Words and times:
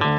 Hello 0.00 0.10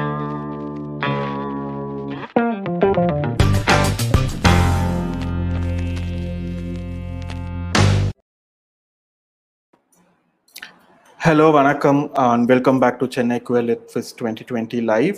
வணக்கம் 11.52 12.10
and 12.14 12.46
welcome 12.46 12.78
back 12.78 12.98
to 12.98 13.06
Chennai 13.08 13.42
queer 13.48 13.70
lit 13.70 13.86
fest 13.92 14.14
twenty 14.20 14.44
twenty 14.50 14.82
live 14.82 15.16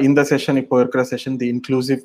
இந்த 0.00 0.22
session 0.22 0.56
இப்போ 0.56 0.80
இருக்கிற 0.80 1.04
session 1.10 1.36
the 1.36 1.52
inclusive 1.52 2.00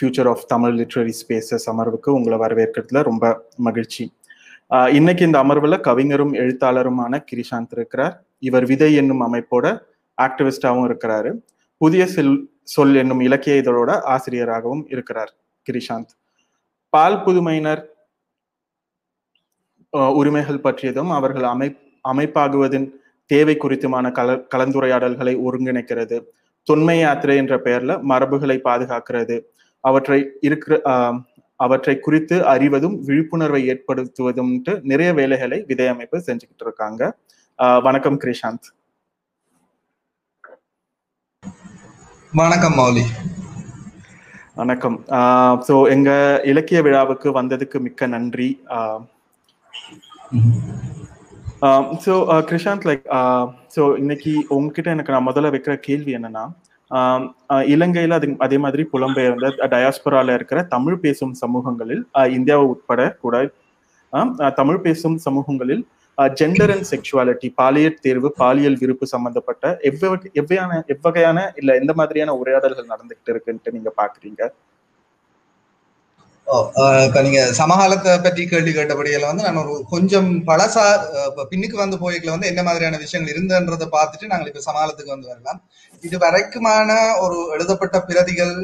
future 0.00 0.28
of 0.28 0.42
Tamil 0.46 0.80
literary 0.80 1.14
spaces 1.24 1.70
அமர்வுக்கு 1.70 2.08
உங்களை 2.08 2.38
வரவேற்கிறதுல 2.38 3.02
ரொம்ப 3.02 3.46
மகிழ்ச்சி. 3.56 4.12
Uh, 4.74 4.88
இன்னைக்கு 4.88 5.24
இந்த 5.24 5.38
அமர்வில் 5.38 5.80
கவிஞரும் 5.80 6.32
எழுத்தாளருமான 6.32 7.24
கிரிஷாந்த் 7.32 7.72
இருக்கிறார். 7.72 8.26
இவர் 8.38 8.64
விதை 8.64 8.94
என்னும் 8.94 9.32
அமைப்போட 9.32 9.90
ஆக்டிவிஸ்டாகவும் 10.22 10.86
இருக்கிறாரு. 10.88 11.30
புதிய 11.80 12.02
செல் 12.06 12.34
சொல் 12.72 12.94
என்னும் 12.94 13.22
இலக்கிய 13.26 13.54
இதழோட 13.62 13.90
ஆசிரியராகவும் 14.14 14.84
இருக்கிறார் 14.88 15.32
கிரிஷாந்த். 15.66 16.12
பால் 16.92 17.22
புதுமையினர் 17.22 17.82
உரிமைகள் 20.20 20.64
பற்றியதும் 20.66 21.10
அவர்கள் 21.18 21.46
அமை 21.52 21.68
அமைப்பாகுவதின் 22.10 22.86
தேவை 23.30 23.54
குறித்துமான 23.56 24.06
கல 24.18 24.28
கலந்துரையாடல்களை 24.54 25.34
ஒருங்கிணைக்கிறது. 25.46 26.16
தொன்மை 26.66 26.96
யாத்திரை 26.98 27.36
என்ற 27.36 27.54
பெயர்ல 27.64 27.92
மரபுகளை 28.10 28.56
பாதுகாக்கிறது. 28.68 29.36
அவற்றை 29.84 30.18
இருக்கிற 30.40 30.80
அவற்றை 31.64 31.94
குறித்து 32.06 32.36
அறிவதும் 32.46 32.96
விழிப்புணர்வை 33.08 33.60
ஏற்படுத்துவதும்ட்டு 33.72 34.72
நிறைய 34.90 35.10
வேலைகளை 35.14 35.58
விதை 35.66 35.86
அமைப்பு 35.94 36.18
செஞ்சுக்கிட்டு 36.26 36.64
இருக்காங்க. 36.66 37.02
வணக்கம் 37.58 38.18
கிரிஷாந்த். 38.20 38.68
வணக்கம் 42.40 42.76
மௌலி. 42.78 43.02
வணக்கம். 44.60 44.94
ஸோ 45.66 45.74
எங்க 45.94 46.10
இலக்கிய 46.50 46.78
விழாவுக்கு 46.86 47.28
வந்ததுக்கு 47.38 47.78
மிக்க 47.86 48.06
நன்றி. 48.06 48.46
ஸோ 52.04 52.14
கிருஷாந்த் 52.50 52.86
லைக் 52.88 53.04
ஸோ 53.74 53.82
இன்னைக்கு 54.02 54.32
உங்ககிட்ட 54.56 54.94
எனக்கு 54.94 55.14
நான் 55.14 55.28
முதல்ல 55.28 55.52
வைக்கிற 55.54 55.74
கேள்வி 55.88 56.14
என்னன்னா 56.18 56.44
இலங்கையில் 57.74 58.16
அது 58.18 58.28
அதே 58.46 58.60
மாதிரி 58.64 58.84
புலம்பெயர்ந்த 58.94 59.68
டயாஸ்பரால 59.74 60.36
இருக்கிற 60.38 60.62
தமிழ் 60.74 60.98
பேசும் 61.04 61.34
சமூகங்களில் 61.42 62.02
இந்தியாவை 62.38 62.66
உட்பட 62.66 63.02
கூட 63.24 63.36
தமிழ் 64.62 64.84
பேசும் 64.86 65.18
சமூகங்களில் 65.28 65.84
ஜெண்டர் 66.38 66.72
அண்ட் 66.74 66.88
செக்ஷுவாலிட்டி 66.92 67.48
பாலியல் 67.60 68.02
தேர்வு 68.06 68.28
பாலியல் 68.40 68.80
விருப்பு 68.82 69.06
சம்பந்தப்பட்ட 69.14 69.64
எவ்வகை 69.90 70.30
எவ்வையான 70.40 70.80
எவ்வகையான 70.94 71.38
இல்ல 71.60 71.76
எந்த 71.80 71.92
மாதிரியான 72.00 72.34
உரையாடல்கள் 72.40 72.92
நடந்துகிட்டு 72.92 73.32
இருக்குன்ட்டு 73.34 73.74
நீங்க 73.76 73.92
பாக்குறீங்க? 74.00 74.42
இப்போ 77.06 77.20
நீங்க 77.26 77.40
சமகாலத்தை 77.60 78.12
பற்றி 78.24 78.42
கேள்வி 78.50 78.72
கேட்டபடியில 78.78 79.28
வந்து 79.30 79.44
நான் 79.46 79.60
ஒரு 79.62 79.74
கொஞ்சம் 79.92 80.28
பழசா 80.48 80.84
பின்னுக்கு 81.52 81.76
வந்து 81.82 81.96
போய்க்குள்ள 82.02 82.34
வந்து 82.34 82.50
என்ன 82.52 82.62
மாதிரியான 82.68 82.98
விஷயங்கள் 83.04 83.32
இருந்தன்றதை 83.34 83.86
பார்த்துட்டு 83.96 84.30
நாங்கள் 84.32 84.50
இப்ப 84.52 84.62
சமகாலத்துக்கு 84.68 85.14
வந்து 85.14 85.30
வரலாம். 85.32 85.60
இது 86.02 86.16
வரைக்குமான 86.26 86.90
ஒரு 87.24 87.38
எழுதப்பட்ட 87.56 87.98
பிரதிகள் 88.08 88.54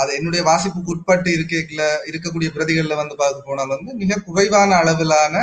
அது 0.00 0.10
என்னுடைய 0.18 0.42
வாசிப்புக்கு 0.50 0.92
உட்பட்டு 0.94 1.30
இருக்கல 1.36 1.82
இருக்கக்கூடிய 2.10 2.48
பிரதிகள்ல 2.56 2.94
வந்து 3.02 3.16
பார்க்க 3.22 3.48
போனால் 3.48 3.74
வந்து 3.76 3.90
மிக 4.02 4.20
குறைவான 4.28 4.70
அளவிலான 4.82 5.34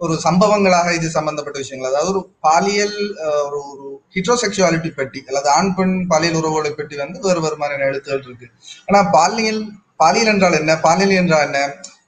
ஒரு 0.00 0.14
சம்பவங்களாக 0.24 0.88
இது 0.98 1.08
சம்பந்தப்பட்ட 1.16 1.58
விஷயங்கள். 1.62 1.90
அதாவது 1.92 2.10
ஒரு 2.14 2.22
பாலியல் 2.46 2.96
ஒரு 3.46 3.58
ஒரு 3.72 3.86
ஹிட்ரோசெக்சுவாலிட்டி 4.16 4.90
பற்றி 4.92 5.20
அல்லது 5.28 5.48
ஆண் 5.56 5.72
பெண் 5.76 5.94
பாலியல் 6.12 6.38
உறவுகளை 6.40 6.72
பற்றி 6.72 6.96
வந்து 7.02 7.18
வேறு 7.26 7.40
வேறு 7.44 7.56
மாதிரியான 7.62 7.88
எழுத்துகள் 7.90 8.22
இருக்கு. 8.26 8.48
ஆனா 8.88 9.00
பாலியல் 9.16 9.62
பாலியல் 10.02 10.30
என்றால் 10.32 10.58
என்ன? 10.60 10.72
பாலியல் 10.86 11.20
என்றால் 11.22 11.44
என்ன? 11.48 11.60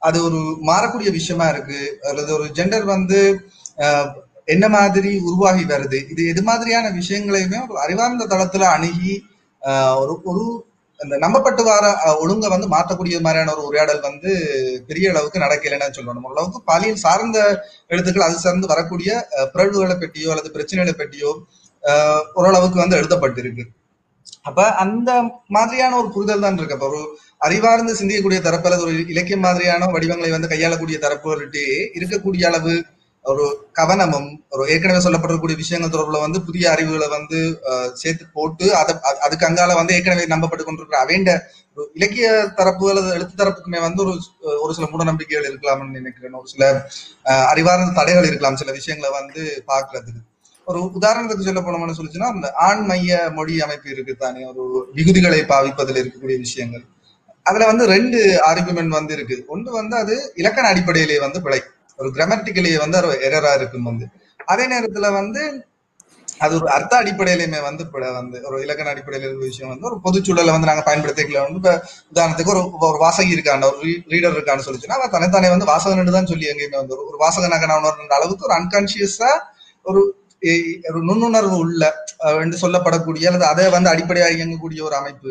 அது 0.08 0.18
ஒரு 0.26 0.40
மாறக்கூடிய 0.70 1.10
விஷயமா 1.18 1.46
இருக்கு. 1.54 1.80
அல்லது 2.10 2.30
ஒரு 2.38 2.46
ஜெண்டர் 2.58 2.86
வந்து 2.94 3.20
என்ன 4.48 4.66
மாதிரி 4.76 5.10
உருவாகி 5.28 5.64
வருது? 5.72 5.98
இது 6.12 6.22
எது 6.32 6.42
மாதிரியான 6.48 6.86
விஷயங்களையுமே 7.00 7.58
ஒரு 7.66 7.78
அறிவார்ந்த 7.84 8.28
தளத்துல 8.32 8.68
அணுகி 8.76 9.14
ஒரு 10.02 10.14
ஒரு 10.30 10.44
இந்த 11.00 11.16
நம்பப்பட்டு 11.24 11.62
வர 11.66 11.86
ஒழுங்க 12.22 12.46
வந்து 12.52 12.68
மாற்றக்கூடிய 12.74 13.16
மாதிரியான 13.24 13.52
ஒரு 13.54 13.62
உரையாடல் 13.68 14.06
வந்து 14.06 14.30
பெரிய 14.88 15.10
அளவுக்கு 15.12 15.44
நடக்கலைன்னு 15.44 15.96
சொல்லணும் 15.98 16.26
ஓரளவுக்கு 16.28 16.60
பாலியல் 16.70 17.02
சார்ந்த 17.04 17.38
எழுத்துக்கள் 17.92 18.26
அது 18.28 18.44
சார்ந்து 18.46 18.72
வரக்கூடிய 18.72 19.10
பிறழ்வுகளை 19.54 19.96
பற்றியோ 19.96 20.30
அல்லது 20.34 20.50
பிரச்சனைகளை 20.56 20.94
பற்றியோ 20.94 21.32
ஓரளவுக்கு 22.40 22.82
வந்து 22.82 22.98
எழுதப்பட்டிருக்கு. 23.00 23.64
அப்ப 24.42 24.60
அந்த 24.84 25.10
மாதிரியான 25.56 25.96
ஒரு 26.00 26.08
புரிதல் 26.14 26.44
தான் 26.44 26.58
இருக்கு. 26.58 26.76
அப்ப 26.76 26.88
ஒரு 26.90 27.00
அறிவார்ந்து 27.46 27.92
சிந்திக்கக்கூடிய 28.00 28.40
தரப்பு 28.46 28.68
அல்லது 28.68 28.84
ஒரு 28.86 28.94
இலக்கியம் 29.14 29.44
மாதிரியான 29.46 29.88
வடிவங்களை 29.94 30.30
வந்து 30.36 30.52
கையாளக்கூடிய 30.52 30.98
தரப்புகளிட்டே 31.04 31.66
இருக்கக்கூடிய 31.98 32.44
அளவு 32.50 32.74
ஒரு 33.30 33.44
கவனமும் 33.78 34.28
ஒரு 34.54 34.62
ஏற்கனவே 34.72 35.00
சொல்லப்படக்கூடிய 35.04 35.56
விஷயங்கள் 35.62 35.92
தொடர்புல 35.94 36.20
வந்து 36.24 36.38
புதிய 36.46 36.64
அறிவுகளை 36.74 37.08
வந்து 37.16 37.38
சேர்த்து 38.00 38.24
போட்டு 38.36 38.66
அதை 38.80 38.92
அதுக்கு 39.26 39.46
அங்கால 39.48 39.74
வந்து 39.80 39.94
ஏற்கனவே 39.96 40.24
நம்பப்பட்டு 40.34 40.64
கொண்டிருக்கிற 40.66 41.00
அவேண்ட 41.04 41.32
ஒரு 41.76 41.84
இலக்கிய 41.98 42.28
தரப்பு 42.58 42.86
அல்லது 42.90 43.10
எழுத்து 43.16 43.34
தரப்புக்குமே 43.40 43.80
வந்து 43.86 44.00
ஒரு 44.04 44.12
ஒரு 44.64 44.72
சில 44.76 44.86
மூட 44.92 45.04
நம்பிக்கைகள் 45.10 45.48
இருக்கலாம்னு 45.50 45.98
நினைக்கிறேன். 45.98 46.38
ஒரு 46.40 46.48
சில 46.54 46.64
அறிவார்ந்த 47.52 47.96
தடைகள் 48.00 48.28
இருக்கலாம் 48.30 48.60
சில 48.62 48.72
விஷயங்களை 48.78 49.10
வந்து 49.20 49.42
பாக்குறதுக்கு 49.72 50.22
ஒரு 50.68 50.80
உதாரணத்துக்கு 50.98 51.46
சொல்ல 51.48 51.60
போனோம்னு 51.64 51.98
சொல்லிச்சுன்னா 51.98 52.30
அந்த 52.34 52.46
ஆண் 52.66 52.84
மைய 52.88 53.18
மொழி 53.36 53.54
அமைப்பு 53.66 53.88
இருக்கு 53.94 54.14
தானே 54.24 54.42
ஒரு 54.50 54.64
விகுதிகளை 54.96 55.40
பாவிப்பதில் 55.52 56.00
இருக்கக்கூடிய 56.00 56.38
விஷயங்கள். 56.46 56.84
அதுல 57.48 57.66
வந்து 57.70 57.84
ரெண்டு 57.94 58.18
ஆர்குமெண்ட் 58.50 58.96
வந்து 58.98 59.14
இருக்கு. 59.16 59.36
ஒன்று 59.54 59.70
வந்து 59.80 59.96
அது 60.02 60.14
இலக்கண 60.40 60.68
அடிப்படையிலேயே 60.72 61.20
வந்து 61.26 61.40
பிழை. 61.46 61.60
ஒரு 61.98 62.08
கிராமட்டிக்கலி 62.16 62.70
வந்து 62.84 62.98
ஒரு 63.02 63.10
எரரா 63.28 63.52
இருக்கும் 63.60 63.88
வந்து. 63.90 64.06
அதே 64.48 64.64
நேரத்துல 64.72 65.06
வந்து 65.20 65.42
அது 66.38 66.52
ஒரு 66.58 66.66
அர்த்த 66.74 66.92
அடிப்படையிலுமே 67.00 67.60
வந்து 67.66 67.82
இப்போ 67.86 68.00
வந்து 68.18 68.38
ஒரு 68.48 68.56
இலக்கண 68.64 68.88
அடிப்படையில 68.92 69.24
இருக்கிற 69.26 69.46
விஷயம் 69.50 69.70
வந்து 69.72 69.88
ஒரு 69.90 69.96
பொதுச்சூழலை 70.04 70.52
வந்து 70.56 70.68
நாங்க 70.70 70.84
பயன்படுத்திக்கல. 70.88 71.40
வந்து 71.46 71.60
உதாரணத்துக்கு 72.12 72.52
ஒரு 72.54 72.62
ஒரு 72.88 72.98
வாசகி 73.04 73.34
இருக்காண்ட 73.36 73.68
ஒரு 73.72 73.80
ரீடர் 74.12 74.36
இருக்கான்னு 74.36 74.66
சொல்லிச்சுன்னா 74.66 74.98
அவன் 74.98 75.14
தனித்தானே 75.16 75.50
வந்து 75.54 75.68
வாசகன் 75.72 76.16
தான் 76.18 76.30
சொல்லி 76.32 76.46
எங்கேயுமே 76.52 76.78
வந்து 76.82 76.96
ஒரு 77.02 77.18
வாசகனாக 77.24 77.68
நான் 77.70 77.82
உணர்ந்த 77.82 78.18
அளவுக்கு 78.18 78.48
ஒரு 78.48 78.56
அன்கான்சியஸா 78.60 79.32
ஒரு 79.86 80.02
ஒரு 80.88 80.98
நுண்ணுணர்வு 81.08 81.56
உள்ள 81.64 81.84
என்று 82.42 82.58
சொல்லப்படக்கூடிய 82.64 83.28
அல்லது 83.30 83.46
அதை 83.52 83.64
வந்து 83.76 83.90
அடிப்படையாக 83.92 84.36
இயங்கக்கூடிய 84.36 84.80
ஒரு 84.88 84.96
அமைப்பு. 85.00 85.30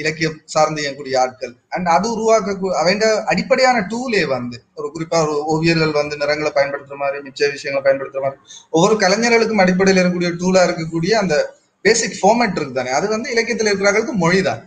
இலக்கியம் 0.00 0.36
சார்ந்து 0.52 0.80
இயங்கக்கூடிய 0.82 1.16
ஆட்கள். 1.22 1.54
அண்ட் 1.74 1.88
அது 1.94 2.06
உருவாக்க 2.14 2.72
அவன் 2.82 3.02
அடிப்படையான 3.32 3.78
டூலே 3.92 4.22
வந்து 4.34 4.58
ஒரு 4.78 4.88
குறிப்பா 4.94 5.18
ஒரு 5.24 5.34
ஓவியர்கள் 5.54 5.92
வந்து 6.00 6.20
நிறங்களை 6.22 6.52
பயன்படுத்துற 6.58 6.98
மாதிரி 7.02 7.18
மிச்ச 7.26 7.50
விஷயங்களை 7.54 7.82
பயன்படுத்துற 7.86 8.22
மாதிரி 8.26 8.38
ஒவ்வொரு 8.76 8.96
கலைஞர்களுக்கும் 9.02 9.62
அடிப்படையில் 9.64 10.00
இருக்கக்கூடிய 10.02 10.30
டூலா 10.42 10.62
இருக்கக்கூடிய 10.68 11.14
அந்த 11.22 11.36
பேசிக் 11.84 12.20
ஃபார்மேட் 12.20 12.58
இருக்கு 12.58 12.78
தானே 12.78 12.92
அது 12.98 13.06
வந்து 13.14 13.28
இலக்கியத்தில் 13.34 13.70
இருக்கிறவர்களுக்கு 13.70 14.14
மொழி 14.24 14.40
தான். 14.48 14.62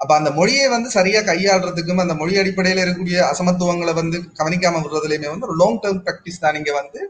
அப்ப 0.00 0.12
அந்த 0.18 0.30
மொழியை 0.38 0.66
வந்து 0.74 0.88
சரியா 0.96 1.20
கையாளுறதுக்கும் 1.28 2.02
அந்த 2.04 2.14
மொழி 2.20 2.34
அடிப்படையில 2.42 2.82
இருக்கக்கூடிய 2.84 3.18
அசமத்துவங்களை 3.32 3.92
வந்து 4.00 4.18
கவனிக்காம 4.40 4.80
விடுறதுலயுமே 4.84 5.28
வந்து 5.32 5.48
ஒரு 5.48 5.56
லாங் 5.62 5.80
டேர்ம் 5.82 6.02
ப்ராக்டிஸ் 6.06 6.42
தான் 6.44 6.58
இங்க 6.60 6.72
வந்து 6.80 7.00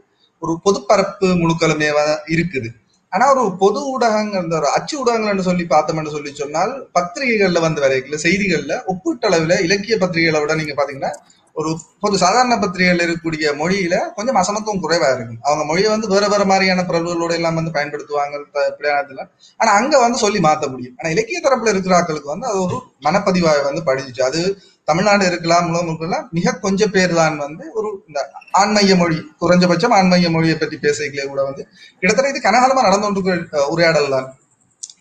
ஒரு 0.41 0.53
பொதுப்பரப்பு 0.65 1.27
முழுக்களுமே 1.41 1.89
இருக்குது. 2.35 2.69
ஆனா 3.13 3.25
ஒரு 3.33 3.43
பொது 3.57 3.79
ஊடகங்கள் 3.85 4.43
இந்த 4.43 4.55
ஒரு 4.55 4.67
அச்சு 4.71 4.93
ஊடகங்கள்னு 4.99 5.43
சொல்லி 5.43 5.63
பார்த்தோம்னு 5.65 6.11
சொல்லி 6.11 6.31
சொன்னால் 6.33 6.73
பத்திரிகைகள்ல 6.93 7.59
வந்து 7.59 7.81
வரைக்கல 7.81 8.19
செய்திகள்ல 8.23 8.75
ஒப்பீட்டளவுல 8.87 9.55
இலக்கிய 9.61 9.95
பத்திரிகைகளை 9.97 10.41
விட 10.41 10.55
நீங்க 10.55 10.75
பாத்தீங்கன்னா 10.77 11.11
ஒரு 11.55 11.69
பொது 12.03 12.15
சாதாரண 12.23 12.53
பத்திரிகையில் 12.57 13.03
இருக்கக்கூடிய 13.05 13.47
மொழியில 13.61 13.95
கொஞ்சம் 14.17 14.39
அசமத்துவம் 14.41 14.81
குறைவா 14.83 15.07
இருக்கும். 15.15 15.39
அவங்க 15.47 15.63
மொழியை 15.69 15.89
வந்து 15.93 16.07
வேற 16.13 16.25
வேற 16.33 16.43
மாதிரியான 16.51 16.85
பிறல்களோட 16.89 17.31
எல்லாம் 17.39 17.57
வந்து 17.59 17.73
பயன்படுத்துவாங்க 17.77 18.35
பிரயாணத்துல 18.79 19.23
ஆனா 19.59 19.71
அங்க 19.79 19.93
வந்து 20.03 20.17
சொல்லி 20.23 20.39
மாத்த 20.47 20.69
முடியும். 20.73 20.95
ஆனா 20.99 21.09
இலக்கிய 21.15 21.39
தரப்புல 21.39 21.73
இருக்கிற 21.73 21.95
ஆக்களுக்கு 21.99 22.33
வந்து 22.33 22.47
அது 22.51 22.59
ஒரு 22.65 22.77
மனப்பதிவாக 23.07 23.63
வந்து 23.69 23.83
படிச்சு 23.89 24.23
அது 24.29 24.41
தமிழ்நாடு 24.87 25.23
இருக்கலாம் 25.29 25.67
உலகம் 25.71 25.89
இருக்கலாம் 25.89 26.25
மிக 26.37 26.53
கொஞ்சம் 26.63 26.93
பேர் 26.95 27.13
தான் 27.19 27.35
வந்து 27.43 27.65
ஒரு 27.79 27.89
இந்த 28.09 28.19
ஆண்மைய 28.61 28.95
மொழி 29.01 29.17
குறைஞ்சபட்சம் 29.41 29.95
ஆண்மைய 29.97 30.29
மொழியை 30.35 30.55
பற்றி 30.55 30.77
பேசிக்கலே 30.85 31.25
கூட 31.31 31.41
வந்து 31.49 31.63
கிட்டத்தட்ட 32.01 32.33
இது 32.33 32.41
கனகாலமா 32.47 32.87
நடந்து 32.87 33.05
கொண்டிருக்கிற 33.07 33.61
உரையாடல் 33.73 34.13
தான் 34.15 34.27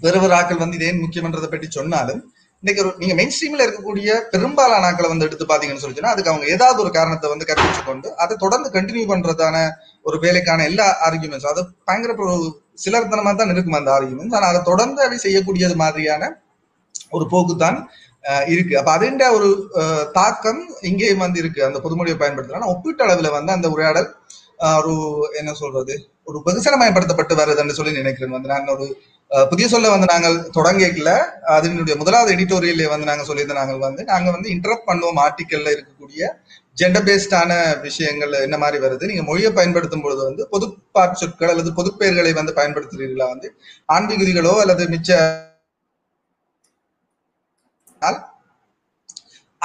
வேறு 0.05 0.19
வேறு 0.23 0.35
ஆக்கள் 0.37 0.63
வந்து 0.63 0.79
இதே 0.79 0.91
முக்கியமன்றதை 1.01 1.49
பற்றி 1.49 1.69
சொன்னாலும் 1.79 2.21
இன்னைக்கு 2.63 2.83
நீங்க 3.01 3.15
மெயின் 3.19 3.31
ஸ்ட்ரீம்ல 3.35 3.65
இருக்கக்கூடிய 3.67 4.15
பெரும்பாலான 4.33 4.89
ஆக்களை 4.89 5.09
வந்து 5.11 5.27
எடுத்து 5.27 5.45
பாத்தீங்கன்னு 5.51 5.83
சொல்லிச்சுன்னா 5.83 6.11
அதுக்கு 6.15 6.31
அவங்க 6.33 6.47
ஏதாவது 6.55 6.79
ஒரு 6.85 6.91
காரணத்தை 6.97 7.29
வந்து 7.33 7.47
கற்பிச்சு 7.51 7.83
கொண்டு 7.87 8.09
அதை 8.23 8.35
தொடர்ந்து 8.43 8.69
கண்டினியூ 8.75 9.05
பண்றதான 9.13 9.57
ஒரு 10.09 10.17
வேலைக்கான 10.25 10.65
எல்லா 10.71 10.87
ஆர்கியூமெண்ட்ஸ் 11.07 11.49
அது 11.53 11.63
பயங்கர 11.89 12.13
சிலர் 12.17 12.51
சிலர்த்தனமா 12.85 13.33
தான் 13.39 13.53
இருக்கும் 13.55 13.79
அந்த 13.79 13.91
ஆர்கியூமெண்ட்ஸ் 13.97 14.37
ஆனா 14.39 14.49
அதை 14.53 14.61
தொடர்ந்து 14.69 15.01
அதை 15.07 15.17
செய்யக்கூடியது 15.25 15.77
மாதிரியான 15.85 16.29
ஒரு 17.17 17.25
போக்கு 17.33 17.55
தான் 17.65 17.79
இருக்கு. 18.55 18.75
அப்ப 18.81 18.91
அதுண்ட 18.97 19.25
ஒரு 19.37 19.49
தாக்கம் 20.19 20.61
இங்கேயும் 20.91 21.25
வந்து 21.25 21.39
இருக்கு. 21.43 21.61
அந்த 21.69 21.79
பொதுமொழியை 21.85 22.17
பயன்படுத்தினா 22.23 22.73
ஒப்பீட்டு 22.75 23.05
அளவுல 23.07 23.31
வந்து 23.37 23.53
அந்த 23.57 23.69
உரையாடல் 23.75 24.09
ஒரு 24.81 24.95
என்ன 25.41 25.55
சொல்றது 25.63 25.95
ஒரு 26.29 26.39
வெகுசனமயப்படுத்தப்பட்டு 26.47 27.41
வருதுன்னு 27.41 27.79
சொல்லி 27.79 28.01
நினைக்கிறேன். 28.01 28.35
வந்து 28.37 28.53
நான் 28.55 28.75
ஒரு 28.77 28.87
புதிய 29.31 29.69
சொல்ல 29.69 29.91
வந்து 29.91 30.07
நாங்கள் 30.13 30.37
தொடங்கல 30.57 31.11
அதனுடைய 31.57 31.97
முதலாவது 31.97 32.31
எடிட்டோரியல்ல 32.37 32.89
வந்து 32.89 33.09
நாங்கள் 33.11 33.29
சொல்லியிருந்த 33.29 33.59
நாங்கள் 33.61 33.79
வந்து 33.79 34.03
நாங்கள் 34.05 34.35
வந்து 34.37 34.49
இன்டரப்ட் 34.55 34.89
பண்ணுவோம் 34.89 35.21
ஆர்டிக்கல்ல 35.25 35.75
இருக்கக்கூடிய 35.75 36.23
ஜெண்டர் 36.79 37.07
பேஸ்டான 37.09 37.53
விஷயங்கள் 37.81 38.33
என்ன 38.47 38.57
மாதிரி 38.59 38.79
வருது. 38.85 39.05
நீங்க 39.07 39.23
மொழியை 39.23 39.51
பயன்படுத்தும் 39.53 40.03
பொழுது 40.03 40.23
வந்து 40.25 40.43
பொது 40.49 40.67
சொற்கள் 41.23 41.53
அல்லது 41.53 41.71
பொதுப்பெயர்களை 41.79 42.33
வந்து 42.33 42.53
பயன்படுத்துறீர்களா 42.59 43.29
வந்து 43.29 43.49
ஆன்மீகுதிகளோ 43.89 44.55
அல்லது 44.65 44.85
மிச்ச 44.89 45.11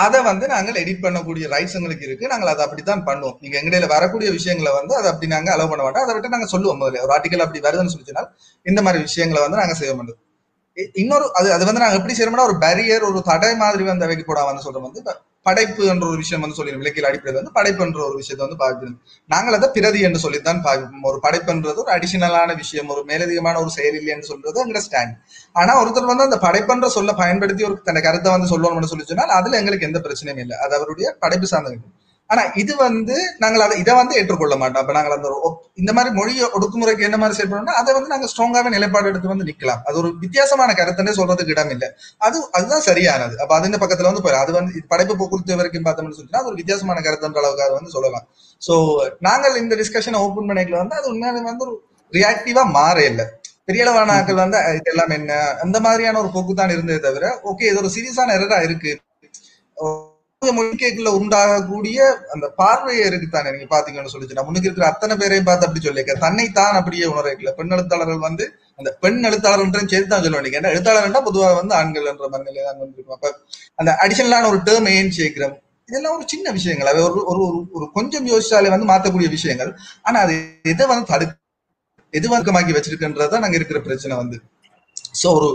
அதை 0.03 0.19
வந்து 0.21 0.45
நாங்கள் 0.47 0.77
எடிட் 0.83 1.03
பண்ணக்கூடிய 1.06 1.45
ரைட்ஸ் 1.53 1.75
எங்களுக்கு 1.77 2.06
இருக்கு. 2.07 2.25
நாங்கள் 2.27 2.51
அதை 2.53 2.62
அப்படித்தான் 2.65 3.03
பண்ணுவோம். 3.06 3.38
நீங்க 3.39 3.56
எங்கடையில 3.62 3.88
வரக்கூடிய 3.88 4.30
விஷயங்களை 4.31 4.71
வந்து 4.80 4.94
அதை 4.95 5.07
அப்படி 5.12 5.27
நாங்க 5.36 5.50
அலோவ் 5.56 5.71
பண்ண 5.71 5.83
மாட்டோம். 5.83 6.03
அதை 6.03 6.13
விட்டு 6.13 6.33
நாங்க 6.36 6.47
சொல்லுவோம் 6.53 6.80
முதல்ல. 6.81 7.03
ஒரு 7.06 7.13
ஆர்டிக்கல் 7.18 7.45
அப்படி 7.45 7.62
வருதுன்னு 7.68 7.94
சொல்லிச்சுனால் 7.95 8.30
இந்த 8.71 8.81
மாதிரி 8.81 9.03
விஷயங்களை 9.09 9.42
வந்து 9.44 9.62
நாங்க 9.62 9.74
செய்ய 9.74 9.94
மாட்டோம். 9.95 10.19
இன்னொரு 10.95 11.25
அது 11.39 11.48
அது 11.54 11.63
வந்து 11.68 11.81
நாங்க 11.81 11.98
எப்படி 12.00 12.16
செய்யறோம்னா 12.16 12.48
ஒரு 12.50 12.56
பேரியர் 12.63 13.06
ஒரு 13.10 13.19
தடை 13.30 13.51
மாதிரி 13.56 13.83
வந்து 13.89 14.06
அவைக்கு 14.07 14.25
போட 14.25 14.39
வந்து 14.48 14.66
சொல்றோம். 14.66 14.88
வந்து 14.88 15.01
படைப்பு 15.45 15.81
என்ற 15.86 16.04
ஒரு 16.07 16.18
விஷயம் 16.18 16.44
வந்து 16.44 16.57
சொல்லி 16.57 16.72
இலக்கிய 16.75 17.07
அடிப்படையில் 17.10 17.39
வந்து 17.39 17.54
படைப்பு 17.54 17.81
என்ற 17.86 18.00
ஒரு 18.07 18.16
விஷயத்தை 18.16 18.44
வந்து 18.45 18.60
பார்க்கணும் 18.63 18.95
நாங்கள் 19.30 19.56
அதை 19.57 19.68
பிரதி 19.75 20.00
என்று 20.07 20.24
சொல்லித்தான் 20.24 20.62
பார்ப்போம் 20.62 21.06
ஒரு 21.10 21.18
படைப்புன்றது 21.25 21.81
ஒரு 21.83 21.92
அடிஷனலான 21.95 22.56
விஷயம் 22.56 22.89
ஒரு 22.95 23.01
மேலதிகமான 23.12 23.60
ஒரு 23.63 23.72
செயல் 23.77 23.98
இல்லைன்னு 24.00 24.30
சொல்றது 24.31 24.63
எங்க 24.66 24.81
ஸ்டாண்ட் 24.88 25.13
ஆனா 25.56 25.74
ஒருத்தர் 25.81 26.12
வந்து 26.12 26.27
அந்த 26.30 26.39
படைப்புன்ற 26.48 26.89
சொல்ல 26.98 27.13
பயன்படுத்தி 27.13 27.63
ஒரு 27.63 27.78
தன்னை 27.83 28.01
கருத்தை 28.01 28.31
வந்து 28.31 28.51
சொல்லணும்னு 28.54 28.92
சொல்லி 28.94 29.06
சொன்னால் 29.06 29.36
அதுல 29.39 29.60
எங்களுக்கு 29.62 29.89
எந்த 29.89 30.01
பிரச்சனையும் 30.06 30.44
இல்லை. 30.45 30.57
அது 30.57 30.75
அவருடைய 30.80 31.10
படைப்பு 31.19 31.50
சார்ந்த 31.54 31.75
ஆனா 32.35 32.43
இது 32.61 32.73
வந்து 32.85 33.15
நாங்கள் 33.43 33.63
அதை 33.65 33.75
இதை 33.81 33.93
வந்து 33.99 34.15
ஏற்றுக்கொள்ள 34.19 34.55
மாட்டோம். 34.61 34.81
அப்ப 34.83 34.93
நாங்கள் 34.97 35.15
அந்த 35.15 35.27
இந்த 35.81 35.91
மாதிரி 35.97 36.11
மொழி 36.19 36.33
ஒடுக்குமுறைக்கு 36.57 37.07
என்ன 37.07 37.17
மாதிரி 37.21 37.37
செயல்படணும்னா 37.37 37.75
அதை 37.81 37.91
வந்து 37.97 38.11
நாங்கள் 38.13 38.31
ஸ்ட்ராங்காவே 38.31 38.69
நிலைப்பாடு 38.75 39.09
எடுத்து 39.11 39.31
வந்து 39.33 39.47
நிக்கலாம். 39.49 39.81
அது 39.87 39.95
ஒரு 40.01 40.09
வித்தியாசமான 40.23 40.73
கருத்துன்னே 40.79 41.13
சொல்றதுக்கு 41.19 41.53
இடம் 41.55 41.71
இல்லை. 41.75 41.89
அது 42.27 42.37
அதுதான் 42.59 42.85
சரியானது. 42.89 43.35
அப்ப 43.43 43.55
அது 43.57 43.81
பக்கத்துல 43.83 44.09
வந்து 44.11 44.23
போயிடும் 44.25 44.43
அது 44.45 44.53
வந்து 44.57 44.83
படைப்பு 44.93 45.13
பொறுத்த 45.33 45.57
வரைக்கும் 45.61 45.85
பார்த்தோம்னு 45.87 46.17
சொன்னா 46.19 46.41
அது 46.41 46.51
ஒரு 46.51 46.59
வித்தியாசமான 46.61 47.01
கருத்துன்ற 47.07 47.41
அளவுக்கு 47.43 47.65
அது 47.67 47.77
வந்து 47.79 47.93
சொல்லலாம். 47.97 48.25
சோ 48.61 48.75
நாங்கள் 49.27 49.59
இந்த 49.63 49.73
டிஸ்கஷனை 49.81 50.19
ஓபன் 50.25 50.49
பண்ணிக்கல 50.51 50.79
வந்து 50.83 50.97
அது 50.99 51.09
உண்மையாலுமே 51.13 51.49
வந்து 51.51 51.65
ஒரு 51.67 51.75
ரியாக்டிவா 52.13 52.63
மாற 52.77 52.97
இல்லை. 53.11 53.25
பெரிய 53.69 53.83
அளவான 53.85 54.15
ஆட்கள் 54.17 54.41
வந்து 54.43 54.57
இது 54.79 54.91
எல்லாம் 54.93 55.13
என்ன? 55.17 55.31
அந்த 55.63 55.77
மாதிரியான 55.85 56.19
ஒரு 56.23 56.29
போக்கு 56.35 56.53
தான் 56.59 56.73
இருந்ததே 56.75 56.99
தவிர 57.07 57.31
ஓகே 57.51 57.69
இது 57.71 57.81
ஒரு 57.83 57.91
சீரியஸான 57.95 58.35
எரரா 58.39 58.59
இருக்கு. 58.67 58.91
மொழிக்கைக்குள்ள 60.41 61.09
உண்டாகக்கூடிய 61.19 61.97
அந்த 62.29 62.47
பார்வையை 62.55 63.07
இருக்குத்தானே 63.07 63.51
நீங்க 63.51 63.67
பாத்தீங்கன்னு 63.69 64.13
சொல்லிச்சு 64.13 64.33
நான் 64.33 64.43
முன்னுக்கு 64.43 64.69
இருக்கிற 64.69 64.87
அத்தனை 64.87 65.17
பேரையும் 65.17 65.43
பார்த்து 65.43 65.67
அப்படி 65.67 65.85
சொல்லியிருக்க 65.85 66.49
தான் 66.53 66.75
அப்படியே 66.75 67.05
உணரல 67.05 67.51
பெண் 67.51 67.69
எழுத்தாளர்கள் 67.69 68.17
வந்து 68.17 68.45
அந்த 68.75 68.97
பெண் 68.99 69.23
எழுத்தாளர்ன்றையும் 69.23 69.87
சேர்த்து 69.87 70.07
தான் 70.07 70.23
சொல்ல 70.23 70.37
வேண்டிய 70.37 70.61
ஏன்னா 70.61 70.73
எழுத்தாளர்னா 70.73 71.23
பொதுவாக 71.23 71.53
வந்து 71.53 71.75
ஆண்கள் 71.75 72.05
என்ற 72.05 72.27
மனநிலை 72.27 72.63
தான் 72.63 72.79
அப்ப 73.07 73.31
அந்த 73.75 73.97
அடிஷனலான 74.01 74.47
ஒரு 74.47 74.57
டேர்ம் 74.57 74.89
ஏன் 74.89 75.13
சேர்க்கிறோம்? 75.17 75.55
இதெல்லாம் 75.89 76.15
ஒரு 76.15 76.23
சின்ன 76.27 76.51
விஷயங்கள். 76.51 76.87
அவை 76.87 77.03
ஒரு 77.03 77.25
ஒரு 77.25 77.67
ஒரு- 77.73 77.91
கொஞ்சம் 77.93 78.27
யோசிச்சாலே 78.27 78.69
வந்து 78.69 78.85
மாத்தக்கூடிய 78.85 79.29
விஷயங்கள். 79.29 79.71
ஆனா 80.01 80.19
அது 80.19 80.35
எதை 80.63 80.87
வந்து 80.87 81.05
தடு 81.05 81.25
எது 82.13 82.37
வர்க்கமாக்கி 82.37 82.73
வச்சிருக்குன்றதுதான் 82.75 83.39
நாங்க 83.39 83.55
இருக்கிற 83.55 83.81
பிரச்சனை 83.81 84.17
வந்து. 84.17 84.37
சோ 85.23 85.33
ஒரு 85.33 85.49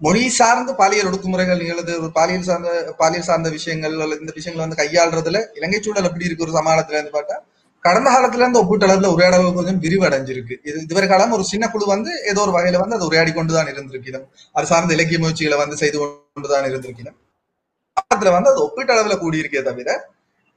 மொழி 0.00 0.22
சார்ந்த 0.38 0.70
பாலியல் 0.80 1.08
ஒடுக்குமுறைகள் 1.08 1.60
நிகழ்து 1.62 1.92
பாலியல் 2.16 2.48
சார்ந்த 2.48 2.70
பாலியல் 2.98 3.28
சார்ந்த 3.28 3.48
விஷயங்கள் 3.56 3.94
அல்லது 3.96 4.22
இந்த 4.24 4.32
விஷயங்கள் 4.38 4.64
வந்து 4.64 4.80
கையாளுறதுல 4.80 5.38
இலங்கை 5.58 5.78
சூழல் 5.84 6.08
எப்படி 6.08 6.26
இருக்கு 6.28 6.46
ஒரு 6.46 6.54
சமாளத்துல 6.58 6.96
இருந்து 6.98 7.14
பார்த்தா 7.16 7.36
கடந்த 7.84 8.08
காலத்துல 8.14 8.42
இருந்து 8.44 8.60
ஒப்பீட்டளவுல 8.62 9.08
உரையாடல் 9.14 9.56
கொஞ்சம் 9.58 9.80
விரிவடைஞ்சிருக்கு. 9.84 10.54
இது 10.68 10.76
இதுவரை 10.86 11.06
காலம் 11.08 11.34
ஒரு 11.36 11.44
சின்ன 11.50 11.64
குழு 11.72 11.84
வந்து 11.92 12.10
ஏதோ 12.30 12.40
ஒரு 12.46 12.52
வகையில 12.56 12.80
வந்து 12.82 12.96
அது 12.98 13.08
உரையாடி 13.08 13.32
கொண்டுதான் 13.32 13.70
இருந்திருக்கிறோம் 13.72 14.24
அது 14.56 14.66
சார்ந்த 14.72 14.96
இலக்கிய 14.96 15.18
முயற்சிகளை 15.22 15.58
வந்து 15.62 15.76
செய்து 15.82 15.98
கொண்டுதான் 16.00 16.68
இருந்திருக்கிறோம் 16.70 17.16
அதுல 18.14 18.32
வந்து 18.36 18.50
அது 18.52 18.60
ஒப்பீட்டளவுல 18.66 19.16
கூடியிருக்கே 19.22 19.62
தவிர 19.68 19.90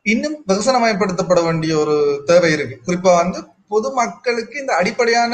இன்னும் 0.06 0.38
விகசனமயப்படுத்தப்பட 0.50 1.40
வேண்டிய 1.48 1.74
ஒரு 1.84 1.96
தேவை 2.30 2.52
இருக்கு. 2.58 2.76
குறிப்பா 2.88 3.12
வந்து 3.22 3.40
பொதுமக்களுக்கு 3.74 4.56
இந்த 4.64 4.74
அடிப்படையான 4.82 5.34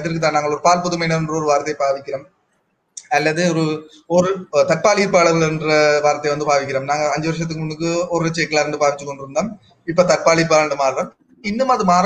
இதற்கு 0.00 0.20
தான் 0.24 0.36
நாங்கள் 0.36 0.54
ஒரு 0.54 0.62
பால் 0.66 0.84
புதுமையினர் 0.84 1.36
ஒரு 1.38 1.46
வார்த்தையை 1.50 1.76
பாவிக்கிறோம். 1.80 2.26
அல்லது 3.12 3.42
ஒரு 3.52 3.64
ஒரு 4.16 4.28
தற்பாலிப்பாளர்கள் 4.70 5.46
என்ற 5.50 5.68
வார்த்தையை 6.06 6.32
வந்து 6.34 6.48
பாவிக்கிறோம். 6.50 6.88
நாங்க 6.90 7.04
அஞ்சு 7.14 7.28
வருஷத்துக்கு 7.28 7.62
முன்னுக்கு 7.62 7.90
ஒரு 8.14 8.26
சேக்கிலா 8.38 8.62
இருந்து 8.64 8.82
பாவிச்சு 8.82 9.06
கொண்டிருந்தோம். 9.06 9.50
இப்ப 9.88 10.04
தற்பாலிப்பாளர் 10.12 10.82
மாறுறோம். 10.84 11.10
இன்னும் 11.44 11.74
அது 11.76 11.86
மாற 11.92 12.04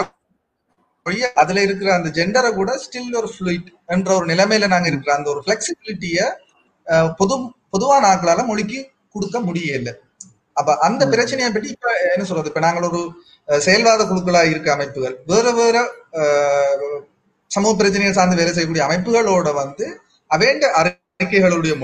அதுல 1.42 1.62
இருக்கிற 1.66 1.88
அந்த 1.96 2.08
ஜெண்டரை 2.16 2.48
கூட 2.52 2.70
ஸ்டில் 2.84 3.18
ஒரு 3.20 3.28
ஃப்ளூயிட் 3.32 3.68
என்ற 3.94 4.08
ஒரு 4.16 4.26
நிலைமையில 4.32 4.68
நாங்க 4.72 4.88
இருக்கிற 4.90 5.12
அந்த 5.16 5.28
ஒரு 5.34 5.40
பிளெக்சிபிலிட்டிய 5.46 6.18
பொது 7.20 7.34
பொதுவான 7.74 8.02
ஆட்களால 8.10 8.42
மொழிக்கு 8.48 8.78
கொடுக்க 9.14 9.36
முடியல. 9.46 9.90
அப்ப 10.56 10.70
அந்த. 10.86 11.02
பிரச்சனையை 11.12 11.50
பற்றி 11.50 11.68
இப்ப 11.74 11.86
என்ன 12.14 12.24
சொல்றது? 12.30 12.50
இப்ப 12.52 12.62
நாங்கள் 12.66 12.88
ஒரு 12.90 13.00
செயல்வாத 13.48 14.04
குழுக்களா 14.10 14.42
இருக்க 14.52 14.68
அமைப்புகள் 14.76 15.14
வேற 15.32 15.46
வேற 15.60 15.76
சமூக 17.50 17.72
பிரச்சனைகள் 17.80 18.18
சார்ந்து 18.18 18.40
வேலை 18.40 18.52
செய்யக்கூடிய 18.52 18.84
அமைப்புகளோட 18.86 19.48
வந்து 19.62 19.86
அவேண்ட 20.30 20.66
அறிக்கைகளுடைய 20.80 21.74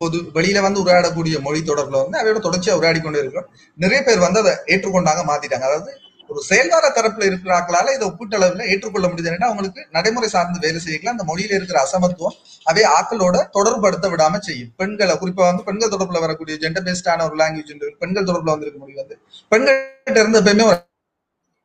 பொது 0.00 0.18
வெளியில 0.36 0.58
வந்து 0.64 0.80
உரையாடக்கூடிய 0.84 1.36
மொழி 1.44 1.60
தொடர்பில் 1.68 2.02
வந்து 2.02 2.18
அவையோட 2.20 2.40
தொடர்ச்சியா 2.46 2.78
உரையாடி 2.78 3.00
கொண்டே 3.00 3.20
இருக்கிறோம். 3.22 3.48
நிறைய 3.78 4.00
பேர் 4.06 4.24
வந்து 4.26 4.40
அதை 4.42 4.52
ஏற்றுக்கொண்டாங்க 4.74 5.22
மாத்திட்டாங்க. 5.30 5.66
அதாவது 5.70 5.92
ஒரு 6.30 6.40
செயல்வாத 6.48 6.86
தரப்புல 6.96 7.26
இருக்கிற 7.28 7.50
ஆட்களால 7.56 7.92
இதை 7.96 8.04
ஒப்பீட்டளவுல 8.10 8.66
ஏற்றுக்கொள்ள 8.72 9.06
முடியுதுன்னா 9.10 9.48
அவங்களுக்கு 9.48 9.80
நடைமுறை 9.96 10.28
சார்ந்து 10.34 10.62
வேலை 10.64 10.78
செய்யலாம் 10.84 11.14
அந்த 11.16 11.24
மொழியில 11.30 11.56
இருக்கிற 11.58 11.78
அசமத்துவம் 11.86 12.36
அதே 12.70 12.84
ஆக்களோட 12.96 13.36
தொடர்படுத்த 13.56 14.08
விடாம 14.12 14.40
செய்யும். 14.48 14.70
பெண்களை 14.80 15.14
குறிப்பா 15.22 15.44
வந்து 15.50 15.66
பெண்கள் 15.68 15.92
தொடர்புல 15.94 16.22
வரக்கூடிய 16.26 16.56
ஜெண்டர் 16.62 16.86
பேஸ்டான 16.88 17.26
ஒரு 17.28 17.36
லாங்குவேஜ் 17.42 17.98
பெண்கள் 18.02 18.28
தொடர்புல 18.30 18.54
வந்திருக்க 18.54 18.80
மொழி 18.84 18.96
வந்து. 19.02 19.16
பெண்கள்கிட்ட 19.52 20.18
இருந்து 20.24 20.40
எப்பயுமே 20.42 20.66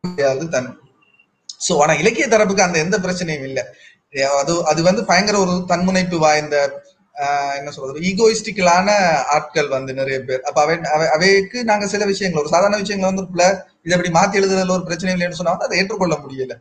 முடியாது 0.04 0.44
தன். 0.56 0.70
சோ 1.68 1.74
ஆனா 1.84 1.94
இலக்கிய 2.02 2.28
தரப்புக்கு 2.34 2.68
அந்த 2.68 2.78
எந்த 2.86 2.98
பிரச்சனையும் 3.06 3.48
இல்லை. 3.52 3.64
அது 4.42 4.54
அது 4.72 4.82
வந்து 4.90 5.02
பயங்கர 5.10 5.38
ஒரு 5.46 5.54
தன்முனைப்பு 5.72 6.18
வாய்ந்த 6.26 6.56
என்ன 7.60 7.72
சொல்றது 7.76 8.00
ஈகோயிஸ்டிக்கலான 8.10 8.90
ஆட்கள் 9.36 9.70
வந்து 9.76 9.92
நிறைய 10.00 10.18
பேர். 10.28 10.42
அப்ப 10.50 10.60
அவை 10.96 11.08
அவைக்கு 11.16 11.58
நாங்க 11.70 11.86
சில 11.94 12.06
விஷயங்கள் 12.12 12.42
ஒரு 12.44 12.52
சாதாரண 12.54 12.78
விஷயங்கள் 12.84 13.12
வந்து 13.12 13.26
பிள்ளை 13.32 13.48
இதை 13.86 13.94
அப்படி 13.98 14.12
மாத்தி 14.18 14.40
எழுதுறதுல 14.40 14.76
ஒரு 14.78 14.86
பிரச்சனை 14.90 15.14
இல்லைன்னு 15.16 15.40
சொன்னா 15.40 15.54
வந்து 15.56 15.68
அதை 15.68 15.78
ஏற்றுக்கொள்ள 15.82 16.16
முடியல. 16.24 16.56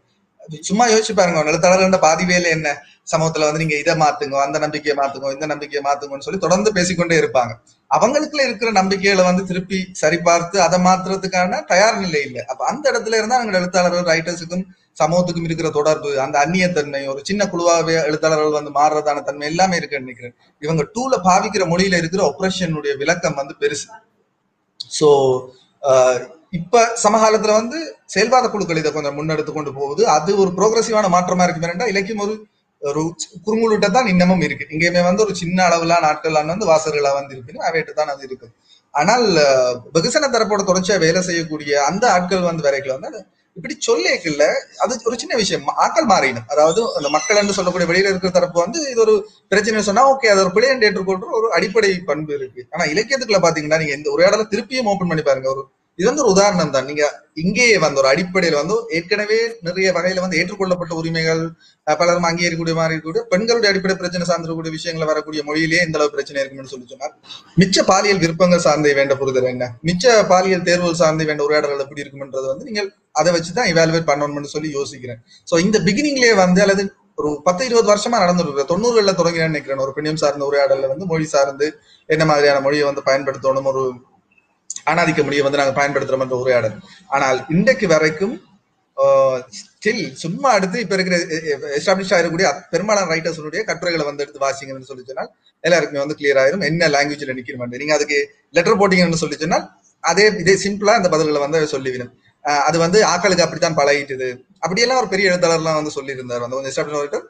சும்மா 0.68 0.84
யோசிச்சு 0.92 1.14
பாருங்க 1.18 1.40
ஒரு 1.42 1.50
எழுத்தாளர்களோட 1.52 1.98
பாதி 2.06 2.24
வேலை 2.30 2.50
என்ன? 2.56 2.68
சமூகத்துல 3.12 3.46
வந்து 3.48 3.62
நீங்க 3.62 3.76
இதை 3.82 3.94
மாத்துங்க 4.02 4.36
அந்த 4.46 4.58
நம்பிக்கையை 4.64 4.94
மாத்துங்க 5.00 5.32
இந்த 5.36 5.46
நம்பிக்கையை 5.52 5.82
மாத்துங்கன்னு 5.88 6.26
சொல்லி 6.26 6.40
தொடர்ந்து 6.44 6.70
பேசிக்கொண்டே 6.78 7.16
இருப்பாங்க. 7.22 7.52
அவங்களுக்குள்ள 7.90 8.44
இருக்கிற 8.48 8.70
நம்பிக்கைகளை 8.80 9.24
வந்து 9.30 9.42
திருப்பி 9.50 9.78
சரிபார்த்து 10.02 10.56
அதை 10.66 10.78
மாத்துறதுக்கான 10.88 11.60
தயார் 11.72 12.02
நிலை 12.04 12.22
இல்லை. 12.28 12.42
அப்ப 12.50 12.60
அந்த 12.72 12.84
இடத்துல 12.92 13.18
இருந்தா 13.20 13.38
எங்க 13.44 13.60
எழுத்தாளர்கள் 13.62 14.10
ரைட்டர்ஸுக்கும் 14.12 14.64
சமூகத்துக்கும் 15.00 15.46
இருக்கிற 15.48 15.68
தொடர்பு 15.78 16.10
அந்த 16.24 16.36
அந்நியத்தன்மை 16.44 17.02
ஒரு 17.12 17.20
சின்ன 17.28 17.42
குழுவாகவே 17.52 17.94
எழுத்தாளர்கள் 18.08 18.58
வந்து 18.58 18.72
மாறுறதான 18.78 19.22
தன்மை 19.28 19.46
எல்லாமே 19.50 19.78
இருக்குன்னு 19.80 20.06
நினைக்கிறேன். 20.06 20.34
இவங்க 20.62 20.82
டூல 20.96 21.14
பாவிக்கிற 21.28 21.64
மொழியில 21.72 22.00
இருக்கிற 22.02 22.22
ஒப்ரேஷனுடைய 22.30 22.94
விளக்கம் 23.02 23.38
வந்து 23.40 23.56
பெருசு. 23.62 23.88
சோ 24.98 25.08
இப்ப 26.58 26.82
சமகாலத்துல 27.04 27.54
வந்து 27.60 27.78
செயல்பாத 28.14 28.46
குழுக்கள் 28.52 28.80
இதை 28.82 28.90
கொஞ்சம் 28.92 29.16
முன்னெடுத்து 29.18 29.52
கொண்டு 29.54 29.72
போகுது. 29.80 30.02
அது 30.16 30.30
ஒரு 30.42 30.50
ப்ரோக்ரஸிவான 30.58 31.08
மாற்றமா 31.16 31.44
இருக்கு 31.46 31.90
இலக்கியம் 31.94 32.22
ஒரு 32.24 32.34
ஒரு 32.82 33.76
தான் 33.96 34.08
இன்னமும் 34.12 34.42
இருக்கு. 34.46 34.64
இங்கேயுமே 34.74 35.02
வந்து 35.08 35.22
ஒரு 35.26 35.34
சின்ன 35.42 35.58
அளவுல 35.68 35.94
நாட்கள் 36.06 36.40
வந்து 36.52 36.68
வாசர்களா 36.72 37.12
வந்து 37.20 37.34
இருக்குன்னு 37.34 37.66
அவையிட்டு 37.68 37.92
தான் 38.00 38.12
அது 38.14 38.22
இருக்கு. 38.28 38.48
ஆனால் 38.94 39.26
வெகுசன 39.96 40.28
தரப்போட 40.34 40.62
தொடர்ச்சியா 40.68 40.96
வேலை 41.06 41.20
செய்யக்கூடிய 41.28 41.72
அந்த 41.88 42.04
ஆட்கள் 42.16 42.48
வந்து 42.50 42.66
வரைக்கும் 42.66 42.96
வந்து 42.96 43.20
இப்படி 43.58 43.74
சொல்லேக்குல்ல 43.86 44.44
அது 44.84 45.00
ஒரு 45.04 45.16
சின்ன 45.18 45.34
விஷயம். 45.36 45.64
ஆக்கள் 45.84 46.10
மாறிடும். 46.12 46.46
அதாவது 46.48 46.80
அந்த 46.96 47.08
மக்கள் 47.08 47.40
என்று 47.42 47.56
சொல்லக்கூடிய 47.56 47.88
வெளியில 47.90 48.10
இருக்கிற 48.12 48.30
தரப்பு 48.30 48.58
வந்து 48.60 48.80
இது 48.90 49.00
ஒரு 49.00 49.14
பிரச்சனை 49.48 49.82
சொன்னா 49.82 50.04
ஓகே 50.12 50.30
அது 50.32 50.42
ஒரு 50.44 50.52
பிழை 50.56 50.68
என்று 50.68 50.86
ஏற்றுக்கொள்ற 50.88 51.30
ஒரு 51.40 51.48
அடிப்படை 51.52 51.90
பண்பு 52.10 52.34
இருக்கு. 52.34 52.62
ஆனா 52.70 52.84
இலக்கியத்துக்குள்ள 52.92 53.40
பாத்தீங்கன்னா 53.46 53.80
நீங்க 53.82 53.96
இந்த 54.00 54.10
ஒரு 54.10 54.22
இடத்துல 54.26 54.48
திருப்பியும் 54.54 54.90
ஓபன் 54.92 55.10
பண்ணி 55.12 55.22
பாருங்க. 55.22 55.48
ஒரு 55.54 55.62
இது 55.98 56.06
வந்து 56.08 56.22
ஒரு 56.24 56.32
உதாரணம் 56.34 56.74
தான். 56.74 56.86
நீங்க 56.90 57.04
இங்கேயே 57.42 57.76
வந்து 57.84 58.00
ஒரு 58.02 58.08
அடிப்படையில் 58.10 58.58
வந்து 58.60 58.76
ஏற்கனவே 58.96 59.38
நிறைய 59.66 59.88
வகையில 59.96 60.22
வந்து 60.24 60.38
ஏற்றுக்கொள்ளப்பட்ட 60.40 60.92
உரிமைகள் 61.00 61.42
பலரும் 61.86 62.28
அங்கீகரிக்கக்கூடிய 62.28 62.76
மாதிரி 62.78 62.94
இருக்கக்கூடிய 62.94 63.24
பெண்களுடைய 63.32 63.70
அடிப்படை 63.72 63.94
பிரச்சனை 64.00 64.24
சார்ந்திருக்கக்கூடிய 64.30 64.72
விஷயங்களை 64.76 65.06
வரக்கூடிய 65.10 65.42
மொழியிலேயே 65.48 65.82
இந்த 65.86 65.98
அளவு 65.98 66.14
பிரச்சனை 66.16 66.38
இருக்குன்னு 66.42 66.72
சொல்லி 66.74 66.86
சொன்னார். 66.92 67.14
மிச்ச 67.62 67.84
பாலியல் 67.90 68.22
விருப்பங்கள் 68.24 68.64
சார்ந்த 68.66 68.94
வேண்ட 68.98 69.16
புரிதல் 69.22 69.50
என்ன? 69.54 69.66
மிச்ச 69.88 70.14
பாலியல் 70.32 70.66
தேர்வுகள் 70.68 71.00
சார்ந்த 71.02 71.24
வேண்ட 71.30 71.42
உரையாடல்கள் 71.48 71.84
எப்படி 71.86 72.04
இருக்கும்ன்றது 72.04 72.46
வந்து 72.52 72.66
நீங்கள் 72.70 72.90
அதை 73.20 73.32
வச்சுதான் 73.36 73.70
இவாலுவேட் 73.74 74.08
பண்ணணும்னு 74.10 74.54
சொல்லி 74.54 74.70
யோசிக்கிறேன். 74.78 75.20
சோ 75.50 75.54
இந்த 75.66 75.78
பிகினிங்லயே 75.88 76.34
வந்து 76.44 76.62
அல்லது 76.66 76.84
ஒரு 77.20 77.30
பத்து 77.46 77.62
இருபது 77.68 77.88
வருஷமா 77.90 78.18
நடந்துருக்கு 78.24 78.70
தொண்ணூறுகள்ல 78.72 79.12
தொடங்கினேன்னு 79.20 79.52
நினைக்கிறேன். 79.52 79.82
ஒரு 79.84 79.92
பெண்ணியம் 79.96 80.20
சார்ந்த 80.22 80.44
உரையாடல 80.50 80.90
வந்து 80.92 81.08
மொழி 81.12 81.26
சார்ந்து 81.32 81.66
என்ன 82.08 82.24
மாதிரியான 82.30 82.60
மொழியை 82.66 82.84
வந்து 82.90 83.02
பயன்படுத்தணும் 83.08 83.70
ஒரு 83.72 83.82
ஆணாதிக்க 84.90 85.22
மொழியை 85.26 85.44
வந்து 85.46 85.60
நாங்கள் 85.60 85.78
பயன்படுத்துறோம் 85.80 86.24
என்ற 86.26 86.36
உரையாடல். 86.42 86.76
ஆனால் 87.16 87.40
இன்றைக்கு 87.54 87.88
வரைக்கும் 87.94 88.36
ஸ்டில் 89.56 90.04
சும்மா 90.22 90.48
அடுத்து 90.58 90.78
இப்ப 90.84 90.94
இருக்கிற 90.96 91.16
எஸ்டாப்ளிஷ் 91.78 92.14
ஆகக்கூடிய 92.16 92.48
பெரும்பாலான 92.72 93.08
ரைட்டர்ஸுடைய 93.12 93.60
கட்டுரைகளை 93.68 94.04
வந்து 94.08 94.24
எடுத்து 94.24 94.44
வாசிங்கன்னு 94.46 94.88
சொல்லி 94.90 95.04
சொன்னால் 95.10 95.30
எல்லாருக்குமே 95.64 96.02
வந்து 96.04 96.16
கிளியர் 96.20 96.40
ஆயிரும். 96.42 96.64
என்ன 96.70 96.88
லாங்குவேஜ்ல 96.94 97.36
நிக்கணும் 97.38 97.78
நீங்க 97.82 97.94
அதுக்கு 97.98 98.18
லெட்டர் 98.56 98.80
போட்டீங்கன்னு 98.80 99.20
சொல்லி 99.22 99.36
சொன்னால் 99.42 99.66
அதே 100.10 100.26
இதே 100.42 100.54
சிம்பிளா 100.64 100.96
அந்த 100.98 101.08
பதில்களை 101.14 101.40
வந்து 101.44 101.60
சொல்லிவிடும். 101.74 102.12
அது 102.68 102.76
வந்து 102.82 102.98
ஆக்களுக்கு 103.12 103.44
அப்படித்தான் 103.44 103.78
பழகிட்டுது. 103.78 104.28
அப்படியெல்லாம் 104.64 105.00
ஒரு 105.02 105.08
பெரிய 105.12 105.30
எழுத்தாளர்லாம் 105.30 105.78
வந்து 105.80 105.92
சொல்லியிருந்தார். 105.96 106.44
அந்த 106.44 106.54
கொஞ்சம் 106.56 106.72
எஸ்டாப்ளிஷ் 106.72 107.02
ரைட்டர் 107.04 107.24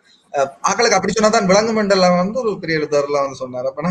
ஆக்களுக்கு 0.69 0.97
அப்படி 0.99 1.13
சொன்னாதான் 1.13 1.49
விளங்கும் 1.51 1.79
எல்லாம் 1.97 2.17
வந்து 2.21 2.39
ஒரு 2.43 2.53
பெரிய 2.63 2.79
எழுத்தாளர்லாம் 2.79 3.25
வந்து 3.27 3.41
சொன்னார். 3.43 3.69
அப்ப 3.71 3.91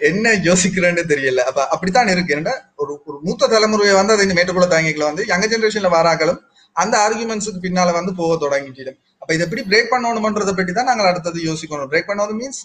என்ன 0.00 0.32
யோசிக்கிறேன்னு 0.48 1.04
தெரியல. 1.12 1.42
அப்ப 1.50 1.68
அப்படித்தான் 1.68 2.08
இருக்கு. 2.08 2.54
ஒரு 2.76 2.92
ஒரு 3.06 3.18
மூத்த 3.26 3.48
தலைமுறையை 3.54 3.94
வந்து 4.00 4.14
அதை 4.14 4.26
இந்த 4.28 4.36
மேட்டுக்குள்ள 4.38 4.68
தாங்கிக்கல. 4.74 5.08
வந்து 5.10 5.24
யங்க 5.32 5.48
ஜென்ரேஷன்ல 5.54 5.90
வராக்களும் 5.98 6.40
அந்த 6.76 6.94
ஆர்குமெண்ட்ஸுக்கு 7.06 7.60
பின்னால 7.66 7.92
வந்து 7.92 8.14
போக 8.20 8.32
தொடங்கிட்டு 8.44 8.92
அப்ப 9.22 9.34
இதை 9.34 9.46
எப்படி 9.46 9.62
பிரேக் 9.70 9.92
பண்ணணும்ன்றதை 9.92 10.52
பற்றி 10.56 10.72
தான் 10.72 10.90
நாங்கள் 10.90 11.06
அடுத்தது 11.10 11.38
யோசிக்கணும். 11.50 11.90
பிரேக் 11.92 12.08
பண்ணணும் 12.08 12.40
மீன்ஸ் 12.42 12.62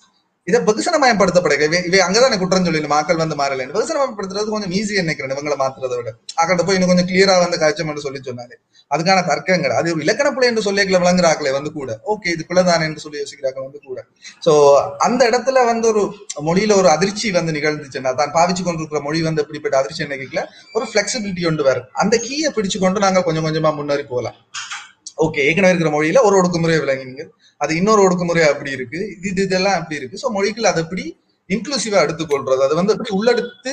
இதை 0.49 0.59
பகுசனமயப்படுத்தப்படுக 0.69 1.65
இவை 1.89 1.99
அங்கதான் 2.07 2.39
குற்றம் 2.43 2.65
சொல்லி 2.67 2.79
மக்கள் 2.95 3.21
வந்து 3.23 3.37
மாறல 3.41 3.67
பகுசனமயப்படுத்துறது 3.75 4.53
கொஞ்சம் 4.55 4.73
ஈஸியா 4.79 5.03
நினைக்கிறேன். 5.05 5.33
இவங்களை 5.35 5.57
மாத்துறதை 5.63 5.97
விட. 5.99 6.09
அக்கட்ட 6.41 6.63
போய் 6.67 6.77
இன்னும் 6.77 6.91
கொஞ்சம் 6.91 7.09
கிளியரா 7.11 7.35
வந்து 7.45 7.59
காய்ச்சம் 7.63 8.05
சொல்லி 8.05 8.21
சொன்னாரு. 8.29 8.55
அதுக்கான 8.91 9.23
தர்க்கங்கள். 9.31 9.73
அது 9.79 9.87
ஒரு 9.93 10.03
இலக்கண 10.05 10.27
பிள்ளை 10.35 10.47
என்று 10.51 10.63
சொல்லிக்கல 10.67 10.99
விளங்குறாங்களே 11.03 11.51
வந்து 11.57 11.71
கூட. 11.77 11.89
ஓகே 12.13 12.29
இது 12.35 12.43
பிள்ளைதான் 12.49 12.85
என்று 12.87 13.03
சொல்லி 13.05 13.19
யோசிக்கிறாங்க 13.21 13.59
வந்து 13.65 13.79
கூட. 13.89 13.99
சோ 14.45 14.53
அந்த 15.07 15.21
இடத்துல 15.31 15.65
வந்து 15.71 15.87
ஒரு 15.91 16.03
மொழியில 16.47 16.77
ஒரு 16.81 16.89
அதிர்ச்சி 16.95 17.27
வந்து 17.37 17.55
நிகழ்ந்துச்சுன்னா 17.57 18.13
தான் 18.21 18.33
பாவிச்சு 18.37 18.63
கொண்டிருக்கிற 18.67 19.01
மொழி 19.07 19.21
வந்து 19.27 19.43
எப்படிப்பட்ட 19.45 19.77
அதிர்ச்சி 19.81 20.03
நினைக்கல 20.07 20.43
ஒரு 20.77 20.87
பிளெக்சிபிலிட்டி 20.93 21.43
கொண்டு 21.49 21.65
வரும் 21.69 21.87
அந்த 22.03 22.17
கீயை 22.25 22.51
பிடிச்சு 22.57 22.79
கொண்டு 22.85 23.05
நாங்க 23.05 23.23
கொஞ்சம் 23.27 23.47
கொஞ்சமா 23.49 23.71
முன்னேறி 23.79 24.05
போகலாம். 24.13 24.39
ஓகே 25.25 25.39
ஏற்கனவே 25.47 25.71
இருக்கிற 25.73 25.91
மொழியில 25.95 26.19
ஒரு 26.27 26.35
ஒடுக்குமுறையை 26.39 26.81
விளங்கினீங்க. 26.83 27.23
அது 27.61 27.71
இன்னொரு 27.79 28.01
ஒடுக்குமுறை 28.05 28.43
அப்படி 28.51 28.71
இருக்கு. 28.77 28.99
இது 29.29 29.41
இதெல்லாம் 29.47 29.77
அப்படி 29.79 29.97
இருக்கு. 30.01 30.19
ஸோ 30.23 30.29
மொழிகள் 30.37 30.69
அதை 30.71 30.81
எப்படி 30.85 31.05
இன்க்ளூசிவா 31.49 31.99
எடுத்துக்கொள்றது. 32.05 32.61
அது 32.67 32.75
வந்து 32.79 32.93
எப்படி 32.95 33.11
உள்ளெடுத்து 33.17 33.71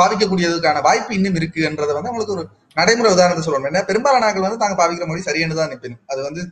பாவிக்கக்கூடியதுக்கான 0.00 0.82
வாய்ப்பு 0.88 1.12
இன்னும் 1.18 1.38
இருக்குன்றதை 1.40 1.92
வந்து 1.96 2.10
அவங்களுக்கு 2.10 2.36
ஒரு 2.36 2.44
நடைமுறை 2.80 3.10
உதாரணத்தை 3.16 3.44
சொல்லணும். 3.46 3.70
ஏன்னா 3.72 3.82
பெரும்பாலானாக்கள் 3.90 4.46
வந்து 4.46 4.60
தாங்க 4.62 4.76
பாவிக்கிற 4.82 5.06
மொழி 5.10 5.22
சரியானு 5.28 5.58
தான் 5.60 5.68
நினைப்பேன். 5.70 5.98
அது 6.12 6.20
வந்து 6.28 6.42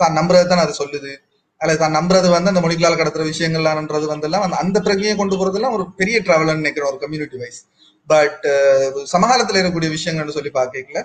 தான் 0.00 0.16
நம்புறது 0.18 0.46
தான் 0.52 0.64
அது 0.64 0.74
சொல்லுது. 0.82 1.12
அல்லது 1.60 1.78
தான் 1.82 1.96
நம்புறது 1.96 2.28
வந்து 2.34 2.50
அந்த 2.52 2.60
மொழிகளால் 2.64 3.00
கடத்துற 3.00 3.24
விஷயங்கள்லான்றது 3.32 4.06
வந்து 4.12 4.26
எல்லாம் 4.28 4.54
அந்த 4.62 4.78
பிரகையை 4.86 5.14
கொண்டு 5.20 5.34
போறதெல்லாம் 5.40 5.74
ஒரு 5.76 5.84
பெரிய 6.00 6.16
டிராவல்னு 6.26 6.62
நினைக்கிறோம் 6.62 6.90
ஒரு 6.92 6.98
கம்யூனிட்டி 7.02 7.38
வைஸ் 7.42 7.60
பட் 8.08 8.46
சமகாலத்தில் 9.12 9.58
இருக்கக்கூடிய 9.60 9.90
விஷயங்கள்னு 9.96 10.36
சொல்லி 10.38 10.52
பார்க்கல. 10.56 11.00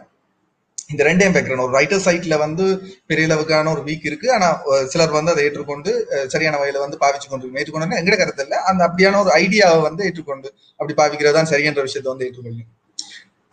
இந்த 0.90 1.02
ரெண்டையும் 1.08 1.36
வைக்கிறேன். 1.36 1.64
ஒரு 1.66 1.74
ரைட்டர் 1.78 2.04
சைட்ல 2.06 2.36
வந்து 2.44 2.66
பெரிய 3.10 3.28
அளவுக்கான 3.28 3.72
ஒரு 3.76 3.82
வீக் 3.88 4.06
இருக்கு. 4.10 4.28
ஆனா 4.36 4.48
சிலர் 4.92 5.16
வந்து 5.18 5.32
அதை 5.34 5.42
ஏற்றுக்கொண்டு 5.48 5.92
சரியான 6.34 6.58
வகையில 6.60 6.82
வந்து 6.86 7.00
பாவிச்சு 7.04 7.28
கொண்டு 7.32 7.52
ஏற்றுக்கொண்டு 7.60 8.00
எங்கட 8.02 8.18
கருத்து 8.22 8.44
இல்லை. 8.46 8.60
அந்த 8.70 8.82
அப்படியான 8.88 9.20
ஒரு 9.24 9.32
ஐடியாவை 9.42 9.82
வந்து 9.88 10.06
ஏற்றுக்கொண்டு 10.08 10.50
அப்படி 10.80 10.96
பாவிக்கிறது 11.02 11.38
தான் 11.40 11.50
சரின்ற 11.54 11.82
விஷயத்தை 11.88 12.12
வந்து 12.14 12.28
ஏற்றுக்கொள்ளும். 12.28 12.70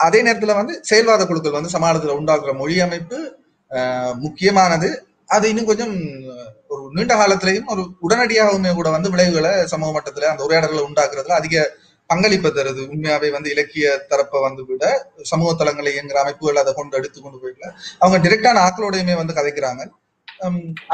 அதே 0.00 0.20
நேரத்துல 0.26 0.54
வந்து 0.60 0.74
செயல்வாத 0.90 1.22
குழுக்கள் 1.26 1.58
வந்து 1.58 1.74
சமாளத்துல 1.76 2.14
உண்டாக்குற 2.20 2.52
மொழி 2.62 2.76
அமைப்பு 2.86 3.18
முக்கியமானது. 4.24 4.88
அது 5.34 5.44
இன்னும் 5.50 5.68
கொஞ்சம் 5.68 5.94
ஒரு 6.72 6.82
நீண்ட 6.96 7.14
காலத்திலையும் 7.20 7.68
ஒரு 7.72 7.82
உடனடியாகவுமே 8.06 8.70
கூட 8.78 8.88
வந்து 8.94 9.12
விளைவுகளை 9.12 9.52
சமூக 9.72 9.90
மட்டத்துல 9.96 10.28
அந்த 10.32 10.42
உரையாடல்களை 10.46 10.82
உண்டாக்குறதுல 10.88 11.36
அதிக 11.40 11.64
பங்களிப்பு 12.14 12.50
தருது. 12.58 12.82
உண்மையாவே 12.92 13.28
வந்து 13.38 13.52
இலக்கிய 13.56 13.96
தரப்பை 14.12 14.40
வந்து 14.48 14.62
விட 14.70 14.84
சமூக 15.32 15.50
தளங்களை 15.60 15.92
இயங்குற 15.96 16.18
அமைப்புகள் 16.24 16.62
அதை 16.62 16.72
கொண்டு 16.78 16.98
எடுத்து 17.00 17.18
கொண்டு 17.20 17.38
போயிடல 17.42 17.68
அவங்க 18.02 18.18
டிரெக்டான 18.26 18.62
ஆக்களோடையுமே 18.68 19.14
வந்து 19.20 19.36
கதைக்கிறாங்க. 19.40 19.84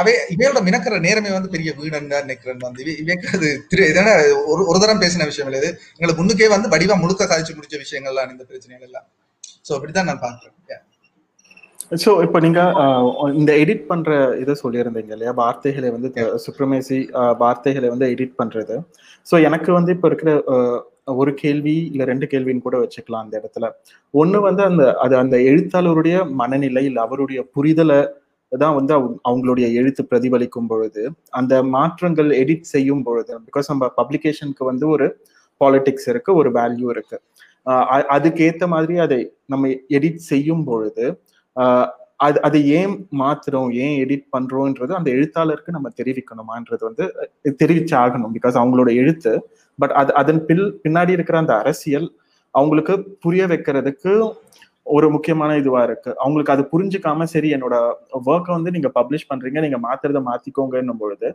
அவை 0.00 0.12
இவையோட 0.35 0.59
மினக்கிற 0.67 0.97
நேரமே 1.07 1.31
வந்து 1.37 1.53
பெரிய 1.55 1.71
வீடுன்னு 1.79 2.12
தான் 2.12 2.25
நினைக்கிறேன் 2.27 2.65
வந்து. 2.67 2.83
இவைக்கு 3.03 3.29
அது 3.37 3.49
திரு 3.71 3.85
இதனா 3.93 4.12
ஒரு 4.53 4.62
ஒரு 4.71 4.79
தரம் 4.83 5.03
பேசின 5.05 5.27
விஷயம் 5.31 5.49
இல்லை 5.50 5.61
இது. 5.62 5.71
எங்களுக்கு 5.99 6.21
முன்னுக்கே 6.21 6.49
வந்து 6.55 6.73
வடிவா 6.75 6.97
முழுக்க 7.03 7.29
காய்ச்சி 7.33 7.55
முடிச்ச 7.59 7.77
விஷயங்கள்லாம் 7.85 8.33
இந்த 8.35 8.45
பிரச்சனைகள் 8.50 8.89
எல்லாம். 8.91 9.07
சோ 9.67 9.73
அப்படித்தான் 9.79 10.09
நான் 10.11 10.25
பாக்குறேன் 10.27 10.57
ஸோ 11.90 12.11
இப்போ 12.25 12.38
நீங்க 12.44 12.61
இந்த 13.38 13.52
எடிட் 13.62 13.85
பண்ற 13.90 14.11
இதை 14.42 14.54
சொல்லியிருந்தீங்க 14.62 15.12
இல்லையா? 15.16 15.32
வார்த்தைகளை 15.40 15.88
வந்து 15.94 16.09
சுப்ரமேசி 16.44 16.99
வார்த்தைகளை 17.42 17.88
வந்து 17.92 18.06
எடிட் 18.14 18.37
பண்றது. 18.40 18.75
ஸோ 19.26 19.35
எனக்கு 19.49 19.70
வந்து 19.78 19.90
இப்போ 19.97 20.09
இருக்கிற 20.11 20.32
ஒரு 21.20 21.30
கேள்வி 21.42 21.75
இல்லை 21.92 22.04
ரெண்டு 22.11 22.26
கேள்வின்னு 22.32 22.64
கூட 22.66 22.76
வச்சுக்கலாம் 22.82 23.25
அந்த 23.25 23.35
இடத்துல. 23.40 23.66
ஒன்று 24.14 24.40
வந்து 24.49 24.62
அந்த 24.70 24.85
அது 25.04 25.14
அந்த 25.23 25.37
எழுத்தாளருடைய 25.50 26.16
மனநிலை 26.40 26.82
இல்லை 26.90 27.00
அவருடைய 27.06 27.40
புரிதலை 27.56 28.00
தான் 28.52 28.76
வந்து 28.78 28.92
அவங்களுடைய 29.30 29.66
எழுத்து 29.80 30.02
பிரதிபலிக்கும் 30.11 30.70
பொழுது 30.70 31.02
அந்த 31.40 31.54
மாற்றங்கள் 31.76 32.30
எடிட் 32.42 32.70
செய்யும் 32.75 33.04
பொழுது 33.09 33.32
பிகாஸ் 33.49 33.70
நம்ம 33.73 33.88
பப்ளிகேஷனுக்கு 33.99 34.64
வந்து 34.70 34.87
ஒரு 34.94 35.09
பாலிடிக்ஸ் 35.61 36.09
இருக்கு 36.12 36.30
ஒரு 36.40 36.50
வேல்யூ 36.59 36.88
இருக்கு. 36.94 37.16
அதுக்கேற்ற 38.16 38.66
மாதிரி 38.75 38.94
அதை 39.06 39.18
நம்ம 39.52 39.68
எடிட் 39.97 40.23
செய்யும் 40.30 40.64
பொழுது 40.70 41.04
அது 42.21 42.38
அது 42.47 42.59
ஏன் 42.79 42.93
மாத்துறோம்? 43.21 43.71
ஏன் 43.85 43.95
எடிட் 44.02 44.26
பண்றோம்ன்றது 44.35 44.93
அந்த 44.99 45.09
எழுத்தாளருக்கு 45.17 45.76
நம்ம 45.76 45.88
தெரிவிக்கணுமான்றது 45.99 46.83
வந்து 46.88 47.05
தெரிவிச்சு 47.62 47.95
ஆகணும். 48.02 48.35
பிகாஸ் 48.37 48.59
அவங்களோட 48.62 48.90
எழுத்து 49.02 49.33
பட் 49.79 49.95
அது 50.00 50.11
அதன் 50.21 50.43
பில் 50.49 50.67
பின்னாடி 50.85 51.12
இருக்கிற 51.17 51.37
அந்த 51.43 51.55
அரசியல் 51.62 52.09
அவங்களுக்கு 52.55 52.95
புரிய 53.25 53.43
வைக்கிறதுக்கு 53.52 54.12
ஒரு 54.87 55.07
முக்கியமான 55.14 55.50
இதுவா 55.61 55.81
இருக்கு. 55.88 56.11
அவங்களுக்கு 56.23 56.55
அது 56.55 56.62
புரிஞ்சுக்காம 56.73 57.26
சரி 57.35 57.49
என்னோட 57.57 57.75
ஒர்க்கை 58.31 58.52
வந்து 58.57 58.75
நீங்க 58.76 58.88
பப்ளிஷ் 58.99 59.29
பண்றீங்க 59.31 59.61
நீங்க 59.67 59.79
மாத்துறத 59.87 60.21
மாத்திக்கோங்கன்னும் 60.29 61.00
பொழுது 61.02 61.29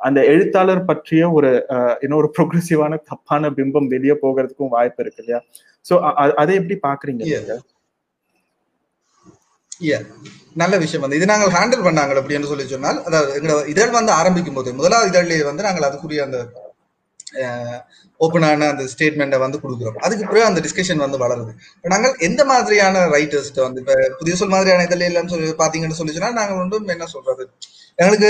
அந்த 0.00 0.20
எழுத்தாளர் 0.32 0.88
பற்றிய 0.88 1.22
ஒரு 1.36 1.50
இன்னொரு 2.04 2.28
ப்ரோக்ரெசிவான 2.36 2.98
தப்பான 3.10 3.50
பிம்பம் 3.58 3.88
வெளியே 3.94 4.16
போகிறதுக்கும் 4.24 4.74
வாய்ப்பு 4.76 5.02
இருக்கு 5.04 5.22
இல்லையா? 5.22 5.40
சோ 5.86 5.94
அதை 6.42 6.52
எப்படி 6.60 6.76
பாக்குறீங்க 6.88 7.22
நல்ல 10.62 10.74
விஷயம் 10.84 11.02
வந்து 11.04 11.18
இது 11.18 11.32
நாங்கள் 11.32 11.54
ஹேண்டில் 11.56 11.86
பண்ணாங்க 11.86 12.20
அப்படின்னு 12.20 12.50
சொல்லி 12.50 12.64
சொன்னால் 12.74 12.98
அதாவது 13.08 13.30
எங்களோட 13.38 13.64
இதழ் 13.72 13.96
வந்து 13.98 14.12
ஆரம்பிக்கும் 14.20 14.58
போது 14.58 14.70
முதலாவது 14.78 15.10
இதழிலே 15.12 15.42
வந்து 15.50 15.66
நாங்கள் 15.66 15.88
அதுக்குரிய 15.88 16.22
அந்த 16.28 16.38
ஓப்பனான 18.20 18.66
அந்த 18.72 18.84
ஸ்டேட்மெண்ட்டை 18.92 19.38
வந்து 19.42 19.58
கொடுக்குறோம். 19.62 19.96
அதுக்கு 20.06 20.24
பிறகு 20.28 20.46
அந்த 20.48 20.60
டிஸ்கஷன் 20.66 21.02
வந்து 21.04 21.18
வளருது. 21.22 21.52
இப்போ 21.76 21.88
நாங்கள் 21.94 22.14
எந்த 22.28 22.42
மாதிரியான 22.50 23.02
ரைட்டர்ஸ்ட்டு 23.14 23.64
வந்து 23.64 23.80
இப்போ 23.82 23.94
புதிய 24.20 24.34
சொல் 24.40 24.54
மாதிரியான 24.54 24.84
இதில் 24.88 25.06
இல்லைன்னு 25.08 25.32
சொல்லி 25.34 25.48
பார்த்தீங்கன்னு 25.62 25.98
சொல்லி 25.98 26.14
சொன்னால் 26.16 26.38
நாங்கள் 26.40 26.60
வந்து 26.62 26.78
என்ன 26.94 27.08
சொல்றது? 27.14 27.44
எங்களுக்கு 27.98 28.28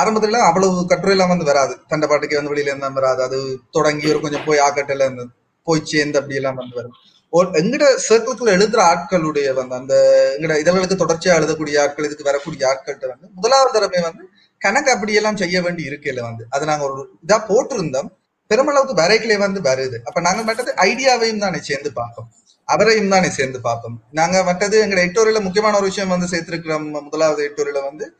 ஆரம்பத்துல 0.00 0.42
அவ்வளவு 0.50 0.86
கட்டுரையெல்லாம் 0.92 1.32
வந்து 1.34 1.48
வராது. 1.50 1.74
தண்டை 1.92 2.08
பாட்டுக்கு 2.12 2.38
வந்து 2.40 2.52
வெளியில 2.54 2.72
இருந்தா 2.72 2.92
வராது. 3.00 3.22
அது 3.28 3.40
தொடங்கி 3.78 4.06
ஒரு 4.12 4.20
கொஞ்சம் 4.26 4.46
போய் 4.48 4.64
ஆக்கட்டில 4.66 5.06
இருந்து 5.08 5.26
போய் 5.66 5.88
சேர்ந்து 5.92 6.18
அப்படியெல்லாம் 6.20 6.60
வந்து 6.62 6.78
வரும். 6.80 6.96
எங்கட 7.32 7.84
சர்க்கிள்குள்ள 8.08 8.50
எழுதுற 8.56 8.80
ஆட்களுடைய 8.92 9.54
வந்து 9.54 9.74
அந்த 9.74 9.94
எங்கட 10.38 10.58
இதழ்களுக்கு 10.58 11.02
தொடர்ச்சியா 11.02 11.32
எழுதக்கூடிய 11.38 11.80
ஆட்கள் 11.80 12.04
இதுக்கு 12.04 12.24
வரக்கூடிய 12.24 12.66
ஆட்கள்கிட்ட 12.70 13.06
வந்து 13.08 13.28
முதலாவது 13.34 13.72
தடவை 13.72 14.00
வந்து 14.00 14.24
கணக்கு 14.58 14.90
அப்படியெல்லாம் 14.92 15.36
செய்ய 15.36 15.62
வேண்டி 15.62 15.88
இருக்கையில 15.88 16.20
வந்து 16.20 16.46
அது 16.48 16.64
நாங்க 16.66 16.84
ஒரு 16.90 17.08
இதா 17.26 17.38
போட்டிருந்தோம். 17.48 18.08
பெருமளவுக்கு 18.50 18.94
வரைக்கிலே 19.02 19.38
வந்து 19.38 19.60
வருது. 19.60 19.96
அப்ப 20.04 20.20
நாங்க 20.20 20.42
மற்றது 20.42 20.72
ஐடியாவையும் 20.72 21.38
தானே 21.38 21.58
சேர்ந்து 21.58 21.92
பார்ப்போம். 21.92 22.28
அவரையும் 22.64 23.08
தானே 23.08 23.28
சேர்ந்து 23.28 23.60
பார்ப்போம். 23.60 24.02
நாங்க 24.10 24.42
மற்றது 24.42 24.78
எங்க 24.78 24.96
எட்டோரியில 25.06 25.42
முக்கியமான 25.42 25.76
ஒரு 25.76 25.86
விஷயம் 25.86 26.08
வந்து 26.08 26.26
சேர்த்திருக்கிறோம். 26.26 27.02
முதலாவது 27.02 27.42
எட்டோரியில 27.48 27.82
வந்து 27.82 28.12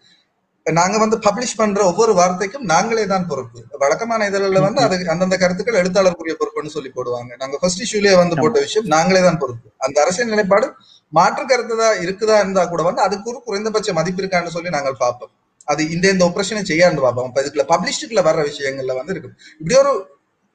நாங்க 0.78 0.96
வந்து 1.02 1.16
பப்ளிஷ் 1.25 1.58
பண்ற 1.58 1.80
ஒவ்வொரு 1.90 2.12
வார்த்தைக்கும் 2.18 2.64
நாங்களே 2.70 3.04
தான் 3.12 3.26
பொறுப்பு. 3.30 3.61
வழக்கமான 3.82 4.26
இதழில் 4.30 4.64
வந்து 4.64 4.80
அது 4.87 4.96
அந்தந்த 5.12 5.37
கருத்துக்கள் 5.42 5.78
எழுத்தாளருக்குரிய 5.82 6.35
பொறுப்புன்னு 6.40 6.75
சொல்லி 6.76 6.90
போடுவாங்க. 6.96 7.30
நாங்க 7.42 7.56
ஃபர்ஸ்ட் 7.61 7.82
இஷ்யூலயே 7.85 8.14
வந்து 8.23 8.37
போட்ட 8.42 8.61
விஷயம் 8.66 8.88
நாங்களே 8.94 9.23
தான் 9.28 9.40
பொறுப்பு. 9.42 9.68
அந்த 9.87 9.96
அரசியல் 10.04 10.32
நிலைப்பாடு 10.35 10.68
மாற்று 11.12 11.44
கருத்துதா 11.52 11.90
இருக்குதா 12.04 12.38
இருந்தா 12.42 12.64
கூட 12.73 12.82
வந்து 12.88 13.04
அதுக்கு 13.06 13.30
ஒரு 13.32 13.38
குறைந்தபட்ச 13.46 13.92
மதிப்பு 14.00 14.23
இருக்கான்னு 14.23 14.54
சொல்லி 14.56 14.73
நாங்கள் 14.76 14.99
பார்ப்போம். 15.04 15.32
அது 15.73 15.82
இந்த 15.94 16.06
இந்த 16.14 16.25
ஒப்ரேஷனை 16.30 16.64
செய்யாண்டு 16.73 17.06
பார்ப்போம். 17.06 17.28
இப்போ 17.30 17.40
இதுக்குள்ள 17.42 17.66
பப்ளிஷ்டுக்குள்ள 17.73 18.23
வர்ற 18.28 18.42
விஷயங்கள்ல 18.50 18.94
வந்து 18.99 19.14
இருக்கு. 19.14 19.30
இப்படி 19.61 19.76
ஒரு 19.82 19.92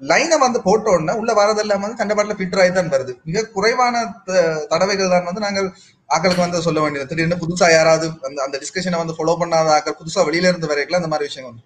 லைனை 0.01 0.37
வந்து 0.43 0.59
போட்ட 0.67 0.87
உடனே 0.95 1.13
உள்ள 1.21 1.31
வரதெல்லாம் 1.39 1.81
வந்து 1.83 1.97
கண்டபாட்டில் 2.01 2.37
ஃபிட்டர் 2.37 2.61
ஆகி 2.61 2.71
தான் 2.77 2.93
வருது. 2.93 3.13
மிக 3.27 3.43
குறைவான 3.55 3.95
தடவைகள் 4.71 5.11
தான் 5.13 5.27
வந்து 5.29 5.43
நாங்கள் 5.47 5.67
ஆக்களுக்கு 6.15 6.45
வந்து 6.45 6.65
சொல்ல 6.67 6.79
வேண்டியது. 6.83 7.09
திடீர்னு 7.11 7.41
புதுசா 7.43 7.67
யாராவது 7.77 8.07
அந்த 8.29 8.39
அந்த 8.45 8.55
டிஸ்கஷனை 8.63 8.99
வந்து 9.03 9.17
ஃபாலோ 9.17 9.35
பண்ணாத 9.41 9.69
ஆக்கள் 9.77 9.99
புதுசா 9.99 10.23
வெளியில 10.29 10.51
இருந்து 10.51 10.71
வரைக்கும் 10.71 11.01
அந்த 11.01 11.11
மாதிரி 11.13 11.29
விஷயம் 11.29 11.49
வந்து. 11.49 11.63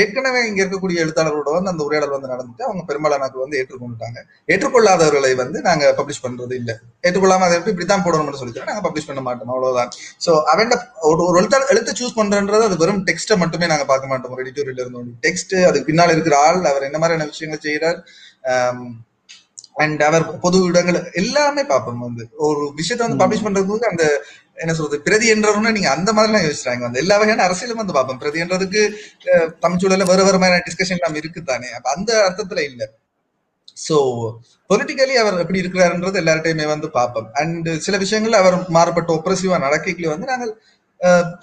ஏற்கனவே 0.00 0.38
இங்க 0.46 0.58
இருக்கக்கூடிய 0.62 1.02
எழுத்தாளர்களோட 1.02 1.50
வந்து 1.56 1.70
அந்த 1.72 1.82
உரையாடல் 1.86 2.14
வந்து 2.14 2.30
நடந்துட்டு 2.32 2.64
அவங்க 2.66 2.82
பெரும்பாலான 2.88 3.28
வந்து 3.42 3.58
ஏற்றுக்கொண்டுட்டாங்க. 3.60 4.18
ஏற்றுக்கொள்ளாதவர்களை 4.52 5.30
வந்து 5.42 5.58
நாங்க 5.68 5.84
பப்ளிஷ் 5.98 6.22
பண்றது 6.24 6.54
இல்லை. 6.60 6.74
ஏற்றுக்கொள்ளாம 7.06 7.46
அதை 7.48 7.58
இப்படித்தான் 7.72 8.04
போடணும்னு 8.06 8.40
சொல்லிட்டு 8.40 8.66
நாங்க 8.70 8.82
பப்ளிஷ் 8.86 9.08
பண்ண 9.10 9.22
மாட்டோம். 9.28 9.52
அவ்வளவுதான். 9.54 9.92
சோ 10.26 10.34
அவன் 10.54 10.74
ஒரு 11.10 11.38
எழுத்தாளர் 11.40 11.72
எழுத்து 11.74 11.96
சூஸ் 12.00 12.18
பண்றன்றது 12.20 12.68
அது 12.68 12.80
வெறும் 12.82 13.02
டெக்ஸ்ட்டை 13.10 13.38
மட்டுமே 13.44 13.68
நாங்க 13.72 13.86
பார்க்க 13.92 14.12
மாட்டோம். 14.12 14.34
ஒரு 14.36 14.44
எடிட்டோரியல் 14.46 14.82
இருந்து 14.84 15.16
டெக்ஸ்ட் 15.26 15.54
அதுக்கு 15.70 15.88
பின்னால் 15.90 16.14
இருக்கிற 16.16 16.36
ஆள் 16.46 16.70
அவர் 16.72 16.88
என்ன 16.90 17.00
மாதிரியான 17.04 17.30
விஷயங்களை 17.32 17.60
செய்யறார் 17.68 18.00
அண்ட் 19.76 20.02
அவர் 20.04 20.24
பொது 20.42 20.58
இடங்கள் 20.70 20.98
எல்லாமே 21.20 21.62
பார்ப்போம் 21.70 22.02
வந்து. 22.06 22.24
ஒரு 22.46 22.62
விஷயத்த 22.78 23.06
வந்து 23.06 23.20
பப்ளிஷ் 23.22 23.46
பண்றதுக்கு 23.46 23.92
அந்த 23.92 24.04
என்ன 24.58 24.72
சொல்றது 24.76 24.98
பிரதி 25.06 25.26
என்றவர்னா 25.34 25.70
நீங்க 25.76 25.90
அந்த 25.94 26.10
மாதிரிலாம் 26.16 26.44
யோசிச்சாங்க 26.46 26.84
வந்து 26.86 27.02
எல்லா 27.02 27.16
வகையான 27.20 27.44
அரசியலும் 27.46 27.80
வந்து 27.82 27.96
பார்ப்போம். 27.96 28.20
பிரதி 28.22 28.42
என்றதுக்கு 28.44 28.82
அஹ், 29.32 29.50
தமிழ் 29.62 29.80
சூழல்ல 29.82 30.06
வேற 30.10 30.20
வேற 30.24 30.36
மாதிரியான 30.38 30.66
டிஸ்கஷன் 30.68 30.98
எல்லாம் 31.00 31.18
இருக்குதானே? 31.20 31.70
அப்ப 31.78 31.88
அந்த 31.96 32.12
அர்த்தத்துல 32.26 32.62
இல்ல. 32.70 32.82
சோ 33.78 33.96
பொலிட்டிக்கலி 34.70 35.14
அவர் 35.22 35.40
எப்படி 35.42 35.62
இருக்கிறாருன்றது 35.62 36.20
எல்லார்ட்டையுமே 36.22 36.66
வந்து 36.72 36.88
பார்ப்போம். 36.96 37.28
அண்ட் 37.40 37.68
சில 37.86 37.96
விஷயங்கள்ல 38.04 38.40
அவர் 38.42 38.56
மாறுபட்ட 38.76 39.10
ஒப்ரசிவா 39.16 39.58
நடக்கைகளை 39.66 40.08
வந்து 40.14 40.30
நாங்கள் 40.32 40.52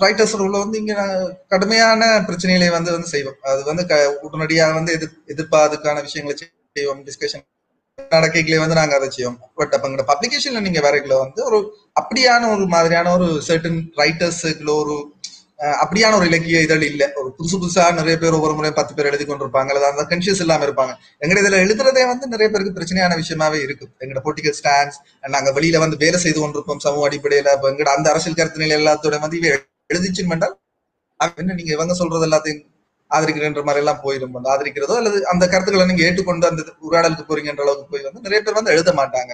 ரைட்டர்ஸ் 0.03 0.35
உள்ள 0.39 0.57
வந்து 0.59 0.77
இங்க 0.81 0.93
கடுமையான 1.53 1.99
பிரச்சனைகளை 2.27 2.69
வந்து 2.75 2.91
வந்து 2.95 3.09
செய்வோம். 3.13 3.39
அது 3.49 3.61
வந்து 3.69 3.83
உடனடியாக 4.27 4.77
வந்து 4.79 4.93
எதிர் 4.97 5.15
எதிர்ப்பா 5.33 5.59
அதுக்கான 5.67 6.03
விஷயங்களை 6.07 6.35
செய்வோம் 6.77 7.03
டிஸ்கஷன் 7.09 7.45
நடக்கைகளே 8.11 8.59
வந்து 8.63 8.77
நாங்க 8.79 8.95
அதை 8.99 9.07
செய்வோம். 9.09 9.39
பட் 9.59 9.73
அப்ப 9.75 9.87
எங்களோட 9.87 10.05
பப்ளிகேஷன்ல 10.11 10.61
நீங்க 10.67 10.79
வரைகளை 10.87 11.17
வந்து 11.23 11.41
ஒரு 11.49 11.59
அப்படியான 12.01 12.49
ஒரு 12.55 12.65
மாதிரியான 12.75 13.11
ஒரு 13.17 13.27
சர்டன் 13.47 13.81
ரைட்டர்ஸுக்குள்ள 14.01 14.73
ஒரு 14.83 14.95
அப்படியான 15.81 16.15
ஒரு 16.19 16.25
இலக்கிய 16.29 16.59
இதழ் 16.65 16.85
இல்ல. 16.89 17.03
ஒரு 17.19 17.27
புதுசு 17.37 17.55
புதுசா 17.63 17.83
நிறைய 17.97 18.15
பேர் 18.21 18.37
ஒவ்வொரு 18.37 18.53
முறையும் 18.57 18.77
பத்து 18.79 18.93
பேர் 18.93 19.09
எழுதி 19.09 19.25
கொண்டிருப்பாங்க. 19.25 19.69
அல்லது 19.71 19.87
அந்த 19.89 20.03
கன்சியஸ் 20.11 20.41
இல்லாம 20.45 20.65
இருப்பாங்க. 20.67 20.93
எங்க 21.23 21.41
இதுல 21.41 21.59
எழுதுறதே 21.65 22.03
வந்து 22.11 22.31
நிறைய 22.33 22.47
பேருக்கு 22.53 22.75
பிரச்சனையான 22.77 23.17
விஷயமாவே 23.21 23.59
இருக்கு. 23.65 23.85
எங்க 24.05 24.23
பொலிட்டிக்கல் 24.25 24.57
ஸ்டாண்ட்ஸ் 24.59 24.99
நாங்க 25.35 25.51
வெளியில 25.59 25.79
வந்து 25.83 25.99
வேலை 26.05 26.19
செய்து 26.25 26.39
கொண்டிருப்போம் 26.41 26.83
சமூக 26.85 27.05
அடிப்படையில. 27.09 27.53
எங்கட 27.71 27.91
அந்த 27.97 28.09
அரசியல் 28.13 28.39
கருத்து 28.39 28.63
நிலை 28.63 28.77
எல்லாத்தோட 28.81 29.19
வந்து 29.25 29.39
எழுதிச்சுன்னு 29.93 30.33
பண்ணால் 30.33 30.57
என்ன 31.41 31.55
நீங்க 31.57 31.71
இவங்க 31.77 31.93
சொல்றது 31.93 32.25
எல்லாத்தையும் 32.27 32.61
ஆதரிக்கிறன்ற 33.11 33.61
மாதிரி 33.67 33.81
எல்லாம் 33.83 34.01
போயிடும் 34.03 34.35
வந்து 34.37 34.51
ஆதரிக்கிறதோ 34.53 34.95
அல்லது 34.99 35.17
அந்த 35.27 35.43
கருத்துக்களை 35.47 35.85
நீங்க 35.89 36.03
ஏற்றுக்கொண்டு 36.07 36.49
அந்த 36.49 36.61
உரையாடலுக்கு 36.87 37.25
போறீங்கன்ற 37.29 37.63
அளவுக்கு 37.65 37.91
போய் 37.93 38.05
வந்து 38.07 38.25
நிறைய 38.27 38.39
பேர் 38.41 38.59
வந்து 38.59 38.73
எழுத 38.75 38.91
மாட்டாங்க. 38.99 39.31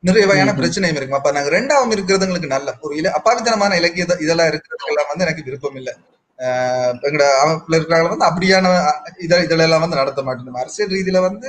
நிறைய 0.00 0.24
வகையான. 0.28 0.52
பிரச்சனையும் 0.58 0.98
இருக்கும். 0.98 1.18
அப்ப 1.18 1.32
நாங்க 1.32 1.50
ரெண்டாவும் 1.56 1.92
இருக்கிறதுங்களுக்கு 1.96 2.54
நல்ல 2.54 2.74
ஒரு 2.80 2.94
இல 3.00 3.10
அப்பாவித்தனமான 3.18 3.76
இலக்கிய 3.80 4.06
இதெல்லாம் 4.24 4.50
இருக்கிறதுக்கெல்லாம் 4.50 5.10
வந்து 5.10 5.26
எனக்கு 5.26 5.46
விருப்பம் 5.48 5.78
இல்லை. 5.80 5.92
ஆஹ் 6.38 6.94
எங்கட 7.08 7.24
அமைப்புல 7.42 7.78
இருக்கிறவங்க 7.78 8.12
வந்து 8.14 8.28
அப்படியான 8.30 8.66
இத 9.26 9.42
இதெல்லாம் 9.46 9.84
வந்து 9.84 10.00
நடத்த 10.00 10.22
மாட்டோம். 10.22 10.60
அரசியல் 10.62 10.94
ரீதியில 10.96 11.20
வந்து 11.28 11.48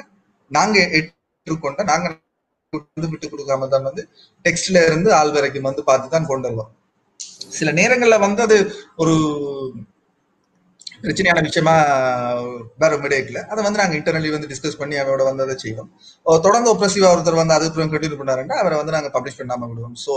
நாங்க 0.52 0.78
ஏற்றுக்கொண்ட 0.98 1.84
நாங்க 1.92 2.08
வந்து 2.74 3.10
விட்டு 3.12 3.28
கொடுக்காம 3.28 3.68
தான் 3.68 3.88
வந்து 3.90 4.04
டெக்ஸ்ட்ல 4.46 4.86
இருந்து 4.88 5.10
ஆள் 5.14 5.34
வரைக்கும் 5.36 5.68
வந்து 5.70 5.84
பார்த்து 5.84 6.08
தான் 6.10 6.30
கொண்டு 6.32 6.48
வருவோம். 6.50 6.72
சில 7.52 7.70
நேரங்கள்ல 7.80 8.18
வந்து 8.20 8.42
அது 8.42 8.58
ஒரு 8.96 9.14
பிரச்சனையான 11.04 11.42
விஷயமா 11.48 11.74
வேற 12.82 12.94
மிடேக்கில் 13.04 13.40
அதை 13.52 13.60
வந்து 13.66 13.80
நாங்கள் 13.82 13.98
இன்டர்னலி 14.00 14.30
வந்து 14.36 14.50
டிஸ்கஸ் 14.52 14.80
பண்ணி 14.82 14.96
அவரோட 15.02 15.24
வந்து 15.30 15.44
அதை 15.46 15.56
செய்வோம். 15.64 15.90
ஓ, 16.26 16.38
தொடர்ந்து 16.46 16.72
ஒப்ரஸிவா 16.74 17.10
ஒருத்தர் 17.14 17.42
வந்து 17.42 17.56
அது 17.58 17.66
கண்டினியூ 17.78 18.20
பண்ணாருன்னா 18.22 18.58
அவரை 18.64 18.78
வந்து 18.82 18.96
நாங்கள் 18.96 19.14
பப்ளிஷ் 19.16 19.40
பண்ணாமல் 19.42 19.70
விடுவோம். 19.72 19.96
ஸோ 20.06 20.14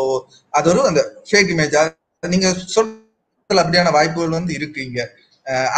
அது 0.59 0.71
ஒரு 0.73 0.83
அந்த 0.90 1.02
ஃபேக் 1.31 1.52
இமேஜா 1.57 1.83
நீங்க 2.23 2.49
சொல்ற 2.75 3.62
அப்படியான 3.64 3.93
வாய்ப்புகள் 3.97 4.37
வந்து 4.38 4.52
இருக்கு 4.59 4.81
இங்க. 4.88 5.00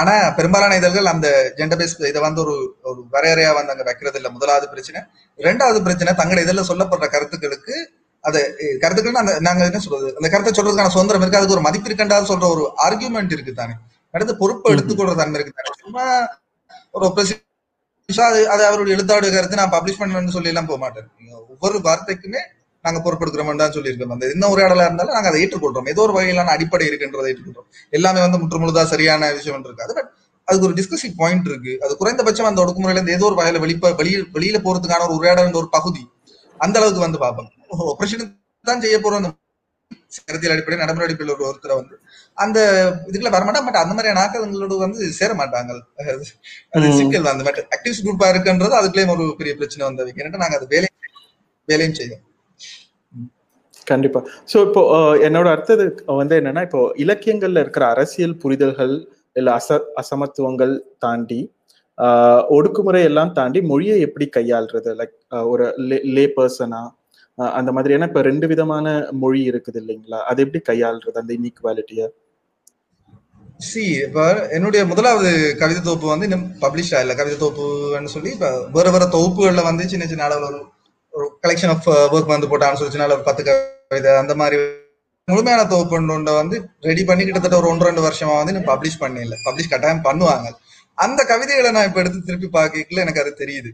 ஆனா 0.01 0.13
பெரும்பாலான 0.37 0.77
இதழ்கள் 0.81 1.11
அந்த 1.13 1.29
ஜெண்டர் 1.59 1.81
பேஸ் 1.81 1.95
இதை 2.11 2.21
வந்து 2.27 2.41
ஒரு 2.45 2.55
ஒரு 2.91 3.01
வரையறையா 3.15 3.51
வந்து 3.59 3.73
அங்க 3.75 3.85
வைக்கிறது 3.89 4.19
இல்லை. 4.21 4.31
முதலாவது 4.37 4.67
பிரச்சனை. 4.75 5.01
ரெண்டாவது 5.39 5.81
பிரச்சனை 5.87 6.13
தங்களை 6.21 6.43
இதழில் 6.47 6.69
சொல்லப்படுற 6.71 7.09
கருத்துக்களுக்கு 7.15 7.75
அது 8.25 8.41
கருத்துக்கள் 8.83 9.21
அந்த 9.23 9.33
நாங்க 9.47 9.63
என்ன 9.71 9.81
சொல்றது? 9.85 10.09
அந்த 10.19 10.29
கருத்தை 10.33 10.53
சொல்றதுக்கான 10.59 10.93
சுதந்திரம் 10.95 11.23
இருக்கு. 11.25 11.41
அதுக்கு 11.41 11.57
ஒரு 11.57 11.67
மதிப்பு 11.67 11.89
இருக்கண்டாது 11.91 12.31
சொல்ற 12.33 12.47
ஒரு 12.55 12.65
ஆர்குமெண்ட் 12.87 13.35
இருக்கு 13.37 13.55
தானே 13.61 13.77
அடுத்து 14.15 14.35
பொறுப்பை. 14.43 14.73
எடுத்துக்கொள்ற 14.75 15.15
தன்மை 15.21 15.39
இருக்கு 15.41 15.81
சும்மா 15.85 16.05
ஒரு 16.97 17.07
அது 18.09 18.39
அது 18.53 18.63
அவருடைய 18.69 18.95
எழுத்தாடு 18.97 19.27
கருத்து 19.33 19.59
நான் 19.61 19.75
பப்ளிஷ் 19.75 19.99
பண்ணணும்னு 20.01 20.35
சொல்லி 20.37 20.51
எல்லாம் 20.53 20.69
போக 20.71 20.79
மாட்டேன். 20.85 21.09
ஒவ்வொரு 21.53 21.79
வார்த்தைக்குமே 21.87 22.41
நாங்க 22.85 22.99
பொறுப்பெடுக்கிறோம் 23.05 23.61
தான் 23.63 23.75
சொல்லியிருக்கோம். 23.77 24.15
அந்த 24.15 24.25
என்ன 24.35 24.49
உரையாடலா 24.55 24.85
இருந்தாலும் 24.89 25.17
நாங்க 25.17 25.29
அதை 25.31 25.41
ஏற்றுக்கொள்றோம். 25.45 25.89
ஏதோ 25.93 26.01
ஒரு 26.07 26.15
வகையிலான 26.17 26.53
அடிப்படை 26.57 26.85
இருக்குன்றதை 26.91 27.29
ஏற்றுக்கொள்றோம். 27.33 27.67
எல்லாமே 27.99 28.21
வந்து 28.27 28.41
முற்றுமுழுதா 28.43 28.85
சரியான 28.93 29.31
விஷயம் 29.39 29.67
இருக்காது. 29.69 29.93
பட் 29.99 30.11
அதுக்கு 30.49 30.67
ஒரு 30.69 30.77
டிஸ்கசிவ் 30.79 31.15
பாயிண்ட் 31.21 31.49
இருக்கு. 31.51 31.73
அது 31.85 31.93
குறைந்தபட்சம் 32.03 32.49
அந்த 32.51 32.63
ஒடுக்குமுறையில 32.65 32.99
இருந்து 32.99 33.17
ஏதோ 33.19 33.27
ஒரு 33.31 33.39
வகையில 33.41 33.61
வெளிப்ப 33.65 33.93
வெளிய 34.01 34.19
வெளியில 34.37 34.61
போறதுக்கான 34.67 35.07
ஒரு 35.09 35.17
உரையாடல் 35.19 35.61
ஒரு 35.63 35.69
பகுதி 35.77 36.03
அந்த 36.61 36.77
அளவுக்கு 36.81 37.05
வந்து 37.07 37.21
பார்ப்போம். 37.25 37.51
ஆபரேஷன் 37.93 38.25
தான் 38.65 38.83
செய்ய 38.85 38.97
போறோம் 39.03 39.21
அந்த 39.21 39.31
கருத்தியல் 40.29 40.55
அடிப்படை 40.55 40.77
நடைமுறை 40.83 41.05
அடிப்படையில் 41.07 41.35
ஒரு 41.37 41.45
ஒருத்தரை 41.49 41.75
வந்து. 41.81 41.95
அந்த 42.39 42.59
இதுக்குள்ள 43.09 43.33
வரமாட்டா 43.37 43.61
பட் 43.67 43.81
அந்த 43.83 43.93
மாதிரியான 43.97 44.23
ஆக்களங்களோட 44.25 44.77
வந்து 44.85 45.09
சேர 45.21 45.31
மாட்டாங்க. 45.41 45.71
அது. 46.13 46.25
சிக்கல் 47.01 47.33
அந்த 47.35 47.45
மாதிரி 47.49 47.67
ஆக்டிவிஸ்ட் 47.77 48.07
குரூப்பா 48.07 48.29
இருக்குன்றது 48.35 48.79
அதுக்குள்ளேயும் 48.81 49.15
ஒரு 49.17 49.27
பெரிய 49.41 49.55
பிரச்சனை 49.61 49.85
வந்து 49.89 50.17
ஏன்னா 50.25 50.43
நாங்க 50.45 50.59
அது 50.61 50.73
வேலை 50.75 50.89
வேலையும் 51.69 51.99
செய்யும் 52.01 52.25
கண்டிப்பா. 53.87 54.21
சோ 54.51 54.57
இப்போ 54.67 54.83
என்னோட 55.27 55.47
அடுத்தது 55.55 55.85
வந்து 56.21 56.35
என்னன்னா 56.41 56.63
இப்போ 56.67 56.81
இலக்கியங்கள்ல 57.05 57.63
இருக்கிற 57.65 57.85
அரசியல் 57.95 58.35
புரிதல்கள் 58.43 58.95
இல்ல 59.39 59.49
அச 59.59 59.79
அசமத்துவங்கள் 60.01 60.75
தாண்டி 61.05 61.41
ஒடுக்குமுறை 62.57 63.01
எல்லாம் 63.11 63.33
தாண்டி 63.39 63.61
மொழியை 63.71 63.97
எப்படி 64.07 64.27
கையாள்றது? 64.37 64.91
லைக் 64.99 65.15
ஒரு 65.53 65.65
லே 66.17 66.25
பர்சனா 66.37 66.81
அந்த 67.59 67.73
மாதிரி 67.73 67.95
ஏன்னா 67.95 68.07
இப்ப 68.07 68.23
ரெண்டு 68.23 68.47
விதமான 68.47 68.87
மொழி 69.13 69.51
இருக்குது 69.51 69.79
இல்லைங்களா? 69.83 70.19
அதை 70.31 70.45
எப்படி 70.45 70.61
கையாள்றது? 70.69 71.15
அந்த 71.15 71.33
இன்இக்வாலிட்டிய 71.35 72.03
சி 73.61 73.83
இப்ப 73.99 74.25
என்னுடைய 74.49 74.85
முதலாவது 74.85 75.31
கவிதை 75.57 75.81
தொகுப்பு 75.83 76.09
வந்து 76.09 76.27
இன்னும் 76.27 76.45
பப்ளிஷ் 76.61 76.93
ஆகல. 76.93 77.15
கவிதை 77.21 77.37
தொகுப்புன்னு 77.39 78.13
சொல்லி 78.17 78.31
இப்ப 78.31 78.51
வேற 78.69 78.91
வேற 78.91 79.05
தொகுப்புகள்ல 79.07 79.63
வந்து 79.63 79.89
சின்ன 79.89 80.07
சின்ன 80.07 80.27
அளவுல 80.29 80.49
ஒரு 80.49 80.61
ஒரு 81.15 81.27
கலெக்ஷன் 81.43 81.73
ஆஃப் 81.75 81.87
ஒர்க் 82.15 82.35
வந்து 82.35 82.51
போட்டான்னு 82.51 82.81
சொல்லி 82.81 83.15
ஒரு 83.17 83.25
பத்து 83.25 83.43
கவிதை 83.45 84.13
அந்த 84.17 84.35
மாதிரி 84.35 84.59
முழுமையான 85.29 85.65
தொகுப்பு 85.65 85.97
வந்து 86.35 86.57
ரெடி 86.81 87.05
பண்ணி 87.05 87.25
கிட்டத்தட்ட 87.25 87.57
ஒரு 87.57 87.69
ஒன்று 87.69 87.87
ரெண்டு 87.87 88.05
வருஷமா 88.07 88.35
வந்து 88.39 88.53
இன்னும் 88.55 88.71
பப்ளிஷ் 88.73 89.01
பண்ணல 89.01 89.37
பப்ளிஷ் 89.47 89.71
கட்டாயம் 89.71 90.05
பண்ணுவாங்க. 90.05 90.47
அந்த 90.99 91.21
கவிதைகளை 91.25 91.71
நான் 91.71 91.89
இப்ப 91.89 92.01
எடுத்து 92.01 92.21
திருப்பி 92.23 92.49
பாக்கல 92.53 93.03
எனக்கு 93.05 93.21
அது 93.21 93.33
தெரியுது. 93.39 93.71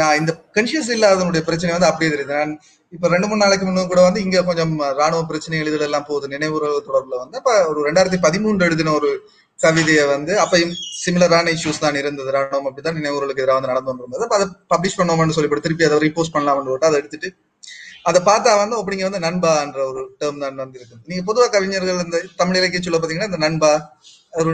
நான் 0.00 0.18
இந்த 0.20 0.32
கன்சியஸ் 0.56 0.90
இல்லாதனுடைய 0.94 1.42
பிரச்சனை 1.48 1.70
வந்து 1.74 1.88
அப்படியே 1.90 2.10
தெரியுது. 2.12 2.34
நான் 2.40 2.52
இப்ப 2.94 3.08
ரெண்டு 3.14 3.26
மூணு 3.28 3.42
நாளைக்கு 3.42 3.66
முன்னும் 3.66 3.90
கூட 3.92 4.00
வந்து 4.06 4.20
இங்க 4.24 4.38
கொஞ்சம் 4.48 4.72
ராணுவ 5.00 5.20
பிரச்சனை 5.30 5.60
எழுதல் 5.62 5.86
எல்லாம் 5.88 6.08
போகுது. 6.08 6.26
நினைவுறவு 6.34 6.80
தொடர்புல 6.88 7.20
வந்து 7.22 7.38
அப்ப 7.40 7.52
ஒரு 7.70 7.80
ரெண்டாயிரத்தி 7.88 8.20
பதிமூன்று 8.26 8.66
எழுதின 8.68 8.94
ஒரு 8.98 9.10
கவிதையை 9.58 10.04
வந்து 10.14 10.32
அப்பயும் 10.44 10.74
சிமிலரான 11.02 11.52
இஷ்யூஸ் 11.56 11.82
தான் 11.84 11.98
இருந்தது. 12.02 12.28
ராணுவம் 12.36 12.66
அப்படிதான் 12.68 12.98
நினைவுகளுக்கு 13.00 13.42
எதிராக 13.42 13.58
வந்து 13.58 13.72
நடந்து 13.72 13.88
கொண்டிருந்தது. 13.90 14.24
அப்ப 14.26 14.36
அதை 14.38 14.46
பப்ளிஷ் 14.74 14.98
பண்ணோம்னு 15.00 15.36
சொல்லி 15.38 15.62
திருப்பி 15.66 15.88
அதை 15.88 15.98
ரீபோஸ்ட் 16.06 16.34
பண்ணலாம்னு 16.36 16.72
போட்டு 16.72 16.88
அதை 16.90 16.98
எடுத்துட்டு 17.02 17.30
அதை 18.10 18.20
பார்த்தா 18.28 18.52
வந்து 18.60 18.76
அப்படிங்க 18.78 19.04
வந்து 19.08 19.24
நண்பான்ற 19.24 19.80
ஒரு 19.90 20.00
டேர்ம் 20.20 20.40
தான் 20.44 20.62
வந்து 20.62 20.78
இருக்கு. 20.78 20.96
நீங்க 21.10 21.22
பொதுவா 21.28 21.46
கவிஞர்கள் 21.54 22.00
இந்த 22.06 22.20
தமிழ் 22.40 22.58
இலக்கிய 22.60 22.80
சொல்ல 22.86 22.98
பாத்தீங்கன்னா 23.02 23.30
இந்த 23.30 23.40
நண்பா 23.44 23.70
ஒரு 24.32 24.52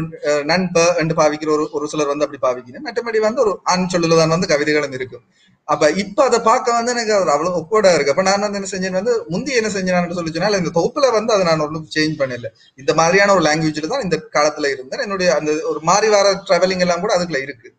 நண்ப 0.50 0.76
என்று 1.00 1.14
பாவிக்கிற 1.18 1.50
ஒரு 1.56 1.64
ஒரு 1.76 1.86
சிலர் 1.92 2.10
வந்து 2.12 2.24
அப்படி 2.26 2.40
பாவிக்கணும் 2.46 2.86
மற்றபடி 2.88 3.18
வந்து 3.26 3.40
ஒரு 3.44 3.52
ஆண் 3.72 3.90
சொல்லுல 3.92 4.16
தான் 4.20 4.34
வந்து 4.34 4.50
கவிதைகளும் 4.52 4.96
இருக்கும். 4.98 5.24
அப்ப 5.68 5.90
இப்ப 6.02 6.18
அதை 6.28 6.38
பார்க்க 6.48 6.76
வந்து 6.76 6.92
எனக்கு 6.94 7.12
அவர் 7.16 7.30
அவ்வளவு 7.34 7.58
ஒக்கோடா 7.60 7.90
இருக்கு. 7.96 8.12
அப்ப 8.14 8.24
நான் 8.28 8.44
வந்து 8.46 8.58
என்ன 8.60 8.70
செஞ்சேன் 8.72 8.98
வந்து 9.00 9.14
முந்தி 9.32 9.52
என்ன 9.60 9.70
செஞ்சேன்னு 9.76 10.18
சொல்லி 10.18 10.32
சொன்னால் 10.36 10.58
இந்த 10.60 10.72
தொகுப்புல 10.78 11.10
வந்து 11.18 11.32
அதை 11.34 11.44
நான் 11.48 11.64
ஒன்றும் 11.66 11.86
சேஞ்ச் 11.96 12.14
பண்ணல. 12.20 12.48
இந்த 12.82 12.92
மாதிரியான 13.00 13.34
ஒரு 13.36 13.44
லாங்குவேஜ்ல 13.48 13.90
தான் 13.94 14.04
இந்த 14.06 14.18
காலத்துல 14.36 14.70
இருந்தேன். 14.74 15.04
என்னுடைய 15.06 15.28
அந்த 15.38 15.52
ஒரு 15.72 15.82
மாறி 15.90 16.10
வர 16.16 16.30
டிராவலிங் 16.48 16.84
எல்லாம் 16.86 17.04
கூட 17.04 17.12
அதுக்குள்ள 17.18 17.42
இருக்கு. 17.46 17.70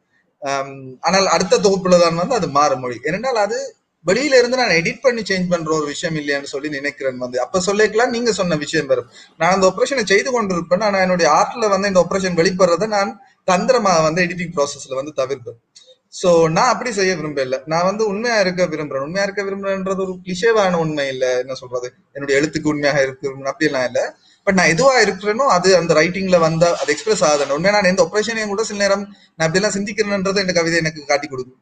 ஆனால் 1.08 1.28
அடுத்த 1.36 1.62
தொகுப்புல 1.66 1.98
தான் 2.04 2.22
வந்து 2.22 2.38
அது 2.40 2.48
மாறும் 2.60 2.84
மொழி. 2.86 2.98
ஏனென்றால் 3.10 3.42
அது 3.46 3.58
வெளியில 4.06 4.38
இருந்து 4.40 4.60
நான் 4.60 4.76
எடிட் 4.80 5.02
பண்ணி 5.06 5.22
சேஞ்ச் 5.30 5.50
பண்ற 5.54 5.72
ஒரு 5.78 5.86
விஷயம் 5.94 6.18
இல்லையான்னு 6.20 6.52
சொல்லி 6.54 6.70
நினைக்கிறேன் 6.76 7.24
வந்து 7.24 7.38
அப்ப 7.46 7.62
சொல்லிக்கலாம் 7.68 8.14
நீங்க 8.16 8.32
சொன்ன 8.40 8.58
விஷயம் 8.64 8.90
வரும் 8.92 9.10
நான் 9.40 9.54
அந்த 9.56 9.66
ஆப்ரேஷனை 9.70 10.04
செய்து 10.12 10.30
கொண்டிருப்பேன். 10.36 10.86
ஆனா 10.88 11.00
என்னுடைய 11.06 11.30
ஆர்ட்ல 11.40 11.68
வந்து 11.74 11.90
இந்த 11.92 12.02
ஆபரேஷன் 12.06 12.38
வெளிப்படுறத 12.42 12.88
நான் 12.96 13.12
தந்திரமா 13.48 13.94
வந்து 14.08 14.24
எடிட்டிங் 14.26 14.54
ப்ராசஸ்ல 14.58 14.96
வந்து 15.02 15.14
தவிர்ப்பேன். 15.22 15.60
சோ 16.14 16.30
நான் 16.56 16.72
அப்படி 16.74 16.92
செய்ய 17.00 17.12
விரும்பல 17.18 17.58
நான் 17.74 17.88
வந்து 17.90 18.04
உண்மையா 18.12 18.38
இருக்க 18.44 18.62
விரும்புறேன். 18.74 19.04
உண்மையா 19.08 19.26
இருக்க 19.28 19.42
விரும்புறேன்றது 19.48 20.02
ஒரு 20.06 20.14
கிளிஷேவான 20.26 20.80
உண்மை 20.86 21.06
இல்ல. 21.14 21.26
என்ன 21.44 21.56
சொல்றது? 21.62 21.88
என்னுடைய 22.16 22.40
எழுத்துக்கு 22.40 22.72
உண்மையாக 22.74 23.04
இருக்கு 23.08 23.28
அப்படிலாம் 23.52 23.88
இல்ல. 23.90 24.00
பட் 24.48 24.58
நான் 24.60 24.72
எதுவா 24.74 24.94
இருக்கிறேனோ 25.06 25.46
அது 25.56 25.70
அந்த 25.80 25.94
ரைட்டிங்ல 26.00 26.38
வந்தா 26.48 26.70
அது 26.82 26.92
எக்ஸ்பிரஸ் 26.96 27.24
ஆகுது. 27.30 27.54
உண்மையா 27.58 27.74
நான் 27.78 27.92
எந்த 27.94 28.04
ஆப்ரேஷனையும் 28.08 28.54
கூட 28.54 28.64
சில 28.70 28.80
நேரம் 28.86 29.04
நான் 29.38 29.48
இப்படி 29.48 29.62
எல்லாம் 29.62 29.78
சிந்திக்கிறேன்றது 29.78 30.44
இந்த 30.46 30.54
கவிதை 30.60 30.78
எனக்கு 30.84 31.02
காட்டி 31.12 31.28
கொடுக்கும். 31.28 31.60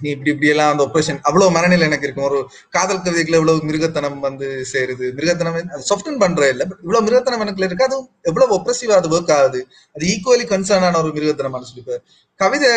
நீ 0.00 0.08
இப்படி 0.14 0.30
இப்படி 0.32 0.50
எல்லாம் 0.52 0.70
அந்த 0.72 0.82
ஒப்பரேஷன் 0.86 1.20
அவ்வளவு 1.28 1.54
மனநிலை 1.56 1.84
எனக்கு 1.88 2.06
இருக்கும். 2.06 2.26
ஒரு 2.28 2.38
காதல் 2.76 3.02
கவிதைகள் 3.04 3.38
எவ்வளவு 3.38 3.66
மிருகத்தனம் 3.68 4.18
வந்து 4.26 4.48
சேருது. 4.72 5.06
மிருகத்தனம் 5.18 5.56
சாஃப்டன் 5.56 5.88
சொஃப்டன் 5.90 6.20
பண்ற 6.22 6.48
இல்ல 6.54 6.62
பட் 6.70 6.82
இவ்வளவு 6.84 7.04
மிருகத்தனம் 7.06 7.42
எனக்கு 7.44 7.64
இருக்கு. 7.68 7.86
அது 7.88 7.96
எவ்வளவு 8.30 8.54
ஒப்ரெசிவா 8.58 8.98
அது 9.00 9.10
ஒர்க் 9.16 9.32
ஆகுது. 9.38 9.60
அது 9.96 10.04
ஈக்குவலி 10.12 10.46
கன்சர்ன் 10.52 10.86
ஆன 10.88 11.00
ஒரு 11.02 11.12
மிருகத்தனமான 11.16 11.66
சொல்லி 11.70 11.84
இப்ப 11.84 11.98
கவிதை 12.40 12.70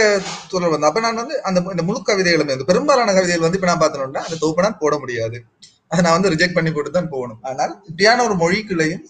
துறை 0.51 0.69
வந்து 0.73 0.88
அப்ப 0.89 1.01
நான் 1.05 1.19
வந்து 1.21 1.36
அந்த 1.49 1.60
இந்த 1.73 1.84
முழு 1.89 1.99
கவிதைகளுமே 2.07 2.53
வந்து 2.55 2.69
பெரும்பாலான 2.71 3.13
கவிதைகள் 3.17 3.45
வந்து 3.47 3.60
இப்ப 3.60 3.69
நான் 3.71 3.84
பார்த்தோம்னா 3.84 4.23
அந்த 4.27 4.38
தொகுப்பு 4.43 4.71
போட 4.84 4.95
முடியாது. 5.03 5.38
அதை 5.93 6.01
நான் 6.05 6.17
வந்து 6.17 6.31
ரிஜெக்ட் 6.34 6.57
பண்ணி 6.57 6.71
போட்டு 6.71 6.91
தான் 6.91 7.12
போகணும். 7.13 7.39
ஆனால் 7.49 7.73
இப்படியான 7.89 8.23
ஒரு 8.27 8.36
மொழிக்குள்ளையும் 8.43 9.03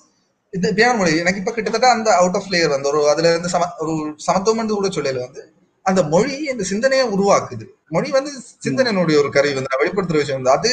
இந்த 0.53 0.65
இப்படியான 0.71 0.95
மொழி 0.99 1.11
எனக்கு 1.23 1.41
இப்ப 1.41 1.51
கிட்டத்தட்ட 1.51 1.87
அந்த 1.95 2.09
அவுட் 2.19 2.37
ஆஃப் 2.39 2.49
லேயர் 2.53 2.73
வந்து 2.75 2.89
ஒரு 2.91 3.01
அதுல 3.11 3.29
இருந்து 3.33 3.51
சம 3.53 3.67
ஒரு 3.83 3.93
சமத்துவம் 4.27 4.71
கூட 4.71 4.89
சொல்லல 4.97 5.21
வந்து 5.27 5.41
அந்த 5.85 6.01
மொழி 6.13 6.35
இந்த 6.51 6.63
சிந்தனையை 6.71 7.05
உருவாக்குது. 7.15 7.65
மொழி 7.95 8.09
வந்து 8.15 8.31
சிந்தனையினுடைய 8.65 9.15
ஒரு 9.21 9.29
கருவி 9.35 9.53
வந்து 9.57 9.71
நான் 9.71 9.81
வெளிப்படுத்துற 9.81 10.17
விஷயம் 10.21 10.39
வந்து 10.39 10.53
அது 10.57 10.69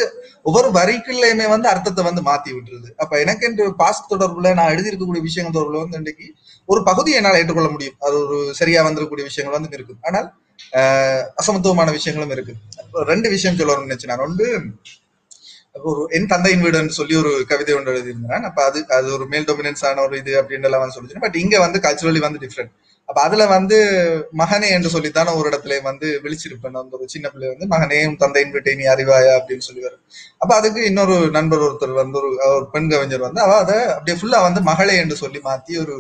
ஒவ்வொரு 0.49 0.69
வரிக்குள்ளயுமே 0.79 1.47
வந்து 1.55 1.69
அர்த்தத்தை 1.73 2.03
வந்து 2.09 2.23
மாத்தி 2.29 2.51
விட்டுருது. 2.57 2.89
அப்ப 2.97 3.13
எனக்கு 3.25 3.47
என்று 3.49 3.65
பாஸ்ட் 3.83 4.11
தொடர்புல 4.13 4.53
நான் 4.59 4.73
எழுதியிருக்கக்கூடிய 4.75 5.23
விஷயங்கள் 5.29 5.57
தொடர்புல 5.57 5.83
வந்து 5.85 6.01
இன்றைக்கு 6.03 6.27
ஒரு 6.69 6.83
பகுதியை 6.83 7.19
என்னால் 7.21 7.39
ஏற்றுக்கொள்ள 7.41 7.71
முடியும். 7.75 7.97
அது 8.07 8.17
ஒரு 8.25 8.39
சரியா 8.61 8.83
வந்திருக்கக்கூடிய 8.89 9.27
விஷயங்கள் 9.31 9.57
வந்து 9.59 9.77
இருக்கு 9.79 9.97
ஆனால் 10.11 10.29
ஆஹ் 10.79 11.25
அசமத்துவமான 11.41 11.91
விஷயங்களும் 11.99 12.33
இருக்கு 12.37 12.55
ரெண்டு 13.13 13.29
விஷயம் 13.35 13.59
சொல்லணும்னு 13.61 13.89
நினைச்சு 13.89 14.11
நான் 14.13 14.25
ஒன்று 14.27 14.47
ஒரு 15.89 16.01
என் 16.17 16.31
தந்தையின் 16.33 16.63
வீடுன்னு 16.65 16.99
சொல்லி 16.99 17.15
ஒரு 17.23 17.33
கவிதை 17.51 17.75
ஒன்று 17.79 17.93
எழுதியிருந்தேன். 17.93 18.47
அப்ப 18.49 18.61
அது 18.69 18.79
அது 18.97 19.09
ஒரு 19.17 19.25
மேல் 19.33 19.49
டொமினன்ஸ் 19.51 19.85
ஆன 19.89 20.03
ஒரு 20.07 20.15
இது 20.23 20.33
அப்படின்னு 20.41 20.69
எல்லாம் 20.69 20.83
வந்து 20.85 20.97
சொல்லிச்சு 20.97 21.25
பட் 21.25 21.37
இங்க 21.43 21.57
வந்து 21.65 21.79
கல்ச்சுரலி 21.87 22.23
வந்து 22.27 22.41
டிஃப்ரெண்ட் 22.45 22.73
அப்ப 23.09 23.19
அதுல 23.27 23.43
வந்து 23.55 23.77
மகனே 24.41 24.69
என்று 24.77 24.89
சொல்லித்தானே 24.95 25.33
ஒரு 25.39 25.47
இடத்துல 25.51 25.77
வந்து 25.89 26.07
விழிச்சிருப்பேன். 26.25 26.79
அந்த 26.83 26.95
ஒரு 26.99 27.09
சின்ன 27.15 27.27
பிள்ளை 27.33 27.49
வந்து 27.53 27.67
மகனே 27.75 27.99
தந்தையின் 28.23 28.53
வீட்டை 28.57 28.75
நீ 28.81 28.85
அறிவாயா 28.95 29.33
அப்படின்னு 29.39 29.67
சொல்லி 29.69 29.83
வரும். 29.87 30.03
அப்ப 30.43 30.51
அதுக்கு 30.61 30.81
இன்னொரு 30.91 31.17
நண்பர் 31.37 31.65
ஒருத்தர் 31.69 31.95
வந்து 32.03 32.19
ஒரு 32.23 32.31
ஒரு 32.59 32.67
பெண் 32.75 32.91
கவிஞர் 32.93 33.27
வந்து 33.29 33.43
அவ 33.47 33.57
அதை 33.65 33.79
அப்படியே 33.97 34.17
ஃபுல்லா 34.21 34.41
வந்து 34.49 34.63
மகளே 34.71 34.97
என்று 35.05 35.19
சொல்லி 35.23 35.41
மாத்தி 35.49 35.81
ஒரு 35.85 35.97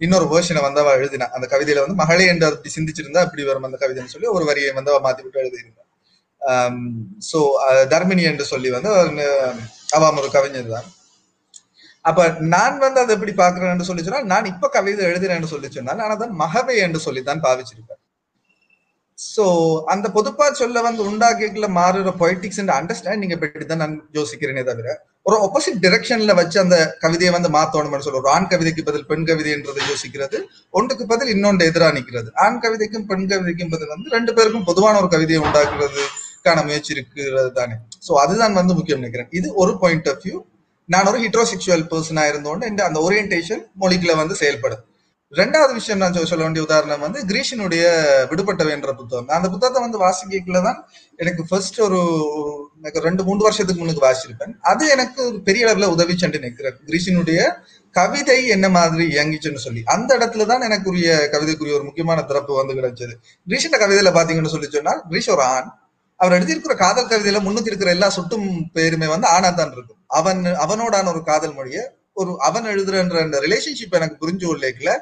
இன்னொரு 0.00 0.26
வேர்ஷனை 0.32 0.62
வந்து 0.66 0.80
அவ 0.84 0.92
எழுதினா. 1.00 1.26
அந்த 1.36 1.46
கவிதையில 1.54 1.82
வந்து 1.84 1.98
மகளே 2.02 2.24
என்று 2.32 2.46
அப்படி 2.50 2.70
சிந்திச்சிருந்தா 2.76 3.24
அப்படி 3.26 3.42
வரும் 3.50 3.68
அந்த 3.68 3.78
கவிதைன்னு 3.82 4.14
சொல்லி 4.14 4.30
ஒரு 4.36 4.46
வரியை 4.50 4.72
வந்து 4.78 4.92
அவ 4.94 5.00
மாத்தி 5.06 5.22
விட்டு 5.26 5.42
எழுதியிருந்தா. 5.44 5.84
சோ 7.30 7.38
தர்மினி 7.94 8.24
என்று 8.30 8.44
சொல்லி 8.52 8.70
வந்து 8.76 8.90
அவாம் 9.96 10.20
ஒரு 10.22 10.30
கவிஞர் 10.36 10.74
தான். 10.76 10.88
அப்ப 12.04 12.20
நான் 12.54 12.78
வந்து 12.84 13.00
அதை 13.02 13.12
எப்படி 13.16 13.32
பாக்குறேன்னு 13.40 13.88
சொல்லி 13.88 14.04
சொன்னால் 14.04 14.30
நான் 14.32 14.50
இப்ப 14.52 14.70
கவிதை 14.76 15.02
எழுதுறேன்னு 15.10 15.50
சொல்லி 15.52 15.68
சொன்னால் 15.74 16.00
நான் 16.00 16.14
அதை 16.14 16.26
மகவை 16.42 16.76
என்று 16.86 17.00
சொல்லித்தான் 17.06 17.44
பாவிச்சிருப்பேன். 17.44 18.00
சோ 19.18 19.44
அந்த 19.92 20.06
பொதுப்பா 20.16 20.46
சொல்ல 20.60 20.80
வந்து 20.86 21.02
உண்டாக்கிக்கல 21.08 21.66
மாறுற 21.78 22.12
பொலிட்டிக்ஸ் 22.22 22.60
அண்டர்ஸ்டாண்டிங் 22.78 23.34
எப்படி 23.36 23.66
தான் 23.72 23.82
நான் 23.84 23.96
யோசிக்கிறேனே 24.18 24.62
தவிர 24.70 24.94
ஒரு 25.26 25.36
ஆப்போசிட் 25.44 25.82
டிரெக்ஷன்ல 25.84 26.32
வச்சு 26.38 26.56
அந்த 26.62 26.76
கவிதையை 27.02 27.32
வந்து 27.34 27.50
மாத்தணும்னு 27.56 28.06
சொல்ல 28.06 28.22
ஒரு 28.22 28.30
ஆண் 28.36 28.48
கவிதைக்கு 28.52 28.82
பதில் 28.88 29.06
பெண் 29.10 29.26
கவிதைன்றதை 29.28 29.82
யோசிக்கிறது 29.90 30.38
ஒன்றுக்கு 30.78 31.04
பதில் 31.12 31.30
இன்னொன்று 31.34 31.68
எதிராக 31.70 31.94
நிற்கிறது. 31.98 32.28
ஆண் 32.44 32.58
கவிதைக்கும் 32.64 33.06
பெண் 33.10 33.28
கவிதைக்கும் 33.32 33.72
பதில் 33.74 33.92
வந்து 33.94 34.14
ரெண்டு 34.16 34.32
பேருக்கும் 34.38 34.66
பொதுவான 34.70 34.98
ஒரு 35.02 35.10
கவிதையை 35.14 35.42
உண்டாக்குறதுக்கான 35.46 36.64
முயற்சி 36.68 36.92
இருக்கிறது 36.96 37.52
தானே. 37.60 37.76
சோ 38.06 38.14
அதுதான் 38.24 38.58
வந்து 38.60 38.76
முக்கியம் 38.78 39.00
நினைக்கிறேன். 39.02 39.30
இது 39.40 39.48
ஒரு 39.64 39.74
பாயிண்ட் 39.84 40.10
ஆஃப் 40.12 40.22
வியூ 40.24 40.38
நான் 40.92 41.08
ஒரு 41.10 41.18
ஹீட்ரோசெக்சுவல் 41.24 41.84
பர்சனா 41.90 42.22
இருந்தோண்டு 42.30 42.70
இந்த 42.70 42.82
அந்த 42.88 43.00
ஓரியன்டேஷன் 43.08 43.62
மொழிக்குள்ள 43.82 44.14
வந்து 44.22 44.36
செயல்படுது. 44.42 44.82
ரெண்டாவது 45.32 45.72
விஷயம் 45.76 46.00
நான் 46.02 46.16
சொல்ல 46.30 46.44
வேண்டிய 46.44 46.62
உதாரணம் 46.66 47.04
வந்து 47.04 47.20
கிரீஷனுடைய 47.28 47.84
விடுபட்டவை 48.30 48.72
என்ற 48.76 48.90
புத்தகம் 48.98 49.30
அந்த 49.36 49.46
புத்தகத்தை 49.52 49.82
வந்து 49.84 49.98
வாசிக்கல 50.02 50.60
தான் 50.66 50.80
எனக்கு 51.22 51.42
ஃபர்ஸ்ட் 51.50 51.78
ஒரு 51.86 52.00
எனக்கு 52.80 53.04
ரெண்டு 53.06 53.22
மூன்று 53.28 53.46
வருஷத்துக்கு 53.46 53.80
முன்னுக்கு 53.82 54.04
வாசிச்சிருப்பேன். 54.06 54.52
அது 54.70 54.82
எனக்கு 54.94 55.20
ஒரு 55.28 55.38
பெரிய 55.48 55.66
அளவுல 55.66 55.88
உதவி 55.94 56.16
சென்று 56.22 56.42
நிற்கிறேன் 56.44 56.76
கிரீஷனுடைய 56.88 57.40
கவிதை 57.94 58.38
என்ன 58.56 58.66
மாதிரி 58.76 59.06
இயங்கிச்சுன்னு 59.14 59.64
சொல்லி. 59.66 59.80
அந்த 59.94 60.10
இடத்துல 60.18 60.46
தான் 60.52 60.66
எனக்குரிய 60.68 61.08
கவிதைக்குரிய 61.36 61.78
ஒரு 61.78 61.86
முக்கியமான 61.88 62.24
திறப்பு 62.32 62.60
வந்து 62.60 62.76
கிடைச்சது. 62.80 63.16
கிரீஷன் 63.46 63.80
கவிதையில 63.84 64.12
பாத்தீங்கன்னு 64.18 64.54
சொல்லி 64.56 64.70
சொன்னால் 64.76 65.02
கிரீஷ் 65.12 65.32
ஒரு 65.36 65.44
ஆண். 65.54 65.70
அவர் 66.20 66.36
எழுதியிருக்கிற 66.38 66.74
காதல் 66.84 67.10
கவிதையில 67.12 67.38
முன்னுக்கு 67.46 67.70
இருக்கிற 67.70 67.90
எல்லா 67.96 68.10
சுட்டும் 68.18 68.48
பேருமே 68.76 69.06
வந்து 69.14 69.28
ஆனா 69.36 69.48
தான் 69.60 69.74
இருக்கும். 69.76 70.00
அவன் 70.18 70.40
அவனோடான 70.64 71.10
ஒரு 71.14 71.22
காதல் 71.30 71.56
மொழிய 71.58 71.80
ஒரு 72.20 72.30
அவன் 72.48 72.70
எழுதுறன்ற 72.72 73.18
அந்த 73.26 73.38
ரிலேஷன்ஷிப் 73.46 73.98
எனக்கு 73.98 74.22
புரிஞ்சு 74.22 74.46
உள்ளேக்கல 74.52 74.92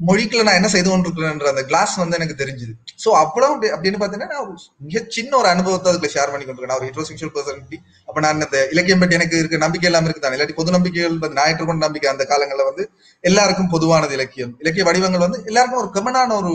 மொழிக்குள்ள 0.00 0.42
நான் 0.46 0.58
என்ன 0.58 0.68
செய்து 0.74 0.88
கொண்டிருக்கிறேன்ற 0.90 1.48
அந்த 1.52 1.62
கிளாஸ் 1.70 1.94
வந்து 2.00 2.16
எனக்கு 2.18 2.36
தெரிஞ்சுது. 2.42 2.72
ஸோ 3.02 3.08
அப்படம் 3.22 3.56
அப்படின்னு 3.74 3.98
பார்த்தீங்கன்னா 4.00 4.30
நான் 4.32 4.44
ஒரு 4.44 4.54
மிக 4.86 5.02
சின்ன 5.16 5.32
ஒரு 5.40 5.48
அனுபவத்தை 5.52 5.88
அதுல 5.92 6.08
ஷேர் 6.14 6.30
பண்ணி 6.32 6.44
கொண்டிருக்கேன். 6.44 6.78
ஒரு 6.78 6.86
ஹீட்ரோசெக்சுவல் 6.88 7.32
பர்சனாலிட்டி 7.34 7.78
அப்போ 8.08 8.20
நான் 8.24 8.36
இந்த 8.38 8.60
இலக்கியம் 8.74 9.02
பற்றி 9.02 9.18
எனக்கு 9.18 9.36
இருக்க 9.40 9.58
நம்பிக்கை 9.64 9.88
எல்லாம் 9.90 10.06
இருக்குதான்? 10.08 10.36
இல்லாட்டி 10.36 10.56
பொது 10.60 10.74
நம்பிக்கைகள் 10.76 11.18
நான் 11.38 11.48
ஏற்றுக்கொண்ட 11.50 11.86
நம்பிக்கை 11.86 12.10
அந்த 12.12 12.26
காலங்களில் 12.32 12.68
வந்து 12.70 12.84
எல்லாருக்கும் 13.24 13.70
பொதுவானது 13.74 14.16
இலக்கியம். 14.18 14.54
இலக்கிய 14.64 14.86
வடிவங்கள் 14.88 15.26
வந்து 15.26 15.40
எல்லாருக்கும் 15.50 15.82
ஒரு 15.84 15.90
கமனான 15.98 16.30
ஒரு 16.40 16.52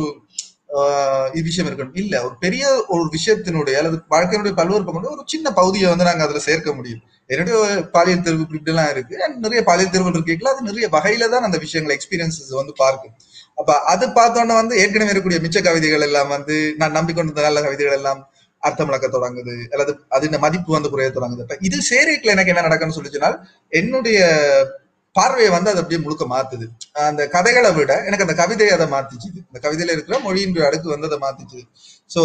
விஷயம் 1.47 1.67
இருக்கணும். 1.69 1.97
இல்ல 2.03 2.15
ஒரு 2.27 2.35
பெரிய 2.45 2.63
ஒரு 2.93 3.03
விஷயத்தினுடைய 3.17 3.75
அல்லது 3.81 3.97
வாழ்க்கையினுடைய 4.15 4.53
பல்வேறு 4.61 4.85
பங்கு 4.87 5.15
ஒரு 5.15 5.25
சின்ன 5.33 5.51
பகுதியை 5.59 5.89
வந்து 5.93 6.07
நாங்க 6.09 6.25
அதுல 6.27 6.41
சேர்க்க 6.49 6.73
முடியும். 6.79 7.03
என்னுடைய 7.29 7.55
பாலியல் 7.95 8.23
தேர்வு 8.25 8.43
இப்படிலாம் 8.45 8.89
இருக்கு. 8.93 9.15
அண்ட் 9.25 9.37
நிறைய 9.45 9.61
பாலியல் 9.69 9.91
தேர்வுகள் 9.93 10.17
இருக்கீங்களா? 10.17 10.51
அது 10.53 10.69
நிறைய 10.69 10.87
வகையில 10.95 11.29
தான் 11.33 11.47
அந்த 11.47 11.57
விஷயங்களை 11.65 11.93
எக்ஸ்பீரியன்சஸ் 11.97 12.53
வந்து 12.61 12.73
பார்க்கும். 12.83 13.13
அப்ப 13.59 13.77
அது 13.93 14.05
பார்த்தோன்னா 14.19 14.55
வந்து 14.61 14.75
ஏற்கனவே 14.83 15.11
இருக்கக்கூடிய 15.11 15.41
மிச்ச 15.45 15.59
கவிதைகள் 15.67 16.05
எல்லாம் 16.07 16.31
வந்து 16.35 16.55
நான் 16.81 16.97
நம்பிக்கொண்ட 16.99 17.45
நல்ல 17.47 17.61
கவிதைகள் 17.67 17.97
எல்லாம் 17.99 18.21
அர்த்தம் 18.63 18.89
இழக்க 18.91 19.07
தொடங்குது 19.15 19.55
அல்லது 19.73 19.91
அது 20.15 20.23
இந்த 20.29 20.37
மதிப்பு 20.45 20.71
வந்து 20.75 20.91
குறைய 20.93 21.09
தொடங்குது. 21.17 21.57
இது 21.67 21.77
சேரிக்குல 21.91 22.33
எனக்கு 22.35 22.51
என்ன 22.53 22.63
நடக்குன்னு 22.67 22.97
சொல்லிச்சுனால் 22.97 23.37
என்னுடைய 23.79 24.19
பார்வையை 25.15 25.51
வந்து 25.55 25.71
அதை 25.71 25.79
அப்படியே 25.81 25.99
முழுக்க 26.05 26.23
மாத்துது. 26.31 26.65
அந்த 27.09 27.21
கதைகளை 27.35 27.69
விட 27.75 27.91
எனக்கு 28.07 28.25
அந்த 28.25 28.35
கவிதையை 28.39 28.71
அதை 28.77 28.87
மாத்திச்சுது 28.95 29.37
அந்த 29.49 29.59
கவிதையில 29.65 29.93
இருக்கிற 29.95 30.17
மொழியின் 30.25 30.57
அடுக்கு 30.69 30.87
வந்து 30.93 31.09
அதை 31.09 31.19
மாத்திச்சுது 31.25 31.63
சோ 32.15 32.23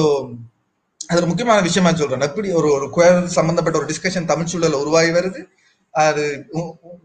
அது 1.10 1.18
ஒரு 1.20 1.28
முக்கியமான 1.30 1.60
விஷயமா 1.68 1.90
சொல்றேன். 2.00 2.26
எப்படி 2.28 2.48
ஒரு 2.58 2.68
ஒரு 2.76 2.86
குயர் 2.96 3.20
சம்பந்தப்பட்ட 3.38 3.78
ஒரு 3.80 3.88
டிஸ்கஷன் 3.90 4.30
தமிழ் 4.30 4.50
சூழல 4.52 4.80
உருவாகி 4.84 5.12
வருது. 5.18 5.40
அது 5.94 6.24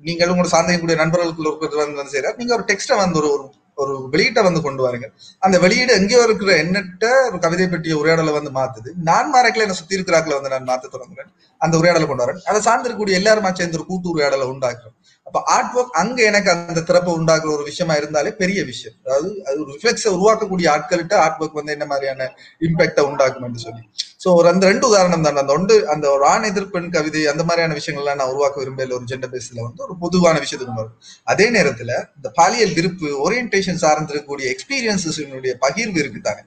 நீங்கள் 0.08 0.32
உங்களோட 0.32 0.50
சார்ந்தையக்கூடிய 0.56 0.96
நண்பர்களுக்குள்ள 1.02 1.52
இருக்கிறது 1.52 1.80
வந்து 1.82 2.00
வந்து 2.02 2.14
செய்யறாரு 2.16 2.40
நீங்க 2.42 2.54
ஒரு 2.58 2.66
டெக்ஸ்டை 2.72 2.98
வந்து 3.04 3.20
ஒரு 3.20 3.30
ஒரு 3.78 3.94
வெளியீட்டை 4.12 4.42
வந்து 4.48 4.62
கொண்டு 4.66 4.82
வரீங்க 4.86 5.08
அந்த 5.46 5.56
வெளியீடு 5.64 5.92
எங்கேயோ 6.00 6.20
இருக்கிற 6.28 6.52
எண்ணற்ற 6.64 7.08
ஒரு 7.30 7.38
கவிதை 7.46 7.66
பற்றிய 7.68 7.96
உரையாடலை 8.02 8.34
வந்து 8.38 8.52
மாத்துது. 8.60 8.90
நான் 9.10 9.32
மாறக்கல 9.34 9.66
என்ன 9.66 9.76
சுத்தி 9.80 9.98
இருக்கிறாக்களை 9.98 10.36
வந்து 10.38 10.52
நான் 10.54 10.70
மாத்த 10.70 10.92
தொடங்குறேன். 10.94 11.32
அந்த 11.62 11.74
உரையாடலை 11.80 12.08
கொண்டு 12.10 12.26
வரேன். 12.26 12.40
அதை 12.50 12.60
சார்ந்திருக்கக்கூடிய 12.68 13.16
எல்லாருமா 13.22 13.52
சேர்ந்து 13.60 13.78
ஒரு 13.80 13.88
கூட்டு 13.90 14.14
உரையாடலை 14.14 14.48
உண்டாக்குறேன் 14.54 14.96
அப்ப 15.28 15.40
ஆர்ட் 15.54 15.76
ஒர்க் 15.78 15.96
அங்க 16.02 16.18
எனக்கு 16.30 16.50
அந்த 16.54 16.82
திறப்பு 16.90 17.12
உண்டாக்குற 17.20 17.50
ஒரு 17.58 17.64
விஷயமா 17.70 17.94
இருந்தாலே 18.00 18.32
பெரிய 18.42 18.60
விஷயம். 18.72 18.96
அதாவது 19.06 19.30
அது 19.48 19.58
ஒரு 19.64 19.70
ரிஃப்ளெக்ஸை 19.76 20.12
உருவாக்கக்கூடிய 20.18 20.68
ஆட்கள்கிட்ட 20.74 21.16
ஆர்ட் 21.24 21.40
ஒர்க் 21.44 21.58
வந்து 21.60 21.74
என்ன 21.76 21.86
மாதிரியான 21.92 22.28
இம்பாக்டை 22.68 23.04
உண்டாக்கும் 23.10 23.64
சொல்லி. 23.66 23.82
சோ 24.24 24.28
ஒரு 24.40 24.48
அந்த 24.52 24.64
ரெண்டு 24.72 24.86
உதாரணம் 24.92 25.26
தான். 25.26 25.40
அந்த 25.42 25.54
ஒன்று 25.58 25.76
அந்த 25.94 26.06
ஒரு 26.16 26.24
ஆண் 26.34 26.46
எதிர்ப்பெண் 26.52 26.92
கவிதை 26.96 27.24
அந்த 27.34 27.44
மாதிரியான 27.48 27.76
விஷயங்கள்லாம் 27.80 28.20
நான் 28.22 28.32
உருவாக்க 28.34 28.62
விரும்பல 28.64 28.96
ஒரு 29.00 29.06
ஜெண்டர் 29.12 29.34
பேஸ்ல 29.34 29.60
வந்து 29.68 29.84
ஒரு 29.88 29.96
பொதுவான 30.04 30.36
விஷயத்துக்கு 30.46 30.78
வரும். 30.82 30.96
அதே 31.34 31.48
நேரத்துல 31.58 31.92
இந்த 32.18 32.32
பாலியல் 32.40 32.76
விருப்பு 32.78 33.10
ஓரியன்டேஷன் 33.26 33.82
சார்ந்திருக்கக்கூடிய 33.86 34.48
எக்ஸ்பீரியன்சஸ் 34.54 35.22
பகிர்வு 35.66 36.00
இருக்கு 36.04 36.22
தானே 36.30 36.44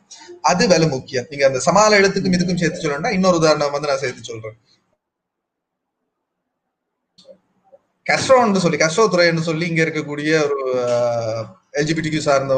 அது 0.50 0.64
வேலை 0.72 0.88
முக்கியம். 0.96 1.28
நீங்க 1.32 1.44
அந்த 1.50 1.60
சமாள 1.68 1.90
எழுத்துக்கும் 2.00 2.36
இதுக்கும் 2.38 2.62
சேர்த்து 2.64 2.82
சொல்லணும்னா 2.84 3.12
இன்னொரு 3.18 3.38
உதாரணம் 3.42 3.76
வந்து 3.76 3.92
நான் 3.92 4.04
சேர்த்து 4.06 4.30
சொல்றேன். 4.32 4.58
கஸ்ட்ரோன்னு 8.08 8.62
சொல்லி 8.64 8.78
கஸ்ட்ரோ 8.82 9.04
துறைன்னு 9.12 9.48
சொல்லி 9.48 9.64
இங்க 9.70 9.80
இருக்கக்கூடிய 9.86 10.32
ஒரு 10.46 10.58
எல்ஜிபிடிக்கு 11.80 12.20
சார்ந்த 12.28 12.54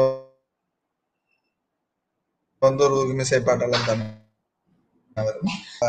வந்து 2.61 2.83
ஒரு 2.87 2.95
உரிமை 3.03 3.25
செயற்பாட்டாளர் 3.29 3.87
தானே. 3.89 4.05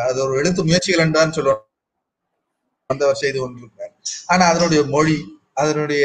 அது 0.07 0.19
ஒரு 0.27 0.35
எழுத்து 0.41 0.63
முயற்சிகள் 0.69 1.17
தான் 1.19 1.35
சொல்லுவோம் 1.37 1.63
அந்த 2.91 3.13
செய்து 3.23 3.39
கொண்டிருக்கிறார். 3.41 3.93
ஆனா 4.33 4.45
அதனுடைய 4.53 4.83
மொழி 4.95 5.17
அதனுடைய 5.63 6.05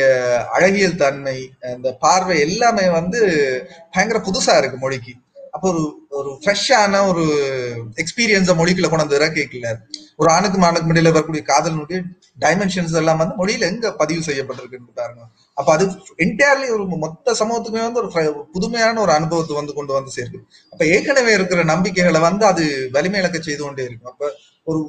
அழகியல் 0.58 1.02
தன்மை 1.04 1.38
அந்த 1.74 1.90
பார்வை 2.06 2.36
எல்லாமே 2.48 2.86
வந்து 3.00 3.20
பயங்கர 3.96 4.20
புதுசா 4.28 4.56
இருக்கு 4.60 4.78
மொழிக்கு. 4.78 5.14
அப்போ 5.58 5.70
ஒரு 5.72 5.84
ஒரு 6.18 6.30
ஃப்ரெஷ்ஷான 6.42 7.00
ஒரு 7.10 7.24
எக்ஸ்பீரியன்ஸை 8.02 8.54
மொழிக்குள்ள 8.60 8.88
கொண்டு 8.90 9.06
வந்து 9.06 9.38
கேட்கல 9.38 9.70
ஒரு 10.22 10.30
ஆணுக்கும் 10.34 10.66
ஆணுக்கு 10.68 10.88
முடியல 10.90 11.12
வரக்கூடிய 11.12 11.42
காதலினுடைய 11.50 11.98
டைமென்ஷன்ஸ் 12.44 12.96
எல்லாம் 13.02 13.20
வந்து 13.22 13.36
மொழியில 13.40 13.68
எங்க 13.72 13.92
பதிவு 13.92 14.22
செய்யப்பட்டிருக்குன்னு 14.28 14.98
பாருங்க. 15.02 15.24
அப்ப 15.58 15.70
அது 15.74 15.86
என்டையர்லி 16.26 16.68
ஒரு 16.76 16.86
மொத்த 17.04 17.36
சமூகத்துக்குமே 17.42 17.84
வந்து 17.88 18.02
ஒரு 18.02 18.32
புதுமையான 18.56 19.02
ஒரு 19.02 19.12
அனுபவத்தை 19.12 19.56
வந்து 19.56 19.74
கொண்டு 19.74 19.94
வந்து 19.94 20.12
சேர்க்குது. 20.18 20.44
அப்ப 20.74 20.82
ஏற்கனவே 20.86 21.34
இருக்கிற 21.34 21.64
நம்பிக்கைகளை 21.64 22.22
வந்து 22.22 22.46
அது 22.46 22.66
வலிமை 22.96 23.20
இழக்க 23.20 23.38
செய்து 23.42 23.62
கொண்டே 23.64 23.84
இருக்கும். 23.84 24.12
அப்ப 24.12 24.32
ஒரு 24.64 24.80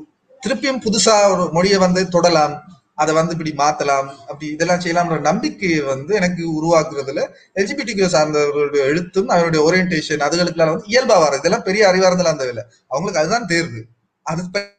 திருப்பியும் 0.43 0.83
புதுசா 0.87 1.17
ஒரு 1.35 1.45
மொழியை 1.53 1.79
வந்து 1.79 2.03
தொடலாம். 2.09 2.57
அதை 2.99 3.13
வந்து 3.19 3.35
இப்படி 3.37 3.53
மாத்தலாம் 3.61 4.09
அப்படி 4.29 4.47
இதெல்லாம் 4.55 4.83
செய்யலாம்ன்ற 4.85 5.19
நம்பிக்கையை 5.29 5.81
வந்து 5.93 6.13
எனக்கு 6.21 6.43
உருவாக்குறதுல 6.59 7.23
எல்ஜிபிடிக்கு 7.61 8.09
சார்ந்தவர்களுடைய 8.15 8.83
எழுத்தும் 8.93 9.31
அவருடைய 9.37 9.61
ஓரியன்டேஷன் 9.67 10.25
அதுகளுக்கெல்லாம் 10.27 10.73
வந்து 10.75 10.91
இயல்பா 10.93 11.19
வர 11.25 11.39
இதெல்லாம் 11.43 11.67
பெரிய 11.69 11.85
அறிவார்ந்தலாம் 11.91 12.37
அந்த 12.37 12.47
வேலை. 12.51 12.65
அவங்களுக்கு 12.93 13.23
அதுதான் 13.23 13.49
தேர்வு. 13.53 13.81
அது 14.27 14.43
பற்றி 14.51 14.77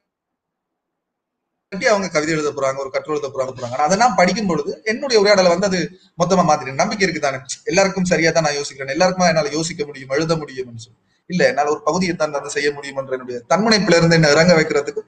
அவங்க 1.91 2.07
கவிதை 2.13 2.31
எழுத 2.35 2.51
போறாங்க 2.53 2.79
ஒரு 2.83 2.91
கற்று 2.93 3.13
எழுத 3.15 3.27
போறாங்க 3.29 3.53
போறாங்க. 3.57 3.77
அதெல்லாம் 3.87 4.15
படிக்கும் 4.19 4.49
பொழுது 4.51 4.71
என்னுடைய 4.91 5.17
உரையாடலை 5.23 5.51
வந்து 5.53 5.69
அது 5.71 5.79
மொத்தமா 6.21 6.43
மாத்திரேன் 6.49 6.81
நம்பிக்கை 6.81 7.05
இருக்குதானே? 7.07 7.39
எல்லாருக்கும் 7.71 8.09
சரியா 8.13 8.31
தான் 8.31 8.47
நான் 8.47 8.57
யோசிக்கிறேன். 8.59 8.93
எல்லாருக்குமா 8.95 9.29
என்னால 9.33 9.51
யோசிக்க 9.57 9.81
முடியும் 9.89 10.13
எழுத 10.17 10.35
முடியும்னு 10.41 10.83
சொல்லி. 10.85 10.99
இல்ல 11.29 11.41
என்னால 11.51 11.71
ஒரு 11.75 11.81
பகுதியை 11.87 12.13
தான் 12.15 12.35
வந்து 12.37 12.55
செய்ய 12.57 12.69
முடியும் 12.77 12.99
என்ற 13.01 13.13
என்னுடைய 13.17 13.39
தன்முனைப்புல 13.51 13.97
இருந்து 13.99 14.17
என்ன 14.19 14.31
இறங்க 14.35 14.53
வைக்கிறதுக்கு 14.59 15.01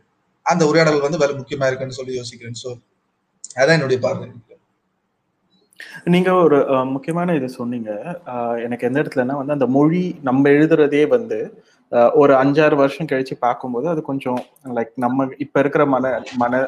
அந்த 0.45 0.63
உரையாடல் 0.69 1.06
வந்து 1.06 1.21
வேலை 1.24 1.36
முக்கியமா 1.39 1.67
இருக்குன்னு 1.69 1.97
சொல்லி 2.00 2.13
யோசிக்கிறேன். 2.19 2.60
சோ 2.63 2.69
அதான் 3.56 3.78
என்னுடைய 3.78 4.00
பார்வை. 4.06 4.28
நீங்க 6.14 6.30
ஒரு 6.46 6.58
முக்கியமான 6.94 7.34
இது 7.38 7.48
சொன்னீங்க. 7.60 7.92
எனக்கு 8.66 8.88
எந்த 8.90 8.98
இடத்துலன்னா 9.02 9.36
வந்து 9.40 9.56
அந்த 9.56 9.68
மொழி 9.78 10.04
நம்ம 10.28 10.50
எழுதுறதே 10.56 11.04
வந்து 11.16 11.40
ஒரு 12.22 12.34
அஞ்சாறு 12.42 12.76
வருஷம் 12.82 13.10
கழிச்சு 13.10 13.36
பார்க்கும்போது 13.46 13.88
அது 13.94 14.02
கொஞ்சம் 14.10 14.40
லைக் 14.78 14.92
நம்ம 15.06 15.28
இப்ப 15.46 15.60
இருக்கிற 15.64 15.84
மன 15.94 16.12
மன 16.42 16.62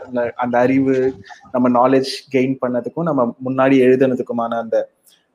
அந்த 0.43 0.55
அறிவு 0.65 0.95
நம்ம 1.53 1.69
நாலேஜ் 1.79 2.11
கெயின் 2.35 2.57
பண்ணதுக்கும் 2.63 3.07
நம்ம 3.09 3.23
முன்னாடி 3.47 3.77
எழுதுனதுக்குமான 3.85 4.59
அந்த 4.63 4.77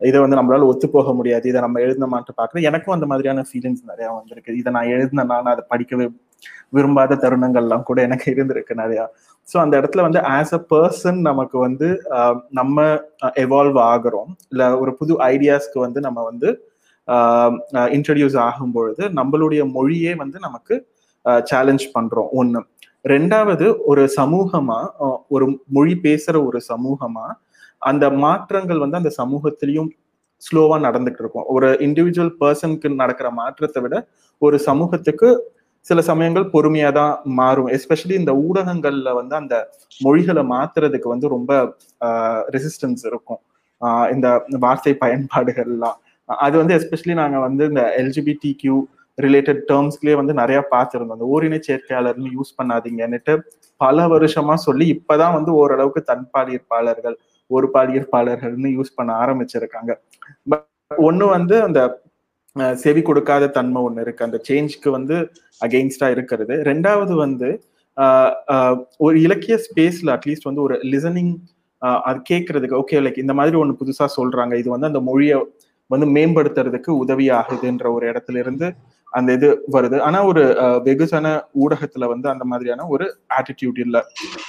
இதை 0.01 0.19
வந்து 0.23 0.39
நம்மளால 0.39 0.67
ஒத்து 0.73 0.87
போக 0.97 1.13
முடியாது. 1.19 1.45
இதை 1.51 1.61
நம்ம 1.65 1.81
எழுதணும்மாட்ட 1.85 2.33
பாக்குறது 2.41 2.69
எனக்கும் 2.71 2.95
அந்த 2.97 3.07
மாதிரியான 3.13 3.45
ஃபீலிங்ஸ் 3.49 3.89
நிறைய 3.91 4.09
வந்திருக்கு. 4.19 4.59
இதை 4.61 4.73
நான் 4.77 4.93
எழுதினா 4.97 5.25
நான் 5.33 5.53
அதை 5.55 5.65
படிக்கவே 5.73 6.07
விரும்பாத 6.73 7.19
தருணங்கள்லாம் 7.23 7.85
கூட 7.85 7.99
எனக்கு 8.03 8.27
இருந்திருக்கு 8.35 8.75
நிறையா. 8.81 9.05
ஸோ 9.49 9.57
அந்த 9.63 9.75
இடத்துல 9.81 10.03
வந்து 10.07 10.21
ஆஸ் 10.35 10.55
அ 10.55 10.63
பர்சன் 10.73 11.21
நமக்கு 11.29 11.57
வந்து 11.59 11.89
ஆஹ், 12.17 12.39
நம்ம 12.53 12.77
எவால்வ் 13.45 13.79
ஆகுறோம். 13.93 14.31
இல்ல 14.53 14.63
ஒரு 14.83 14.93
புது 14.99 15.15
ஐடியாஸ்க்கு 15.29 15.79
வந்து 15.87 16.01
நம்ம 16.07 16.23
வந்து 16.31 16.49
இன்ட்ரடியூஸ் 17.93 18.37
ஆகும் 18.47 18.73
பொழுது 18.73 19.03
நம்மளுடைய 19.19 19.63
மொழியே 19.77 20.13
வந்து 20.23 20.39
நமக்கு 20.47 20.75
சேலஞ்ச் 21.47 21.87
பண்றோம். 21.95 22.31
ஒண்ணு. 22.41 22.61
ரெண்டாவது 23.05 23.67
ஒரு 23.91 24.03
சமூகமா 24.17 24.79
ஒரு 25.31 25.47
மொழி 25.77 25.95
பேசுற 26.05 26.37
ஒரு 26.49 26.59
சமூகமா 26.69 27.27
அந்த 27.83 28.05
மாற்றங்கள் 28.23 28.83
வந்து 28.85 29.01
அந்த 29.01 29.13
சமூகத்திலையும் 29.19 29.91
ஸ்லோவா 30.43 30.77
நடந்துகிட்டு 30.85 31.23
இருக்கும். 31.25 31.47
ஒரு 31.55 31.69
இண்டிவிஜுவல் 31.87 32.35
பர்சனுக்கு 32.41 32.89
நடக்கிற 33.01 33.29
மாற்றத்தை 33.39 33.81
விட 33.85 33.97
ஒரு 34.43 34.57
சமூகத்துக்கு 34.67 35.29
சில 35.83 36.01
சமயங்கள் 36.01 36.45
பொறுமையா 36.45 36.93
தான் 36.93 37.21
மாறும். 37.25 37.69
எஸ்பெஷலி 37.69 38.13
இந்த 38.13 38.33
ஊடகங்கள்ல 38.33 39.15
வந்து 39.15 39.35
அந்த 39.37 39.55
மொழிகளை 40.01 40.43
மாத்துறதுக்கு 40.43 41.09
வந்து 41.09 41.29
ரொம்ப 41.29 41.53
ரெசிஸ்டன்ஸ் 42.57 43.05
இருக்கும். 43.05 43.41
ஆஹ் 43.81 44.13
இந்த 44.13 44.47
வார்த்தை 44.59 44.97
பயன்பாடுகள்லாம். 45.01 45.99
அது 46.27 46.59
வந்து 46.59 46.75
எஸ்பெஷலி 46.79 47.15
நாங்க 47.15 47.39
வந்து 47.39 47.65
இந்த 47.67 47.95
எல்ஜிபிடி 47.99 48.53
கியூ 48.57 48.87
ரிலேட்டட் 49.23 49.61
டேர்ம்ஸ்லயே 49.69 50.15
வந்து 50.15 50.35
நிறைய 50.35 50.59
பார்த்துருந்தோம். 50.71 51.17
அந்த 51.19 51.29
ஓரின 51.35 51.61
சேர்க்கையாளர்னு 51.69 52.35
யூஸ் 52.39 52.53
பண்ணாதீங்கன்னுட்டு 52.59 53.35
பல 53.77 54.07
வருஷமா 54.07 54.55
சொல்லி 54.55 54.87
இப்பதான் 54.95 55.33
வந்து 55.33 55.53
ஓரளவுக்கு 55.53 56.03
தன்பாலியற்பாளர்கள் 56.13 57.17
ஒரு 57.47 57.69
பாலியற்பாளர்கள்னு 57.75 58.71
யூஸ் 58.77 58.97
பண்ண 58.97 59.11
ஆரம்பிச்சிருக்காங்க. 59.25 59.93
பட் 60.47 60.67
ஒண்ணு 61.09 61.29
வந்து 61.29 61.63
அந்த 61.63 61.81
செவி 62.83 63.03
கொடுக்காத 63.09 63.51
தன்மை 63.59 63.81
ஒன்று 63.87 64.05
இருக்கு. 64.05 64.27
அந்த 64.29 64.39
சேஞ்ச்க்கு 64.49 64.89
வந்து 64.97 65.17
அகெயின்ஸ்டா 65.67 66.09
இருக்கிறது. 66.17 66.55
ரெண்டாவது 66.71 67.15
வந்து 67.25 67.49
ஒரு 69.07 69.17
இலக்கிய 69.27 69.55
ஸ்பேஸ்ல 69.67 70.11
அட்லீஸ்ட் 70.17 70.49
வந்து 70.49 70.65
ஒரு 70.67 70.75
லிசனிங் 70.93 71.33
அது 72.09 72.19
கேட்கறதுக்கு 72.31 72.79
ஓகே 72.83 73.01
லைக் 73.05 73.23
இந்த 73.23 73.35
மாதிரி 73.39 73.57
ஒன்று 73.63 73.81
புதுசா 73.81 74.07
சொல்றாங்க. 74.19 74.55
இது 74.63 74.69
வந்து 74.75 74.89
அந்த 74.91 75.01
மொழியை 75.09 75.39
வந்து 75.91 76.07
மேம்படுத்துறதுக்கு 76.15 76.91
உதவி 77.03 77.27
ஆகுதுன்ற 77.41 77.87
ஒரு 77.97 78.05
இடத்துல 78.11 78.39
இருந்து 78.43 78.67
அந்த 79.19 79.29
இது 79.37 79.49
வருது. 79.75 79.97
ஆனா 80.07 80.19
ஒரு 80.31 80.43
வெகுசன 80.87 81.27
ஊடகத்துல 81.63 82.07
வந்து 82.13 82.27
அந்த 82.33 82.45
மாதிரியான 82.51 82.87
ஒரு 82.95 83.07
ஆட்டிடியூட் 83.39 83.79
இல்லை. 83.85 84.03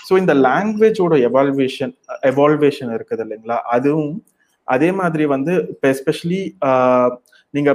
ஸோ 0.08 0.14
இந்த 0.22 0.34
லாங்குவேஜோட 0.48 1.16
எவால்வேஷன் 1.30 1.94
எவால்வேஷன் 2.32 2.92
இருக்குது 2.98 3.24
இல்லைங்களா? 3.26 3.58
அதுவும் 3.76 4.12
அதே 4.68 4.90
மாதிரி 5.02 5.26
வந்து 5.36 5.54
இப்போ 5.74 5.88
எஸ்பெஷலி 5.96 6.42
நீங்க 7.54 7.70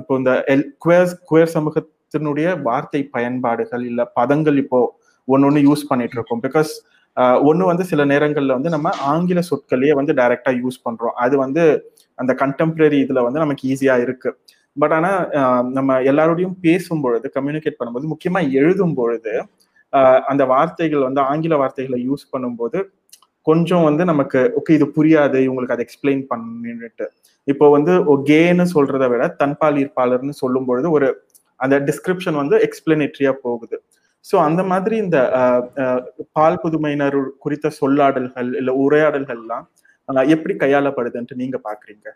இப்போ 0.00 0.12
இந்த 0.20 0.32
எல் 0.54 0.64
குவேர் 0.84 1.12
குவேர் 1.30 1.52
சமூகத்தினுடைய 1.56 2.48
வார்த்தை 2.68 3.00
பயன்பாடுகள் 3.16 3.84
இல்ல 3.90 4.00
பதங்கள் 4.18 4.58
இப்போ 4.64 4.80
ஒன்னொன்னு 5.28 5.60
யூஸ் 5.68 5.88
பண்ணிட்டு 5.90 6.16
இருக்கோம் 6.18 6.42
பிகாஸ் 6.46 6.72
ஒன்று 7.48 7.64
வந்து 7.70 7.84
சில 7.90 8.02
நேரங்கள்ல 8.12 8.54
வந்து 8.58 8.70
நம்ம 8.74 8.90
ஆங்கில 9.12 9.40
சொற்களையே 9.50 9.94
வந்து 9.98 10.12
டைரக்டா 10.20 10.52
யூஸ் 10.62 10.78
பண்றோம். 10.86 11.16
அது 11.24 11.34
வந்து 11.44 11.62
அந்த 12.18 12.32
கண்டெம்பரரி 12.42 12.98
இதுல 13.04 13.22
வந்து 13.26 13.42
நமக்கு 13.44 13.68
ஈஸியா 13.72 13.94
இருக்கு. 14.04 14.30
பட் 14.76 14.94
ஆனா 14.96 15.10
நம்ம 15.76 15.96
எல்லாரோடையும் 16.10 16.56
பேசும் 16.66 17.02
பொழுது 17.04 17.26
கம்யூனிகேட் 17.36 17.78
பண்ணும்போது 17.80 18.06
முக்கியமா 18.12 18.40
எழுதும் 18.60 18.96
பொழுது 19.00 19.34
அந்த 20.30 20.42
வார்த்தைகள் 20.52 21.06
வந்து 21.08 21.20
ஆங்கில 21.30 21.56
வார்த்தைகளை 21.62 21.98
யூஸ் 22.08 22.24
பண்ணும்போது 22.34 22.78
கொஞ்சம் 23.46 23.84
வந்து 23.88 24.02
நமக்கு 24.04 24.40
ஓகே 24.58 24.72
இது 24.78 24.86
புரியாது 24.96 25.38
இவங்களுக்கு 25.46 25.76
அதை 25.76 25.84
எக்ஸ்பிளைன் 25.86 26.22
பண்ணிட்டு. 26.32 27.06
இப்போ 27.46 27.66
வந்து 27.76 27.92
கேன்னு 28.28 28.64
சொல்றதை 28.74 29.08
விட 29.12 29.24
தன்பால் 29.40 29.78
ஈர்ப்பாளர்னு 29.82 30.34
சொல்லும் 30.42 30.68
பொழுது 30.68 30.90
ஒரு 30.96 31.08
அந்த 31.60 31.76
டிஸ்கிரிப்ஷன் 31.88 32.40
வந்து 32.40 32.56
எக்ஸ்பிளனேட்ரியா 32.66 33.32
போகுது. 33.44 33.76
ஸோ 34.24 34.36
அந்த 34.46 34.62
மாதிரி 34.70 34.96
இந்த 35.04 35.18
ஆஹ், 35.38 36.00
பால் 36.36 36.60
புதுமையினர் 36.64 37.16
குறித்த 37.44 37.72
சொல்லாடல்கள் 37.78 38.50
இல்ல 38.60 38.72
உரையாடல்கள்லாம் 38.82 39.66
எப்படி 40.28 40.54
கையாளப்படுதுன்ட்டு 40.60 41.40
நீங்க 41.40 41.58
பாக்குறீங்க? 41.66 42.08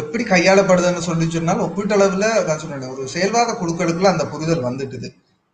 எப்படி 0.00 0.24
கையாளப்படுதுன்னு 0.30 1.02
சொல்லி 1.06 1.26
சொன்னால் 1.30 1.64
ஒப்பீட்டளவுல 1.66 2.26
நான் 2.48 2.62
சொன்னேன் 2.62 2.92
ஒரு 2.94 3.04
செயல்வாத 3.14 3.50
குழுக்களுக்குள்ள 3.60 4.10
அந்த 4.12 4.26
புரிதல் 4.32 4.66
வந்துட்டுது. 4.66 5.08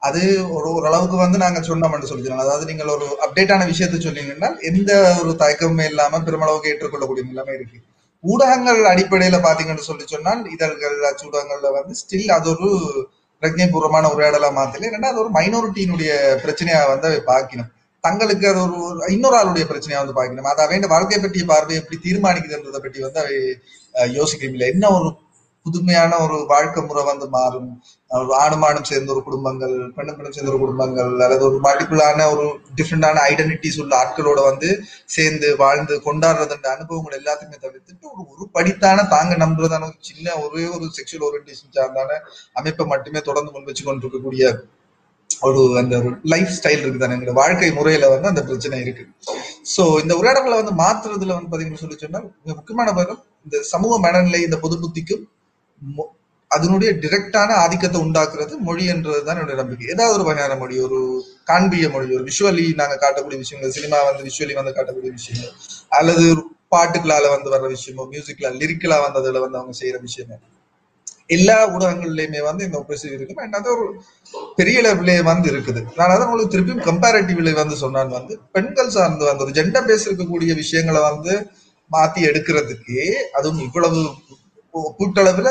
அது 0.05 0.21
ஒரு 0.55 0.69
ஓரளவுக்கு 0.77 1.17
வந்து 1.21 1.39
நாங்க 1.43 1.61
சொன்னோம்னு 1.63 2.09
சொல்லிக்கிறோம். 2.09 2.43
அதாவது 2.43 2.65
நீங்கள் 2.71 2.93
ஒரு 2.95 3.07
அப்டேட்டான 3.25 3.67
விஷயத்தை 3.71 3.99
சொன்னீங்கன்னா 4.01 4.51
எந்த 4.71 4.91
ஒரு 5.21 5.33
தயக்கமுமே 5.43 5.85
இல்லாம 5.91 6.21
பெருமளவுக்கு 6.27 6.71
ஏற்றுக்கொள்ளக்கூடிய 6.73 7.25
நிலைமை 7.29 7.55
இருக்கு. 7.59 7.79
ஊடகங்கள் 8.25 8.81
அடிப்படையில 8.91 9.39
பாத்தீங்கன்னு 9.47 9.89
சொல்லி 9.89 10.05
சொன்னால் 10.09 10.43
இதழ்கள் 10.55 10.99
அச்சூடகங்கள்ல 11.11 11.71
வந்து 11.77 11.95
ஸ்டில் 12.01 12.31
அது 12.37 12.51
ஒரு 12.55 12.69
பிரஜைபூர்வமான 13.43 14.11
உரையாடலா 14.15 14.51
மாத்தல. 14.55 14.89
ஏன்னா 14.91 15.11
அது 15.13 15.23
ஒரு 15.25 15.33
மைனாரிட்டியினுடைய 15.37 16.13
பிரச்சனையா 16.45 16.81
வந்து 16.93 17.09
அவை 17.11 17.21
பார்க்கணும் 17.31 17.71
தங்களுக்கு 18.05 18.47
அது 18.49 18.61
ஒரு 18.65 18.79
இன்னொரு 19.13 19.37
ஆளுடைய 19.39 19.65
பிரச்சனையா 19.69 20.01
வந்து 20.01 20.17
பார்க்கணும் 20.17 20.51
அது 20.51 20.63
அவையின் 20.65 20.93
வாழ்க்கை 20.93 21.19
பற்றிய 21.19 21.45
பார்வை 21.51 21.75
எப்படி 21.81 21.97
தீர்மானிக்குதுன்றதை 22.07 22.81
பற்றி 22.81 23.01
வந்து 23.07 23.21
அவை 23.23 23.37
அஹ், 23.95 24.11
இல்லை 24.51 24.67
என்ன 24.75 24.87
ஒரு 24.97 25.11
புதுமையான 25.67 26.13
ஒரு 26.25 26.37
வாழ்க்கை 26.49 26.81
முறை 26.83 27.03
வந்து 27.05 27.27
மாறும்? 27.35 27.69
ஆணும் 28.39 28.65
ஆணும் 28.67 28.87
சேர்ந்த 28.89 29.11
ஒரு 29.15 29.23
குடும்பங்கள் 29.27 29.75
பெண்ணும் 29.97 30.17
பெண்ணும் 30.17 30.35
சேர்ந்த 30.35 30.53
ஒரு 30.53 30.61
குடும்பங்கள் 30.63 31.09
அல்லது 31.17 31.45
ஒரு 31.49 31.59
மல்டிபிளான 31.65 32.27
ஒரு 32.33 32.45
டிஃப்ரெண்டான 32.79 33.23
ஐடென்டிட்டிஸ் 33.31 33.81
உள்ள 33.83 33.95
ஆட்களோட 34.01 34.41
வந்து 34.49 34.69
சேர்ந்து 35.15 35.49
வாழ்ந்து 35.63 35.97
கொண்டாடுறதுன்ற 36.07 36.69
அனுபவங்கள் 36.75 37.19
எல்லாத்தையுமே 37.21 37.59
தவிர்த்துட்டு 37.65 38.07
ஒரு 38.13 38.25
ஒரு 38.33 38.47
படித்தான 38.57 39.07
தாங்க 39.15 39.35
நம்புறதான 39.43 39.89
ஒரு 39.91 39.99
சின்ன 40.11 40.37
ஒரே 40.45 40.65
ஒரு 40.77 40.87
செக்ஷுவல் 40.99 41.27
ஓரியன்டேஷன் 41.29 41.77
சார்ந்தான 41.79 42.21
அமைப்பை 42.57 42.87
மட்டுமே 42.95 43.23
தொடர்ந்து 43.29 43.55
முன் 43.55 43.69
வச்சு 43.71 43.85
கொண்டு 43.85 44.05
இருக்கக்கூடிய 44.05 44.47
ஒரு 45.43 45.61
அந்த 45.81 45.95
ஒரு 46.01 46.11
லைஃப் 46.33 46.53
ஸ்டைல் 46.57 46.81
இருக்குது 46.81 47.03
தானே 47.03 47.15
எங்களோட 47.17 47.35
வாழ்க்கை 47.39 47.71
முறையில 47.73 48.09
வந்து 48.11 48.31
அந்த 48.31 48.43
பிரச்சனை 48.43 48.77
இருக்கு. 48.81 49.05
சோ 49.73 49.83
இந்த 50.03 50.13
உரையாடல்களை 50.15 50.57
வந்து 50.61 50.75
மாத்துறதுல 50.81 51.37
வந்து 51.37 51.51
பாத்தீங்கன்னு 51.53 51.83
சொல்லி 51.83 51.97
சொன்னால் 51.99 52.27
முக்கியமான 52.53 52.93
பாகம் 52.93 53.23
இந்த 53.47 53.59
சமூக 53.73 53.99
மனநிலை 53.99 54.41
இந்த 54.43 54.59
பொது 54.65 54.77
புத்திக்கும் 54.83 55.25
அதனுடைய 56.51 56.91
டிரெக்டான 57.05 57.51
ஆதிக்கத்தை 57.65 57.99
உண்டாக்குறது 58.05 58.55
மொழி 58.67 58.85
என்றதுதான் 58.93 59.39
என்னுடைய 59.39 59.59
நம்பிக்கை. 59.63 59.87
ஏதாவது 59.95 60.15
ஒரு 60.19 60.25
வகையான 60.29 60.57
மொழி 60.63 60.77
ஒரு 60.87 60.99
காண்பிய 61.51 61.87
மொழி 61.95 62.17
ஒரு 62.17 62.25
விஷுவலி 62.31 62.67
நாங்க 62.81 62.97
காட்டக்கூடிய 63.05 63.39
விஷயங்கள் 63.45 63.77
சினிமா 63.79 64.01
வந்து 64.09 64.27
விஷுவலி 64.29 64.55
வந்து 64.61 64.75
காட்டக்கூடிய 64.77 65.13
விஷயங்கள் 65.19 65.55
அல்லது 65.99 66.27
பாட்டுகளால 66.75 67.25
வந்து 67.35 67.49
வர்ற 67.55 67.69
விஷயமோ 67.75 68.05
மியூசிக்ல 68.13 68.51
லிரிக்கலா 68.61 68.99
வந்து 69.05 69.21
அதுல 69.23 69.43
வந்து 69.45 69.59
அவங்க 69.61 69.75
செய்யற 69.81 69.99
விஷயமோ 70.07 70.37
எல்லா 71.35 71.57
ஊடகங்கள்லயுமே 71.75 72.41
வந்து 72.47 72.63
இந்த 72.67 72.77
ஒப்ரெசிவ் 72.81 73.15
இருக்கும் 73.17 73.43
அண்ட் 73.43 73.57
அது 73.59 73.69
ஒரு 73.75 73.85
பெரிய 74.59 74.79
லெவலே 74.87 75.15
வந்து 75.31 75.49
இருக்குது. 75.53 75.81
நான் 75.99 76.13
அதான் 76.15 76.27
உங்களுக்கு 76.29 76.55
திருப்பியும் 76.55 76.87
கம்பேரிட்டிவ்ல 76.89 77.53
வந்து 77.61 77.77
சொன்னான் 77.83 78.13
வந்து 78.17 78.35
பெண்கள் 78.57 78.95
சார்ந்து 78.97 79.25
வந்து 79.29 79.45
ஒரு 79.47 79.55
ஜெண்டர் 79.59 79.87
பேஸ் 79.91 80.07
இருக்கக்கூடிய 80.09 80.55
விஷயங்களை 80.63 81.03
வந்து 81.11 81.35
மாத்தி 81.91 82.21
எடுக்கிறதுக்கு 82.31 82.99
அதுவும் 83.39 83.63
இவ்வளவு 83.67 84.03
கூட்டளவுல 84.99 85.49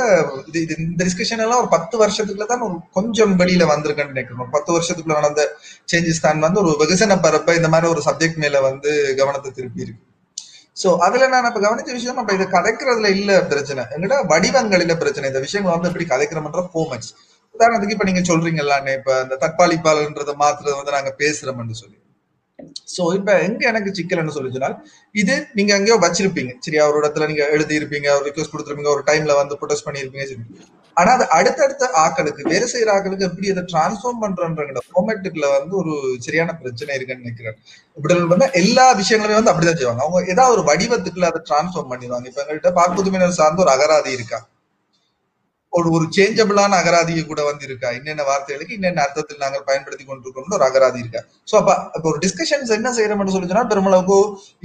இது 0.49 0.57
இது 0.65 0.73
இந்த 0.85 1.01
டிஸ்கஷன் 1.07 1.43
எல்லாம் 1.45 1.61
ஒரு 1.63 1.69
பத்து 1.75 1.95
வருஷத்துக்குள்ள 2.01 2.47
தான் 2.51 2.65
ஒரு 2.67 2.75
கொஞ்சம் 2.97 3.33
வெளியில 3.41 3.65
வந்திருக்குன்னு 3.71 4.13
நினைக்கிறோம் 4.15 4.53
பத்து 4.55 4.71
வருஷத்துக்குள்ள 4.75 5.19
நடந்த 5.19 5.43
சேஞ்சஸ் 5.91 6.23
தான் 6.25 6.45
வந்து 6.47 6.61
ஒரு 6.63 6.71
வெகுசன 6.81 7.17
பரப்ப 7.25 7.55
இந்த 7.59 7.69
மாதிரி 7.73 7.91
ஒரு 7.93 8.03
சப்ஜெக்ட் 8.07 8.41
மேல 8.43 8.61
வந்து 8.69 8.91
கவனத்தை 9.21 9.51
திருப்பி 9.59 9.85
இருக்கு. 9.85 10.03
சோ 10.77 10.89
அதுல 11.05 11.27
நான் 11.33 11.47
இப்ப 11.49 11.61
கவனிச்ச 11.65 11.91
விஷயம் 11.97 12.19
நம்ம 12.19 12.33
இதை 12.37 12.47
கதைக்கிறதுல 12.55 13.09
இல்ல 13.17 13.31
பிரச்சனை. 13.51 13.81
எங்கடா 13.95 14.19
வடிவங்களில 14.33 14.93
பிரச்சனை. 15.03 15.27
இந்த 15.31 15.41
விஷயங்கள் 15.47 15.75
வந்து 15.75 15.89
எப்படி 15.91 16.07
கதைக்கிறோம்ன்ற 16.13 16.63
ஃபார்மட்ஸ் 16.71 17.11
உதாரணத்துக்கு 17.55 17.95
இப்ப 17.97 18.07
நீங்க 18.09 18.23
சொல்றீங்கல்லானே 18.31 18.93
இப்ப 18.99 19.19
இந்த 19.25 19.35
தற்பாலிப்பாளர்ன்றதை 19.43 20.35
மாத்துறது 20.43 20.75
வந்து 20.79 20.95
நாங்க 20.97 21.11
பேசுறோம்னு 21.21 21.81
சொல்லி. 21.83 21.97
சோ 22.95 23.03
இப்ப 23.17 23.31
எங்க 23.47 23.61
எனக்கு 23.71 23.91
சிக்கல்னு 23.97 24.35
சொல்லி 24.35 24.51
சொன்னால் 24.55 24.77
இது 25.15 25.35
நீங்க 25.57 25.71
எங்கேயோ 25.79 25.97
வச்சிருப்பீங்க. 26.05 26.51
சரியா 26.65 26.83
ஒரு 26.89 26.97
இடத்துல 27.01 27.27
நீங்க 27.31 27.43
எழுதி 27.55 27.75
இருப்பீங்க 27.79 28.07
ஒரு 28.17 28.25
ரிக்வஸ்ட் 28.29 28.53
கொடுத்துருப்பீங்க 28.53 28.91
ஒரு 28.95 29.03
டைம்ல 29.09 29.35
வந்து 29.41 29.57
ப்ரொடெஸ்ட் 29.61 29.87
பண்ணிருப்பீங்க 29.87 30.27
சரி. 30.31 30.45
ஆனா 30.97 31.11
அது 31.17 31.25
அடுத்தடுத்த 31.37 31.85
ஆக்களுக்கு 32.03 32.41
வேலை 32.51 32.65
செய்யற 32.73 32.89
ஆக்களுக்கு 32.95 33.27
எப்படி 33.29 33.47
அதை 33.53 33.63
டிரான்ஸ்ஃபார்ம் 33.71 34.21
பண்றன்ற 34.23 34.81
ஃபார்மேட்டுக்குள்ள 34.89 35.47
வந்து 35.57 35.75
ஒரு 35.81 35.93
சரியான 36.25 36.53
பிரச்சனை 36.61 36.95
இருக்குன்னு 36.97 37.23
நினைக்கிறேன். 37.25 37.57
இப்படி 37.97 38.49
எல்லா 38.61 38.85
விஷயங்களுமே 39.01 39.37
வந்து 39.39 39.51
அப்படிதான் 39.51 39.79
செய்வாங்க. 39.81 40.03
அவங்க 40.05 40.33
ஏதாவது 40.33 40.55
ஒரு 40.57 40.65
வடிவத்துக்குள்ள 40.71 41.29
அதை 41.31 41.41
டிரான்ஸ்ஃபார்ம் 41.49 41.91
பண்ணிடுவாங்க. 41.93 42.27
இப்ப 42.31 42.41
எங்கள்கிட்ட 42.43 42.73
பார்ப்பதுமையினர் 42.81 43.39
சார்ந்த 43.41 43.63
ஒரு 43.65 43.73
அகராதி 43.75 44.11
இருக்கா? 44.17 44.39
ஒரு 45.73 45.87
ஒரு 45.95 46.05
சேஞ்சபிளான 46.15 46.77
அகராதியை 46.81 47.21
கூட 47.29 47.41
வந்து 47.49 47.63
இருக்கா 47.67 47.89
என்னென்ன 47.97 48.23
வார்த்தைகளுக்கு 48.29 48.75
என்னென்ன 48.77 49.01
அர்த்தத்தில் 49.05 49.43
நாங்கள் 49.43 49.63
பயன்படுத்தி 49.69 50.03
கொண்டிருக்கோம்னு 50.09 50.57
ஒரு 50.59 50.65
அகராதி 50.67 50.99
இருக்கா? 51.03 51.21
ஸோ 51.49 51.53
அப்ப 51.61 51.71
இப்போ 51.97 52.07
ஒரு 52.11 52.19
டிஸ்கஷன்ஸ் 52.25 52.73
என்ன 52.77 52.91
செய்யறோம்னு 52.97 53.35
சொல்லி 53.35 53.49
பெருமளவுக்கு 53.71 54.17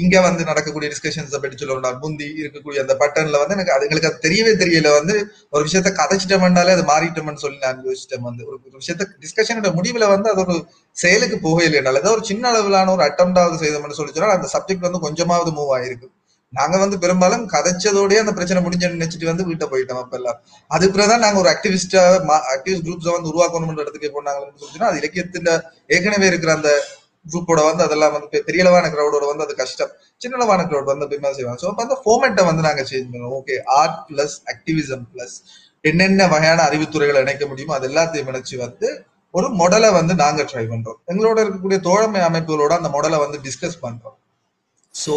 இங்க 0.05 0.17
வந்து 0.27 0.43
நடக்கக்கூடிய 0.51 0.89
டிஸ்கஷன்ஸ் 0.95 1.35
பற்றி 1.45 1.59
சொல்லணும்னா 1.63 1.93
முந்தி 2.03 2.29
இருக்கக்கூடிய 2.43 2.85
அந்த 2.85 2.97
பட்டன்ல 3.03 3.41
வந்து 3.43 3.57
எனக்கு 3.59 3.75
அதுங்களுக்கு 3.77 4.11
அது 4.11 4.25
தெரியவே 4.27 4.53
தெரியல. 4.63 4.91
வந்து 4.99 5.17
ஒரு 5.55 5.63
விஷயத்த 5.69 5.93
கதைச்சிட்டோம்னாலே 6.01 6.75
அது 6.77 6.85
மாறிட்டோம்னு 6.93 7.45
சொல்லி 7.45 7.59
நான் 7.67 7.83
யோசிச்சிட்டேன். 7.89 8.27
வந்து 8.29 8.45
ஒரு 8.51 8.59
விஷயத்த 8.83 9.07
டிஸ்கஷனோட 9.25 9.73
முடிவுல 9.79 10.09
வந்து 10.15 10.31
அது 10.35 10.43
ஒரு 10.47 10.57
செயலுக்கு 10.97 11.39
போகவே 11.47 11.65
இல்லை. 11.71 11.97
ஏதோ 12.03 12.13
ஒரு 12.19 12.25
சின்ன 12.33 12.45
அளவிலான 12.53 12.93
ஒரு 12.97 13.05
அட்டம்டாவது 13.09 13.63
செய்தோம்னு 13.65 13.99
சொல்லி 14.01 14.15
சொன்னால் 14.17 14.39
அந்த 14.39 14.51
சப்ஜெக்ட் 14.57 14.89
வந்து 14.89 15.05
கொஞ்சமாவது 15.09 15.53
மூவ் 15.59 15.75
ஆயிருக்கு. 15.79 16.09
நாங்க 16.53 16.77
வந்து 16.83 16.97
பெரும்பாலும் 17.03 17.43
கதைச்சதோடய 17.55 18.21
அந்த 18.23 18.33
பிரச்சனை 18.37 18.61
முடிஞ்சு 18.67 18.93
நினைச்சிட்டு 18.95 19.31
வந்து 19.31 19.47
வீட்டை 19.49 19.67
போயிட்டோம் 19.73 20.01
அப்ப 20.03 20.15
எல்லாம். 20.19 20.39
அது 20.71 20.85
பிறகுதான் 20.95 21.23
நாங்க 21.25 21.39
ஒரு 21.43 21.51
ஆக்டிவிஸ்டா 21.55 22.03
ஆக்டிவிஸ்ட் 22.55 22.87
குரூப்ஸ் 22.87 23.11
வந்து 23.17 23.31
உருவாக்கணும்ன்ற 23.33 23.85
இடத்துக்கு 23.85 24.15
போனாங்கன்னு 24.17 24.61
சொல்லிச்சுன்னா 24.61 24.91
அது 24.91 25.01
இலக்கியத்துல 25.03 25.51
ஏற்கனவே 25.97 26.29
இருக்கிற 26.31 26.53
அந்த 26.59 26.71
குரூப்போட 27.27 27.61
வந்து 27.69 27.83
அதெல்லாம் 27.87 28.15
வந்து 28.17 28.39
பெரிய 28.49 28.63
அளவான 28.65 28.89
கிரௌடோட 28.95 29.25
வந்து 29.31 29.45
அது 29.47 29.55
கஷ்டம். 29.63 29.91
சின்ன 30.23 30.37
அளவான 30.39 30.65
கிரௌட் 30.71 30.91
வந்து 30.91 31.07
எப்பயுமே 31.07 31.33
செய்வாங்க? 31.39 31.61
ஸோ 31.65 31.71
அந்த 31.85 31.97
ஃபோமெட்டை 32.03 32.45
வந்து 32.51 32.63
நாங்க 32.69 32.83
சேஞ்ச் 32.91 33.11
பண்ணுவோம். 33.13 33.35
Okay 33.41 33.57
art 33.81 33.99
plus 34.09 34.37
activism 34.53 35.05
plus 35.13 35.37
என்னென்ன 35.85 36.29
வகையான 36.35 36.63
அறிவுத்துறைகளை 36.69 37.21
இணைக்க 37.25 37.47
முடியுமோ 37.51 37.75
அது 37.79 37.87
எல்லாத்தையும் 37.91 38.31
இணைச்சு 38.33 38.57
வந்து 38.65 38.89
ஒரு 39.35 39.49
மொடலை 39.61 39.91
வந்து 39.99 40.15
நாங்க 40.23 40.43
ட்ரை 40.53 40.65
பண்றோம். 40.71 40.99
எங்களோட 41.11 41.39
இருக்கக்கூடிய 41.45 41.79
தோழமை 41.89 42.23
அமைப்புகளோட 42.29 42.73
அந்த 42.81 42.91
மொடலை 42.97 43.19
வந்து 43.25 43.39
டிஸ்கஸ் 43.47 43.79
பண்றோம். 43.85 44.17
ஸோ 44.95 45.17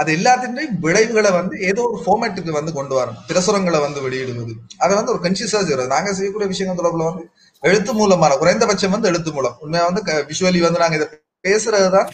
அது 0.00 0.10
எல்லாத்தினுடைய 0.16 0.66
விளைவுகளை 0.84 1.30
வந்து 1.30 1.56
ஏதோ 1.70 1.82
ஒரு 1.90 1.98
ஃபார்மேட்டுக்கு 2.04 2.52
வந்து 2.58 2.72
கொண்டு 2.72 2.94
வரணும். 2.98 3.18
பிரசுரங்களை 3.28 3.80
வந்து 3.86 4.00
வெளியிடுவது. 4.06 4.54
அதை 4.84 4.92
வந்து 4.96 5.12
ஒரு 5.12 5.20
கன்சியஸா 5.26 5.60
செய்யறது. 5.66 5.86
நாங்க 5.86 6.12
செய்யக்கூடிய 6.12 6.48
விஷயங்கள் 6.52 6.80
தொடர்புல 6.80 7.04
வந்து 7.10 7.24
எழுத்து 7.62 7.92
மூலமான 7.92 8.32
குறைந்தபட்சம் 8.36 8.94
வந்து 8.96 9.08
எழுத்து 9.08 9.32
மூலம். 9.32 9.54
உண்மையா 9.60 9.84
வந்து 9.90 10.02
விஷுவலி 10.30 10.62
வந்து 10.66 10.82
நாங்க 10.84 10.98
இதை 11.00 11.08
பேசுறதுதான் 11.48 12.10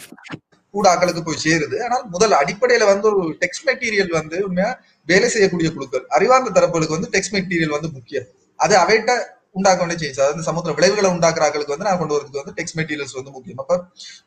கூட 0.73 0.85
ஆக்களுக்கு 0.93 1.21
போய் 1.25 1.43
சேருது. 1.45 1.77
ஆனால் 1.85 2.03
முதல் 2.09 2.31
அடிப்படையில 2.31 2.85
வந்து 2.91 3.07
ஒரு 3.11 3.21
டெக்ஸ்ட் 3.41 3.67
மெட்டீரியல் 3.69 4.13
வந்து 4.19 4.37
உண்மையா 4.47 4.69
வேலை 5.07 5.29
செய்யக்கூடிய 5.29 5.69
குழுக்கள் 5.73 6.05
அறிவார்ந்த 6.17 6.53
தரப்புகளுக்கு 6.57 6.97
வந்து 6.97 7.11
டெக்ஸ்ட் 7.15 7.35
மெட்டீரியல் 7.37 7.75
வந்து 7.77 7.89
முக்கியம். 7.97 8.27
அது 8.59 8.73
அவைகிட்ட 8.77 9.13
உண்டாக்க 9.55 9.79
வேண்டிய 9.83 9.99
சேஞ்ச் 10.01 10.19
அதாவது 10.21 10.47
சமுத்திர 10.49 10.73
விளைவுகளை 10.77 11.09
உண்டாக்குறாங்களுக்கு 11.15 11.73
வந்து 11.75 11.87
நான் 11.87 11.99
கொண்டு 12.01 12.15
வரதுக்கு 12.15 12.41
வந்து 12.41 12.55
டெக்ஸ்ட் 12.57 12.77
மெட்டீரியல்ஸ் 12.79 13.17
வந்து 13.19 13.33
முக்கியம். 13.35 13.59
அப்ப 13.63 13.73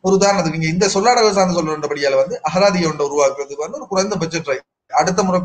ஒரு 0.06 0.14
உதாரணத்துக்கு 0.18 0.58
நீங்க 0.58 0.70
இந்த 0.74 0.88
சொல்லாடல் 0.96 1.36
சார்ந்து 1.38 1.58
சொல்றபடியால 1.58 2.18
வந்து 2.22 2.36
அகராதியை 2.48 2.88
ஒன்றை 2.90 3.06
உருவாக்குறதுக்கு 3.08 3.66
வந்து 3.66 3.80
ஒரு 3.80 3.88
குறைந்தபட்ச 3.92 4.42
ட்ரை 4.46 4.58
அடுத்த 4.90 5.22
முறை 5.28 5.40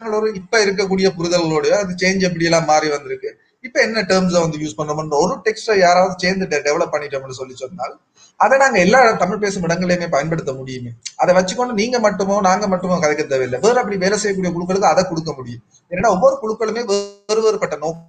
ஒரு 0.00 0.28
இப்ப 0.40 0.56
இருக்கக்கூடிய 0.64 1.06
புரிதல்களோட 1.18 1.68
அது 1.82 1.92
சேஞ்ச் 2.02 2.26
எப்படி 2.26 2.46
எல்லாம் 2.48 2.68
மாறி 2.70 2.88
வந்திருக்கு? 2.94 3.30
இப்ப 3.66 3.76
என்ன 3.86 4.02
டேர்ம்ஸ் 4.10 4.36
வந்து 4.42 4.60
யூஸ் 4.64 4.76
பண்ணோம்ன்ற 4.80 5.16
ஒரு 5.24 5.34
டெக்ஸ்ட 5.46 5.76
யாராவது 5.78 6.14
சேர்ந்து 6.24 6.46
டெவலப் 6.66 6.92
பண்ணிட்டோம்னு 6.92 7.38
சொல்லி 7.40 7.54
சொன்னால் 7.62 7.94
அதை 8.40 8.56
நாங்க 8.62 8.78
எல்லா 8.84 8.98
தமிழ் 9.22 9.40
பேசும் 9.44 9.64
இடங்களையுமே 9.68 10.08
பயன்படுத்த 10.14 10.50
முடியுமே. 10.58 10.90
அதை 11.22 11.32
வச்சுக்கொண்டு 11.38 11.74
நீங்க 11.80 11.96
மட்டுமோ 12.06 12.36
நாங்க 12.48 12.66
மட்டுமோ 12.72 12.98
கதைக்க 13.04 13.24
தேவையில்லை. 13.32 13.60
வேற 13.66 13.76
அப்படி 13.82 13.98
வேலை 14.04 14.18
செய்யக்கூடிய 14.22 14.52
குழுக்களுக்கு 14.56 14.92
அதை 14.92 15.04
கொடுக்க 15.10 15.32
முடியும். 15.38 15.64
ஏன்னா 15.90 16.10
ஒவ்வொரு 16.16 16.36
குழுக்களுமே 16.42 16.84
வேறு 16.92 17.42
வேறுபட்ட 17.46 17.78
நோக்கம் 17.84 18.06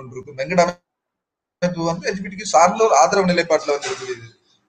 ஒன்றுக்கும் 0.00 0.38
வெங்கட 0.40 0.60
அமைப்பு 0.66 1.82
வந்து 1.88 2.04
எஜிபிடிக்கு 2.10 2.46
சார்ந்த 2.54 2.80
ஒரு 2.86 2.94
ஆதரவு 3.00 3.30
நிலைப்பாட்டுல 3.32 3.74
வந்து 3.76 4.14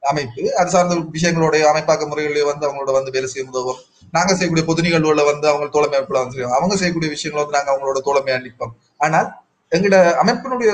அமைப்பு. 0.04 0.42
அது 0.60 0.70
சார்ந்த 0.74 0.96
விஷயங்களுடைய 1.16 1.64
அமைப்பாக்க 1.72 2.04
முறைகளிலே 2.12 2.44
வந்து 2.50 2.66
அவங்களோட 2.68 2.92
வந்து 2.98 3.14
வேலை 3.16 3.28
செய்யும் 3.34 3.52
உதவும். 3.54 3.80
நாங்க 4.16 4.32
செய்யக்கூடிய 4.38 4.64
பொது 4.70 4.82
நிகழ்வுல 4.86 5.24
வந்து 5.30 5.46
அவங்க 5.52 5.68
தோழமை 5.76 5.96
அமைப்புல 6.00 6.22
வந்து 6.24 6.36
செய்வோம் 6.38 6.58
அவங்க 6.58 6.76
செய்யக்கூடிய 6.82 7.10
விஷயங்களை 7.16 7.42
வந்து 7.44 7.58
நாங்க 7.58 7.72
அவங்களோட 7.74 8.02
தோழமையா 8.08 8.38
நிற்போம். 8.46 8.74
ஆனால் 9.06 9.28
எங்களோட 9.72 9.98
அமைப்பினுடைய 10.24 10.72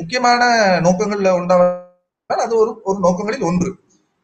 முக்கியமான 0.00 0.40
நோக்கங்கள்ல 0.86 1.32
உண்டான 1.40 2.40
அது 2.46 2.54
ஒரு 2.62 2.72
ஒரு 2.90 2.98
நோக்கங்களில் 3.06 3.46
ஒன்று. 3.50 3.70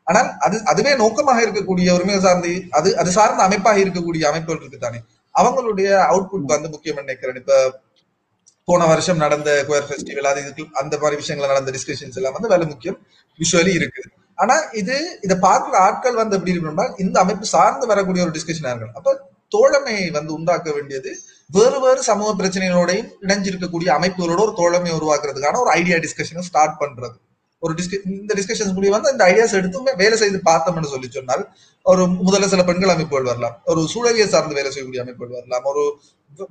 ஆனால் 0.06 0.28
அது 0.46 0.56
அதுவே 0.70 0.92
நோக்கமாக 1.02 1.38
இருக்கக்கூடிய 1.44 1.94
உரிமை 1.96 2.18
சார்ந்து 2.26 2.50
அது 2.78 2.88
அது 3.02 3.10
சார்ந்த 3.18 3.40
அமைப்பாக 3.48 3.78
இருக்கக்கூடிய 3.84 4.24
அமைப்புகள் 4.30 4.60
இருக்கு 4.62 4.80
தானே 4.86 4.98
அவங்களுடைய 5.34 5.88
அவுட்புட் 6.10 6.52
வந்து 6.54 6.68
முக்கியம் 6.74 7.00
நினைக்கிறேன். 7.02 7.38
இப்ப 7.42 7.54
போன 8.68 8.86
வருஷம் 8.90 9.20
நடந்த 9.24 9.50
குயர் 9.68 9.84
ஃபெஸ்டிவல் 9.88 10.28
அது 10.30 10.40
இதுக்கு 10.44 10.62
அந்த 10.80 10.94
மாதிரி 11.02 11.16
விஷயங்கள் 11.20 11.50
நடந்த 11.52 11.72
டிஸ்கஷன்ஸ் 11.74 12.16
எல்லாம் 12.20 12.34
வந்து 12.36 12.48
வேலை 12.52 12.66
முக்கியம். 12.70 12.96
விஷுவலி 13.40 13.72
இருக்கு. 13.78 14.02
ஆனா 14.42 14.54
இது 14.80 14.94
இதை 15.22 15.36
பார்க்குற 15.44 15.74
ஆட்கள் 15.86 16.18
வந்து 16.20 16.36
எப்படி 16.36 16.52
இருக்கணும்னா 16.54 16.86
இந்த 17.04 17.16
அமைப்பு 17.20 17.46
சார்ந்து 17.52 17.86
வரக்கூடிய 17.92 18.24
ஒரு 18.24 18.32
டிஸ்கஷனா 18.36 18.70
இருக்கணும். 18.72 18.96
அப்ப 19.00 19.14
தோழமை 19.54 19.94
வந்து 20.16 20.32
உண்டாக்க 20.38 20.72
வேண்டியது 20.72 21.10
வேறு 21.50 21.78
வேறு 21.84 22.02
சமூக 22.08 22.30
பிரச்சனைகளோடையும் 22.40 23.08
இணைஞ்சிருக்கக்கூடிய 23.28 23.88
அமைப்புகளோட 23.98 24.40
ஒரு 24.46 24.54
தோழமை 24.60 24.92
உருவாக்குறதுக்கான 24.98 25.60
ஒரு 25.64 25.70
ஐடியா 25.80 25.98
டிஸ்கஷனை 26.06 26.44
ஸ்டார்ட் 26.48 26.76
பண்றது. 26.82 27.16
ஒரு 27.62 27.74
டிஸ்க 27.78 27.94
இந்த 28.18 28.32
டிஸ்கஷன்ஸ் 28.38 28.74
முடியும் 28.74 28.96
வந்து 28.96 29.12
இந்த 29.14 29.24
ஐடியாஸ் 29.30 29.58
எடுத்து 29.60 29.96
வேலை 30.02 30.16
செய்து 30.22 30.40
பார்த்தோம்னு 30.50 30.92
சொல்லி 30.94 31.08
சொன்னால் 31.10 31.44
ஒரு 31.92 32.02
முதல்ல 32.28 32.46
சில 32.54 32.64
பெண்கள் 32.64 32.94
அமைப்புகள் 32.96 33.30
வரலாம். 33.30 33.56
ஒரு 33.64 33.82
சூழலியை 33.94 34.26
சார்ந்து 34.34 34.58
வேலை 34.60 34.70
செய்யக்கூடிய 34.70 35.04
அமைப்புகள் 35.04 35.36
வரலாம். 35.38 35.66
ஒரு 35.72 35.84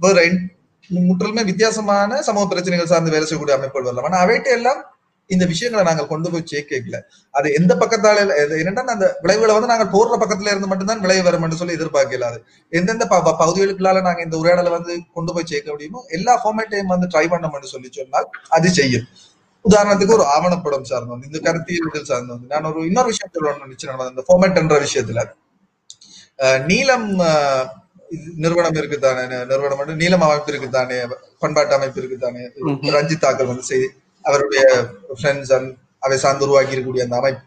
வேற 0.06 0.18
முற்றிலுமே 1.10 1.44
வித்தியாசமான 1.52 2.22
சமூக 2.28 2.46
பிரச்சனைகள் 2.52 2.92
சார்ந்து 2.92 3.16
வேலை 3.16 3.26
செய்யக்கூடிய 3.28 3.58
அமைப்புகள் 3.58 3.88
வரலாம். 3.88 4.10
ஆனா 4.10 4.20
அவைகிட்ட 4.26 4.52
எல்லாம் 4.60 4.82
இந்த 5.30 5.44
விஷயங்களை 5.52 5.84
நாங்கள் 5.88 6.10
கொண்டு 6.10 6.28
போய் 6.32 6.50
சேர்க்கல 6.52 6.98
அது 7.38 7.48
எந்த 7.60 7.74
பக்கத்தால 7.82 8.26
என்னன்னா 8.62 8.92
அந்த 8.96 9.08
விளைவுகளை 9.24 9.54
வந்து 9.56 9.70
நாங்கள் 9.72 9.92
போடுற 9.94 10.18
பக்கத்துல 10.24 10.52
இருந்து 10.54 10.70
மட்டும்தான் 10.72 11.02
விளைவு 11.06 11.24
வரும் 11.28 11.62
சொல்லி 11.62 11.78
எதிர்பார்க்கல 11.78 12.28
அது. 12.32 12.40
எந்தெந்த 12.80 13.06
பகுதிகளுக்குள்ளால 13.14 14.02
நாங்க 14.08 14.22
இந்த 14.26 14.36
உரையாடலை 14.42 14.72
வந்து 14.76 14.96
கொண்டு 15.14 15.34
போய் 15.34 15.50
சேர்க்க 15.52 15.76
முடியுமோ 15.76 16.02
எல்லா 16.18 16.34
ஃபார்மேட்டையும் 16.44 16.94
வந்து 16.94 17.10
ட்ரை 17.14 17.26
பண்ணோம்னு 17.32 17.74
சொல்லி 17.76 17.90
சொன்னால் 18.00 18.28
அது 18.58 18.70
செய்யும். 18.80 19.08
உதாரணத்துக்கு 19.66 20.16
ஒரு 20.18 20.26
ஆவணப்படம் 20.36 20.88
சார்ந்து 20.90 21.28
இந்த 21.30 21.40
கருத்தியல் 21.48 22.10
சார்ந்து 22.12 22.34
வந்து. 22.34 22.48
நான் 22.52 22.70
ஒரு 22.72 22.86
இன்னொரு 22.90 23.12
விஷயம் 23.14 23.34
சொல்லணும்னு 23.36 23.66
நினைச்சேன் 23.66 24.12
இந்த 24.14 24.26
ஃபார்மேட் 24.28 24.62
என்ற 24.62 24.78
விஷயத்துல. 24.86 25.24
நீளம் 26.70 27.10
நிறுவனம் 28.44 28.78
இருக்குதானே 28.82 29.24
நிறுவனம் 29.44 29.82
வந்து 29.82 29.96
நீளம் 29.96 30.26
அமைப்பு 30.28 30.52
இருக்குதானே 30.54 30.98
பண்பாட்டு 31.40 31.76
அமைப்பு 31.78 32.00
இருக்குதானே 32.02 32.44
ரஞ்சித் 32.98 33.24
தாக்கல் 33.24 33.52
வந்து 33.52 33.66
செய்தி 33.72 33.88
அவருடைய 34.26 34.64
ஃப்ரெண்ட்ஸ் 35.18 35.54
அண்ட் 35.58 35.72
அவை 36.04 36.18
சார்ந்து 36.18 36.46
உருவாக்கி 36.46 36.76
இருக்கக்கூடிய 36.76 37.06
அந்த 37.08 37.18
அமைப்பு. 37.22 37.44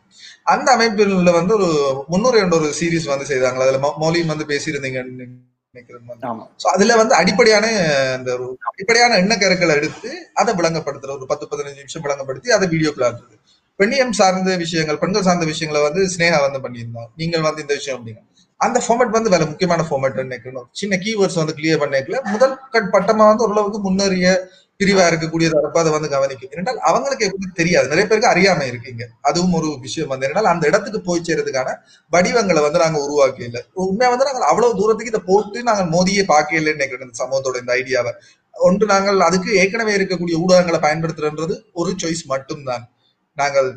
அந்த 0.46 0.68
அமைப்பில் 0.76 1.36
வந்து 1.38 1.54
ஒரு 1.58 1.68
முன்னூறு 2.08 2.36
என்ற 2.38 2.54
ஒரு 2.56 2.68
சீரீஸ் 2.80 3.12
வந்து 3.12 3.28
செய்தாங்க. 3.30 3.64
அதுல 3.66 3.80
மௌலியும் 4.02 4.32
வந்து 4.32 4.46
பேசியிருந்தீங்கன்னு 4.52 5.26
நினைக்கிறேன் 5.74 6.70
அதுல 6.72 6.92
வந்து 6.96 7.14
அடிப்படையான 7.14 7.66
இந்த 8.18 8.30
ஒரு 8.36 8.46
அடிப்படையான 8.70 9.18
எண்ண 9.22 9.32
கருக்களை 9.36 9.74
எடுத்து 9.80 10.10
அதை 10.34 10.52
விளங்கப்படுத்துற 10.60 11.12
ஒரு 11.16 11.26
பத்து 11.26 11.46
பதினஞ்சு 11.50 11.82
நிமிஷம் 11.82 12.04
விளங்கப்படுத்தி 12.06 12.54
அதை 12.56 12.68
வீடியோக்குள்ள 12.72 13.08
ஆடுறது 13.08 13.36
பெண்ணியம் 13.80 14.14
சார்ந்த 14.20 14.56
விஷயங்கள் 14.56 15.00
பெண்கள் 15.02 15.26
சார்ந்த 15.26 15.44
விஷயங்களை 15.44 15.82
வந்து 15.82 16.02
ஸ்னேகா 16.14 16.38
வந்து 16.46 16.60
பண்ணியிருந்தோம் 16.64 17.10
நீங்கள் 17.14 17.46
வந்து 17.48 17.62
இந்த 17.62 17.74
விஷயம் 17.74 17.96
அப்படிங்க 17.98 18.22
அந்த 18.60 18.78
ஃபார்மேட் 18.84 19.16
வந்து 19.16 19.32
வேலை 19.32 19.46
முக்கியமான 19.46 19.82
ஃபார்மேட் 19.88 20.22
நினைக்கணும். 20.22 20.66
சின்ன 20.80 20.94
கீவேர்ட்ஸ் 21.04 21.40
வந்து 21.40 21.54
கிளியர் 21.58 21.82
பண்ணிக்கல 21.82 22.20
முதல் 22.32 22.54
கட் 22.74 22.90
பட்டமா 22.94 23.26
வந்து 23.30 23.44
ஓரளவுக்கு 23.46 23.80
முன்னேறிய 23.88 24.30
பிரிவா 24.80 25.04
இருக்கக்கூடிய 25.10 25.46
தரப்பு 25.54 25.78
அதை 25.80 25.90
வந்து 25.94 26.08
கவனிக்கும். 26.14 26.50
ஏனென்றால் 26.54 26.80
அவங்களுக்கு 26.88 27.26
எப்படி 27.28 27.46
தெரியாது. 27.60 27.86
நிறைய 27.92 28.04
பேருக்கு 28.08 28.32
அறியாம 28.32 28.66
இருக்கீங்க. 28.66 29.04
அதுவும் 29.28 29.54
ஒரு 29.58 29.68
விஷயம் 29.86 30.10
வந்து. 30.12 30.26
ஏனென்றால் 30.26 30.50
அந்த 30.52 30.64
இடத்துக்கு 30.70 31.00
போய் 31.00 31.24
சேர்றதுக்கான 31.28 31.72
வடிவங்களை 32.12 32.62
வந்து 32.62 32.82
நாங்க 32.84 32.98
உருவாக்க 33.06 33.44
இல்லை 33.44 33.62
உண்மையா 33.86 34.10
வந்து 34.12 34.28
நாங்கள் 34.30 34.48
அவ்வளவு 34.50 34.78
தூரத்துக்கு 34.80 35.12
இதை 35.14 35.22
போட்டு 35.30 35.62
நாங்கள் 35.62 35.90
மோதியே 35.94 36.24
பார்க்க 36.34 36.60
இல்லைன்னு 36.60 36.86
இந்த 37.06 37.18
சமூகத்தோட 37.22 37.58
இந்த 37.64 37.74
ஐடியாவை 37.80 38.12
ஒன்று 38.54 38.86
நாங்கள் 38.86 39.20
அதுக்கு 39.20 39.50
ஏற்கனவே 39.60 39.92
இருக்கக்கூடிய 39.96 40.36
ஊடகங்களை 40.44 40.78
பயன்படுத்துறன்றது 40.86 41.56
ஒரு 41.72 41.90
சாய்ஸ் 42.02 42.24
மட்டும்தான். 42.26 42.84
நாங்கள் 43.38 43.68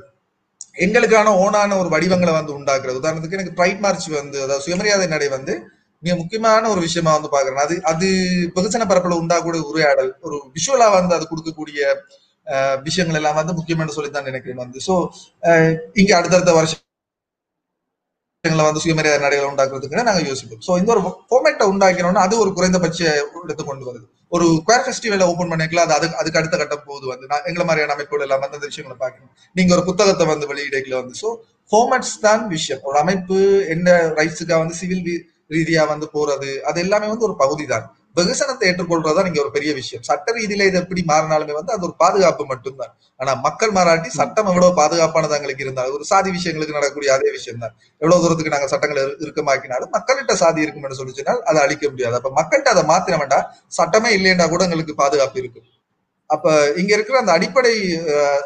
எங்களுக்கான 0.76 1.34
ஓனான 1.44 1.78
ஒரு 1.82 1.90
வடிவங்களை 1.94 2.34
வந்து 2.40 2.52
உண்டாக்குறது. 2.58 3.00
உதாரணத்துக்கு 3.02 3.38
எனக்கு 3.38 3.58
பிரைட் 3.60 3.82
மார்ச் 3.86 4.08
வந்து 4.22 4.38
அதாவது 4.46 4.66
சுயமரியாதை 4.68 5.08
நடை 5.14 5.30
வந்து 5.38 5.54
மிக 6.04 6.14
முக்கியமான 6.22 6.70
ஒரு 6.74 6.82
விஷயமா 6.88 7.12
வந்து 7.18 7.30
பாக்குறேன் 7.34 7.64
அது 7.66 7.76
அது 7.92 8.08
வெகுசன 8.56 8.86
பரப்பில் 8.92 9.20
உண்டாகக்கூடிய 9.22 9.62
உரையாடல் 9.72 10.12
ஒரு 10.28 10.38
விஷுவலா 10.56 10.88
வந்து 10.98 11.14
அது 11.18 11.26
கொடுக்கக்கூடிய 11.32 11.82
விஷயங்கள் 12.88 13.18
எல்லாம் 13.20 13.38
வந்து 13.40 13.54
முக்கியமான 13.58 13.94
சொல்லித்தான் 13.98 14.30
நினைக்கிறேன் 14.30 14.62
வந்து. 14.64 14.80
சோ 14.88 14.94
இங்க 16.02 16.12
அடுத்தடுத்த 16.20 16.54
வருஷம் 16.60 16.80
வந்து 18.70 18.84
சுயமரியாதை 18.86 19.20
நடைகளை 19.26 19.48
உண்டாக்குறதுக்கு 19.52 20.08
நாங்க 20.10 20.24
யோசிப்போம். 20.32 20.64
சோ 20.68 20.72
இந்த 20.82 20.90
ஒரு 20.96 21.04
ஃபோமேட்டை 21.32 21.68
உண்டாக்கணும்னா 21.74 22.24
அது 22.28 22.36
ஒரு 22.46 22.52
குறைந்தபட்ச 22.58 23.02
எடுத்து 23.46 23.64
கொண்டு 23.70 23.86
வருது. 23.90 24.06
ஒரு 24.32 24.46
குவேர் 24.68 24.84
ஃபெஸ்டிவலை 24.86 25.26
ஓப்பன் 25.32 25.52
பண்ணிக்கலாம் 25.52 25.86
அது 25.86 25.96
அதுக்கு 25.96 26.20
அதுக்கு 26.22 26.40
அடுத்த 26.42 26.56
கட்டம் 26.62 26.86
போகுது 26.90 27.06
வந்து. 27.12 27.26
நான் 27.32 27.46
எங்களை 27.50 27.66
மாதிரியான 27.70 27.96
அமைப்புகள் 27.96 28.26
எல்லாம் 28.26 28.44
வந்து 28.44 28.58
அந்த 28.60 28.68
விஷயங்களை 28.72 28.98
பார்க்கணும். 29.04 29.32
நீங்க 29.56 29.72
ஒரு 29.78 29.84
புத்தகத்தை 29.90 30.26
வந்து 30.34 30.50
வெளியிடல 30.52 30.96
வந்து 31.02 31.16
ஸோ 31.24 31.30
ஃபார்மேட்ஸ் 31.72 32.16
தான் 32.28 32.44
விஷயம். 32.56 32.82
ஒரு 32.90 32.98
அமைப்பு 33.04 33.38
என்ன 33.76 33.98
ரைட்ஸுக்காக 34.20 34.62
வந்து 34.64 34.78
சிவில் 34.82 35.04
ரீதியா 35.56 35.84
வந்து 35.94 36.08
போறது 36.16 36.52
அது 36.70 36.80
எல்லாமே 36.86 37.08
வந்து 37.14 37.28
ஒரு 37.30 37.36
பகுதி 37.44 37.66
தான். 37.74 37.88
வெகுசனத்தை 38.18 38.66
ஏற்றுக்கொள்றதா 38.70 39.22
நீங்க 39.28 39.40
ஒரு 39.44 39.52
பெரிய 39.56 39.72
விஷயம். 39.80 40.04
சட்ட 40.10 40.34
ரீதியில 40.38 40.66
இது 40.70 40.78
எப்படி 40.82 41.02
மாறினாலுமே 41.12 41.54
வந்து 41.60 41.74
அது 41.76 41.86
ஒரு 41.88 41.96
பாதுகாப்பு 42.04 42.44
மட்டும்தான். 42.54 42.94
ஆனா 43.20 43.34
மக்கள் 43.46 43.76
மாறாட்டி 43.78 44.10
சட்டம் 44.20 44.50
எவ்வளவு 44.52 44.78
பாதுகாப்பானது 44.82 45.38
எங்களுக்கு 45.40 45.66
இருந்தாலும் 45.66 45.98
ஒரு 46.00 46.08
சாதி 46.12 46.32
விஷயங்களுக்கு 46.38 46.78
நடக்கக்கூடிய 46.78 47.12
அதே 47.18 47.32
விஷயம் 47.38 47.62
தான் 47.66 47.76
எவ்வளவு 48.02 48.22
தூரத்துக்கு 48.24 48.56
நாங்க 48.56 48.70
சட்டங்களை 48.74 49.04
இறுக்கமாக்கினாலும் 49.26 49.94
மக்கள்கிட்ட 49.98 50.36
சாதி 50.44 50.66
இருக்கும் 50.66 50.86
என்று 50.88 51.00
சொல்லி 51.00 51.12
சொல்லிச்சுனால் 51.12 51.42
அதை 51.50 51.60
அழிக்க 51.66 51.84
முடியாது. 51.92 52.16
அப்ப 52.20 52.32
மக்கள்கிட்ட 52.40 52.70
அதை 52.76 52.84
மாத்திர 52.92 53.18
வேண்டாம். 53.22 53.46
சட்டமே 53.80 54.10
இல்லைன்னா 54.18 54.48
கூட 54.54 54.62
எங்களுக்கு 54.68 54.96
பாதுகாப்பு 55.04 55.40
இருக்கு 55.44 55.62
அப்ப 56.30 56.48
இங்க 56.82 56.92
இருக்கிற 56.96 57.18
அந்த 57.22 57.32
அடிப்படை 57.38 57.74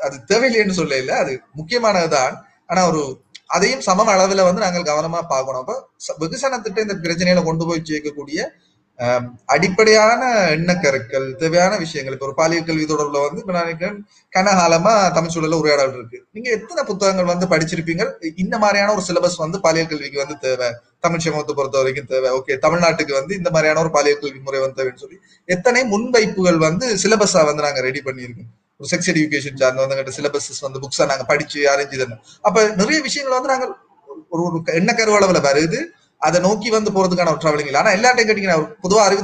அது 0.06 0.16
தேவையில்லைன்னு 0.32 0.78
சொல்ல 0.80 0.98
இல்லை 1.02 1.16
அது 1.24 1.34
முக்கியமானதுதான். 1.60 2.34
ஆனா 2.72 2.82
ஒரு 2.92 3.02
அதையும் 3.56 3.84
சம 3.88 4.06
அளவுல 4.14 4.46
வந்து 4.48 4.64
நாங்கள் 4.64 4.88
கவனமா 4.92 5.20
பார்க்கணும். 5.34 5.62
அப்ப 5.64 5.74
வெகுசனத்திட்ட 6.22 6.86
இந்த 6.86 6.96
பிரச்சனையில 7.04 7.44
கொண்டு 7.50 7.64
போய் 7.70 7.88
சேர்க்கக்கூடிய 7.90 8.40
அடிப்படையான 9.54 10.22
எண்ணக்கருக்கள் 10.56 11.26
தேவையான 11.36 11.74
விஷயங்கள். 11.78 12.14
இப்ப 12.14 12.26
ஒரு 12.26 12.36
பாலியல் 12.36 12.68
கல்வி 12.68 12.86
தொடர்புல 12.92 13.22
வந்து 13.26 13.42
இப்ப 13.44 13.54
நான் 13.58 13.98
கனகாலமா 14.34 14.94
தமிழ் 15.18 15.34
சூழல்ல 15.34 15.60
உரையாடல் 15.62 15.96
இருக்கு. 15.98 16.20
நீங்க 16.32 16.50
எத்தனை 16.50 16.84
புத்தகங்கள் 16.84 17.32
வந்து 17.32 17.46
படிச்சிருப்பீங்க? 17.54 18.06
இந்த 18.44 18.58
மாதிரியான 18.58 18.94
ஒரு 18.94 19.04
சிலபஸ் 19.08 19.38
வந்து 19.38 19.60
பாலியல் 19.60 19.90
கல்விக்கு 19.92 20.24
வந்து 20.24 20.38
தேவை. 20.38 20.70
தமிழ் 21.00 21.24
சமூகத்தை 21.26 21.56
பொறுத்த 21.56 21.78
வரைக்கும் 21.78 22.10
தேவை. 22.14 22.30
ஓகே 22.40 22.56
தமிழ்நாட்டுக்கு 22.66 23.14
வந்து 23.20 23.34
இந்த 23.36 23.50
மாதிரியான 23.50 23.82
ஒரு 23.86 23.92
பாலியல் 23.98 24.22
கல்வி 24.22 24.40
முறை 24.40 24.62
வந்து 24.66 24.80
தேவைன்னு 24.80 25.04
சொல்லி 25.06 25.20
எத்தனை 25.50 25.84
முன்வைப்புகள் 25.94 26.60
வந்து 26.68 26.88
சிலபஸா 27.04 27.44
வந்து 27.50 27.66
நாங்க 27.68 27.82
ரெடி 27.82 28.04
பண்ணியிருக்கோம். 28.06 28.50
ஒரு 28.82 28.88
செக்ஸ் 28.92 29.10
எஜுகேஷன் 29.12 29.60
சார்ந்த 29.62 29.82
வந்து 29.82 30.16
சிலபஸஸ் 30.20 30.64
வந்து 30.68 30.80
புக்ஸா 30.84 31.06
நாங்க 31.12 31.26
படிச்சு 31.34 31.60
அரேஞ்ச் 31.74 32.00
தந்தோம் 32.02 32.24
அப்ப 32.42 32.64
நிறைய 32.82 32.98
விஷயங்கள் 33.02 33.38
வந்து 33.38 33.52
நாங்கள் 33.54 33.72
ஒரு 34.34 34.42
ஒரு 34.48 34.58
எண்ணக்கருவளவுல 34.80 35.40
வருது. 35.50 35.80
அதை 36.18 36.42
நோக்கி 36.42 36.70
வந்து 36.70 36.92
போறதுக்கான 36.92 37.32
ஒரு 37.34 37.42
ட்ராவலிங் 37.44 37.66
இல்லை. 37.66 37.76
ஆனா 37.76 37.92
எல்லா 37.92 38.12
டைம் 38.12 38.28
கேட்டீங்கன்னா 38.28 38.76
பொதுவா 38.84 39.02
அறிவு 39.08 39.22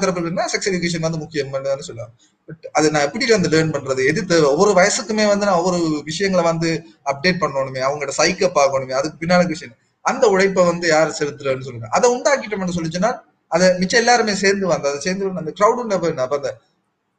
செக்ஸ் 0.53 0.69
எஜுகேஷன் 0.71 0.99
வந்து 0.99 1.17
முக்கியம் 1.17 1.53
சொல்லுவேன். 1.53 2.11
பட் 2.45 2.69
அது 2.71 2.91
நான் 2.91 3.01
எப்படி 3.01 3.25
வந்து 3.25 3.49
லேர்ன் 3.49 3.73
பண்றது? 3.75 4.07
எது 4.07 4.25
தேவை? 4.25 4.49
ஒவ்வொரு 4.49 4.71
வயசுக்குமே 4.81 5.27
வந்து 5.27 5.45
நான் 5.45 5.55
ஒவ்வொரு 5.55 6.01
விஷயங்களை 6.05 6.51
வந்து 6.51 6.83
அப்டேட் 7.05 7.41
பண்ணணுமே 7.43 7.81
அவங்களோட 7.89 8.11
சைக்கப் 8.17 8.59
ஆகணுமே 8.59 8.91
அதுக்கு 8.91 9.25
பின்னால 9.25 9.47
விஷயம் 9.47 9.75
அந்த 10.01 10.27
உழைப்பை 10.27 10.65
வந்து 10.65 10.87
யார் 10.87 11.17
செலுத்துறன்னு 11.19 11.61
சொல்லுங்க. 11.61 11.87
அதை 11.87 12.19
உண்டாக்கிட்டோம்னு 12.19 12.77
சொல்லிச்சுன்னா 12.77 13.19
அதை 13.47 13.77
மிச்சம் 13.77 13.99
எல்லாருமே 13.99 14.33
சேர்ந்து 14.33 14.67
வந்து 14.67 14.87
அதை 14.87 14.99
சேர்ந்து 14.99 15.25
அந்த 15.25 15.53
கிரௌடு 15.59 15.93
அப்ப 15.93 16.35
அந்த 16.35 16.57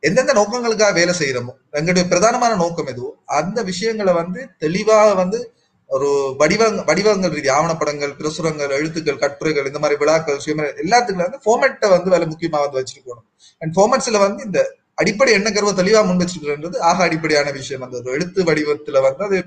எந்தெந்த 0.00 0.32
நோக்கங்களுக்காக 0.32 0.92
வேலை 0.92 1.14
செய்யறோமோ 1.18 1.52
எங்களுடைய 1.70 2.08
பிரதானமான 2.08 2.56
நோக்கம் 2.56 2.86
எதுவோ 2.86 3.22
அந்த 3.24 3.62
விஷயங்களை 3.62 4.12
வந்து 4.12 4.48
தெளிவாக 4.58 5.14
வந்து 5.14 5.52
ஒரு 5.92 6.08
வடிவங்க 6.40 6.82
வடிவங்கள் 6.82 7.34
ரீதி 7.36 7.50
ஆவணப்படங்கள் 7.54 8.12
பிரசுரங்கள் 8.18 8.76
எழுத்துக்கள் 8.76 9.22
கட்டுரைகள் 9.24 9.66
இந்த 9.66 9.80
மாதிரி 9.82 9.98
விழாக்கள் 10.02 10.42
சுயம 10.44 10.68
எல்லாத்துக்குள்ள 10.82 11.26
வந்து 11.28 11.42
ஃபார்மேட்டை 11.44 11.88
வந்து 11.94 12.12
வேலை 12.14 12.26
முக்கியமா 12.30 12.60
வந்து 12.64 12.78
வச்சிருக்கணும் 12.80 13.26
அண்ட் 13.62 13.74
ஃபார்மேட்ஸ்ல 13.76 14.20
வந்து 14.26 14.42
இந்த 14.48 14.60
அடிப்படை 14.98 15.32
என்ன 15.32 15.48
கருவை 15.50 15.72
தெளிவா 15.74 16.00
முன் 16.06 16.22
வச்சிருக்கிறது 16.22 16.78
ஆக 16.90 16.98
அடிப்படையான 17.04 17.50
விஷயம். 17.50 17.84
அந்த 17.86 17.96
ஒரு 18.00 18.10
எழுத்து 18.16 18.40
வடிவத்துல 18.48 19.00
வந்து 19.06 19.22
அது 19.28 19.38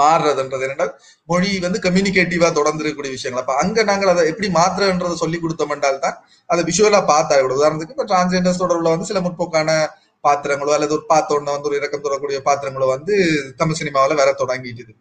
மாறுறதுன்றது. 0.00 0.64
என்னென்றால் 0.66 0.92
மொழி 1.28 1.48
வந்து 1.58 1.78
கம்யூனிகேட்டிவா 1.86 2.48
தொடர்ந்து 2.58 2.82
இருக்கக்கூடிய 2.82 3.14
விஷயங்கள். 3.16 3.42
அப்ப 3.44 3.54
அங்க 3.62 3.82
நாங்கள் 3.90 4.12
அதை 4.12 4.22
எப்படி 4.30 4.48
மாற்றுறன்றதை 4.58 5.16
சொல்லி 5.24 5.38
கொடுத்தோம்னால் 5.40 6.02
தான் 6.06 6.16
அதை 6.50 6.62
விஷுவலா 6.70 7.00
பார்த்தா 7.12 7.40
உதாரணத்துக்கு 7.48 7.96
இப்ப 7.96 8.06
டிரான்ஸ்ஜெண்டர்ஸ் 8.12 8.62
தொடர்புல 8.64 8.94
வந்து 8.94 9.10
சில 9.10 9.20
முற்போக்கான 9.20 9.70
பாத்திரங்களோ 10.24 10.74
அல்லது 10.76 10.94
ஒரு 10.94 11.04
பார்த்த 11.06 11.34
உடனே 11.34 11.52
வந்து 11.54 11.68
ஒரு 11.70 11.78
இறக்கம் 11.80 12.04
தொடரக்கூடிய 12.04 12.40
பாத்திரங்களோ 12.48 12.88
வந்து 12.88 13.14
தமிழ் 13.56 13.78
சினிமாவில 13.80 14.18
வர 14.20 14.32
தொடங்கிட்டு 14.42 14.94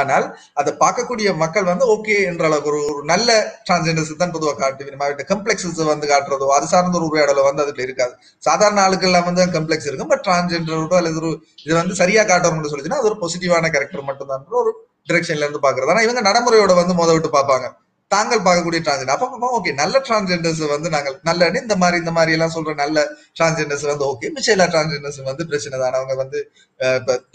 ஆனால் 0.00 0.26
அதை 0.60 0.70
பார்க்கக்கூடிய 0.82 1.28
மக்கள் 1.42 1.68
வந்து 1.70 1.84
ஓகே 1.94 2.16
என்ற 2.30 2.44
அளவுக்கு 2.48 2.70
ஒரு 2.72 2.80
ஒரு 2.92 3.02
நல்ல 3.12 3.28
டிரான்ஸ்ஜெண்டர்ஸ் 3.66 4.12
தான் 4.22 4.34
பொதுவாக 4.36 4.56
காட்டு 4.62 5.26
கம்ப்ளெக்ஸஸ் 5.32 5.82
வந்து 5.92 6.06
காட்டுறதோ 6.12 6.48
அது 6.56 6.66
சார்ந்த 6.72 6.98
ஒரு 7.00 7.08
உரையாடலோ 7.10 7.44
வந்து 7.48 7.64
அதுல 7.64 7.82
இருக்காது. 7.86 8.14
சாதாரண 8.48 8.80
ஆளுக்கெல்லாம் 8.86 9.28
வந்து 9.28 9.44
கம்ப்ளெக்ஸ் 9.56 9.88
இருக்கும். 9.90 10.10
பட் 10.12 10.24
டிரான்ஸ்ஜெண்டரோட 10.28 10.96
அல்லது 11.00 11.20
ஒரு 11.22 11.32
இது 11.66 11.74
வந்து 11.80 11.96
சரியா 12.02 12.24
காட்டுறோம்னு 12.32 12.72
சொல்லிச்சுன்னா 12.72 13.00
அது 13.02 13.10
ஒரு 13.12 13.18
பாசிட்டிவான 13.22 13.70
கேரக்டர் 13.76 14.08
மட்டும்தான். 14.10 14.44
ஒரு 14.64 14.72
டிரெக்ஷன்ல 15.10 15.46
இருந்து 15.46 15.64
பாக்குறது 15.66 15.92
ஆனா 15.94 16.04
இவங்க 16.08 16.20
நடைமுறையோட 16.28 16.74
வந்து 16.80 16.94
மோத 17.00 17.12
விட்டு 17.14 17.30
பார்ப்பாங்க. 17.38 17.66
தாங்கள் 18.14 18.44
பார்க்கக்கூடிய 18.46 18.80
டிரான்ஸ்ஜெண்டர் 18.86 19.16
அப்ப 19.16 19.50
ஓகே 19.58 19.72
நல்ல 19.82 19.96
டிரான்ஸ்ஜெண்டர்ஸ் 20.08 20.62
வந்து 20.74 20.88
நாங்கள் 20.94 21.16
நல்ல 21.28 21.50
இந்த 21.62 21.76
மாதிரி 21.82 21.96
இந்த 22.02 22.12
மாதிரி 22.18 22.34
எல்லாம் 22.36 22.54
சொல்ற 22.56 22.74
நல்ல 22.82 22.98
டிரான்ஸ்ஜெண்டர்ஸ் 23.38 23.84
வந்து 23.92 24.06
ஓகே 24.12 24.28
மிச்சம் 24.36 24.54
எல்லா 24.56 24.66
டிரான்ஸ்ஜெண்டர்ஸ் 24.74 25.20
வந்து 25.30 25.44
பிரச்சனை 25.50 25.76
தான். 25.82 25.96
அவங்க 25.98 26.14
வந்து 26.22 26.38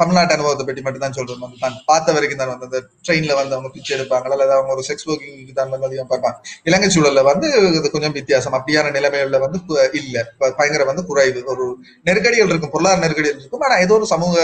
தமிழ்நாட்டு 0.02 0.36
அனுபவத்தை 0.36 0.64
பற்றி 0.68 0.82
மட்டும் 0.86 1.04
தான் 1.06 1.16
சொல்றோம். 1.18 1.44
வந்து 1.46 1.60
தான் 1.64 1.78
பார்த்த 1.90 2.16
வரைக்கும் 2.16 2.42
தான் 2.42 2.52
வந்து 2.54 2.68
அந்த 2.70 2.80
ட்ரெயின்ல 3.08 3.36
வந்து 3.42 3.56
அவங்க 3.58 3.70
பிச்சை 3.76 3.94
எடுப்பாங்க 3.98 4.34
அல்லது 4.36 4.56
அவங்க 4.58 4.74
ஒரு 4.78 4.84
செக்ஸ் 4.90 5.08
ஒர்க்கிங் 5.12 5.60
தான் 5.60 5.72
வந்து 5.76 5.88
அதிகம் 5.90 6.12
பார்ப்பாங்க. 6.14 6.38
இலங்கை 6.70 6.90
சூழல்ல 6.96 7.24
வந்து 7.32 7.48
இது 7.80 7.94
கொஞ்சம் 7.96 8.16
வித்தியாசம். 8.20 8.58
அப்படியான 8.60 8.92
நிலைமைகள்ல 8.98 9.40
வந்து 9.46 9.60
இல்ல. 10.02 10.18
பயங்கர 10.60 10.84
வந்து 10.92 11.06
குறைவு. 11.12 11.42
ஒரு 11.54 11.66
நெருக்கடிகள் 12.10 12.52
இருக்கும். 12.54 12.74
பொருளாதார 12.76 13.04
நெருக்கடிகள் 13.06 13.42
இருக்கும். 13.42 13.66
ஆனா 13.68 13.78
ஏதோ 13.86 13.96
ஒரு 14.00 14.10
சமூக 14.16 14.36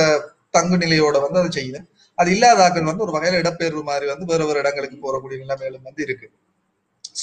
தங்கு 0.57 0.77
நிலையோட 0.85 1.17
வந்து 1.25 1.39
அதை 1.41 1.49
செய்யுது. 1.59 1.79
அது 2.17 2.29
இல்லாத 2.35 2.81
வந்து 2.91 3.05
ஒரு 3.05 3.15
வகையில 3.17 3.41
இடப்பெயர்வு 3.43 3.83
மாதிரி 3.91 4.07
வந்து 4.13 4.29
வேற 4.31 4.43
வேற 4.49 4.57
இடங்களுக்கு 4.63 4.97
போறக்கூடிய 5.05 5.37
நிலைமையிலும் 5.43 5.87
வந்து 5.89 6.03
இருக்கு. 6.07 6.27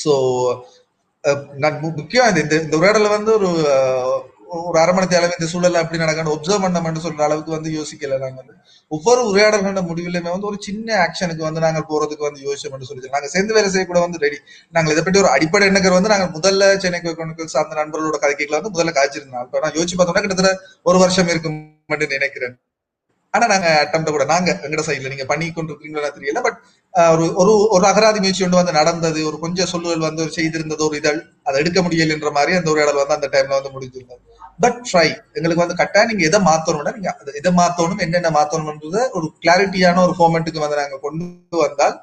ஸோ 0.02 0.12
நான் 1.62 1.80
முக்கியம் 2.00 2.28
இந்த 2.32 2.54
இந்த 2.64 2.76
உரையாடல 2.80 3.10
வந்து 3.16 3.32
ஒரு 3.38 3.50
ஒரு 4.68 4.78
அரமணத்தை 4.82 5.16
அளவு 5.18 5.36
இந்த 5.38 5.46
சூழல் 5.52 5.78
அப்படி 5.80 6.00
நடக்கணும் 6.02 6.32
ஒப்சர்வ் 6.34 6.64
பண்ண 6.64 7.00
சொல்ற 7.04 7.22
அளவுக்கு 7.26 7.52
வந்து 7.56 7.70
யோசிக்கல 7.76 8.18
நாங்க 8.24 8.38
வந்து. 8.42 8.54
ஒவ்வொரு 8.90 9.20
உரையாடல்களோட 9.30 9.82
முடிவிலுமே 9.90 10.30
வந்து 10.34 10.48
ஒரு 10.50 10.58
சின்ன 10.66 10.88
ஆக்ஷனுக்கு 11.04 11.44
வந்து 11.48 11.62
நாங்கள் 11.66 11.86
போறதுக்கு 11.90 12.26
வந்து 12.28 12.42
யோசிச்சோம்னு 12.46 12.88
சொல்லி 12.90 13.12
நாங்க 13.14 13.30
சேர்ந்து 13.34 13.56
வேலை 13.58 13.70
செய்ய 13.74 13.86
கூட 13.90 14.00
வந்து 14.06 14.22
ரெடி 14.24 14.38
நாங்கள் 14.74 14.94
இதை 14.94 15.04
பற்றி 15.04 15.22
ஒரு 15.22 15.30
அடிப்படை 15.36 15.68
எண்ணக்கர் 15.70 15.98
வந்து 15.98 16.12
நாங்கள் 16.14 16.34
முதல்ல 16.36 16.70
சென்னைக்கு 16.84 17.48
சார்ந்த 17.56 17.80
நண்பர்களோட 17.80 18.18
கதைக்கைகளை 18.24 18.58
வந்து 18.60 18.74
முதல்ல 18.76 18.94
காய்ச்சிருந்தோம் 18.98 19.46
இப்போ 19.46 19.64
நான் 19.64 19.76
யோசிச்சு 19.78 19.98
பார்த்தோம்னா 20.00 20.24
கிட்டத்தட்ட 20.26 20.54
ஒரு 20.90 21.00
வருஷம் 21.04 21.32
இருக்கும் 21.34 21.58
நினைக்கிறேன். 22.16 22.56
ஆனா 23.34 23.44
நாங்க 23.52 23.68
அட்டம் 23.82 24.06
கூட 24.08 24.24
நாங்க 24.32 24.50
எங்கட 24.64 24.82
சைட்ல 24.86 25.10
நீங்க 25.12 25.26
பண்ணி 25.30 25.46
கொண்டிருக்கீங்களா 25.50 26.10
தெரியல 26.16 26.40
பட் 26.46 26.58
ஒரு 27.14 27.26
ஒரு 27.42 27.52
ஒரு 27.76 27.84
அகராதி 27.90 28.18
முயற்சி 28.22 28.44
ஒன்று 28.46 28.60
வந்து 28.60 28.74
நடந்தது 28.80 29.20
ஒரு 29.28 29.36
கொஞ்சம் 29.44 29.70
சொல்லுதல் 29.72 30.06
வந்து 30.08 30.22
ஒரு 30.24 30.32
செய்திருந்தது 30.38 30.82
ஒரு 30.88 30.96
இதழ் 31.00 31.20
அதை 31.46 31.56
எடுக்க 31.62 31.80
முடியலன்ற 31.86 32.30
மாதிரி 32.38 32.52
அந்த 32.58 32.70
உரையாடல் 32.72 33.00
வந்து 33.02 33.16
அந்த 33.18 33.28
டைம்ல 33.34 33.58
வந்து 33.58 33.72
முடிஞ்சிருந்தது. 33.76 34.20
பட் 34.58 34.78
ட்ரை 34.88 35.06
எங்களுக்கு 35.38 35.64
வந்து 35.64 35.78
கட்டாயம் 35.80 36.10
நீங்க 36.10 36.24
எதை 36.30 36.40
மாத்தணும்னா 36.48 36.92
நீங்க 36.98 37.10
எதை 37.40 37.52
மாத்தணும் 37.60 38.02
என்னென்ன 38.06 38.32
மாத்தணும்ன்றத 38.38 38.98
ஒரு 39.18 39.28
கிளாரிட்டியான 39.44 40.02
ஒரு 40.06 40.14
ஃபார்மேட்டுக்கு 40.18 40.64
வந்து 40.64 40.80
நாங்க 40.82 40.98
கொண்டு 41.06 41.26
வந்தால் 41.64 41.96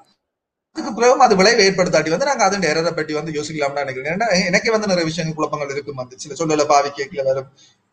அதுக்கு 0.76 1.26
அது 1.28 1.36
விளைவு 1.40 1.62
ஏற்படுத்தாட்டி 1.68 2.12
வந்து 2.14 2.30
நாங்க 2.30 2.44
அதன் 2.48 2.68
எரரை 2.72 2.92
பற்றி 2.94 3.14
வந்து 3.20 3.32
யோசிக்கலாம்னு 3.38 3.84
நினைக்கிறேன். 3.84 4.14
ஏன்னா 4.16 4.28
எனக்கே 4.50 4.72
வந்து 4.76 4.92
நிறைய 4.92 5.06
விஷயங்கள் 5.10 5.38
குழப்பங்கள் 5.38 5.74
இருக்கும் 5.76 6.02
வந்து 6.02 6.22
சில 6.24 6.36
சொல்லல 6.42 6.66
பாவி 6.72 6.90
கேட்கல 7.00 7.26
வரும். 7.30 7.50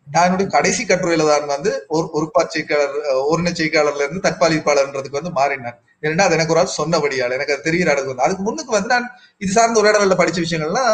நான் 0.07 0.27
என்னுடைய 0.27 0.49
கடைசி 0.57 0.83
கட்டுரையில 0.85 1.25
தான் 1.31 1.53
வந்து 1.55 1.71
ஒரு 1.97 2.07
ஒருப்பார் 2.17 2.35
பாச்சைக்காளர் 2.37 2.97
ஒரு 3.31 3.53
செய்காளர்ல 3.61 4.05
இருந்து 4.07 4.25
தற்பாலிப்பாளர்ன்றதுக்கு 4.27 5.19
வந்து 5.21 5.33
மாறினார். 5.39 5.77
ஏன்னா 6.03 6.27
அது 6.29 6.37
எனக்கு 6.39 6.55
ஒரு 6.55 6.61
ஆள் 6.63 6.77
சொன்னபடியால் 6.81 7.37
எனக்கு 7.39 7.55
அது 7.55 7.67
தெரிகிற 7.69 7.91
அளவுக்கு 7.93 8.13
வந்து 8.13 8.27
அதுக்கு 8.27 8.45
முன்னுக்கு 8.49 8.73
வந்து 8.77 8.93
நான் 8.95 9.09
இது 9.43 9.51
சார்ந்த 9.59 9.81
ஒரு 9.83 9.91
இடங்கள்ல 9.91 10.19
படிச்ச 10.23 10.39
விஷயங்கள்லாம் 10.47 10.91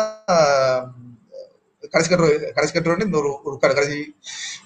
கடைசி 1.94 2.08
கட்டுரை 2.10 2.34
கடைசி 2.56 2.72
கட்டுரை 2.74 3.06
இந்த 3.06 3.18
ஒரு 3.22 3.30
ஒரு 3.48 3.56
கடைசி 3.62 3.98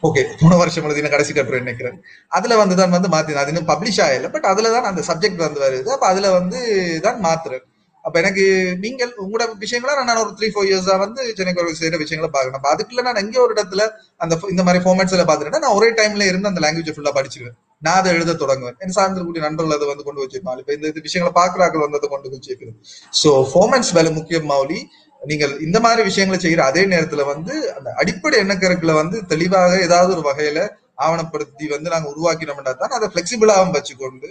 ஓகே 0.08 0.22
மூணு 0.42 0.56
வருஷம் 0.62 0.86
எழுதின 0.88 1.10
கடைசி 1.14 1.32
கட்டுரை 1.32 1.60
நினைக்கிறேன். 1.64 1.96
அதுல 2.32 2.56
வந்து 2.62 2.74
தான் 2.80 2.94
வந்து 2.96 3.10
மாத்தினேன் 3.14 3.42
அது 3.42 3.52
இன்னும் 3.54 3.70
பப்ளிஷ் 3.72 4.02
ஆகல. 4.06 4.30
பட் 4.34 4.48
அதுல 4.52 4.72
தான் 4.76 4.90
அந்த 4.90 5.02
சப்ஜெக்ட் 5.10 5.46
வந்து 5.46 5.60
வருது. 5.66 5.88
அப்ப 5.96 6.06
அதுல 6.12 6.30
வந்து 6.38 6.58
தான் 7.06 7.20
மாத்துறேன். 7.26 7.64
அப்ப 8.06 8.16
எனக்கு 8.22 8.44
நீங்கள் 8.84 9.12
உங்களோட 9.22 9.44
விஷயங்களா 9.62 9.94
நான் 10.08 10.22
ஒரு 10.24 10.32
த்ரீ 10.38 10.48
ஃபோர் 10.52 10.68
இயர்ஸா 10.70 10.96
வந்து 11.04 11.20
சென்னைக்கு 11.38 11.78
செய்யற 11.80 11.98
விஷயங்களை 12.02 12.30
பாக்கணும் 12.34 12.58
அப்ப 12.58 12.68
அதுக்குள்ள 12.74 13.02
நான் 13.08 13.22
எங்கே 13.24 13.40
ஒரு 13.44 13.54
இடத்துல 13.56 13.84
அந்த 14.24 14.34
இந்த 14.54 14.64
மாதிரி 14.66 14.82
ஃபார்மேட்ஸ்ல 14.84 15.24
பாத்துட்டேன் 15.30 15.64
நான் 15.66 15.78
ஒரே 15.78 15.88
டைம்ல 16.00 16.28
இருந்து 16.30 16.50
அந்த 16.52 16.62
லாங்குவேஜ் 16.64 16.96
ஃபுல்லா 16.96 17.14
படிச்சிருவேன் 17.18 17.56
நான் 17.82 17.98
அதை 18.00 18.10
எழுத 18.16 18.36
தொடங்குவேன். 18.42 18.76
என் 18.84 18.94
சார்ந்திருக்கூடிய 18.98 19.42
நண்பர்கள் 19.46 19.76
அதை 19.76 19.86
வந்து 19.90 20.04
கொண்டு 20.06 20.22
வச்சிருப்பாங்க. 20.22 20.60
இப்ப 20.62 20.72
இந்த 20.76 21.02
விஷயங்களை 21.06 21.32
பாக்குறாக்கள் 21.40 21.84
வந்து 21.84 21.98
அதை 22.00 22.08
கொண்டு 22.12 22.32
வச்சிருக்கிறது 22.34 22.76
சோ 23.12 23.30
ஃபார்மேட்ஸ் 23.50 23.92
வேலை 23.96 24.12
முக்கியம் 24.18 24.48
மௌலி. 24.52 24.78
நீங்கள் 25.22 25.52
இந்த 25.66 25.78
மாதிரி 25.84 26.00
விஷயங்களை 26.08 26.38
செய்யற 26.40 26.62
அதே 26.70 26.82
நேரத்துல 26.92 27.22
வந்து 27.32 27.54
அந்த 27.76 27.88
அடிப்படை 28.00 28.36
எண்ணக்கருக்களை 28.44 28.94
வந்து 29.00 29.16
தெளிவாக 29.32 29.72
ஏதாவது 29.86 30.10
ஒரு 30.16 30.24
வகையில 30.28 30.60
ஆவணப்படுத்தி 31.06 31.64
வந்து 31.74 31.88
நாங்க 31.94 32.08
உருவாக்கினோம்னா 32.12 32.74
தான் 32.82 32.96
அதை 32.98 33.06
பிளெக்சிபிளாகவும் 33.14 33.74
வச்சுக்கொண்டு 33.76 34.28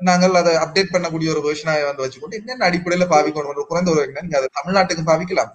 நாங்கள் 0.00 0.38
அதை 0.40 0.52
அப்டேட் 0.62 0.94
பண்ணக்கூடிய 0.94 1.28
ஒரு 1.34 1.40
வெர்ஷனாக 1.46 1.84
வந்து 1.88 2.04
வச்சுக்கொண்டு 2.04 2.38
என்னென்ன 2.40 2.66
அடிப்படையில 2.68 3.04
பாவிக்கணும் 3.12 3.68
குறைந்த 3.70 3.90
ஒரு 3.94 4.02
நீங்க 4.16 4.36
அதை 4.40 4.48
தமிழ்நாட்டுக்கு 4.58 5.04
பாவிக்கலாம். 5.10 5.52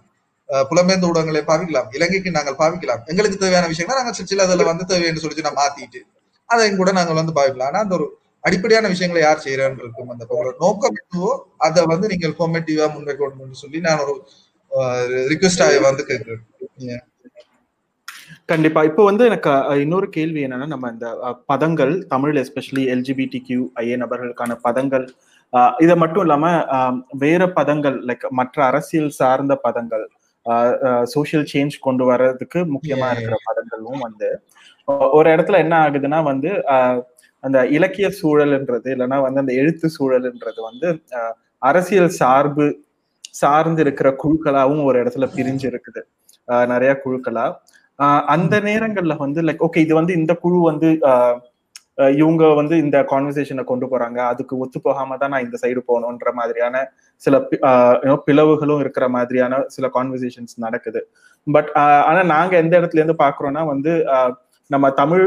புலம்பெயர்ந்த 0.70 1.10
ஊடகங்களை 1.10 1.42
பாவிக்கலாம். 1.50 1.90
இலங்கைக்கு 1.98 2.30
நாங்கள் 2.38 2.58
பாவிக்கலாம். 2.62 3.02
எங்களுக்கு 3.12 3.38
தேவையான 3.44 3.68
விஷயங்கள் 3.74 4.00
நாங்கள் 4.00 4.30
சில 4.32 4.46
அதில் 4.48 4.70
வந்து 4.72 4.86
தேவைன்னு 4.92 5.24
சொல்லி 5.26 5.46
நான் 5.48 5.60
மாத்திட்டு 5.62 6.02
அதையும் 6.50 6.80
கூட 6.82 6.92
நாங்கள் 7.00 7.20
வந்து 7.20 7.36
பாவிக்கலாம். 7.38 7.70
ஆனா 7.72 7.82
அந்த 7.86 7.96
ஒரு 8.00 8.08
அடிப்படையான 8.48 8.90
விஷயங்களை 8.94 9.22
யார் 9.24 9.44
செய்யறான்னு 9.46 9.84
இருக்கும் 9.84 10.12
அந்த 10.14 10.26
நோக்கம் 10.64 10.98
என்னவோ 11.02 11.32
அதை 11.68 11.82
வந்து 11.94 12.10
நீங்கள் 12.14 12.36
ஃபார்மேட்டிவா 12.38 12.88
முன்வைக்கணும்னு 12.96 13.62
சொல்லி 13.64 13.80
நான் 13.88 14.04
ஒரு 14.06 14.16
ரிக்வெஸ்டா 15.32 15.68
வந்து 15.90 16.06
கேட்கிறேன். 16.12 16.44
கண்டிப்பா. 18.50 18.82
இப்போ 18.90 19.02
வந்து 19.10 19.24
எனக்கு 19.30 19.52
இன்னொரு 19.84 20.08
கேள்வி 20.16 20.42
என்னன்னா 20.46 20.68
நம்ம 20.74 20.90
இந்த 20.96 21.08
பதங்கள் 21.52 21.94
Tamil 22.14 22.38
especially 22.44 22.84
LGBT 22.94 23.40
Q 23.48 23.62
IA 23.84 23.96
நபர்களுக்கான 24.04 24.56
பதங்கள் 24.68 25.06
இதை 25.84 25.96
மட்டும் 26.02 26.24
இல்லாம 26.26 26.46
வேற 27.24 27.42
பதங்கள் 27.60 27.98
லைக் 28.10 28.26
மற்ற 28.40 28.58
அரசியல் 28.72 29.12
சார்ந்த 29.20 29.54
பதங்கள் 29.66 30.06
சோசியல் 31.14 31.48
சேஞ்ச் 31.54 31.76
கொண்டு 31.80 32.04
வர்றதுக்கு 32.06 32.60
முக்கியமா 32.76 33.08
இருக்கிற 33.16 33.38
படங்களும் 33.48 34.04
வந்து 34.08 34.30
ஒரு 35.18 35.28
இடத்துல 35.36 35.60
என்ன 35.66 35.76
ஆகுதுன்னா 35.86 36.20
வந்து 36.24 36.52
அந்த 37.44 37.58
இலக்கிய 37.78 38.08
சூழல்ன்றது 38.20 38.90
இல்லைன்னா 38.94 39.18
வந்து 39.26 39.42
அந்த 39.44 39.54
எழுத்து 39.62 39.88
சூழல்ன்றது 39.98 40.62
வந்து 40.70 40.88
அரசியல் 41.62 42.12
சார்பு 42.20 42.66
சார்ந்து 43.34 43.82
இருக்கிற 43.86 44.10
குழுக்களாவும் 44.24 44.84
ஒரு 44.90 44.98
இடத்துல 45.02 45.26
பிரிஞ்சு 45.36 45.68
இருக்குது 45.72 46.02
நிறைய 46.72 46.92
குழுக்களா. 47.04 47.46
அந்த 48.34 48.56
நேரங்கள்ல 48.68 49.16
வந்து 49.26 49.42
லைக் 49.48 49.64
ஓகே 49.68 49.84
இது 49.86 49.94
வந்து 50.00 50.14
இந்த 50.20 50.34
குழு 50.44 50.60
வந்து 50.72 50.90
இவங்க 52.20 52.44
வந்து 52.60 52.76
இந்த 52.84 52.98
கான்வர்சேஷனை 53.12 53.64
கொண்டு 53.70 53.86
போறாங்க. 53.92 54.20
அதுக்கு 54.32 54.54
ஒத்து 54.64 54.78
போகாம 54.86 55.18
தான் 55.22 55.32
நான் 55.34 55.46
இந்த 55.46 55.58
சைடு 55.64 55.82
போகணுன்ற 55.90 56.30
மாதிரியான 56.40 56.84
சில 57.22 57.36
பிளவுகளும் 58.28 58.82
இருக்கிற 58.84 59.06
மாதிரியான 59.16 59.60
சில 59.76 59.86
கான்வர்சேஷன்ஸ் 59.98 60.56
நடக்குது. 60.66 61.02
பட் 61.48 61.70
ஆனா 62.10 62.22
நாங்க 62.34 62.54
எந்த 62.64 62.74
இடத்துல 62.80 63.02
இருந்து 63.02 63.22
பாக்குறோம்னா 63.26 63.64
வந்து 63.74 63.94
நம்ம 64.70 64.92
தமிழ் 65.02 65.26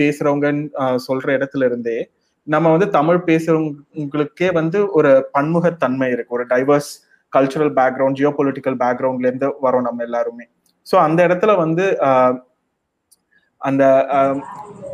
பேசுறவங்கன்னு 0.00 0.66
சொல்ற 1.08 1.28
இடத்துல 1.38 1.64
இருந்தே 1.70 1.98
நம்ம 2.46 2.66
வந்து 2.74 2.88
தமிழ் 2.98 3.24
பேசுறவங்களுக்கே 3.30 4.48
வந்து 4.60 4.78
ஒரு 4.98 5.10
பன்முகத்தன்மை 5.36 6.08
இருக்கு. 6.14 6.36
ஒரு 6.36 6.46
diverse 6.52 6.92
cultural 7.32 7.72
background 7.78 8.18
geo 8.20 8.30
political 8.38 8.78
பேக்ரவுண்ட்ல 8.84 9.30
இருந்து 9.30 9.48
வரோம் 9.66 9.86
நம்ம 9.88 10.02
எல்லாருமே. 10.08 10.46
ஸோ 10.88 10.96
அந்த 11.06 11.20
இடத்துல 11.28 11.52
வந்து 11.62 11.84
அந்த 13.62 13.84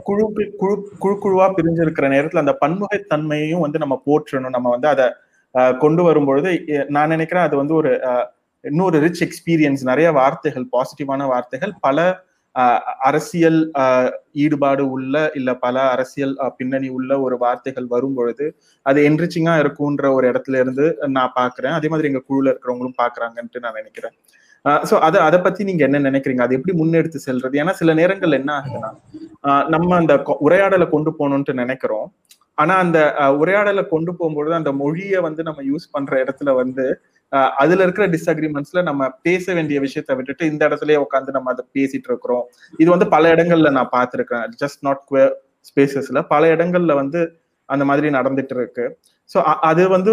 குழு 0.06 0.24
குழு 0.60 0.74
குழு 1.02 1.14
குழுவா 1.24 1.46
பிரிஞ்சிருக்கிற 1.56 2.06
நேரத்துல 2.14 2.42
அந்த 2.44 2.54
பன்முகத்தன்மையையும் 2.62 3.64
வந்து 3.64 3.82
நம்ம 3.82 3.96
போற்றணும். 4.08 4.54
நம்ம 4.56 4.68
வந்து 4.74 4.88
அதை 4.94 5.06
கொண்டு 5.82 6.02
வரும்பொழுது 6.08 6.50
நான் 6.96 7.12
நினைக்கிறேன் 7.14 7.46
அது 7.48 7.56
வந்து 7.62 7.74
ஒரு 7.80 7.90
இன்னொரு 8.64 8.98
ரிச் 9.04 9.24
எக்ஸ்பீரியன்ஸ் 9.26 9.82
நிறைய 9.90 10.08
வார்த்தைகள் 10.18 10.66
பாசிட்டிவான 10.74 11.26
வார்த்தைகள் 11.32 11.74
பல 11.80 11.98
அரசியல் 13.08 13.60
ஈடுபாடு 14.42 14.82
உள்ள 14.96 15.14
இல்ல 15.38 15.50
பல 15.64 15.76
அரசியல் 15.94 16.34
பின்னணி 16.58 16.88
உள்ள 16.98 17.12
ஒரு 17.20 17.36
வார்த்தைகள் 17.38 17.88
வரும் 17.94 18.16
பொழுது 18.18 18.46
அது 18.86 19.00
என்ரிச்சிங்கா 19.08 19.54
இருக்கும்ன்ற 19.62 20.12
ஒரு 20.16 20.26
இடத்துல 20.32 20.60
இருந்து 20.62 20.86
நான் 21.16 21.34
பாக்குறேன். 21.36 21.76
அதே 21.78 21.90
மாதிரி 21.92 22.10
எங்க 22.12 22.22
குழுல 22.28 22.52
இருக்கிறவங்களும் 22.52 22.98
பாக்குறாங்கன்ட்டு 23.02 23.64
நான் 23.66 23.78
நினைக்கிறேன். 23.80 24.16
ஸோ 24.90 24.94
அதை 25.06 25.18
அதை 25.28 25.38
பத்தி 25.46 25.62
நீங்க 25.68 25.82
என்ன 25.88 25.98
நினைக்கிறீங்க? 26.08 26.42
அது 26.46 26.56
எப்படி 26.58 26.74
முன்னெடுத்து 26.80 27.18
செல்றது? 27.26 27.54
ஏன்னா 27.62 27.72
சில 27.80 27.94
நேரங்கள் 28.00 28.36
என்ன 28.40 28.50
ஆகுதுன்னா 28.58 28.90
நம்ம 29.74 29.96
அந்த 30.02 30.14
உரையாடலை 30.46 30.86
கொண்டு 30.94 31.10
போகணும்ட்டு 31.18 31.54
நினைக்கிறோம். 31.62 32.06
ஆனா 32.62 32.74
அந்த 32.84 32.98
உரையாடலை 33.42 33.82
கொண்டு 33.94 34.10
போகும்பொழுது 34.18 34.54
அந்த 34.60 34.70
மொழியை 34.82 35.20
வந்து 35.26 35.42
நம்ம 35.48 35.62
யூஸ் 35.70 35.86
பண்ற 35.94 36.12
இடத்துல 36.24 36.50
வந்து 36.62 36.84
அதுல 37.62 37.84
இருக்கிற 37.84 38.04
டிஸ்அக்ரிமெண்ட்ஸ்ல 38.14 38.80
நம்ம 38.88 39.08
பேச 39.26 39.54
வேண்டிய 39.58 39.78
விஷயத்த 39.84 40.16
விட்டுட்டு 40.18 40.44
இந்த 40.50 40.62
இடத்துலயே 40.68 40.98
உட்காந்து 41.04 41.34
நம்ம 41.36 41.50
அதை 41.54 41.64
பேசிட்டு 41.76 42.08
இருக்கிறோம். 42.10 42.44
இது 42.82 42.88
வந்து 42.94 43.08
பல 43.14 43.32
இடங்கள்ல 43.34 43.70
நான் 43.78 43.94
பார்த்துருக்கேன். 43.96 44.46
ஜஸ்ட் 44.62 44.82
நாட் 44.88 45.02
ஸ்பேசஸ்ல 45.70 46.20
பல 46.34 46.52
இடங்கள்ல 46.54 46.94
வந்து 47.02 47.20
அந்த 47.68 47.84
மாதிரி 47.90 48.08
நடந்துட்டு 48.18 48.54
இருக்கு. 48.58 48.84
ஸோ 49.30 49.38
அது 49.68 49.82
வந்து 49.94 50.12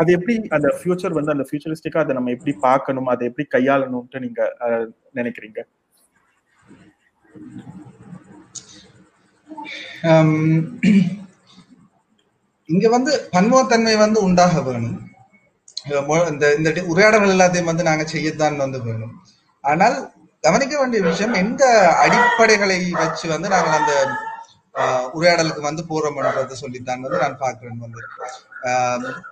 அது 0.00 0.10
எப்படி 0.16 0.34
அந்த 0.56 0.68
ஃபியூச்சர் 0.78 1.16
வந்து 1.18 1.34
அந்த 1.34 1.44
ஃபியூச்சரிஸ்டிக்கா 1.48 2.02
அதை 2.02 2.14
நம்ம 2.18 2.32
எப்படி 2.36 2.52
பார்க்கணும் 2.68 3.10
அதை 3.12 3.22
எப்படி 3.30 3.46
கையாளணும்ட்டு 3.54 4.24
நீங்க 4.24 4.40
நினைக்கிறீங்க? 5.18 5.60
இங்க 12.68 12.86
வந்து 12.96 13.12
பன்முகத்தன்மை 13.34 13.94
வந்து 14.04 14.18
உண்டாக 14.26 14.60
வேணும். 14.68 14.98
இந்த 16.32 16.46
இந்த 16.58 16.70
உரையாடல்கள் 16.92 17.34
எல்லாத்தையும் 17.34 17.70
வந்து 17.70 17.88
நாங்க 17.88 18.04
செய்யத்தான் 18.14 18.62
வந்து 18.64 18.78
வேணும். 18.88 19.14
ஆனால் 19.64 19.96
கவனிக்க 20.44 20.74
வேண்டிய 20.80 21.00
விஷயம் 21.08 21.34
எந்த 21.44 21.64
அடிப்படைகளை 22.04 22.78
வச்சு 23.00 23.26
வந்து 23.34 23.48
நாங்கள் 23.54 23.78
அந்த 23.78 23.92
உரையாடலுக்கு 25.16 25.62
வந்து 25.68 25.82
போறோம்ன்றத 25.90 26.56
சொல்லித்தான் 26.62 27.02
வந்து 27.04 27.22
நான் 27.24 27.40
பாக்குறேன் 27.44 27.80
வந்து. 27.84 28.02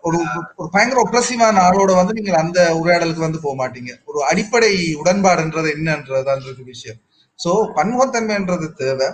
ஒரு 0.06 0.18
ஒரு 0.60 0.68
பயங்கர 0.74 0.98
ஒப்ரசிவான 1.04 1.62
ஆளோட 1.68 1.92
வந்து 2.00 2.16
நீங்க 2.18 2.32
அந்த 2.42 2.60
உரையாடலுக்கு 2.80 3.26
வந்து 3.26 3.44
போக 3.44 3.54
மாட்டீங்க. 3.62 3.92
ஒரு 4.10 4.20
அடிப்படை 4.30 4.72
உடன்பாடுன்றது 5.02 5.70
என்னன்றதுதான் 5.76 6.42
இருக்கு 6.46 6.72
விஷயம். 6.74 7.00
சோ 7.38 7.50
பன்முகத்தன்மைன்றது 7.76 8.68
தேவை. 8.82 9.08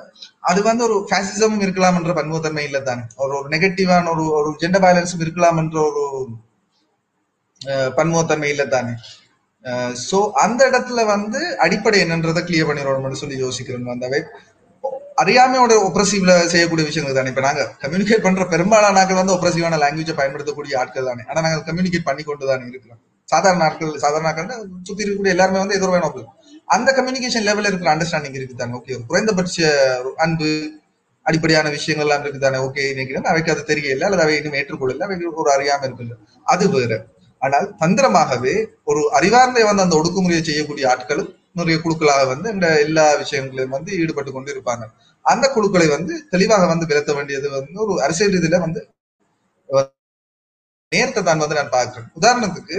அது 0.51 0.61
வந்து 0.69 0.83
ஒரு 0.89 0.97
ஃபேசிசமும் 1.09 1.65
இருக்கலாம்ன்ற 1.65 2.13
பன்முகத்தன்மை 2.19 2.65
இல்லை 2.69 2.81
தானே. 2.83 3.05
ஒரு 3.23 3.33
ஒரு 3.39 3.49
நெகட்டிவான 3.55 4.11
ஒரு 4.15 4.25
ஒரு 4.39 4.51
ஜெண்டர் 4.63 4.87
இருக்கலாம் 4.87 5.25
இருக்கலாம்ன்ற 5.25 5.81
ஒரு 5.91 6.05
பன்முகத்தன்மை 7.99 8.49
இல்லை 8.55 8.67
தானே. 8.77 8.95
சோ 10.09 10.19
அந்த 10.45 10.61
இடத்துல 10.71 11.03
வந்து 11.15 11.41
அடிப்படை 11.65 11.99
என்னன்றதை 12.05 12.41
கிளியர் 12.49 12.69
பண்ணிடணும்னு 12.71 13.21
சொல்லி 13.23 13.37
யோசிக்கிறேன் 13.45 13.93
வந்தாவே. 13.93 14.21
அறியாமையோட 15.23 15.73
ஒப்ரசிவ்ல 15.89 16.33
செய்யக்கூடிய 16.53 16.85
விஷயங்கள் 16.91 17.19
தானே. 17.19 17.29
இப்ப 17.33 17.43
நாங்க 17.47 17.63
கம்யூனிகேட் 17.83 18.25
பண்ற 18.27 18.45
பெரும்பாலான 18.53 18.95
நாட்கள் 18.99 19.21
வந்து 19.21 19.35
ஒப்ரசிவான 19.37 19.79
லாங்குவேஜை 19.83 20.15
பயன்படுத்தக்கூடிய 20.21 20.79
ஆட்கள் 20.83 21.09
தானே. 21.11 21.23
ஆனா 21.29 21.41
நாங்க 21.47 21.73
கம்யூனிகேட் 21.73 22.09
பண்ணி 22.09 22.23
கொண்டு 22.23 22.47
தானே 22.53 22.67
இருக்கிறோம். 22.73 23.01
சாதாரண 23.25 23.65
ஆட்கள் 23.65 23.99
சாதாரண 23.99 24.29
ஆட்கள் 24.31 24.65
சுத்தி 24.83 25.03
இருக்கக்கூடிய 25.05 25.35
எல்லாருமே 25.37 25.59
வந்து 25.59 25.77
எதிர்வான 25.79 26.09
வேணும் 26.17 26.33
அந்த 26.77 26.89
கம்யூனிகேஷன் 26.99 27.47
லெவல்ல 27.49 27.71
இருக்கிற 27.71 27.91
அண்டர்ஸ்டாண்டிங் 27.95 28.39
இருக்கு 28.39 28.57
தானே. 28.57 28.73
ஓகே 28.79 28.99
குறைந்தபட்ச 29.07 29.57
அன்பு 30.17 30.51
அடிப்படையான 31.27 31.69
விஷயங்கள் 31.69 32.07
எல்லாம் 32.07 32.23
இருக்கு 32.25 32.41
தானே. 32.41 32.59
ஓகே 32.67 32.83
நினைக்கிறேன் 32.93 33.31
அவைக்கு 33.33 33.53
அது 33.53 33.63
தெரியல 33.73 34.07
அல்லது 34.09 34.25
அவை 34.27 34.37
இன்னும் 34.37 34.59
ஏற்றுக்கொள்ளல 34.61 35.07
அவைக்கு 35.09 35.43
ஒரு 35.43 35.51
அறியாம 35.57 35.87
இருக்குல்ல 35.89 36.17
அது 36.55 36.65
வேற. 36.75 36.93
ஆனால் 37.43 37.67
தந்திரமாகவே 37.81 38.55
ஒரு 38.91 39.01
அறிவார்ந்த 39.13 39.65
வந்து 39.65 39.83
அந்த 39.83 39.97
ஒடுக்குமுறையை 40.01 40.43
செய்யக்கூடிய 40.43 40.85
ஆட்களும் 40.93 41.31
நிறைய 41.57 41.77
குழுக்களாக 41.85 42.23
வந்து 42.33 42.49
இந்த 42.55 42.67
எல்லா 42.87 43.05
விஷயங்களையும் 43.23 43.77
வந்து 43.77 43.91
ஈடுபட்டு 44.03 44.31
கொண்டு 44.37 44.55
இருப்பாங்க 44.55 44.85
அந்த 45.25 45.47
குழுக்களை 45.55 45.87
வந்து 45.97 46.15
தெளிவாக 46.33 46.67
வந்து 46.73 46.89
விலத்த 46.91 47.13
வேண்டியது 47.19 47.49
வந்து 47.57 47.79
ஒரு 47.85 47.95
அரசியல் 48.07 48.35
ரீதியில 48.37 48.61
வந்து 48.67 48.81
நேரத்தை 50.93 51.21
தான் 51.23 51.43
வந்து 51.43 51.59
நான் 51.59 51.75
பார்க்கிறேன். 51.77 52.11
உதாரணத்துக்கு 52.19 52.77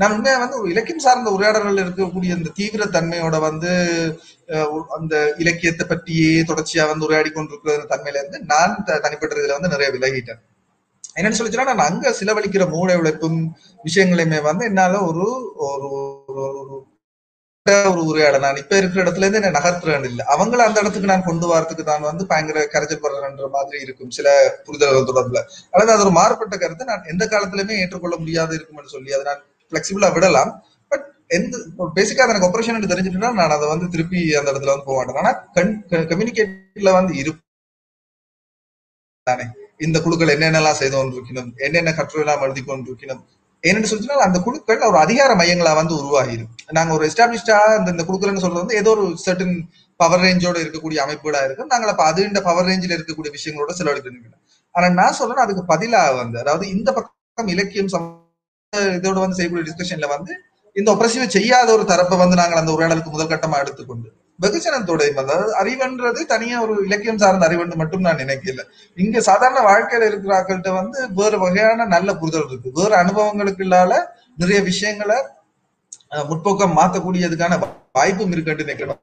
நான் 0.00 0.14
உண்மையா 0.14 0.36
வந்து 0.42 0.56
ஒரு 0.60 0.68
இலக்கியம் 0.72 1.04
சார்ந்த 1.04 1.28
உரையாடல்கள் 1.36 1.82
இருக்கக்கூடிய 1.82 2.30
இந்த 2.38 2.50
தீவிர 2.58 2.82
தன்மையோட 2.96 3.36
வந்து 3.46 3.70
அந்த 4.96 5.14
இலக்கியத்தை 5.42 5.84
பற்றியே 5.86 6.30
தொடர்ச்சியா 6.50 6.84
வந்து 6.90 7.06
உரையாடி 7.08 7.30
கொண்டிருக்கிற 7.30 7.76
தன்மையில 7.92 8.20
இருந்து 8.22 8.40
நான் 8.52 8.74
தனிப்பட்ட 9.04 9.40
இதுல 9.40 9.56
வந்து 9.58 9.72
நிறைய 9.74 9.90
விலகிட்டேன். 9.96 10.40
என்னன்னு 11.18 11.38
சொல்லிச்சுன்னா 11.38 11.68
நான் 11.70 11.88
அங்க 11.90 12.14
செலவழிக்கிற 12.20 12.64
மூளை 12.74 12.96
உழைப்பும் 13.00 13.38
விஷயங்களையுமே 13.84 14.40
வந்து 14.48 14.64
என்னால 14.70 15.00
ஒரு 15.08 15.24
ஒரு 15.68 15.88
ஒரு 17.90 18.00
உரையாட 18.08 18.36
நான் 18.42 18.58
இப்ப 18.60 18.74
இருக்கிற 18.78 19.00
இடத்துல 19.02 19.24
இருந்து 19.24 19.38
என்ன 19.40 19.50
நகர்த்துறேன் 19.56 20.06
இல்லை. 20.08 20.24
அவங்கள 20.34 20.64
அந்த 20.64 20.78
இடத்துக்கு 20.82 21.10
நான் 21.10 21.24
கொண்டு 21.28 21.46
வரதுக்கு 21.52 21.84
நான் 21.90 22.04
வந்து 22.08 22.24
பயங்கர 22.32 22.64
கரைச்சப்படுறேன்ற 22.74 23.46
மாதிரி 23.54 23.78
இருக்கும் 23.84 24.10
சில 24.16 24.26
புரிதல்கள் 24.66 25.08
தொடர்புல. 25.10 25.40
அல்லது 25.74 25.92
அது 25.94 26.04
ஒரு 26.06 26.12
மாறுபட்ட 26.18 26.56
கருத்தை. 26.64 26.86
நான் 26.90 27.08
எந்த 27.12 27.26
காலத்திலுமே 27.32 27.78
ஏற்றுக்கொள்ள 27.84 28.16
முடியாது 28.22 28.52
இருக்கும்னு 28.58 28.94
சொல்லி 28.96 29.14
அதை 29.16 29.24
நான் 29.30 29.40
பிளெக்சிபிளா 29.72 30.10
விடலாம். 30.16 30.50
பட் 30.92 31.06
எந்த 31.38 31.62
பேசிக்கா 31.98 32.28
எனக்கு 32.28 32.48
ஆப்ரேஷன் 32.50 32.92
தெரிஞ்சுட்டுனா 32.92 33.30
நான் 33.40 33.56
அதை 33.56 33.68
வந்து 33.74 33.88
திருப்பி 33.94 34.20
அந்த 34.40 34.48
இடத்துல 34.52 34.74
வந்து 34.74 34.88
போக 34.90 34.98
மாட்டேன். 34.98 35.20
ஆனா 35.22 35.32
கம்யூனிகேட்ல 36.12 36.92
வந்து 36.98 37.14
இரு 37.22 37.32
தானே 39.26 39.44
இந்த 39.86 39.98
குழுக்கள் 40.04 40.34
என்னென்னலாம் 40.34 40.80
செய்து 40.80 40.96
கொண்டிருக்கணும் 40.96 41.50
என்னென்ன 41.66 41.92
கட்டுரைலாம் 41.98 42.44
எழுதி 42.46 42.62
கொண்டிருக்கணும் 42.64 43.22
என்னென்னு 43.64 43.88
சொல்லிச்சுன்னா 43.90 44.26
அந்த 44.28 44.38
குழுக்கள் 44.46 44.88
ஒரு 44.90 44.98
அதிகார 45.04 45.30
மையங்களா 45.40 45.72
வந்து 45.80 45.94
உருவாகிடும். 46.00 46.50
நாங்க 46.78 46.92
ஒரு 46.96 47.04
எஸ்டாப்ளிஷ்டா 47.10 47.58
அந்த 47.78 47.88
இந்த 47.94 48.04
குழுக்கள்னு 48.08 48.44
சொல்றது 48.44 48.62
வந்து 48.64 48.78
ஏதோ 48.80 48.90
ஒரு 48.96 49.04
சர்டன் 49.24 49.54
பவர் 50.00 50.22
ரேஞ்சோட 50.24 50.56
இருக்கக்கூடிய 50.64 50.98
அமைப்புகளா 51.04 51.40
இருக்கும். 51.46 51.70
நாங்கள் 51.72 51.92
அப்ப 51.92 52.04
அது 52.10 52.20
இந்த 52.30 52.40
பவர் 52.48 52.68
ரேஞ்சில் 52.70 52.96
இருக்கக்கூடிய 52.96 53.32
விஷயங்களோட 53.36 53.72
செலவழிக்கணும் 53.80 54.40
ஆனா 54.74 54.86
நான் 55.00 55.18
சொல்றேன் 55.20 55.44
அதுக்கு 55.46 55.64
பதிலாக 55.72 56.14
வந்து 56.22 56.38
அதாவது 56.42 56.64
இந்த 56.76 56.88
பக்கம் 56.92 57.50
இலக்கியம் 57.54 57.90
இதோட 58.96 59.16
வந்து 59.24 59.36
செய்யக்கூடிய 59.38 59.64
டிஸ்கஷன்ல 59.68 60.06
வந்து 60.14 60.32
இந்த 60.76 60.88
ஒப்ரசிவை 60.94 61.26
செய்யாத 61.28 61.68
ஒரு 61.72 61.84
தரப்பை 61.92 62.16
வந்து 62.18 62.36
நாங்கள் 62.40 62.60
அந்த 62.60 62.70
உரையாடலுக்கு 62.74 63.10
முதல் 63.10 63.32
கட்டமா 63.32 63.56
எடுத்துக்கொண்டு 63.64 64.08
வெகுஜனத்தோட 64.40 65.02
அதாவது 65.22 65.52
அறிவுன்றது 65.60 66.20
தனியா 66.32 66.56
ஒரு 66.64 66.74
இலக்கியம் 66.86 67.20
சார்ந்த 67.22 67.46
அறிவுன்னு 67.48 67.76
மட்டும் 67.82 68.04
நான் 68.06 68.20
நினைக்கல. 68.22 68.62
இங்க 68.98 69.20
சாதாரண 69.28 69.60
வாழ்க்கையில 69.68 70.08
இருக்கிற 70.10 70.32
ஆக்கள்கிட்ட 70.38 70.72
வந்து 70.80 70.98
வேறு 71.20 71.38
வகையான 71.44 71.86
நல்ல 71.94 72.10
புரிதல் 72.22 72.48
இருக்கு. 72.48 72.70
வேறு 72.80 72.94
அனுபவங்களுக்கு 73.02 73.64
இல்லாத 73.66 73.92
நிறைய 74.42 74.60
விஷயங்களை 74.70 75.18
முற்போக்கம் 76.30 76.76
மாத்தக்கூடியதுக்கான 76.78 77.54
வாய்ப்பும் 77.98 78.32
இருக்குன்னு 78.34 78.64
நினைக்கிறோம் 78.64 79.00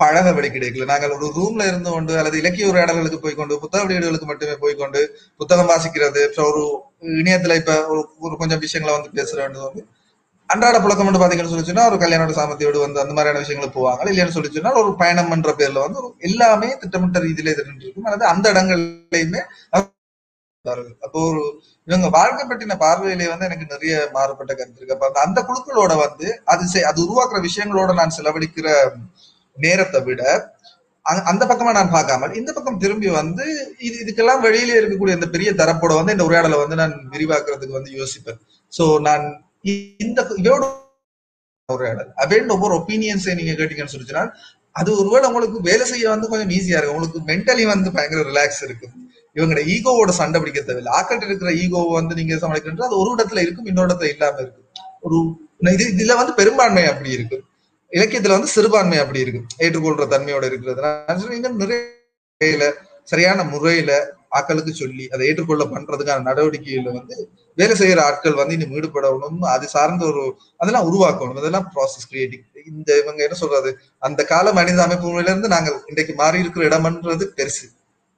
பழக 0.00 0.28
வழி 0.32 0.48
கிடைக்கல 0.48 0.86
நாங்கள் 0.90 1.14
ஒரு 1.16 1.26
ரூம்ல 1.36 1.62
இருந்து 1.70 1.90
கொண்டு 1.90 2.12
அல்லது 2.20 2.36
இலக்கிய 2.42 2.68
உரையாடல்களுக்கு 2.70 3.18
போய்கொண்டு 3.24 3.60
புத்தக 3.62 3.82
வெளியீடுகளுக்கு 3.84 4.28
மட்டுமே 4.30 4.54
போய்கொண்டு 4.62 5.00
புத்தகம் 5.40 5.70
வாசிக்கிறது 5.72 6.22
ஒரு 6.46 6.62
இணையத்துல 7.20 7.56
இப்ப 7.60 7.74
ஒரு 7.92 8.00
ஒரு 8.18 8.34
கொஞ்சம் 8.36 8.62
விஷயங்களை 8.64 8.94
வந்து 8.96 9.10
பேசுற 9.18 9.38
வேண்டியது 9.42 9.66
வந்து 9.68 9.82
அன்றாட 10.50 10.76
புழக்கம் 10.84 11.08
வந்து 11.08 11.20
பாத்தீங்கன்னு 11.22 11.52
சொல்லி 11.52 11.68
சொன்னா 11.68 11.86
ஒரு 11.90 11.98
கல்யாணோட 12.02 12.32
சாமத்தியோடு 12.38 12.78
வந்து 12.84 13.02
அந்த 13.02 13.12
மாதிரியான 13.16 13.42
விஷயங்களுக்கு 13.42 13.76
போவாங்க. 13.78 14.08
இல்லைன்னு 14.12 14.34
சொல்லி 14.36 14.50
சொன்னா 14.54 14.72
ஒரு 14.82 14.90
பயணம் 15.02 15.32
என்ற 15.36 15.50
பேர்ல 15.60 15.82
வந்து 15.86 15.98
எல்லாமே 16.28 16.68
திட்டமிட்ட 16.82 17.20
ரீதியில 17.26 17.52
இருக்கும் 17.54 18.08
அல்லது 18.08 18.26
அந்த 18.32 18.46
இடங்கள்லயுமே 18.54 19.42
அப்போ 21.04 21.18
ஒரு 21.28 21.42
இவங்க 21.88 22.08
வாழ்க்கை 22.16 22.42
பற்றின 22.48 22.74
பார்வையிலே 22.82 23.26
வந்து 23.32 23.46
எனக்கு 23.48 23.66
நிறைய 23.74 23.92
மாறுபட்ட 24.16 24.52
கருத்து 24.54 24.80
இருக்கு. 24.80 24.96
அப்ப 24.96 25.06
அந்த 25.08 25.20
அந்த 25.26 25.40
குழுக்களோட 25.48 25.92
வந்து 26.04 26.26
அது 26.52 26.64
அது 26.90 26.98
உருவாக்குற 27.04 27.38
விஷயங்களோட 27.46 27.92
நான் 28.00 28.16
செலவழிக்கிற 28.18 28.68
நேரத்தை 29.56 30.00
விட 30.08 30.22
அந்த 31.30 31.42
பக்கமா 31.50 31.70
நான் 31.78 31.94
பார்க்காமல் 31.94 32.34
இந்த 32.40 32.50
பக்கம் 32.56 32.80
திரும்பி 32.82 33.08
வந்து 33.20 33.44
இது 33.86 33.94
இதுக்கெல்லாம் 34.02 34.42
வெளியில 34.46 34.76
இருக்கக்கூடிய 34.80 35.14
இந்த 35.18 35.28
பெரிய 35.34 35.50
தரப்போட 35.60 35.92
வந்து 36.00 36.14
இந்த 36.16 36.26
உரையாடலை 36.28 36.58
வந்து 36.62 36.76
நான் 36.82 36.94
விரிவாக்குறதுக்கு 37.14 37.78
வந்து 37.78 37.92
யோசிப்பேன். 38.00 38.38
சோ 38.72 38.84
நான் 39.08 39.24
இந்த 39.62 40.26
இதோட 40.36 40.64
உரையாடல் 41.72 42.10
அப்படின்னு 42.16 42.54
ஒவ்வொரு 42.56 42.74
ஒப்பீனியன்ஸை 42.74 43.32
நீங்க 43.38 43.52
கேட்டீங்கன்னு 43.52 43.94
சொல்லிச்சுன்னா 43.94 44.24
அது 44.72 44.90
ஒருவேளை 44.98 45.26
உங்களுக்கு 45.28 45.60
வேலை 45.60 45.86
செய்ய 45.86 46.08
வந்து 46.08 46.28
கொஞ்சம் 46.28 46.48
ஈஸியா 46.48 46.76
இருக்கும். 46.78 46.96
உங்களுக்கு 46.96 47.20
மென்டலி 47.30 47.64
வந்து 47.66 47.92
பயங்கர 47.92 48.22
ரிலாக்ஸ் 48.30 48.64
இருக்கும். 48.64 48.92
இவங்களோட 49.34 49.62
ஈகோவோட 49.74 50.10
சண்டை 50.18 50.40
பிடிக்க 50.40 50.60
தேவையில்லை. 50.60 50.92
ஆக்கட்டு 51.00 51.26
இருக்கிற 51.26 51.50
ஈகோவை 51.50 51.92
வந்து 51.92 52.14
நீங்க 52.14 52.34
சமாளிக்கின்ற 52.34 52.84
அது 52.88 52.98
ஒரு 53.02 53.10
இடத்துல 53.16 53.40
இருக்கும் 53.44 53.68
இன்னொரு 53.70 53.94
இடத்துல 53.94 54.08
இல்லாம 54.08 54.40
இருக்கும். 54.40 54.68
ஒரு 55.00 55.18
இது 55.74 55.86
இதுல 55.96 56.16
வந்து 56.16 56.34
பெரும்பான்மை 56.34 56.84
அப்படி 56.92 57.10
இருக்கு. 57.10 57.38
இலக்கியத்துல 57.92 58.34
வந்து 58.36 58.46
சிறுபான்மை 58.46 58.98
அப்படி 58.98 59.20
இருக்கு. 59.20 59.40
ஏற்றுக்கொள்ற 59.58 60.06
தன்மையோட 60.14 60.44
இருக்கிறது 60.50 61.58
நிறைய 61.62 62.72
சரியான 63.04 63.44
முறையில 63.44 63.92
ஆக்களுக்கு 64.38 64.72
சொல்லி 64.80 65.04
அதை 65.14 65.22
ஏற்றுக்கொள்ள 65.28 65.64
பண்றதுக்கான 65.72 66.24
நடவடிக்கையில 66.28 66.92
வந்து 66.98 67.16
வேலை 67.58 67.74
செய்யற 67.80 68.00
ஆட்கள் 68.08 68.38
வந்து 68.40 68.54
இன்னும் 68.56 68.74
ஈடுபடணும் 68.78 69.40
அது 69.54 69.66
சார்ந்த 69.74 70.04
ஒரு 70.10 70.22
அதெல்லாம் 70.60 70.86
உருவாக்கணும். 70.90 71.40
அதெல்லாம் 71.42 71.66
ப்ராசஸ் 71.74 72.08
கிரியேட்டிங் 72.10 72.46
இந்த 72.72 72.90
இவங்க 73.02 73.20
என்ன 73.26 73.36
சொல்றது? 73.42 73.70
அந்த 74.08 74.20
கால 74.32 74.52
மனித 74.58 74.80
அமைப்புல 74.86 75.26
இருந்து 75.26 75.50
நாங்கள் 75.54 75.76
இன்றைக்கு 75.92 76.14
மாறி 76.22 76.42
இருக்கிற 76.44 76.64
இடம்ன்றது 76.70 77.26
பெருசு. 77.38 77.66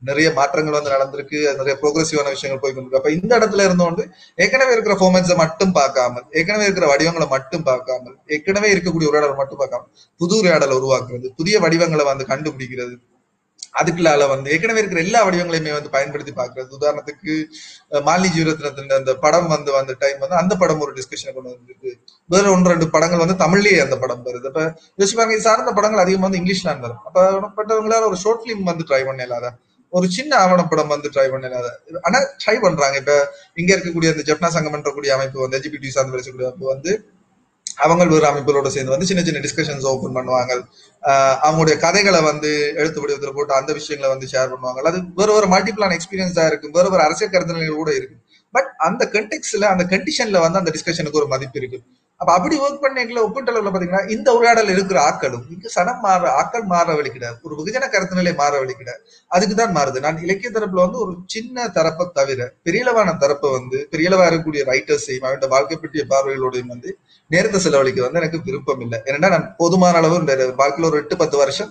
நிறைய 0.03 0.29
மாற்றங்கள் 0.37 0.77
வந்து 0.77 0.93
நடந்திருக்கு 0.95 1.37
அது 1.49 1.59
நிறைய 1.61 1.75
ப்ரோக்ரஸிவான 1.81 2.31
விஷயங்கள் 2.35 2.63
போய் 2.63 2.73
கொண்டிருக்கு. 2.73 3.01
அப்ப 3.01 3.11
இந்த 3.19 3.33
இடத்துல 3.39 3.67
இருந்தோண்டு 3.69 4.03
ஏற்கனவே 4.45 4.73
இருக்கிற 4.77 4.95
ஃபார்மேட்ஸை 5.01 5.37
மட்டும் 5.43 5.75
பார்க்காமல் 5.79 6.27
ஏற்கனவே 6.39 6.67
இருக்கிற 6.69 6.87
வடிவங்களை 6.93 7.29
மட்டும் 7.35 7.65
பார்க்காமல் 7.71 8.17
ஏற்கனவே 8.37 8.71
இருக்கக்கூடிய 8.75 9.11
உரையாடலை 9.11 9.37
மட்டும் 9.41 9.61
பார்க்காமல் 9.63 9.91
புது 10.21 10.35
உரையாடலை 10.41 10.77
உருவாக்குறது 10.81 11.31
புதிய 11.41 11.59
வடிவங்களை 11.65 12.07
வந்து 12.11 12.27
கண்டுபிடிக்கிறது 12.33 12.95
அதுக்குள்ளால 13.75 14.27
வந்து 14.33 14.49
ஏற்கனவே 14.55 14.81
இருக்கிற 14.83 15.01
எல்லா 15.07 15.21
வடிவங்களையுமே 15.27 15.73
வந்து 15.77 15.91
பயன்படுத்தி 15.97 16.33
பாக்குறது 16.41 16.77
உதாரணத்துக்கு 16.79 17.33
மாலி 17.93 18.23
மாலினி 18.23 18.29
ஜீவரத்னத்தின் 18.37 18.97
அந்த 18.99 19.13
படம் 19.25 19.49
வந்து 19.55 19.71
வந்த 19.77 19.97
டைம் 20.03 20.19
வந்து 20.25 20.37
அந்த 20.41 20.55
படம் 20.63 20.83
ஒரு 20.85 20.93
டிஸ்கஷனை 20.99 21.33
கொண்டு 21.37 21.53
வந்திருக்கு. 21.55 21.91
வேற 22.31 22.45
ஒன்று 22.55 22.73
ரெண்டு 22.73 22.87
படங்கள் 22.95 23.23
வந்து 23.25 23.37
தமிழ்லயே 23.45 23.79
அந்த 23.87 23.97
படம் 24.03 24.25
வருது. 24.29 24.49
அப்ப 24.51 24.63
யோசிச்சு 24.99 25.17
பாருங்க 25.19 25.37
இது 25.37 25.47
சார்ந்த 25.49 25.73
படங்கள் 25.79 26.03
அதிகமா 26.05 26.27
வந்து 26.29 26.41
இங்கிலீஷ்ல 26.41 26.75
வரும். 26.87 27.03
அப்ப 27.09 27.27
பட்டவங்களால 27.59 28.09
ஒரு 28.13 28.19
ஷார்ட் 28.25 28.43
பிலிம் 28.45 28.71
வந்து 28.73 28.87
ட்ரை 28.91 29.03
பண்ணலாத 29.11 29.49
ஒரு 29.93 30.07
சின்ன 30.17 30.33
ஆவணப்படம் 30.43 30.93
வந்து 30.95 31.09
ட்ரை 31.15 31.27
பண்ணலாத 31.33 31.67
ஆனா 32.09 32.19
ட்ரை 32.43 32.55
பண்றாங்க. 32.65 32.97
இப்ப 33.03 33.15
இங்க 33.61 33.71
இருக்கக்கூடிய 33.77 34.13
அந்த 34.15 34.23
ஜப்னா 34.29 34.51
சங்கம் 34.57 34.77
என்றக்கூடிய 34.79 35.11
அமைப்பு 35.17 35.45
வந்து 35.45 35.59
எஜிபிடி 35.61 35.95
சார்ந்து 35.97 36.17
பேசக்கூடிய 36.17 36.49
அமைப்பு 36.51 36.73
வந்து 36.75 36.93
அவங்க 37.77 38.05
வேறு 38.05 38.27
அமைப்புகளோட 38.27 38.67
சேர்ந்து 38.67 38.91
வந்து 38.91 39.07
சின்ன 39.07 39.23
சின்ன 39.23 39.39
டிஸ்கஷன்ஸ் 39.39 39.83
ஓபன் 39.83 40.15
பண்ணுவாங்க. 40.15 40.61
ஆஹ் 41.03 41.37
அவங்களுடைய 41.43 41.79
கதைகளை 41.79 42.21
வந்து 42.21 42.73
எழுத்து 42.77 43.01
வடிவத்தில் 43.01 43.33
போட்டு 43.35 43.55
அந்த 43.55 43.73
விஷயங்களை 43.73 44.17
வந்து 44.17 44.39
ஷேர் 44.39 44.53
பண்ணுவாங்க. 44.53 44.81
அது 44.81 44.99
வேறு 45.15 45.33
ஒரு 45.33 45.47
மல்டிபிளான 45.47 45.99
எக்ஸ்பீரியன்ஸாக 45.99 46.47
இருக்கும். 46.47 46.71
வேறு 46.71 46.91
ஒரு 46.91 47.01
அரசியல் 47.01 47.33
கருத்துநிலைகள் 47.33 47.75
கூட 47.75 47.95
இருக்கு 47.95 48.17
பட் 48.53 48.69
அந்த 48.77 49.09
கண்டெக்ஸ்ல 49.13 49.65
அந்த 49.65 49.85
கண்டிஷன்ல 49.85 50.41
வந்து 50.41 50.59
அந்த 50.59 50.73
டிஸ்கஷனுக்கு 50.75 51.13
ஒரு 51.13 51.27
மதிப்பு 51.27 51.59
இருக்கு. 51.59 51.83
அப்ப 52.23 52.33
அப்படி 52.39 52.57
ஒர்க் 52.65 52.83
பண்ணீங்களா 52.83 53.23
ஒப்பீட்டு 53.27 53.51
அளவுல 53.53 53.71
பாத்தீங்கன்னா 53.75 54.03
இந்த 54.15 54.29
உரையாடல் 54.37 54.73
இருக்கிற 54.75 54.99
ஆக்களும் 55.09 55.45
இங்க 55.55 55.69
சனம் 55.77 56.03
மாற 56.05 56.29
ஆக்கள் 56.41 56.67
மாற 56.73 56.89
வலிக்கிறார் 56.99 57.37
ஒரு 57.45 57.55
வெகுஜன 57.59 57.89
கருத்து 57.95 58.19
நிலை 58.21 58.33
மாற 58.41 58.53
வலிக்கிறார் 58.63 59.01
அதுக்குதான் 59.31 59.75
மாறுது. 59.79 59.99
நான் 60.07 60.21
இலக்கிய 60.27 60.51
தரப்புல 60.57 60.85
வந்து 60.87 61.01
ஒரு 61.05 61.13
சின்ன 61.35 61.67
தரப்பை 61.77 62.05
தவிர 62.19 62.47
பெரியளவான 62.67 63.17
தரப்பை 63.25 63.51
வந்து 63.59 63.79
பெரியளவா 63.95 64.27
இருக்கக்கூடிய 64.29 64.65
ரைட்டர்ஸையும் 64.73 65.27
அவன் 65.29 65.53
வாழ்க்கை 65.57 65.79
பற்றிய 65.79 66.05
பார்வைகளோடையும் 66.13 66.73
வந்து 66.75 66.91
நேரத்தை 67.31 67.61
செலவழிக்க 67.67 68.01
வந்து 68.07 68.21
எனக்கு 68.23 68.41
விருப்பம் 68.49 68.83
இல்லை. 68.87 69.01
ஏன்னா 69.11 69.31
நான் 69.37 69.49
போதுமான 69.61 70.01
அளவு 70.03 70.19
இந்த 70.23 70.35
வாழ்க்கையில் 70.63 70.91
ஒரு 70.91 71.01
எட்டு 71.03 71.17
பத்து 71.23 71.39
வருஷம் 71.43 71.71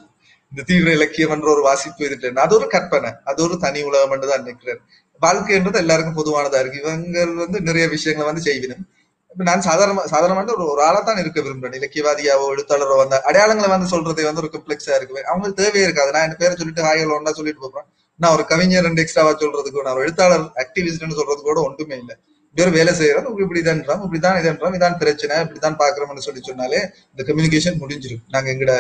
இந்த 0.52 0.64
தீவிர 0.70 0.92
இலக்கியம் 0.98 1.34
என்ற 1.36 1.48
ஒரு 1.56 1.62
வாசிப்பு 1.70 2.02
இருட்டேன் 2.08 2.42
அது 2.46 2.56
ஒரு 2.60 2.68
கற்பனை. 2.76 3.12
அது 3.30 3.40
ஒரு 3.46 3.58
தனி 3.66 3.82
உலகம் 3.90 4.14
என்று 4.16 4.32
தான் 4.32 4.42
நினைக்கிறேன். 4.44 4.82
வாழ்க்கைன்றது 5.22 5.80
எல்லாருக்கும் 5.84 6.18
பொதுவானதா 6.20 6.62
இருக்கு. 6.64 6.82
இவங்க 6.84 7.26
வந்து 7.44 7.60
நிறைய 7.70 7.86
விஷயங்களை 7.96 8.28
வந்து 8.32 8.44
செய்வினும் 8.50 8.84
இப்ப 9.32 9.44
நான் 9.50 9.66
சாதாரண 9.68 10.04
சாதாரணமான 10.14 10.54
ஒரு 10.56 10.66
ஒரு 10.72 10.82
ஆளா 10.88 11.00
தான் 11.10 11.20
இருக்க 11.22 11.40
விரும்புறேன். 11.44 11.78
இலக்கியவாதியாவோ 11.80 12.46
எழுத்தாளரோ 12.56 12.96
அந்த 13.04 13.18
அடையாளங்களை 13.30 13.70
வந்து 13.74 13.88
சொல்றதே 13.94 14.24
வந்து 14.30 14.42
ஒரு 14.44 14.50
கம்ப்ளெக்ஸா 14.56 14.96
இருக்கு. 14.98 15.24
அவங்களுக்கு 15.32 15.60
தேவையே 15.62 15.86
இருக்காது. 15.88 16.12
நான் 16.16 16.26
என் 16.28 16.40
பேரை 16.42 16.56
சொல்லிட்டு 16.62 16.86
ஹாய்கள் 16.88 17.16
ஒன்றா 17.18 17.34
சொல்லிட்டு 17.40 17.64
போறேன். 17.66 17.88
நான் 18.20 18.34
ஒரு 18.38 18.44
கவிஞர் 18.52 18.86
ரெண்டு 18.88 19.04
எக்ஸ்ட்ராவா 19.04 19.32
சொல்றதுக்கு 19.44 19.86
நான் 19.88 19.96
ஒரு 19.98 20.06
எழுத்தாளர் 20.08 20.46
ஆக்டிவிஸ்ட்னு 20.64 21.20
சொல்றது 21.20 21.42
கூட 21.50 21.60
ஒன்றுமே 21.68 21.98
இல்லை. 22.04 22.16
பேர் 22.56 22.76
வேலை 22.78 22.94
செய்யறோம் 23.00 23.28
உங்களுக்கு 23.28 23.48
இப்படிதான் 23.48 23.82
இப்படிதான் 24.06 24.40
இதுன்றோம் 24.40 24.74
இதான் 24.78 24.98
பிரச்சனை 25.02 25.36
இப்படிதான் 25.44 25.78
பாக்குறோம்னு 25.82 26.26
சொல்லி 26.28 26.42
சொன்னாலே 26.50 26.80
இந்த 27.12 27.24
கம்யூனிகேஷன் 27.30 27.80
முடிஞ்சிடும் 27.84 28.24
நாங்க 28.36 28.50
எங்கட 28.56 28.74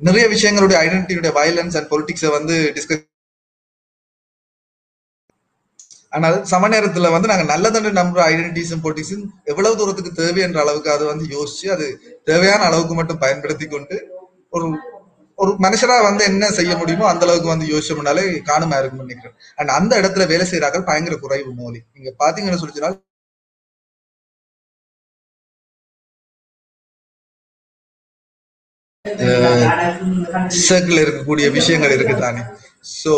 நிறைய 0.00 0.24
விஷயங்களுடைய 0.34 0.78
ஐடென்டிட்டியுடைய 0.86 1.32
வயலன்ஸ் 1.40 1.76
அண்ட் 1.78 1.90
பொலிட்டிக்ஸை 1.92 2.30
வந்து 2.38 2.54
டிஸ்கஸ் 2.76 3.04
ஆனால் 6.14 6.36
சம 6.50 6.68
நேரத்துல 6.72 7.10
வந்து 7.14 7.30
நாங்க 7.30 7.44
நல்லதென்று 7.50 7.90
நம்புற 7.98 8.20
ஐடென்டிட்டிஸும் 8.30 8.82
பொலிட்டிக்ஸும் 8.84 9.22
எவ்வளவு 9.52 9.78
தூரத்துக்கு 9.80 10.12
தேவை 10.20 10.42
என்ற 10.46 10.58
அளவுக்கு 10.64 10.90
அதை 10.94 11.06
வந்து 11.10 11.26
யோசிச்சு 11.34 11.66
அது 11.74 11.86
தேவையான 12.30 12.66
அளவுக்கு 12.68 12.96
மட்டும் 13.00 13.22
பயன்படுத்தி 13.24 13.66
கொண்டு 13.68 13.96
ஒரு 14.52 14.66
ஒரு 15.38 15.52
மனுஷரா 15.64 15.96
வந்து 16.06 16.22
என்ன 16.30 16.50
செய்ய 16.58 16.72
முடியுமோ 16.80 17.06
அந்த 17.10 17.24
அளவுக்கு 17.26 17.52
வந்து 17.52 17.66
யோசிச்சோம்னாலே 17.70 18.24
காணுமா 18.50 18.76
இருக்கும் 18.80 19.02
நினைக்கிறேன். 19.04 19.36
அண்ட் 19.58 19.72
அந்த 19.78 19.92
இடத்துல 20.00 20.26
வேலை 20.32 20.46
செய்யறார்கள் 20.50 20.88
பயங்கர 20.90 21.16
குறைவு 21.18 21.52
மோலி 21.60 21.80
நீங்க 21.94 22.10
பாத்தீங்கன்னு 22.22 22.62
சொல்லிச்சுனா 22.62 22.90
சர்க்கிள் 30.64 31.02
இருக்கக்கூடிய 31.02 31.46
விஷயங்கள் 31.56 31.94
இருக்கு 31.96 32.16
தானே 32.18 32.42
சோ 32.94 33.14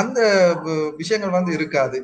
அந்த 0.00 0.20
விஷயங்கள் 1.00 1.36
வந்து 1.38 1.52
இருக்காது. 1.58 1.98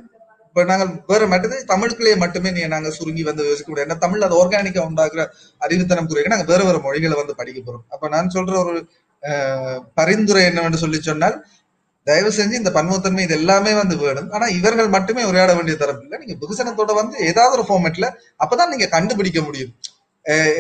இப்ப 0.47 0.63
நாங்கள் 0.71 0.91
வேற 1.11 1.23
மட்டும் 1.33 1.69
தமிழுக்குள்ளேயே 1.73 2.17
மட்டுமே 2.23 2.51
நீ 2.57 2.63
நாங்க 2.73 2.91
சுருங்கி 2.97 3.23
வந்து 3.29 3.43
யோசிக்க 3.51 3.69
முடியாது. 3.71 3.89
ஏன்னா 3.89 4.01
தமிழ்ல 4.05 4.29
அது 4.29 4.39
ஆர்கானிக்கா 4.43 4.83
உண்டாக்குற 4.89 5.25
அறிவுத்தனம் 5.67 6.09
குறைக்க 6.11 6.35
நாங்க 6.35 6.47
வேற 6.53 6.61
வேற 6.69 6.79
மொழிகளை 6.87 7.17
வந்து 7.21 7.35
படிக்க 7.41 7.61
போறோம். 7.61 7.85
அப்ப 7.95 8.09
நான் 8.15 8.35
சொல்ற 8.37 8.57
ஒரு 8.65 8.81
பரிந்துரை 10.01 10.43
என்னவென்று 10.51 10.83
சொல்லி 10.85 10.99
சொன்னால் 11.09 11.37
தயவு 12.07 12.31
செஞ்சு 12.39 12.61
இந்த 12.61 12.71
பன்முகத்தன்மை 12.77 13.25
இது 13.27 13.35
எல்லாமே 13.41 13.73
வந்து 13.81 13.97
வேணும். 14.05 14.29
ஆனா 14.37 14.47
இவர்கள் 14.59 14.95
மட்டுமே 14.97 15.23
உரையாட 15.31 15.53
வேண்டிய 15.59 15.77
தரப்பு 15.83 16.05
இல்லை. 16.05 16.19
நீங்க 16.23 16.35
விகசனத்தோட 16.43 16.93
வந்து 17.01 17.17
ஏதாவது 17.31 17.55
ஒரு 17.59 17.67
ஃபார்மேட்ல 17.69 18.07
அப்பதான் 18.45 18.73
நீங்க 18.75 18.89
கண்டுபிடிக்க 18.97 19.41
முடியும். 19.49 19.73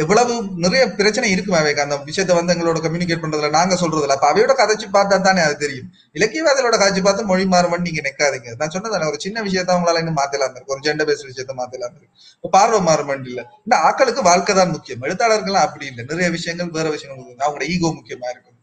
எவ்வளவு 0.02 0.34
நிறைய 0.56 0.82
பிரச்சனை 0.98 1.30
இருக்கும் 1.30 1.56
அவைக்கு 1.58 1.82
அந்த 1.82 1.96
விஷயத்தை 2.06 2.34
வந்து 2.36 2.52
எங்களோட 2.54 2.78
கம்யூனிகேட் 2.84 3.22
பண்றதுல 3.24 3.50
நாங்க 3.50 3.74
சொல்றதுல 3.74 4.14
அப்ப 4.16 4.26
அவையோட 4.32 4.52
கதைச்சு 4.60 4.86
பார்த்தா 4.92 5.16
தானே 5.20 5.40
அது 5.40 5.56
தெரியும். 5.56 5.88
இலக்கியவாதிகளோட 6.14 6.76
கதைச்சு 6.82 7.02
பார்த்து 7.02 7.24
மொழி 7.24 7.44
மாறுமன் 7.44 7.84
நீங்க 7.88 8.02
நிக்காதீங்க 8.08 8.54
நான் 8.58 8.72
சொன்னதானே 8.76 9.08
ஒரு 9.10 9.18
சின்ன 9.20 9.42
விஷயத்த 9.42 9.74
அவங்களால 9.74 10.02
இன்னும் 10.04 10.18
மாத்தலாம் 10.20 10.54
இருக்கு. 10.56 10.74
ஒரு 10.74 10.82
ஜெண்டர் 10.86 11.08
பேஸ்ட் 11.10 11.28
விஷயத்த 11.30 11.54
மாத்தலாம் 11.60 11.92
இருக்கு. 11.92 12.08
இப்ப 12.36 12.50
பார்வை 12.50 12.80
மாறுமன் 12.80 13.24
இல்ல. 13.24 13.40
இந்த 13.66 13.76
ஆக்களுக்கு 13.88 14.22
வாழ்க்கை 14.22 14.54
தான் 14.54 14.70
முக்கியம். 14.70 15.02
எழுத்தாளர்கள்லாம் 15.02 15.66
அப்படி 15.68 15.86
இல்லை. 15.86 16.04
நிறைய 16.04 16.30
விஷயங்கள் 16.30 16.74
வேற 16.78 16.88
விஷயங்கள் 16.90 17.46
அவங்களோட 17.46 17.66
ஈகோ 17.74 17.90
முக்கியமா 18.00 18.28
இருக்கும். 18.34 18.56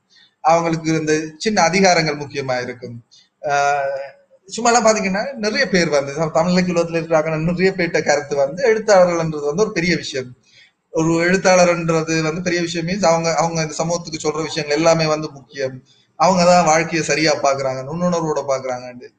அவங்களுக்கு 0.44 0.90
இந்த 1.02 1.14
சின்ன 1.38 1.62
அதிகாரங்கள் 1.70 2.22
முக்கியமா 2.24 2.58
இருக்கும். 2.62 2.98
ஆஹ் 3.42 4.06
சும்மா 4.50 4.70
எல்லாம் 4.72 4.86
பாத்தீங்கன்னா 4.86 5.24
நிறைய 5.38 5.64
பேர் 5.70 5.90
வந்து 5.90 6.12
தமிழ் 6.38 6.54
இலக்கிய 6.54 6.76
உலகத்துல 6.76 7.00
இருக்கிறாங்க 7.00 7.40
நிறைய 7.50 7.72
பேர்கிட்ட 7.78 8.02
கருத்து 8.04 8.36
வந்து 8.36 8.62
எழுத்தாளர்கள்ன்றது 8.72 9.50
வந்து 9.52 9.64
ஒரு 9.66 9.72
பெரிய 9.72 9.94
விஷயம். 9.96 10.30
ஒரு 11.00 11.12
எழுத்தாளர்ன்றது 11.28 12.16
வந்து 12.28 12.42
பெரிய 12.48 12.60
விஷயம். 12.66 12.88
மீன்ஸ் 12.90 13.08
அவங்க 13.12 13.30
அவங்க 13.44 13.60
இந்த 13.66 13.76
சமூகத்துக்கு 13.82 14.24
சொல்ற 14.26 14.42
விஷயங்கள் 14.50 14.78
எல்லாமே 14.80 15.06
வந்து 15.14 15.28
முக்கியம். 15.38 15.76
அவங்க 16.20 16.42
தான் 16.52 16.68
வாழ்க்கையை 16.72 17.04
சரியா 17.12 17.32
பாக்குறாங்க 17.48 17.82
நுண்ணுணர்வோட 17.90 18.42
பாக்குறாங்கன்னு 18.52 19.10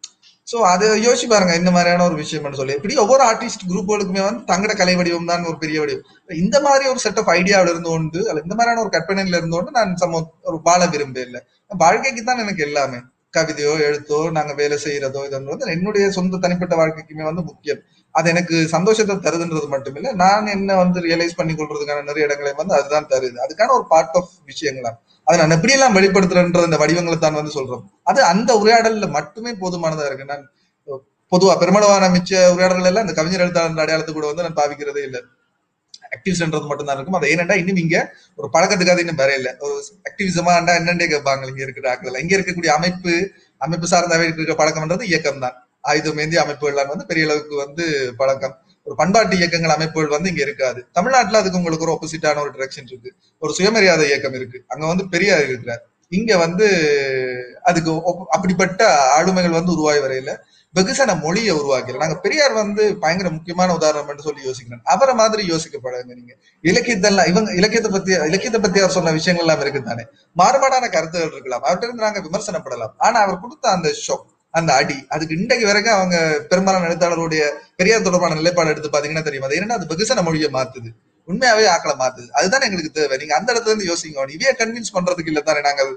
ஸோ 0.48 0.58
அதை 0.72 0.86
யோசிச்சு 1.06 1.26
பாருங்க 1.32 1.54
இந்த 1.60 1.70
மாதிரியான 1.74 2.04
ஒரு 2.10 2.16
விஷயம்னு 2.20 2.58
சொல்லி. 2.60 2.74
இப்படி 2.78 2.94
ஒவ்வொரு 3.02 3.22
ஆர்டிஸ்ட் 3.30 3.64
குரூப்புகளுக்குமே 3.70 4.22
வந்து 4.26 4.40
தங்கட 4.50 4.72
கலை 4.80 4.94
வடிவம் 4.98 5.28
தான் 5.30 5.44
ஒரு 5.50 5.56
பெரிய 5.64 5.78
வடிவம். 5.82 6.06
இந்த 6.44 6.56
மாதிரி 6.66 6.84
ஒரு 6.92 7.00
செட் 7.04 7.20
ஆஃப் 7.22 7.30
ஐடியாவில் 7.34 7.70
இருந்து 7.72 7.90
கொண்டு 7.94 8.20
அல்ல 8.30 8.42
இந்த 8.46 8.54
மாதிரியான 8.58 8.82
ஒரு 8.84 8.92
கற்பனையில 8.96 9.38
இருந்து 9.40 9.56
கொண்டு 9.58 9.76
நான் 9.78 9.92
சம 10.02 10.22
ஒரு 10.50 10.58
வாழ 10.68 10.80
விரும்பவே 10.94 11.24
இல்லை. 11.28 11.40
வாழ்க்கைக்கு 11.84 12.22
தான் 12.30 12.42
எனக்கு 12.44 12.64
எல்லாமே. 12.68 13.00
கவிதையோ 13.34 13.72
எழுத்தோ 13.88 14.18
நாங்க 14.36 14.52
வேலை 14.60 14.76
செய்யறதோ 14.84 15.22
இது 15.28 15.36
வந்து 15.38 15.74
என்னுடைய 15.76 16.04
சொந்த 16.18 16.40
தனிப்பட்ட 16.44 16.74
வாழ்க்கைக்குமே 16.80 17.24
வந்து 17.30 17.42
முக்கியம். 17.50 17.80
அது 18.18 18.28
எனக்கு 18.32 18.56
சந்தோஷத்தை 18.74 19.14
தருதுன்றது 19.26 19.68
மட்டுமில்ல 19.74 20.12
நான் 20.22 20.52
என்ன 20.56 20.76
வந்து 20.82 20.98
ரியலைஸ் 21.06 21.38
பண்ணி 21.40 21.54
கொள்றதுக்கான 21.58 22.04
நிறைய 22.10 22.26
இடங்களை 22.28 22.52
வந்து 22.60 22.74
அதுதான் 22.78 23.08
தருது. 23.12 23.36
அதுக்கான 23.44 23.74
ஒரு 23.78 23.84
பார்ட் 23.92 24.16
ஆஃப் 24.20 24.32
விஷயங்களா 24.50 24.92
அதை 25.26 25.36
நான் 25.40 25.54
எப்படி 25.56 25.74
எல்லாம் 25.76 25.96
வெளிப்படுத்துறேன்ற 25.98 26.60
அந்த 26.68 26.78
வடிவங்களை 26.82 27.16
தான் 27.24 27.38
வந்து 27.38 27.52
சொல்றோம். 27.56 27.82
அது 28.10 28.20
அந்த 28.32 28.50
உரையாடல்ல 28.62 29.08
மட்டுமே 29.16 29.50
போதுமானதா 29.62 30.06
இருக்கு. 30.10 30.30
நான் 30.32 30.44
பொதுவா 31.32 31.54
பெருமளவான 31.62 32.06
மிச்ச 32.14 32.32
உரையாடல்கள் 32.54 32.90
எல்லாம் 32.90 33.04
இந்த 33.06 33.14
கவிஞர் 33.18 33.44
எழுத்தாளர் 33.44 33.82
அடையாளத்து 33.84 34.12
கூட 34.18 34.26
வந்து 34.30 34.46
நான் 34.46 34.58
பாவிக்கிறதே 34.60 35.02
இல்லை. 35.08 35.20
ஆக்டிவிஸ்ட்ன்றது 36.16 36.68
மட்டும் 36.70 36.88
தான் 36.88 36.96
இருக்கும். 36.98 37.18
அது 37.18 37.30
ஏனண்டா 37.32 37.56
இன்னும் 37.62 37.80
இங்க 37.84 37.96
ஒரு 38.38 38.48
பழக்கத்துக்காக 38.54 39.02
இன்னும் 39.04 39.20
வேற 39.22 39.30
இல்லை. 39.40 39.52
ஒரு 39.64 39.74
ஆக்டிவிசமா 40.08 40.52
என்னண்டே 40.80 41.08
கேட்பாங்க. 41.14 41.50
இங்க 41.52 41.62
இருக்கிற 41.66 41.88
ஆக்கள். 41.94 42.20
இங்க 42.24 42.34
இருக்கக்கூடிய 42.38 42.72
அமைப்பு 42.78 43.14
அமைப்பு 43.66 43.86
சார்ந்த 43.92 44.22
இருக்கிற 44.28 44.56
பழக்கம்ன்றது 44.62 45.10
இயக்கம் 45.12 45.44
தான் 45.44 45.56
ஆயுதம் 45.80 46.16
அமைப்புகள் 46.16 46.38
அமைப்புகள்லாம் 46.44 46.88
வந்து 46.88 47.06
பெரிய 47.06 47.26
அளவுக்கு 47.26 47.56
வந்து 47.56 48.14
பழக்கம். 48.16 48.56
ஒரு 48.82 48.96
பண்பாட்டு 48.96 49.36
இயக்கங்கள் 49.36 49.70
அமைப்புகள் 49.70 50.08
வந்து 50.08 50.28
இங்க 50.28 50.42
இருக்காது. 50.42 50.86
தமிழ்நாட்டுல 50.92 51.38
அதுக்கு 51.38 51.58
உங்களுக்கு 51.58 51.86
ஒரு 51.86 51.94
ஆப்போசிட்டான 51.94 52.40
ஒரு 52.40 52.50
டிரெக்ஷன் 52.50 52.88
இருக்கு. 52.92 53.14
ஒரு 53.38 53.52
சுயமரியாதை 53.52 54.06
இயக்கம் 54.06 54.32
இருக்கு. 54.32 54.64
அங்க 54.68 54.86
வந்து 54.86 55.08
பெரியார் 55.08 55.46
இருக்கிறார். 55.46 55.82
இங்க 56.08 56.36
வந்து 56.36 56.66
அதுக்கு 57.62 58.02
அப்படிப்பட்ட 58.28 58.82
ஆளுமைகள் 59.18 59.58
வந்து 59.58 59.72
உருவாகி 59.72 59.98
வரையில 59.98 60.36
வெகுசன 60.74 61.20
மொழியை 61.20 61.56
உருவாக்கல. 61.56 61.96
நாங்க 61.96 62.16
பெரியார் 62.16 62.52
வந்து 62.52 62.96
பயங்கர 62.96 63.30
முக்கியமான 63.30 63.74
உதாரணம் 63.74 64.08
என்று 64.08 64.22
சொல்லி 64.22 64.46
யோசிக்கிறேன். 64.48 64.82
அவரை 64.84 65.14
மாதிரி 65.14 65.48
யோசிக்கப்படாதுங்க 65.48 66.14
நீங்க. 66.14 66.34
இலக்கியத்தெல்லாம் 66.62 67.28
இவங்க 67.28 67.52
இலக்கியத்தை 67.52 67.92
பத்தி 67.92 68.12
இலக்கியத்தை 68.12 68.60
பத்தி 68.60 68.78
அவர் 68.78 68.90
சொன்ன 68.90 69.10
விஷயங்கள் 69.10 69.46
எல்லாம் 69.46 69.60
இருக்கு 69.60 69.82
தானே 69.82 70.04
மாறுபாடான 70.36 70.90
கருத்துகள் 70.90 71.32
இருக்கலாம். 71.32 71.62
அவர்கிட்ட 71.62 71.82
இருந்து 71.82 72.02
நாங்க 72.02 72.20
விமர்சனப்படலாம். 72.20 72.94
ஆனா 72.96 73.20
அவர் 73.20 73.40
கொடுத்த 73.40 73.68
அந்த 73.68 73.94
ஷோ 74.06 74.16
அந்த 74.54 74.74
அடி. 74.74 75.06
அதுக்கு 75.08 75.36
இன்றைக்கு 75.36 75.66
வரைக்கும் 75.66 75.94
அவங்க 75.94 76.16
பெரும்பாலான 76.50 76.88
எழுத்தாளருடைய 76.88 77.42
பெரியார் 77.76 78.02
தொடர்பான 78.02 78.34
நிலைப்பாடு 78.34 78.68
எடுத்து 78.68 78.90
பாத்தீங்கன்னா 78.94 79.22
தெரியும். 79.22 79.46
அது 79.46 79.56
என்னன்னா 79.58 79.78
அது 79.78 79.90
வெகுசன 79.92 80.22
மொழியை 80.22 80.50
மாத்துது. 80.50 80.90
உண்மையாவே 81.28 81.64
ஆக்களை 81.74 81.94
மாத்துது. 82.02 82.28
அதுதான் 82.30 82.60
எங்களுக்கு 82.60 82.90
தேவை. 82.90 83.16
நீங்க 83.16 83.34
அந்த 83.34 83.52
இடத்துல 83.52 83.72
இருந்து 83.72 83.90
யோசிங்க. 83.92 84.24
இவைய 84.36 84.52
கன்வின்ஸ் 84.60 84.94
பண்றதுக்கு 84.94 85.32
இல்ல 85.32 85.40
தானே 85.40 85.60
நாங்கள் 85.60 85.90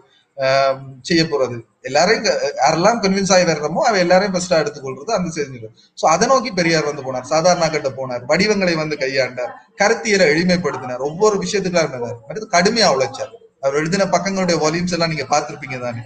செய்ய 1.02 1.24
போறது. 1.24 1.58
எல்லாரையும் 1.82 2.26
யாரெல்லாம் 2.64 3.00
கன்வின்ஸ் 3.04 3.34
ஆகி 3.36 3.46
வர்றோமோ 3.50 3.82
அவ 3.88 3.98
எல்லாரையும் 3.98 4.36
ஃபர்ஸ்டா 4.36 4.60
எடுத்துக்கொள்றது 4.64 5.12
அந்த 5.18 5.30
செஞ்சு 5.36 5.70
சோ 6.02 6.06
அதை 6.06 6.28
நோக்கி 6.28 6.52
பெரியார் 6.52 6.90
வந்து 6.90 7.06
போனார். 7.08 7.22
சாதாரண 7.22 7.70
கட்ட 7.70 7.90
போனார். 7.90 8.24
வடிவங்களை 8.26 8.76
வந்து 8.76 8.96
கையாண்டார். 8.96 9.52
கருத்தியலை 9.82 10.28
எளிமைப்படுத்தினார். 10.34 11.04
ஒவ்வொரு 11.10 11.38
விஷயத்துக்காக 11.44 11.86
இருந்தார். 11.86 12.18
அடுத்து 12.30 12.56
கடுமையா 12.58 12.90
உழைச்சார். 12.96 13.32
அவர் 13.62 13.76
எழுதின 13.76 14.04
பக்கங்களுடைய 14.04 14.58
வால்யூம்ஸ் 14.64 14.96
எல்லாம் 14.98 15.10
நீங்க 15.10 15.28
பார்த்திருப்பீங்க 15.34 15.80
தானே. 15.80 16.04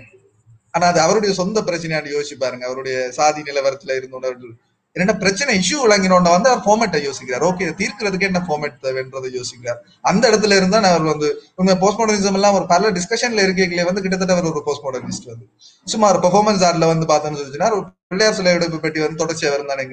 ஆனா 0.75 0.85
அது 0.91 0.99
அவருடைய 1.05 1.31
சொந்த 1.41 1.61
பிரச்சனையான்னு 1.67 2.15
யோசிச்சு 2.15 2.37
பாருங்க. 2.43 2.63
அவருடைய 2.69 2.95
சாதி 3.17 3.41
நிலவரத்துல 3.49 3.97
இருந்தவர்கள் 3.99 4.53
என்னென்ன 4.95 5.13
பிரச்சனை 5.21 5.53
இஷ்யூ 5.59 5.77
விளங்கினோட 5.83 6.27
வந்து 6.33 6.49
அவர் 6.49 6.61
ஃபார்மேட்டை 6.65 6.99
யோசிக்கிறார். 7.05 7.43
ஓகே 7.47 7.65
தீர்க்கிறதுக்கு 7.79 8.27
என்ன 8.27 8.39
ஃபார்மேட் 8.47 8.75
தேவைன்றதை 8.85 9.29
யோசிக்கிறார். 9.37 9.79
அந்த 10.09 10.23
இடத்துல 10.29 10.57
இருந்தா 10.59 10.79
அவர் 10.91 11.05
வந்து 11.11 11.27
உண்மை 11.59 11.75
போஸ்ட் 11.81 11.99
மாடர்னிசம் 12.01 12.37
எல்லாம் 12.39 12.55
ஒரு 12.59 12.65
பல 12.71 12.91
டிஸ்கஷன்ல 12.97 13.43
இருக்கீங்களே 13.47 13.85
வந்து 13.89 14.03
கிட்டத்தட்ட 14.05 14.35
அவர் 14.35 14.49
ஒரு 14.51 14.61
போஸ்ட் 14.67 14.85
மாடர்னிஸ்ட் 14.85 15.27
வந்து. 15.31 15.45
சும்மா 15.93 16.09
ஒரு 16.13 16.21
பெர்ஃபார்மன்ஸ் 16.25 16.63
ஆர்ட்ல 16.67 16.87
வந்து 16.93 17.07
பார்த்தோம்னு 17.11 17.39
சொல்லிச்சுன்னா 17.41 17.69
ஒரு 17.77 17.83
பிள்ளையார் 18.11 18.37
சிலை 18.39 18.53
எடுப்பு 18.59 18.79
பெட்டி 18.85 19.05
வந்து 19.05 19.21
தொடர்ச்சியா 19.23 19.51
வரும் 19.55 19.71
தானே 19.73 19.85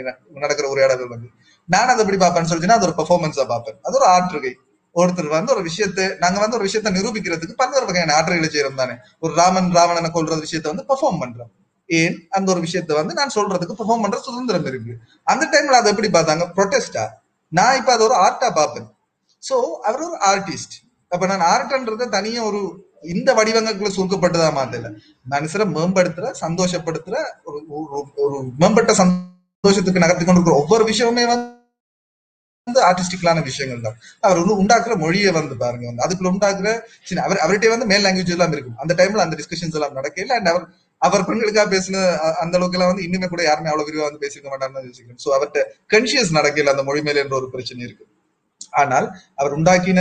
நடக்கிற 0.45 0.69
உரையாடல் 0.75 1.13
வந்து. 1.15 1.29
நான் 1.69 1.91
அதை 1.95 2.01
எப்படி 2.05 2.21
பார்ப்பேன்னு 2.25 2.51
சொல்லிச்சுன்னா 2.53 2.79
அது 2.79 2.89
ஒரு 2.89 2.97
பெர்ஃபார்மன்ஸா 3.01 3.47
பார்ப்பேன். 3.55 3.79
அது 3.87 3.97
ஒரு 4.01 4.09
ஆற்றுகை 4.15 4.53
ஒருத்தர் 4.95 5.29
வந்து 5.29 5.53
ஒரு 5.53 5.63
விஷயத்தை 5.63 6.09
நாங்க 6.19 6.39
வந்து 6.39 6.55
ஒரு 6.55 6.65
விஷயத்தை 6.65 7.03
நிரூபிக்கிறதுக்கு 7.03 7.53
பல்வேறு 7.53 7.87
வகையான 7.87 8.15
ஆற்றல்களை 8.15 8.49
செய்யறோம் 8.49 8.75
தானே. 8.75 8.93
ஒரு 9.21 9.35
ராமன் 9.35 9.71
ராவணனை 9.71 10.11
கொல்ற 10.15 10.39
விஷயத்தை 10.39 10.75
வந்து 10.75 10.85
பெர்ஃபார்ம் 10.89 11.15
பண்றோம். 11.15 11.67
ஏன்? 11.87 12.27
அந்த 12.31 12.51
ஒரு 12.53 12.61
விஷயத்தை 12.61 12.97
வந்து 12.97 13.15
நான் 13.15 13.31
சொல்றதுக்கு 13.35 13.75
பெர்ஃபார்ம் 13.79 14.01
பண்ற 14.01 14.21
சுதந்திரம் 14.21 14.67
இருக்கு. 14.67 14.99
அந்த 15.25 15.47
டைம்ல 15.47 15.65
அதை 15.65 15.97
எப்படி 15.97 16.09
பார்த்தாங்க? 16.09 16.51
ப்ரொட்டஸ்டா 16.57 17.09
நான் 17.49 17.77
இப்ப 17.77 17.93
அது 17.93 18.05
ஒரு 18.05 18.15
ஆர்ட்டா 18.15 18.55
பார்ப்பேன். 18.55 18.95
சோ 19.51 19.53
அவர் 19.83 20.01
ஒரு 20.01 20.19
ஆர்டிஸ்ட் 20.31 20.91
அப்ப 21.09 21.27
நான் 21.27 21.41
ஆர்ட்ன்றத 21.41 22.09
தனியா 22.09 22.43
ஒரு 22.43 22.91
இந்த 23.03 23.35
வடிவங்களுக்குள்ள 23.35 23.91
சுருக்கப்பட்டதா 23.97 24.53
மாதிரி 24.53 24.83
மனுஷரை 25.31 25.67
மேம்படுத்துற 25.69 26.35
சந்தோஷப்படுத்துற 26.41 27.23
ஒரு 27.45 27.65
ஒரு- 27.69 28.07
ஒரு 28.15 28.51
மேம்பட்ட 28.59 28.95
சந்தோஷத்துக்கு 28.95 30.01
நகர்த்தி 30.01 30.25
கொண்டு 30.25 30.41
இருக்கிற 30.41 30.57
ஒவ்வொரு 30.57 30.85
விஷயமுமே 30.85 31.27
வந்து 31.27 31.52
ஆர்டிஸ்டிக்கலான 32.89 33.43
விஷயங்கள் 33.43 33.85
தான். 33.87 33.97
அவர் 34.21 34.41
வந்து 34.43 34.57
உண்டாக்குற 34.63 34.95
மொழியை 34.97 35.31
வந்து 35.39 35.57
பாருங்க 35.63 35.87
வந்து. 35.91 36.03
அதுக்குள்ள 36.05 36.31
உண்டாக்குற 36.35 36.69
சின்ன 37.09 37.23
அவர் 37.27 37.43
அவர்கிட்ட 37.45 37.73
வந்து 37.75 37.89
மேல் 37.93 38.05
லாங்குவேஜ் 38.07 38.35
எல்லாம் 38.37 38.55
இருக்கும். 38.57 38.77
அந்த 38.83 38.93
டைம்ல 39.01 39.25
அந்த 39.27 39.37
டிஸ்கஷன்ஸ் 39.41 39.77
எல்லாம் 39.79 39.97
நடக்கல 39.99 40.37
அண்ட் 40.39 40.51
அவர் 40.53 40.67
அவர் 41.03 41.25
பெண்களுக்காக 41.29 41.69
பேசின 41.75 42.03
அந்த 42.43 42.55
அளவுக்கு 42.59 42.77
எல்லாம் 42.79 42.91
வந்து 42.93 43.05
இன்னுமே 43.07 43.29
கூட 43.29 43.43
யாருமே 43.43 43.71
அவ்வளவு 43.71 43.89
விரிவா 43.89 44.05
வந்து 44.09 44.23
பேசிக்க 44.25 44.45
மாட்டாங்கன்னு 44.53 44.89
யோசிக்கிறேன். 44.91 45.23
சோ 45.25 45.31
அவர்கிட்ட 45.37 45.61
கன்சியஸ் 45.91 46.31
நடக்கல 46.39 46.75
அந்த 46.75 46.85
மொழி 46.89 47.01
மேல 47.03 47.23
என்ற 47.25 47.35
ஒரு 47.41 47.49
பிரச்சனை 47.51 47.83
இருக்கு. 47.87 48.05
ஆனால் 48.73 49.07
அவர் 49.41 49.57
உண்டாக்கின 49.57 50.01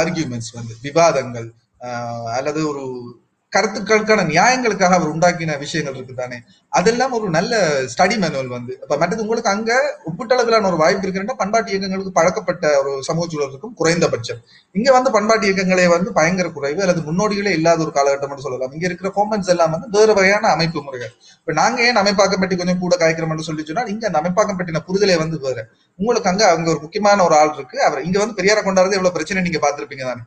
ஆர்கியூமெண்ட்ஸ் 0.00 0.52
வந்து 0.58 0.74
விவாதங்கள் 0.86 1.48
ஆஹ் 1.80 2.28
அல்லது 2.38 2.60
ஒரு 2.70 2.84
கருத்துக்களுக்கான 3.52 4.26
நியாயங்களுக்காக 4.32 4.96
அவர் 4.98 5.10
உண்டாக்கின 5.14 5.56
விஷயங்கள் 5.58 5.96
இருக்கு 5.96 6.14
தானே 6.14 6.38
அதெல்லாம் 6.72 7.12
ஒரு 7.12 7.26
நல்ல 7.30 7.52
ஸ்டடி 7.92 8.16
மேனுவல் 8.22 8.52
வந்து. 8.54 8.72
இப்ப 8.84 8.96
மற்றது 8.96 9.22
உங்களுக்கு 9.24 9.50
அங்க 9.54 9.72
ஒப்பீட்டளவிலான 10.10 10.68
ஒரு 10.70 10.78
வாய்ப்பு 10.82 11.04
இருக்குன்னா 11.06 11.36
பண்பாட்டு 11.42 11.72
இயக்கங்களுக்கு 11.72 12.12
பழக்கப்பட்ட 12.18 12.64
ஒரு 12.80 12.92
சமூக 13.08 13.26
சூழலுக்கும் 13.32 13.74
குறைந்தபட்சம். 13.80 14.40
இங்க 14.72 14.92
வந்து 14.92 15.10
பண்பாட்டு 15.10 15.46
இயக்கங்களே 15.48 15.86
வந்து 15.96 16.12
பயங்கர 16.12 16.50
குறைவு 16.56 16.82
அல்லது 16.86 17.02
முன்னோடிகளே 17.08 17.52
இல்லாத 17.58 17.82
ஒரு 17.86 17.92
காலகட்டம் 17.98 18.44
சொல்லலாம். 18.46 18.72
இங்க 18.72 18.86
இருக்கிற 18.90 19.10
ஃபார்மன்ஸ் 19.16 19.50
எல்லாம் 19.54 19.72
வந்து 19.74 19.88
வேறு 19.98 20.14
வகையான 20.20 20.48
அமைப்பு 20.48 20.82
முறைகள். 20.82 21.12
இப்ப 21.40 21.52
நாங்க 21.52 21.82
ஏன் 21.88 22.00
அமைப்பாக்கம் 22.02 22.42
பற்றி 22.44 22.56
கொஞ்சம் 22.56 22.82
கூட 22.84 22.96
காய்க்கிறோம்னு 23.02 23.48
சொல்லி 23.50 23.64
சொன்னா 23.70 23.84
இங்க 23.94 24.06
அந்த 24.10 24.20
அமைப்பாக்கம் 24.22 24.60
பற்றின 24.60 24.82
புரிதலே 24.88 25.18
வந்து 25.24 25.38
வேற. 25.46 25.58
உங்களுக்கு 25.98 26.30
அங்க 26.32 26.44
அங்க 26.56 26.68
ஒரு 26.74 26.80
முக்கியமான 26.80 27.24
ஒரு 27.24 27.36
ஆள் 27.40 27.54
இருக்கு. 27.54 27.76
அவர் 27.88 28.04
இங்க 28.08 28.18
வந்து 28.18 28.38
பெரியார 28.40 28.60
கொண்டாடுறது 28.68 28.98
எவ்வளவு 28.98 29.16
பிரச்சனை 29.18 29.42
நீங்க 29.42 29.60
பாத்துருப்பீங்க 29.66 30.06
தானே. 30.10 30.24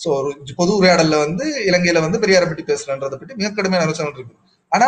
சோ 0.00 0.08
ஒரு 0.18 0.30
பொது 0.56 0.72
உரையாடல்ல 0.78 1.16
வந்து 1.24 1.44
இலங்கையில 1.68 2.00
வந்து 2.00 2.20
பெரியாரை 2.24 2.46
பற்றி 2.48 2.64
பேசுறன்றதை 2.70 3.16
பற்றி 3.16 3.38
மிக 3.40 3.50
கடுமையான 3.50 3.84
விமர்சனம் 3.86 4.12
இருக்கு 4.12 4.36
ஆனா 4.72 4.86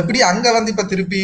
எப்படி 0.00 0.18
அங்க 0.30 0.46
வந்து 0.52 0.72
இப்ப 0.74 0.84
திருப்பி 0.84 1.22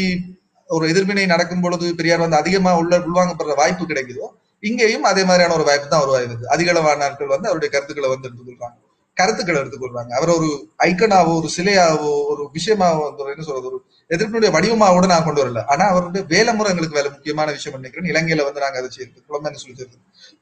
ஒரு 0.71 0.85
எதிர்வினை 0.89 1.25
நடக்கும் 1.27 1.63
பொழுது 1.65 1.87
பெரியார் 1.99 2.25
வந்து 2.25 2.41
அதிகமா 2.43 2.73
உள்ள 2.81 2.95
உள்வாங்கப்படுற 3.07 3.55
வாய்ப்பு 3.55 3.85
கிடைக்குதோ 3.87 4.27
இங்கேயும் 4.63 5.07
அதே 5.11 5.23
மாதிரியான 5.25 5.55
ஒரு 5.55 5.65
வாய்ப்பு 5.65 5.89
தான் 5.89 6.05
உருவாகுது 6.05 6.47
அதிகளவான 6.55 7.01
நாட்கள் 7.05 7.33
வந்து 7.35 7.49
அவருடைய 7.51 7.71
கருத்துக்களை 7.75 8.09
வந்து 8.13 8.27
எடுத்துக்கொள்றாங்க. 8.29 8.77
கருத்துக்களை 9.17 9.59
எடுத்துக்கொள்றாங்க. 9.63 10.13
அவர் 10.19 10.33
ஒரு 10.39 10.49
ஐக்கனாவோ 10.87 11.33
ஒரு 11.41 11.49
சிலையாவோ 11.57 12.11
ஒரு 12.33 12.43
விஷயமாவோ 12.57 13.03
வந்து 13.09 13.33
என்ன 13.35 13.47
சொல்றது? 13.49 13.69
ஒரு 13.71 13.79
எதிர்ப்பினுடைய 14.15 14.51
வடிவமாவோட 14.57 15.07
நான் 15.13 15.25
கொண்டு 15.27 15.43
வரல. 15.43 15.63
ஆனா 15.73 15.85
அவருடைய 15.93 16.23
வேலை 16.33 16.53
முறை 16.57 16.71
எங்களுக்கு 16.73 16.99
வேலை 16.99 17.11
முக்கியமான 17.15 17.49
விஷயம் 17.57 17.79
நினைக்கிறேன். 17.79 18.11
இலங்கையில 18.13 18.45
வந்து 18.49 18.63
நாங்க 18.65 18.79
அதை 18.83 18.91
செய்யறது 18.97 19.25
குழந்தை 19.31 19.59
சொல்லி 19.63 19.77
செய்யறது 19.79 19.99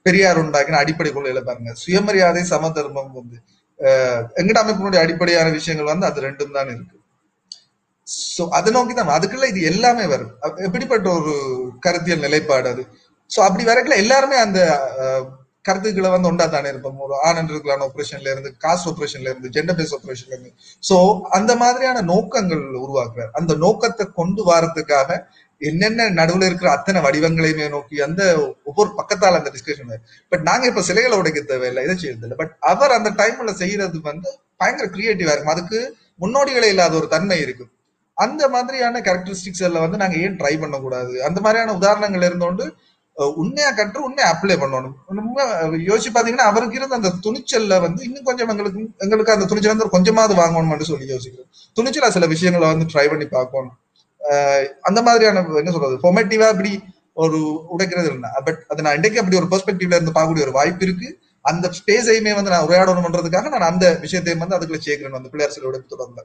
பெரியார் 0.07 0.41
உண்டாக்கின 0.43 0.81
அடிப்படை 0.85 1.13
கொள்கையில 1.13 1.43
பாருங்க. 1.49 1.73
சுயமரியாதை 1.85 2.43
சமதர்மம் 2.53 3.15
வந்து 3.21 3.39
எங்கட 4.41 4.59
அமைப்பினுடைய 4.63 5.01
அடிப்படையான 5.05 5.49
விஷயங்கள் 5.59 5.93
வந்து 5.93 6.07
அது 6.11 6.27
ரெண்டும் 6.27 6.55
தான் 6.57 6.71
இருக்கு. 6.75 6.97
சோ 8.35 8.43
அதை 8.59 8.71
நோக்கி 8.77 8.95
தான் 8.95 9.17
அதுக்குள்ள 9.17 9.47
இது 9.53 9.61
எல்லாமே 9.71 10.05
வரும். 10.13 10.33
எப்படிப்பட்ட 10.67 11.09
ஒரு 11.19 11.33
கருத்தியல் 11.87 12.25
நிலைப்பாடு 12.27 12.69
அது? 12.75 12.83
சோ 13.31 13.39
அப்படி 13.47 13.65
வரக்குள்ள 13.71 13.97
எல்லாருமே 14.05 14.37
அந்த 14.47 14.61
கருத்துக்களை 15.65 16.09
வந்து 16.15 16.29
ஒண்டா 16.31 16.47
தானே 16.55 16.69
இருப்போம். 16.73 16.99
ஒரு 17.07 17.15
ஆனந்தர்களான 17.29 17.87
ஆப்ரேஷன்ல 17.89 18.33
இருந்து 18.35 18.51
காஸ்ட் 18.65 18.89
ஆப்ரேஷன்ல 18.91 19.31
இருந்து 19.33 19.53
ஜெண்டர் 19.57 19.79
பேஸ் 19.79 19.95
ஆப்ரேஷன்ல 19.99 20.35
இருந்து. 20.37 20.53
சோ 20.89 20.97
அந்த 21.39 21.53
மாதிரியான 21.63 22.03
நோக்கங்கள் 22.13 22.65
உருவாக்குறார். 22.85 23.33
அந்த 23.41 23.55
நோக்கத்தை 23.65 24.07
கொண்டு 24.21 24.45
வரதுக்காக 24.53 25.19
என்னென்ன 25.61 26.07
நடுவுல 26.19 26.47
இருக்கிற 26.49 26.69
அத்தனை 26.77 27.01
வடிவங்களையுமே 27.05 27.67
நோக்கி 27.75 27.97
அந்த 28.07 28.23
ஒவ்வொரு 28.71 28.91
பக்கத்தால் 28.99 29.39
அந்த 29.39 29.51
டிஸ்கஷன் 29.55 29.93
பட் 30.33 30.45
நாங்க 30.49 30.65
இப்ப 30.71 30.83
சிலைகளை 30.89 31.17
உடைக்க 31.21 31.41
தேவையில்லை 31.53 31.85
இதை 31.87 31.95
செய்யறதில்லை 32.03 32.39
பட் 32.41 32.53
அவர் 32.73 32.97
அந்த 32.99 33.11
டைம்ல 33.21 33.53
செய்யறது 33.63 34.01
வந்து 34.11 34.29
பயங்கர 34.63 34.89
கிரியேட்டிவா 34.97 35.35
இருக்கும். 35.35 35.55
அதுக்கு 35.55 35.81
முன்னோடிகளே 36.23 36.69
இல்லாத 36.75 36.95
ஒரு 37.01 37.09
தன்மை 37.15 37.39
இருக்கு 37.45 37.65
அந்த 38.19 38.43
மாதிரியான 38.55 39.01
கேரக்டரிஸ்டிக்ஸ் 39.07 39.65
எல்லாம் 39.69 39.85
வந்து 39.85 40.01
நாங்க 40.03 40.17
ஏன் 40.25 40.37
ட்ரை 40.41 40.53
பண்ணக்கூடாது? 40.63 41.15
அந்த 41.29 41.39
மாதிரியான 41.45 41.73
உதாரணங்கள் 41.79 42.27
இருந்தோண்டு 42.29 42.65
உண்மையா 43.37 43.71
கற்று 43.71 44.03
உண்மையை 44.03 44.33
அப்ளை 44.33 44.55
பண்ணணும். 44.57 44.95
யோசிச்சு 45.89 46.11
பாத்தீங்கன்னா 46.15 46.47
அவருக்கு 46.51 46.77
இருந்த 46.77 46.95
அந்த 46.95 47.11
துணிச்சல்ல 47.25 47.81
வந்து 47.81 48.05
இன்னும் 48.05 48.25
கொஞ்சம் 48.25 48.49
எங்களுக்கு 48.49 48.81
எங்களுக்கு 48.99 49.33
அந்த 49.33 49.45
துணிச்சல் 49.45 49.75
வந்து 49.75 49.89
கொஞ்சமாவது 49.89 50.35
வாங்கணும்னு 50.35 50.83
சொல்லி 50.83 51.07
யோசிக்கிறோம். 51.09 51.49
துணிச்சலா 51.77 52.09
சில 52.09 52.27
விஷயங்களை 52.27 52.69
வந்து 52.69 52.87
ட்ரை 52.93 53.09
பண்ணி 53.09 53.27
பார்க்கணும். 53.29 53.75
அஹ், 54.21 54.67
அந்த 54.83 55.03
மாதிரியான 55.03 55.45
என்ன 55.59 55.71
சொல்றது 55.71 55.97
ஃபொமேட்டிவா 56.03 56.49
இப்படி 56.51 56.73
ஒரு 57.17 57.39
உடைக்கிறது 57.75 58.09
இல்லை. 58.15 58.31
பட் 58.45 58.61
அது 58.69 58.83
நான் 58.83 58.95
இன்றைக்கு 58.95 59.19
அப்படி 59.19 59.37
ஒரு 59.37 59.49
பெர்ஸ்பெக்டிவ்ல 59.51 59.99
இருந்து 59.99 60.13
பார்க்கக்கூடிய 60.13 60.43
ஒரு 60.43 60.53
வாய்ப்பு 60.53 60.85
இருக்கு. 60.87 61.09
அந்த 61.45 61.71
ஸ்பேஸையுமே 61.79 62.35
வந்து 62.35 62.51
நான் 62.51 62.67
உரையாடணும்ன்றதுக்காக 62.69 63.49
நான் 63.49 63.71
அந்த 63.73 63.99
விஷயத்தையும் 64.01 64.39
வந்து 64.39 64.57
அதுக்குள்ள 64.57 64.81
சேர்க்கிறேன் 64.87 65.13
அந்த 65.15 65.29
பிள்ளையார் 65.29 65.55
சிலையோட 65.57 65.87
தொடர்ந்து. 65.89 66.23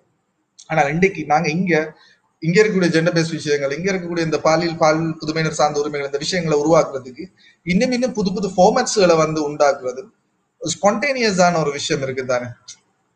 ஆனா 0.68 0.82
இன்றைக்கு 0.94 1.26
நாங்க 1.28 1.50
இங்க 1.50 1.74
இங்க 2.40 2.64
இருக்கக்கூடிய 2.64 2.92
ஜெண்டர் 2.96 3.16
பேஸ் 3.16 3.32
விஷயங்கள் 3.32 3.78
இங்க 3.78 3.92
இருக்கக்கூடிய 3.92 4.20
இந்த 4.20 4.40
பாலியல் 4.40 4.78
பால் 4.78 5.16
புதுமையினர் 5.20 5.58
சார்ந்த 5.58 5.80
உரிமைகள் 5.80 6.08
இந்த 6.08 6.18
விஷயங்களை 6.18 6.58
உருவாக்குறதுக்கு 6.60 7.24
இன்னும் 7.64 7.92
இன்னும் 7.92 8.14
புது 8.14 8.34
புது 8.34 8.48
ஃபார்மேட்ஸ்களை 8.50 9.18
வந்து 9.18 9.50
உண்டாக்குறது 9.50 10.02
ஸ்பான்டேனியஸான 10.62 11.60
ஒரு 11.60 11.72
விஷயம் 11.72 12.04
இருக்கு 12.04 12.26
தானே 12.26 12.46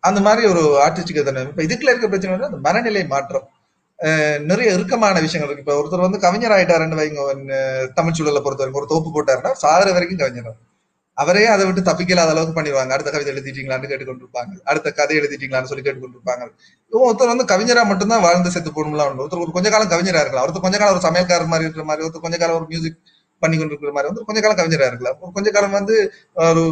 அந்த 0.04 0.20
மாதிரி 0.22 0.48
ஒரு 0.48 0.62
ஆர்டிஸ்டிக் 0.88 1.24
தானே? 1.24 1.42
இப்ப 1.42 1.64
இதுக்குள்ள 1.64 1.92
இருக்க 1.92 2.08
பிரச்சனை 2.08 2.38
வந்து 2.38 2.46
அந்த 2.46 2.70
மனநிலை 2.70 3.06
மாற்றம். 3.06 3.50
அஹ் 4.00 4.40
நிறைய 4.42 4.74
இறுக்கமான 4.74 5.20
விஷயங்கள் 5.20 5.56
இருக்கு. 5.56 5.74
இப்ப 5.74 5.76
ஒருத்தர் 5.82 6.02
வந்து 6.02 6.20
கவிஞர் 6.20 6.52
ஆயிட்டாருன்னு 6.52 7.00
வைங்க 7.02 7.92
தமிழ் 7.94 8.14
சூழலை 8.14 8.42
பொறுத்த 8.42 8.64
வரைக்கும் 8.64 8.82
ஒரு 8.82 8.88
தோப்பு 8.88 9.10
போட்டாருன்னா 9.16 9.52
சாகிற 9.54 9.92
வரைக்கும் 9.92 10.18
கவிஞர் 10.18 10.56
அவரே 11.22 11.46
அதை 11.46 11.64
விட்டு 11.66 11.82
தப்பிக்கலாத 11.82 12.32
அளவுக்கு 12.34 12.56
பண்ணிடுவாங்க. 12.60 12.94
அடுத்த 12.96 13.12
கவிதை 13.12 13.32
எழுதிட்டீங்களான்னு 13.34 13.90
கேட்டுக்கொண்டிருப்பாங்க. 13.92 14.54
அடுத்த 14.64 14.92
கதை 14.92 15.18
எழுதிட்டீங்களான்னு 15.20 15.70
சொல்லி 15.72 15.84
கேட்டுக்கொண்டிருப்பாங்க. 15.88 16.44
இவன் 16.94 17.08
ஒருத்தர் 17.10 17.32
வந்து 17.34 17.46
கவிஞரா 17.54 17.84
மட்டும்தான் 17.92 18.22
வாழ்ந்து 18.22 18.52
செத்து 18.52 18.72
போகணும்லாம் 18.72 19.10
ஒன்று 19.10 19.24
ஒருத்தர் 19.26 19.44
ஒரு 19.46 19.52
கொஞ்ச 19.58 19.70
காலம் 19.70 19.92
கவிஞரா 19.94 20.22
இருக்கலாம். 20.24 20.46
ஒருத்தர் 20.48 20.66
கொஞ்ச 20.68 20.78
காலம் 20.78 20.96
ஒரு 20.96 21.04
சமையல்காரர் 21.08 21.52
மாதிரி 21.54 21.68
இருக்கிற 21.68 21.86
மாதிரி 21.90 22.08
ஒருத்தர் 22.08 22.26
கொஞ்ச 22.28 22.38
காலம் 22.38 22.56
ஒரு 22.56 22.68
மியூசிக் 22.68 22.98
பண்ணி 23.44 23.56
கொண்டிருக்கிற 23.60 23.94
மாதிரி 23.96 24.10
வந்து 24.12 24.26
கொஞ்ச 24.28 24.40
காலம் 24.44 24.60
கவிஞராக 24.62 24.90
இருக்கலாம். 24.92 25.18
ஒரு 25.24 25.32
கொஞ்ச 25.38 25.48
காலம் 25.56 25.76
வந்து 25.80 25.96
ஒரு 26.50 26.64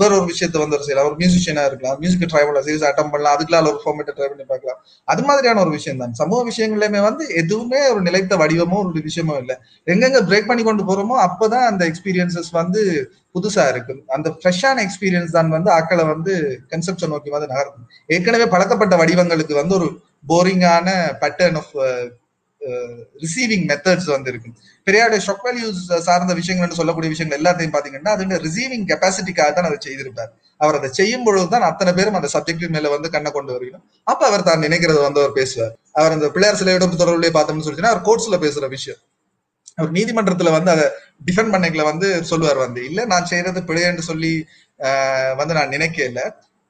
வேற 0.00 0.10
ஒரு 0.18 0.26
விஷயத்த 0.32 0.60
வந்து 0.62 0.76
ஒரு 0.76 0.84
செய்யலாம். 0.86 1.08
ஒரு 1.10 1.16
மியூசிஷியனா 1.20 1.64
இருக்கலாம். 1.70 1.96
மியூசிக் 2.02 2.22
ட்ரை 2.32 2.42
பண்ணலாம் 2.44 2.66
சீரியஸ் 2.66 2.86
அட்டம் 2.90 3.10
பண்ணலாம். 3.12 3.34
அதுக்குள்ள 3.36 3.60
ஒரு 3.72 3.80
ஃபார்மேட்டை 3.84 4.12
ட்ரை 4.18 4.28
பண்ணி 4.32 4.46
பார்க்கலாம். 4.52 4.78
அது 5.12 5.22
மாதிரியான 5.28 5.60
ஒரு 5.64 5.72
விஷயம் 5.78 6.00
தான். 6.02 6.14
சமூக 6.22 6.40
விஷயங்களையுமே 6.50 7.00
வந்து 7.08 7.24
எதுவுமே 7.42 7.80
ஒரு 7.94 8.02
நிலைத்த 8.08 8.36
வடிவமோ 8.42 8.78
ஒரு 8.84 9.02
விஷயமோ 9.08 9.36
இல்லை. 9.42 9.56
எங்கெங்க 9.94 10.20
பிரேக் 10.30 10.50
பண்ணி 10.50 10.64
கொண்டு 10.68 10.84
போறோமோ 10.90 11.16
அப்பதான் 11.26 11.66
அந்த 11.70 11.82
எக்ஸ்பீரியன்சஸ் 11.90 12.50
வந்து 12.60 12.82
புதுசா 13.34 13.64
இருக்கு. 13.72 13.94
அந்த 14.14 14.28
ஃப்ரெஷ்ஷான 14.36 14.82
எக்ஸ்பீரியன்ஸ் 14.86 15.34
தான் 15.36 15.50
வந்து 15.56 15.70
ஆக்களை 15.78 16.04
வந்து 16.12 16.32
கன்செப்ஷன் 16.72 17.12
நோக்கி 17.14 17.30
வந்து 17.34 17.50
நகர்த்தும். 17.52 17.88
ஏற்கனவே 18.14 18.46
பழக்கப்பட்ட 18.54 18.94
வடிவங்களுக்கு 19.02 19.54
வந்து 19.60 19.76
ஒரு 19.80 19.88
போரிங்கான 20.30 20.88
பேட்டர்ன் 21.20 21.58
ஆஃப் 21.60 21.74
ரிசீவிங் 23.22 23.64
மெத்தட்ஸ் 23.70 24.08
வந்து 24.14 24.30
இருக்கு. 24.32 24.50
பெரியாருடைய 24.86 25.20
ஷொக் 25.26 25.44
வேல்யூஸ் 25.46 25.80
சார்ந்த 26.08 26.32
விஷயங்கள் 26.40 26.78
சொல்லக்கூடிய 26.80 27.10
விஷயங்கள் 27.12 27.38
எல்லாத்தையும் 27.40 27.74
பாத்தீங்கன்னா 27.76 28.12
அது 28.16 28.40
ரிசீவிங் 28.46 28.86
கெப்பாசிட்டிக்காக 28.90 29.50
தான் 29.58 29.68
அதை 29.70 29.78
செய்திருப்பார். 29.86 30.30
அவர் 30.60 30.78
அதை 30.78 30.90
செய்யும் 30.98 31.24
பொழுதுதான் 31.26 31.66
அத்தனை 31.70 31.92
பேரும் 31.98 32.18
அந்த 32.18 32.28
சப்ஜெக்ட் 32.34 32.74
மேல 32.76 32.90
வந்து 32.96 33.10
கண்ணை 33.14 33.30
கொண்டு 33.36 33.52
வருகிறோம். 33.56 33.84
அப்ப 34.12 34.22
அவர் 34.30 34.46
தான் 34.48 34.64
நினைக்கிறத 34.66 34.98
வந்து 35.06 35.22
அவர் 35.22 35.38
பேசுவார். 35.40 35.74
அவர் 36.00 36.16
அந்த 36.16 36.28
பிள்ளையார் 36.34 36.60
சிலையோட 36.62 36.88
தொடர்புலேயே 37.02 37.34
பார்த்தோம்னு 37.36 37.66
சொல்லிச்சுன்னா 37.66 37.94
அவர் 37.94 38.06
கோர்ட்ஸ்ல 38.08 38.38
பேசுற 38.46 38.68
விஷயம். 38.76 39.00
அவர் 39.78 39.92
நீதிமன்றத்துல 39.96 40.50
வந்து 40.56 40.70
அதை 40.74 40.86
டிஃபெண்ட் 41.28 41.52
பண்ணிக்கல 41.54 41.84
வந்து 41.90 42.08
சொல்லுவார் 42.30 42.60
வந்து 42.66 42.80
இல்ல 42.88 43.00
நான் 43.12 43.28
செய்யறது 43.30 43.60
பிழைன்னு 43.68 44.04
சொல்லி 44.10 44.32
வந்து 45.40 45.56
நான் 45.58 45.72
நினைக்கல 45.76 46.20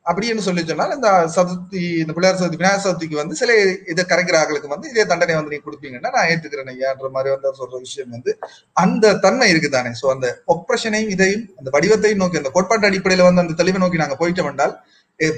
அப்படின்னு 0.07 0.42
சொல்லி 0.46 0.62
சொன்னால் 0.68 0.94
இந்த 0.96 1.09
சதுர்த்தி 1.34 1.80
இந்த 2.03 2.12
பிள்ளையார் 2.16 2.38
சதுர்த்தி 2.38 2.61
விநாயகர் 2.61 2.84
சதுர்த்திக்கு 2.84 3.16
வந்து 3.20 3.34
சில 3.40 3.57
இதை 3.92 4.03
கரைக்கிறார்களுக்கு 4.12 4.70
வந்து 4.72 4.86
இதே 4.92 5.05
தண்டனை 5.11 5.34
வந்து 5.38 5.53
நீங்க 5.53 5.66
கொடுப்பீங்கன்னா 5.66 6.11
நான் 6.14 6.28
ஏத்துக்கிறேன் 6.30 6.70
ஐயான்ற 6.74 7.09
மாதிரி 7.16 7.30
வந்து 7.34 7.51
சொல்ற 7.61 7.80
விஷயம் 7.86 8.14
வந்து 8.16 8.32
அந்த 8.76 9.12
தன்மை 9.24 9.48
இருக்குதானே? 9.53 9.90
சோ 10.01 10.07
அந்த 10.14 10.28
ஒப்ரஷனையும் 10.55 11.12
இதையும் 11.16 11.44
அந்த 11.59 11.70
வடிவத்தையும் 11.76 12.22
நோக்கி 12.22 12.40
அந்த 12.42 12.53
கோட்பாட்டு 12.57 12.88
அடிப்படையில 12.90 13.26
வந்து 13.28 13.44
அந்த 13.44 13.57
தெளிவை 13.61 13.80
நோக்கி 13.82 14.03
நாங்க 14.03 14.16
போயிட்டோம் 14.22 14.48
வந்தால் 14.51 14.74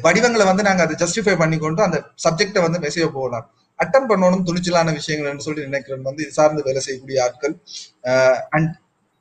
வடிவங்களை 0.06 0.44
வந்து 0.50 0.66
நாங்க 0.68 0.82
அதை 0.86 0.96
ஜஸ்டிஃபை 1.02 1.34
பண்ணிக்கொண்டு 1.42 1.82
அந்த 1.86 1.98
சப்ஜெக்டை 2.24 2.60
வந்து 2.66 2.80
மெசேஜ் 2.84 3.16
போகலாம். 3.18 3.46
அட்டம் 3.78 4.08
பண்ணணும் 4.10 4.44
துணிச்சலான 4.48 4.92
விஷயங்கள்னு 4.98 5.46
சொல்லி 5.46 5.62
நினைக்கிறேன் 5.70 6.08
வந்து 6.10 6.22
இது 6.24 6.32
சார்ந்து 6.38 6.66
வேலை 6.68 6.80
செய்யக்கூடிய 6.86 7.18
ஆட்கள் 7.26 7.54
அண்ட் 8.56 8.72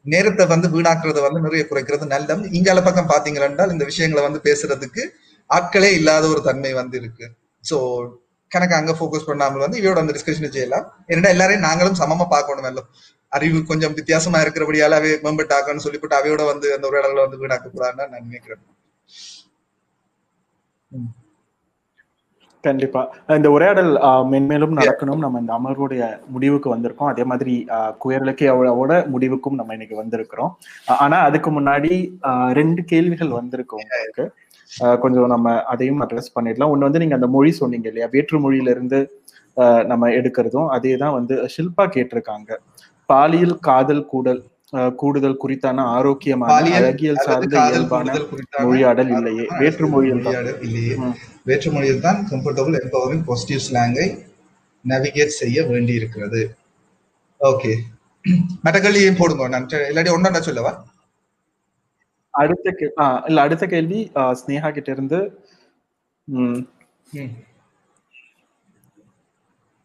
நேரத்தை 0.05 0.45
வந்து 0.53 0.67
வீணாக்குறத 0.75 1.19
வந்து 1.25 1.41
நிறைய 1.45 1.63
குறைக்கிறது 1.71 2.05
நல்லது. 2.13 2.47
இங்கால 2.57 2.79
பக்கம் 2.87 3.11
பாத்தீங்கன்னா 3.13 3.67
இந்த 3.75 3.85
விஷயங்களை 3.91 4.21
வந்து 4.27 4.41
பேசுறதுக்கு 4.47 5.03
ஆட்களே 5.57 5.89
இல்லாத 5.99 6.25
ஒரு 6.33 6.41
தன்மை 6.49 6.73
வந்து 6.81 6.97
இருக்கு 7.01 7.25
சோ 7.63 7.77
கணக்கு 8.51 8.75
அங்க 8.77 8.93
போக்கஸ் 8.99 9.27
பண்ணாமல் 9.29 9.63
வந்து 9.63 9.79
இவையோட 9.79 9.99
அந்த 10.03 10.13
டிஸ்கஷன் 10.17 10.55
செய்யலாம். 10.55 10.85
ஏன்னா 11.11 11.29
எல்லாரையும் 11.35 11.65
நாங்களும் 11.67 11.99
சமமா 12.01 12.25
பார்க்கணும் 12.35 12.69
எல்லாம் 12.69 12.89
அறிவு 13.37 13.59
கொஞ்சம் 13.69 13.95
வித்தியாசமா 13.99 14.37
இருக்கிறபடியால 14.43 14.97
அவை 14.99 15.11
மேம்பட்டு 15.25 15.55
ஆக்கணும்னு 15.57 15.85
சொல்லிவிட்டு 15.85 16.19
அவையோட 16.19 16.45
வந்து 16.51 16.67
அந்த 16.75 16.91
இடங்களை 16.91 17.23
வந்து 17.25 17.41
வீணாக்க 17.43 17.71
கூடாதுன்னு 17.75 18.11
நான் 18.13 18.27
நினைக்கிறேன். 18.29 18.63
கண்டிப்பா. 22.63 23.01
இந்த 23.37 23.49
உரையாடல் 23.55 23.91
மென்மேலும் 24.31 24.75
நடக்கணும். 24.79 25.21
நம்ம 25.23 25.39
இந்த 25.43 25.53
அமர்வுடைய 25.59 26.01
முடிவுக்கு 26.33 26.69
வந்திருக்கோம். 26.73 27.11
அதே 27.13 27.23
மாதிரி 27.31 27.53
குயர்லக்கியாவோட 28.03 28.91
முடிவுக்கும் 29.13 29.57
நம்ம 29.59 29.73
இன்னைக்கு 29.77 29.95
வந்திருக்கிறோம். 30.01 30.51
ஆனா 31.03 31.19
அதுக்கு 31.29 31.51
முன்னாடி 31.57 31.93
ரெண்டு 32.59 32.83
கேள்விகள் 32.91 33.37
வந்திருக்கு 33.39 33.79
உங்களுக்கு. 33.81 34.25
கொஞ்சம் 35.03 35.34
நம்ம 35.34 35.55
அதையும் 35.74 36.01
அட்ரஸ் 36.05 36.36
பண்ணிடலாம். 36.36 36.72
ஒண்ணு 36.74 36.88
வந்து 36.88 37.01
நீங்க 37.03 37.15
அந்த 37.19 37.30
மொழி 37.36 37.51
சொன்னீங்க 37.61 37.88
இல்லையா? 37.91 38.07
வேற்று 38.15 38.38
மொழியில 38.43 38.74
இருந்து 38.76 38.99
நம்ம 39.91 40.09
எடுக்கிறதும் 40.19 40.69
அதே 40.76 40.93
தான் 41.03 41.15
வந்து 41.17 41.36
ஷில்பா 41.53 41.86
கேட்டிருக்காங்க. 41.95 42.49
பாலியல் 43.09 43.57
காதல் 43.67 44.07
கூடல் 44.13 44.41
கூடுதல் 44.99 45.39
குறித்தான 45.43 45.86
ஆரோக்கியமான 45.95 46.57
அழகியல் 46.78 47.24
சார்ந்த 47.26 47.55
இயல்பான 47.72 48.13
மொழியாடல் 48.65 49.09
இல்லையே. 49.15 49.45
வேற்று 49.61 49.88
மொழியில் 49.93 50.22
இல்லையே. 50.67 50.95
வேற்று 51.49 51.69
மொழியில் 51.76 52.05
தான் 52.07 52.19
கம்ஃபர்டபுள் 52.30 52.78
என்பவரின் 52.82 53.26
பாசிட்டிவ் 53.30 53.65
ஸ்லாங்கை 53.67 54.07
நேவிகேட் 54.86 55.39
செய்ய 55.41 55.65
வேண்டி 55.72 55.93
இருக்கிறது 56.01 56.41
ஓகே 57.41 57.74
மெட்டகல்லியும் 58.65 59.19
போடுங்க. 59.19 59.49
நான் 59.55 59.67
இல்லாட்டி 59.89 60.13
ஒன்னா 60.15 60.41
சொல்லவா? 60.47 60.72
அடுத்த 62.34 62.73
இல்ல 63.29 63.39
அடுத்த 63.45 63.65
கேள்வி 63.73 63.99
ஸ்னேகா 64.39 64.69
கிட்ட 64.77 64.89
இருந்து 64.95 65.19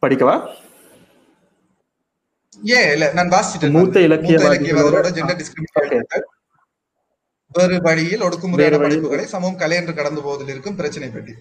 படிக்கவா? 0.02 0.36
ஏ 2.74 2.78
இல்ல 2.94 3.06
நான் 3.16 3.32
வாசிச்சிட்டேன். 3.34 3.74
மூத்த 3.76 4.00
இலக்கியவாதிகளோட 4.08 5.08
ஜெண்டர் 5.16 5.40
டிஸ்கிரிமினேஷன் 5.40 6.26
வேறு 7.54 7.76
வழியில் 7.86 8.24
ஒடுக்குமுறையான 8.26 8.78
படிப்புகளை 8.84 9.24
சமூகம் 9.34 9.60
கலை 9.60 9.76
என்று 9.80 9.92
கடந்து 9.98 10.24
போவதில் 10.24 10.52
இருக்கும் 10.54 10.78
பிரச்சனை 10.80 11.08
பற்றி. 11.10 11.34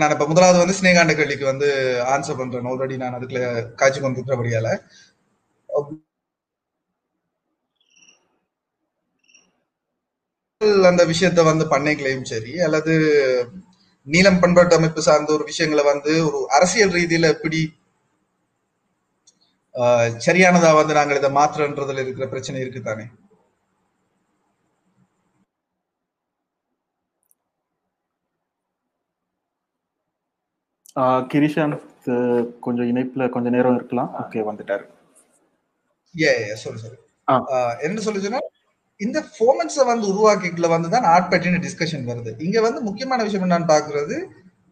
நான் 0.00 0.14
இப்ப 0.14 0.26
முதலாவது 0.30 0.62
வந்து 0.62 0.78
ஸ்னேகாண்ட 0.78 1.12
கேள்விக்கு 1.18 1.46
வந்து 1.50 1.68
ஆன்சர் 2.14 2.38
பண்றேன். 2.40 2.68
ஆல்ரெடி 2.70 2.96
நான் 3.02 3.16
அதுக்குள்ள 3.18 3.42
காட்சி 3.82 3.98
கொண்டிருக்கிறபடியால 4.00 4.68
அந்த 10.90 11.02
விஷயத்த 11.10 11.40
வந்து 11.44 11.64
பண்ணைகளையும் 11.72 12.28
சரி 12.30 12.52
அல்லது 12.66 12.92
நீளம் 14.06 14.40
பண்பாட்டு 14.42 14.76
அமைப்பு 14.76 15.02
சார்ந்த 15.02 15.30
ஒரு 15.32 15.44
விஷயங்களை 15.50 15.84
வந்து 15.84 16.12
ஒரு 16.28 16.40
அரசியல் 16.58 16.94
ரீதியில 16.96 17.30
எப்படி 17.34 17.60
சரியானதா 20.26 20.70
வந்து 20.76 20.98
நாங்கள் 20.98 21.18
இதை 21.20 21.30
மாற்றுறதுல 21.38 22.02
இருக்கிற 22.04 22.26
பிரச்சனை 22.28 22.60
இருக்கு 22.60 22.82
தானே 22.82 23.06
கிரிஷாந்த் 31.32 32.08
கொஞ்சம் 32.60 32.88
இணைப்புல 32.90 33.24
கொஞ்ச 33.34 33.48
நேரம் 33.50 33.76
இருக்கலாம். 33.78 34.10
ஓகே 34.22 34.42
வந்துட்டாரு. 34.50 34.84
ஏ 36.14 36.30
சொல்லு 36.64 36.82
சொல்லு 36.82 36.98
என்ன 37.86 38.02
சொல்லுச்சுன்னா 38.06 38.40
இந்த 39.00 39.18
ஃபோர்மன்ஸை 39.32 39.84
வந்து 39.86 40.06
உருவாக்கிக்கல 40.12 40.68
வந்து 40.68 40.88
தான் 40.88 41.02
ஆர்ட் 41.02 41.30
பற்றின 41.32 41.60
டிஸ்கஷன் 41.66 42.08
வருது. 42.10 42.40
இங்க 42.40 42.60
வந்து 42.60 42.80
முக்கியமான 42.80 43.22
விஷயம் 43.22 43.50
என்னன்னு 43.50 43.70
பாக்குறது 43.72 44.16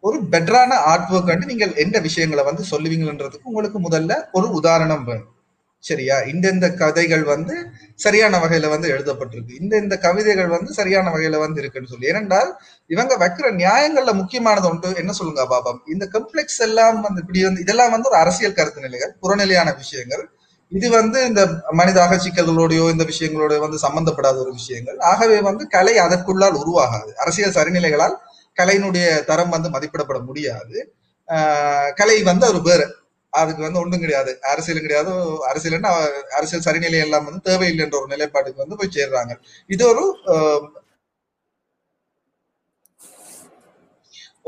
ஒரு 0.03 0.17
பெட்டரான 0.31 0.77
ஆர்ட் 0.91 1.11
ஒர்க் 1.11 1.31
வந்து 1.33 1.45
நீங்கள் 1.45 1.73
எந்த 1.73 1.99
விஷயங்களை 1.99 2.43
வந்து 2.43 2.63
சொல்லுவீங்கன்றதுக்கு 2.71 3.49
உங்களுக்கு 3.51 3.79
முதல்ல 3.79 4.13
ஒரு 4.31 4.47
உதாரணம் 4.49 5.03
வேணும். 5.03 5.29
சரியா? 5.83 6.19
இந்த 6.21 6.45
இந்த 6.49 6.67
கதைகள் 6.73 7.23
வந்து 7.23 7.55
சரியான 7.95 8.37
வகையில 8.37 8.69
வந்து 8.69 8.87
எழுதப்பட்டிருக்கு. 8.89 9.53
இந்த 9.59 9.73
இந்த 9.77 9.97
கவிதைகள் 9.97 10.47
வந்து 10.47 10.73
சரியான 10.73 11.11
வகையில 11.11 11.39
வந்து 11.39 11.61
இருக்குன்னு 11.61 11.87
சொல்லி. 11.87 12.07
ஏனென்றால் 12.07 12.51
இவங்க 12.89 13.17
வைக்கிற 13.17 13.47
நியாயங்கள்ல 13.53 14.13
முக்கியமானது 14.13 14.69
ஒன்று 14.69 14.95
என்ன 14.95 15.11
சொல்லுங்க 15.11 15.45
பாபம்? 15.45 15.81
இந்த 15.87 16.07
கம்ப்ளெக்ஸ் 16.11 16.59
எல்லாம் 16.59 17.01
வந்து 17.01 17.21
இப்படி 17.21 17.43
வந்து 17.43 17.61
இதெல்லாம் 17.61 17.91
வந்து 17.91 18.09
ஒரு 18.09 18.17
அரசியல் 18.17 18.53
கருத்து 18.53 18.81
நிலைகள் 18.81 19.13
புறநிலையான 19.21 19.75
விஷயங்கள். 19.77 20.23
இது 20.77 20.87
வந்து 20.99 21.19
இந்த 21.29 21.41
மனித 21.79 21.97
அகச்சிக்கல்களோடையோ 22.05 22.85
இந்த 22.93 23.03
விஷயங்களோட 23.11 23.53
வந்து 23.65 23.77
சம்பந்தப்படாத 23.85 24.37
ஒரு 24.45 24.51
விஷயங்கள். 24.59 24.97
ஆகவே 25.11 25.37
வந்து 25.49 25.63
கலை 25.75 25.95
அதற்குள்ளால் 26.05 26.59
உருவாகாது. 26.63 27.11
அரசியல் 27.23 27.55
சரிநிலைகளால் 27.57 28.15
கலையினுடைய 28.57 29.07
தரம் 29.29 29.53
வந்து 29.55 29.69
மதிப்பிடப்பட 29.75 30.19
முடியாது. 30.29 30.77
கலை 32.01 32.17
வந்து 32.31 32.45
ஒரு 32.51 32.61
வேறு. 32.69 32.85
அதுக்கு 33.33 33.61
வந்து 33.65 33.81
ஒன்றும் 33.83 34.03
கிடையாது. 34.03 34.31
அரசியலும் 34.51 34.85
கிடையாது. 34.87 35.11
அரசியல்னா 35.51 35.91
அரசியல் 36.39 36.65
சரிநிலை 36.67 36.99
எல்லாம் 37.05 37.25
வந்து 37.27 37.41
தேவையில்லை 37.49 37.83
என்ற 37.85 37.97
ஒரு 38.01 38.09
நிலைப்பாட்டுக்கு 38.13 38.63
வந்து 38.63 38.79
போய் 38.81 38.95
சேர்றாங்க. 38.97 39.33
இது 39.75 39.83
ஒரு 39.93 40.03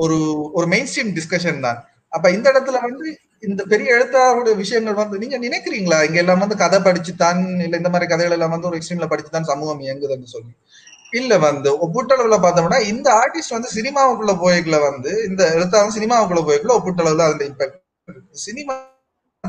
ஒரு 0.03 0.17
ஒரு 0.57 0.67
மெயின் 0.73 0.89
ஸ்ட்ரீம் 0.91 1.11
டிஸ்கஷன் 1.19 1.63
தான். 1.67 1.80
அப்ப 2.16 2.32
இந்த 2.32 2.47
இடத்துல 2.51 2.80
வந்து 2.82 3.05
இந்த 3.43 3.63
பெரிய 3.63 3.88
எழுத்தாளருடைய 3.95 4.55
விஷயங்கள் 4.55 4.93
வந்து 4.93 5.18
நீங்க 5.18 5.38
நினைக்கிறீங்களா? 5.39 5.97
இங்க 6.05 6.20
எல்லாம் 6.20 6.39
வந்து 6.39 6.55
கதை 6.55 6.80
படிச்சுதான் 6.80 7.41
இல்ல 7.61 7.78
இந்த 7.78 7.89
மாதிரி 7.89 8.09
கதைகள் 8.09 8.32
எல்லாம் 8.32 8.49
வந்து 8.49 8.68
ஒரு 8.68 8.78
எக்ஸ்ட்ரீம்ல 8.78 9.09
படிச்சுதான் 9.11 9.49
சமூகம் 9.51 9.82
இயங்குதுன்னு 9.82 10.34
சொல்லி. 10.36 10.53
இல்ல 11.13 11.38
வந்து 11.39 11.70
ஒப்புட்டளவுல 11.86 12.38
பார்த்தோம்னா 12.41 12.80
இந்த 12.88 13.07
ஆர்டிஸ்ட் 13.22 13.51
வந்து 13.51 13.70
சினிமாவுக்குள்ள 13.76 14.34
போய்க்குள்ள 14.41 14.80
வந்து 14.82 15.11
இந்த 15.30 15.43
எழுத்தாளர் 15.53 15.97
சினிமாவுக்குள்ள 15.97 16.43
போய்க்குள்ள 16.47 16.76
ஒப்புட்டளவுல 16.80 17.28
அதுல 17.28 17.45
இம்பாக்ட் 17.45 17.80
சினிமா 18.45 18.76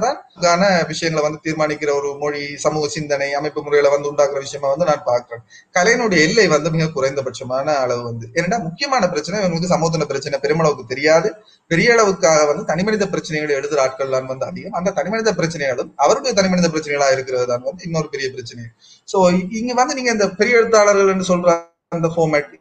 தான் 0.04 0.62
விஷயங்களை 0.90 1.22
வந்து 1.26 1.38
தீர்மானிக்கிற 1.46 1.90
ஒரு 1.98 2.08
மொழி 2.22 2.40
சமூக 2.64 2.88
சிந்தனை 2.94 3.28
அமைப்பு 3.38 3.60
முறைகளை 3.66 3.90
வந்து 3.94 4.10
உண்டாக்குற 4.10 4.40
விஷயமா 4.46 4.68
வந்து 4.72 4.88
நான் 4.90 5.04
பாக்குறேன் 5.10 5.42
கலையினுடைய 5.76 6.20
எல்லை 6.26 6.46
வந்து 6.54 6.72
மிக 6.74 6.88
குறைந்தபட்சமான 6.96 7.76
அளவு 7.84 8.02
வந்து. 8.10 8.26
ஏன்னா 8.38 8.58
முக்கியமான 8.66 9.08
பிரச்சனை 9.14 9.40
இவங்களுக்கு 9.40 9.72
சமூகத்துல 9.74 10.06
பிரச்சனை. 10.12 10.40
பெருமளவுக்கு 10.44 10.84
தெரியாது. 10.92 11.30
பெரிய 11.70 11.94
அளவுக்காக 11.96 12.42
வந்து 12.50 12.64
தனிமனித 12.72 13.06
பிரச்சனைகளை 13.14 13.54
எழுதுற 13.60 13.80
ஆட்கள்லாம் 13.86 14.30
வந்து 14.32 14.46
அதிகம். 14.50 14.76
அந்த 14.80 14.94
தனிமனித 14.98 15.32
பிரச்சனைகளும் 15.40 15.90
அவருடைய 16.06 16.34
தனிமனித 16.40 16.70
பிரச்சனைகளா 16.74 17.08
இருக்கிறது 17.16 17.46
தான் 17.52 17.66
வந்து 17.70 17.84
இன்னொரு 17.88 18.10
பெரிய 18.14 18.28
பிரச்சனை. 18.36 18.66
சோ 19.08 19.16
இங்க 19.60 19.72
வந்து 19.80 19.96
நீங்க 20.00 20.12
இந்த 20.18 20.28
பெரிய 20.40 20.60
எழுத்தாளர்கள் 20.60 21.30
சொல்ற 21.32 21.50
அந்த 21.96 22.08
ஃபார்மேட் 22.14 22.52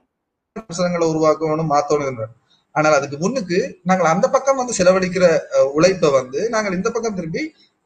பிரச்சனைகளை 0.56 1.06
உருவாக்கணும் 1.14 1.72
மாத்தணும் 1.76 2.20
ஆனால் 2.76 2.98
அதுக்கு 2.98 3.18
முன்னுக்கு 3.20 3.60
நாங்கள் 3.84 4.12
அந்த 4.14 4.26
பக்கம் 4.30 4.60
வந்து 4.62 4.78
செலவழிக்கிற 4.80 5.26
உழைப்பை 5.78 6.10
வந்து 6.20 6.42
நாங்கள் 6.56 6.78
இந்த 6.80 6.90
பக்கம் 6.90 7.18
திரும்பி 7.20 7.44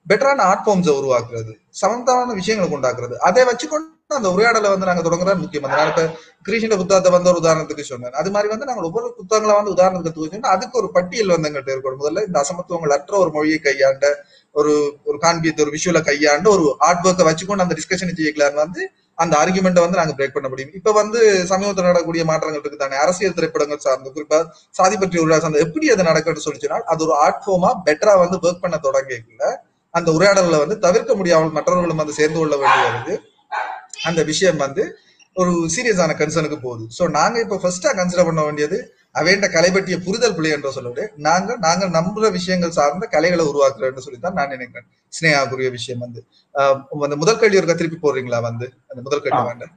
பெட்டரான 0.08 0.44
ஆர்ட் 0.50 0.66
ஃபார்ம்ஸை 0.66 0.94
உருவாக்குறது 1.00 1.54
சமந்தமான 1.82 2.36
விஷயங்களை 2.38 2.68
கொண்டாக்குறது 2.70 3.16
அதை 3.28 3.44
வச்சுக்கொண்டு 3.50 4.16
அந்த 4.18 4.30
உரையாடலை 4.36 4.70
வந்து 4.74 4.88
நாங்கள் 4.90 5.06
தொடங்குறது 5.08 5.42
முக்கியம். 5.42 5.66
நான் 5.72 5.90
இப்போ 5.92 6.04
கிருஷ்ண 6.46 6.76
புத்தகத்தை 6.76 7.10
வந்து 7.16 7.30
ஒரு 7.32 7.40
உதாரணத்துக்கு 7.42 7.84
சொன்னேன். 7.90 8.16
அது 8.20 8.30
மாதிரி 8.36 8.50
வந்து 8.54 8.68
நாங்கள் 8.70 8.88
ஒவ்வொரு 8.90 9.08
புத்தகங்களை 9.18 9.56
வந்து 9.60 9.74
உதாரணத்துக்கு 9.76 10.22
வச்சுக்கணும் 10.24 10.54
அதுக்கு 10.56 10.80
ஒரு 10.82 10.90
பட்டியல் 10.96 11.34
வந்து 11.34 11.50
எங்கள்கிட்ட 11.50 11.76
இருக்கணும் 11.76 12.02
முதல்ல 12.04 12.24
இந்த 12.28 12.38
அசமத்துவங்கள் 12.44 12.96
அற்ற 12.98 13.14
ஒரு 13.18 13.32
மொழியை 13.36 13.60
கையாண்ட 13.68 14.08
ஒரு 14.56 14.74
ஒரு 15.06 15.18
காண்பியத்தை 15.26 15.62
ஒரு 15.66 15.74
விஷுவலை 15.76 16.02
கையாண்டு 16.02 16.50
ஒரு 16.56 16.66
ஆர்ட் 16.88 17.06
ஒர்க்கை 17.08 17.28
வச்சுக்கொண்டு 17.30 17.66
அந்த 17.66 17.78
டிஸ்கஷனை 17.80 18.14
செய்யலான்னு 18.14 18.64
வந்து 18.64 18.82
அந்த 19.24 19.34
ஆர்குமெண்ட்டை 19.42 19.82
வந்து 19.86 20.00
நாங்க 20.00 20.14
பிரேக் 20.18 20.36
பண்ண 20.36 20.48
முடியும். 20.52 20.74
இப்ப 20.80 20.92
வந்து 21.00 21.20
சமீபத்தில் 21.52 21.88
நடக்கக்கூடிய 21.88 22.24
மாற்றங்கள் 22.30 22.62
இருக்கு 22.64 22.84
தானே 22.84 23.00
அரசியல் 23.06 23.36
திரைப்படங்கள் 23.38 23.84
சார்ந்து 23.86 24.14
குறிப்பா 24.16 24.40
சாதி 24.80 24.98
பற்றி 25.02 25.20
உள்ள 25.24 25.40
சார்ந்த 25.44 25.66
எப்படி 25.66 25.90
அது 25.96 26.10
நடக்கணும்னு 26.10 26.46
சொல்லிச்சுன்னா 26.46 26.80
அது 26.94 27.04
ஒரு 27.08 27.16
ஆர்ட் 27.26 27.42
ஃபார்மா 27.46 27.72
பெட்டரா 27.88 28.14
வந்து 28.24 28.40
ஒர்க் 28.46 28.64
பண்ண 28.66 28.80
தொடங்கிக்கல 28.88 29.50
அந்த 29.94 30.10
உரையாடல்ல 30.18 30.58
வந்து 30.64 30.78
தவிர்க்க 30.86 31.14
முடியாமல் 31.20 31.56
மற்றவர்களும் 31.58 32.02
வந்து 32.04 32.18
சேர்ந்து 32.20 32.40
கொள்ள 32.40 32.56
வேண்டி 32.64 32.82
வருது 32.88 33.16
அந்த 34.10 34.22
விஷயம் 34.32 34.60
வந்து 34.66 34.84
ஒரு 35.36 35.52
சீரியஸான 35.74 36.16
கன்சர்னுக்கு 36.20 36.60
போகுது. 36.66 36.84
ஸோ 36.98 37.04
நாங்க 37.18 37.36
இப்ப 37.46 37.58
ஃபர்ஸ்டா 37.64 37.92
கன்சிடர் 38.00 38.28
பண்ண 38.30 38.42
வேண்டியது 38.48 38.78
அவேண்ட 39.16 39.46
கலை 39.56 39.70
பற்றிய 39.76 39.98
புரிதல் 40.06 40.36
பிள்ளை 40.38 40.52
என்று 40.56 40.76
சொல்லிட்டு 40.78 41.04
நாங்க 41.28 41.56
நாங்க 41.66 41.86
நம்புற 41.98 42.26
விஷயங்கள் 42.38 42.76
சார்ந்த 42.80 43.06
கலைகளை 43.16 43.44
உருவாக்குறோம்னு 43.52 44.06
சொல்லி 44.06 44.20
தான் 44.26 44.38
நான் 44.40 44.54
நினைக்கிறேன். 44.56 44.88
ஸ்னேகாக்குரிய 45.14 45.70
விஷயம் 45.78 46.04
வந்து. 46.06 46.22
அந்த 47.08 47.16
முதல் 47.24 47.40
கேள்வி 47.42 47.60
ஒருக்கா 47.62 47.78
திருப்பி 47.82 48.00
போடுறீங்களா 48.06 48.42
வந்து? 48.50 48.68
அந்த 48.92 49.02
முதல் 49.08 49.24
கேள்வி 49.28 49.44
வேண்டாம் 49.52 49.76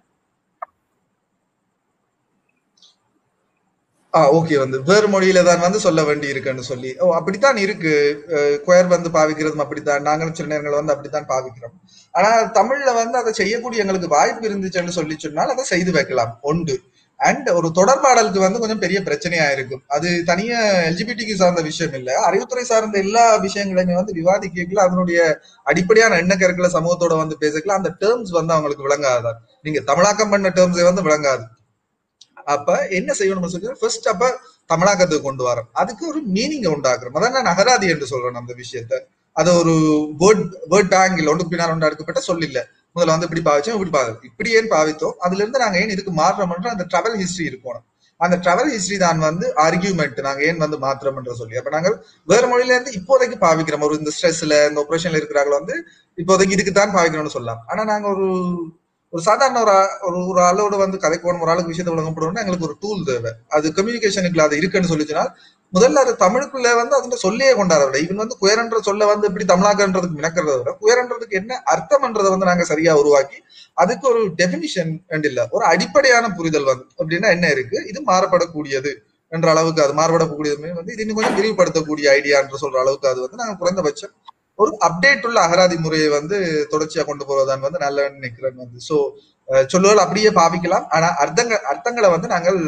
ஆ 4.15 4.21
ஓகே 4.39 4.57
வந்து 4.63 4.79
வேறு 4.89 5.07
மொழியில 5.13 5.43
தான் 5.49 5.63
வந்து 5.65 5.79
சொல்ல 5.85 6.01
வேண்டி 6.09 6.27
இருக்குன்னு 6.33 6.65
சொல்லி. 6.71 6.91
ஓ 7.03 7.05
அப்படித்தான் 7.19 7.59
இருக்கு. 7.65 7.93
குயர் 8.67 8.91
வந்து 8.95 9.09
பாவிக்கிறதும் 9.15 9.63
அப்படித்தான். 9.65 10.03
நாங்களும் 10.09 10.35
சில 10.39 10.49
நேரங்கள் 10.51 10.79
வந்து 10.81 10.93
அப்படித்தான் 10.95 11.29
பாவிக்கிறோம். 11.31 11.75
ஆனா 12.15 12.31
தமிழ்ல 12.59 12.91
வந்து 13.01 13.17
அதை 13.21 13.33
செய்யக்கூடிய 13.41 13.85
எங்களுக்கு 13.85 14.09
வாய்ப்பு 14.17 14.45
இருந்துச்சுன்னு 14.49 14.97
சொல்லி 14.99 15.17
சொன்னால் 15.25 15.53
அதை 15.55 15.65
செய்து 15.73 15.93
வைக்கலாம். 15.99 16.35
ஒன்று. 16.51 16.77
அண்ட் 17.29 17.49
ஒரு 17.51 17.69
தொடர்பாடலுக்கு 17.79 18.41
வந்து 18.45 18.59
கொஞ்சம் 18.59 18.83
பெரிய 18.85 18.99
பிரச்சனையா 19.01 19.47
இருக்கும் 19.51 19.83
அது 19.87 20.09
தனியா 20.25 20.59
எல்ஜிபிடிக்கு 20.89 21.35
சார்ந்த 21.35 21.63
விஷயம் 21.63 21.93
இல்ல 21.93 22.11
அறிவுத்துறை 22.29 22.65
சார்ந்த 22.71 22.99
எல்லா 22.99 23.25
விஷயங்களையுமே 23.47 23.95
வந்து 24.01 24.15
விவாதிக்கல 24.21 24.85
அதனுடைய 24.87 25.19
அடிப்படையான 25.67 26.17
எண்ண 26.17 26.37
கருக்களை 26.37 26.71
சமூகத்தோட 26.77 27.17
வந்து 27.23 27.37
பேசிக்கலாம் 27.41 27.81
அந்த 27.81 27.93
டேர்ம்ஸ் 28.03 28.33
வந்து 28.39 28.55
அவங்களுக்கு 28.55 28.87
விளங்காதான் 28.89 29.39
நீங்க 29.63 29.81
தமிழாக்கம் 29.91 30.33
பண்ண 30.35 30.53
டேர்ம்ஸே 30.59 30.87
வந்து 30.91 31.07
விளங்காது. 31.09 31.45
அப்ப 32.55 32.87
என்ன 32.89 33.11
செய்யணும்னு 33.19 33.53
சொல்லி 33.55 33.81
ஃபர்ஸ்ட் 33.81 34.09
அப்ப 34.09 34.31
தமிழாக்கத்துக்கு 34.71 35.23
கொண்டு 35.23 35.45
வரோம் 35.51 35.69
அதுக்கு 35.73 36.05
ஒரு 36.09 36.21
மீனிங் 36.37 36.69
உண்டாக்குறோம் 36.75 37.17
அதான் 37.19 37.37
நான் 37.39 37.51
நகராதி 37.51 37.87
என்று 37.95 38.07
சொல்றேன் 38.07 38.41
அந்த 38.43 38.55
விஷயத்த. 38.63 38.95
அது 39.37 39.51
ஒரு 39.61 39.75
வேர்ட் 40.23 40.47
வேர்ட் 40.73 40.93
பேங்கில் 40.95 41.31
ஒன்று 41.33 41.49
பின்னால் 41.49 41.73
ஒன்று 41.75 41.89
அடுக்கப்பட்ட 41.89 42.21
சொல்லில்லை. 42.31 42.63
முதல்ல 42.97 43.15
வந்து 43.15 43.27
இப்படி 43.29 43.43
பாவிச்சோம் 43.49 43.77
இப்படி 43.77 43.93
பாவி 43.97 44.13
இப்படி 44.31 44.51
ஏன் 44.59 44.71
பாவித்தோம். 44.75 45.15
அதுல 45.25 45.43
இருந்து 45.45 45.63
நாங்க 45.65 45.77
ஏன் 45.83 45.93
இதுக்கு 45.95 46.13
மாற்றோம்ன்ற 46.23 46.71
அந்த 46.75 46.85
டிராவல் 46.93 47.19
ஹிஸ்டரி 47.23 47.47
இருக்கணும் 47.53 47.87
அந்த 48.21 48.37
டிராவல் 48.45 48.73
ஹிஸ்டரி 48.75 48.97
தான் 49.05 49.21
வந்து 49.29 49.47
ஆர்கியூமெண்ட் 49.65 50.19
நாங்க 50.27 50.43
ஏன் 50.49 50.61
வந்து 50.65 50.79
மாத்திரம்ன்ற 50.85 51.33
சொல்லி. 51.41 51.57
அப்ப 51.61 51.71
நாங்கள் 51.77 51.97
வேற 52.29 52.43
மொழியில 52.51 52.75
இருந்து 52.77 52.93
இப்போதைக்கு 52.99 53.37
பாவிக்கிறோம். 53.47 53.87
ஒரு 53.87 53.97
இந்த 54.01 54.11
ஸ்ட்ரெஸ்ல 54.17 54.59
இந்த 54.69 54.81
ஆப்ரேஷன்ல 54.85 55.21
இருக்கிறாங்க 55.21 55.53
வந்து 55.59 55.75
இப்போதைக்கு 56.19 56.57
இதுக்கு 56.57 56.75
தான் 56.81 56.95
பாவிக்கணும்னு 56.97 57.35
சொல்லலாம். 57.37 57.63
ஆனா 57.71 57.85
நாங்க 57.93 58.07
ஒரு 58.15 58.29
ஒரு 59.13 59.23
சாதாரண 59.29 59.59
ஒரு 59.63 59.73
ஒரு 60.09 60.19
ஒரு 60.33 60.41
ஆளோட 60.49 60.75
வந்து 60.83 61.01
கதைக்கு 61.03 61.25
போகணும் 61.25 61.43
ஒரு 61.45 61.53
ஆளுக்கு 61.53 61.73
விஷயத்தை 61.73 61.93
விளங்கப்படணும்னா 61.95 62.43
எங்களுக்கு 62.45 62.69
ஒரு 62.69 62.77
டூல் 62.83 63.03
தேவை. 63.11 63.33
அது 63.57 63.67
கம்யூனிகேஷனுக்குள்ள 63.79 64.45
அது 64.49 64.61
இருக்குன்னு 64.61 64.93
சொல்லிச்சுன்னா 64.93 65.25
முதல்ல 65.73 66.01
அது 66.05 66.13
தமிழுக்குள்ள 66.23 66.71
வந்து 66.81 66.95
அதுல 66.99 67.19
சொல்லியே 67.25 67.53
கொண்டாட 67.59 67.83
விட 67.87 67.99
இவன் 68.05 68.23
வந்து 68.23 68.37
குயரன்ற 68.43 68.79
சொல்ல 68.89 69.07
வந்து 69.11 69.29
இப்படி 69.31 69.45
தமிழாக்கன்றதுக்கு 69.53 70.19
மினக்கிறத 70.19 70.57
விட 70.59 70.73
குயரன்றதுக்கு 70.83 71.39
என்ன 71.41 71.61
அர்த்தம்ன்றதை 71.75 72.31
வந்து 72.35 72.49
நாங்க 72.51 72.65
சரியா 72.73 72.95
உருவாக்கி 73.03 73.39
அதுக்கு 73.77 74.07
ஒரு 74.13 74.23
டெபினிஷன் 74.41 74.93
இல்ல 75.31 75.47
ஒரு 75.57 75.65
அடிப்படையான 75.73 76.27
புரிதல் 76.39 76.69
வந்து 76.73 76.87
அப்படின்னா 77.01 77.31
என்ன 77.37 77.47
இருக்கு? 77.55 77.79
இது 77.91 77.99
மாறப்படக்கூடியது 78.11 78.93
என்ற 79.33 79.47
அளவுக்கு 79.55 79.81
அது 79.85 79.95
மாறுபடக்கூடியதுமே 80.01 80.71
வந்து 80.79 80.93
இது 80.95 81.03
இன்னும் 81.05 81.19
கொஞ்சம் 81.19 81.39
விரிவுபடுத்தக்கூடிய 81.39 82.07
ஐடியான்ற 82.19 82.59
சொல்ற 82.65 82.79
அளவுக்கு 82.85 83.11
அது 83.13 83.21
வந்து 83.25 83.41
நாங்க 83.43 83.57
குறைந்தபட்சம் 83.63 84.15
ஒரு 84.59 84.73
அப்டேட் 84.87 85.27
உள்ள 85.29 85.39
அகராதி 85.47 85.77
முறையை 85.85 86.09
வந்து 86.17 86.37
தொடர்ச்சியா 86.73 87.03
கொண்டு 87.11 87.25
போறதான் 87.29 87.63
வந்து 87.67 87.79
நல்ல 87.85 88.09
நினைக்கிறேன் 88.17 88.59
வந்து. 88.63 88.79
சோ 88.89 88.97
சொல்லுகள் 89.73 90.03
அப்படியே 90.05 90.31
பாவிக்கலாம். 90.41 90.85
ஆனா 90.97 91.09
அர்த்தங்கள் 91.23 91.65
அர்த்தங்களை 91.73 92.09
வந்து 92.15 92.29
நாங்கள் 92.35 92.59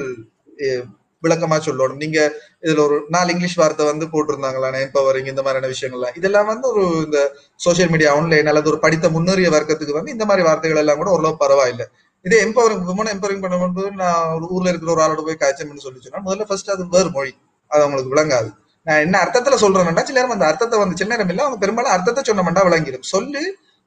விளக்கமா 1.26 1.56
சொல்லணும். 1.66 2.00
நீங்க 2.02 2.18
இதுல 2.64 2.82
ஒரு 2.86 2.96
நாலு 3.14 3.32
இங்கிலீஷ் 3.34 3.58
வார்த்தை 3.62 3.86
வந்து 3.90 4.06
போட்டிருந்தாங்களா 4.14 4.70
எம்பவரிங் 4.84 5.30
இந்த 5.32 5.42
மாதிரியான 5.46 5.70
விஷயங்கள்லாம். 5.74 6.16
இதெல்லாம் 6.20 6.48
வந்து 6.52 6.66
ஒரு 6.72 6.84
இந்த 7.06 7.20
சோசியல் 7.66 7.92
மீடியா 7.94 8.10
ஆன்லைன் 8.18 8.50
அல்லது 8.52 8.70
ஒரு 8.72 8.80
படித்த 8.86 9.08
முன்னேறிய 9.16 9.50
வர்க்கத்துக்கு 9.56 9.98
வந்து 9.98 10.14
இந்த 10.16 10.26
மாதிரி 10.30 10.44
வார்த்தைகள் 10.48 10.82
எல்லாம் 10.82 11.00
கூட 11.02 11.10
ஓரளவு 11.16 11.42
பரவாயில்லை. 11.44 11.86
இதே 12.24 12.36
எம்பவரிங் 12.46 12.84
விமன் 12.90 13.12
எம்பவரிங் 13.14 13.42
பண்ணும்போது 13.44 13.88
நான் 14.02 14.28
ஒரு 14.36 14.44
ஊர்ல 14.54 14.70
இருக்கிற 14.72 14.92
ஒரு 14.94 15.02
ஆளோட 15.06 15.22
போய் 15.26 15.42
காய்ச்சம்னு 15.42 15.86
சொல்லி 15.86 16.04
சொன்னா 16.04 16.22
முதல்ல 16.26 16.46
ஃபர்ஸ்ட் 16.50 16.74
அது 16.74 16.84
வேறு 16.94 17.10
மொழி. 17.16 17.32
அது 17.70 17.82
அவங்களுக்கு 17.84 18.14
விளங்காது. 18.14 18.48
நான் 18.86 19.02
என்ன 19.06 19.16
அர்த்தத்துல 19.24 19.56
சொல்றேன்னா 19.64 20.04
சில 20.08 20.18
நேரம் 20.18 20.34
அந்த 20.36 20.46
அர்த்தத்தை 20.50 20.78
வந்து 20.82 20.98
சின்ன 21.00 21.12
நேரம் 21.14 21.30
இல்லை 21.32 21.42
அவங்க 21.44 21.58
பெரும்பாலும் 21.64 21.94
அர்த்தத்தை 21.96 22.22
சொன்னமெண்டா 22.28 22.62
விளங்கிடும். 22.68 23.06
சொல்லி 23.14 23.42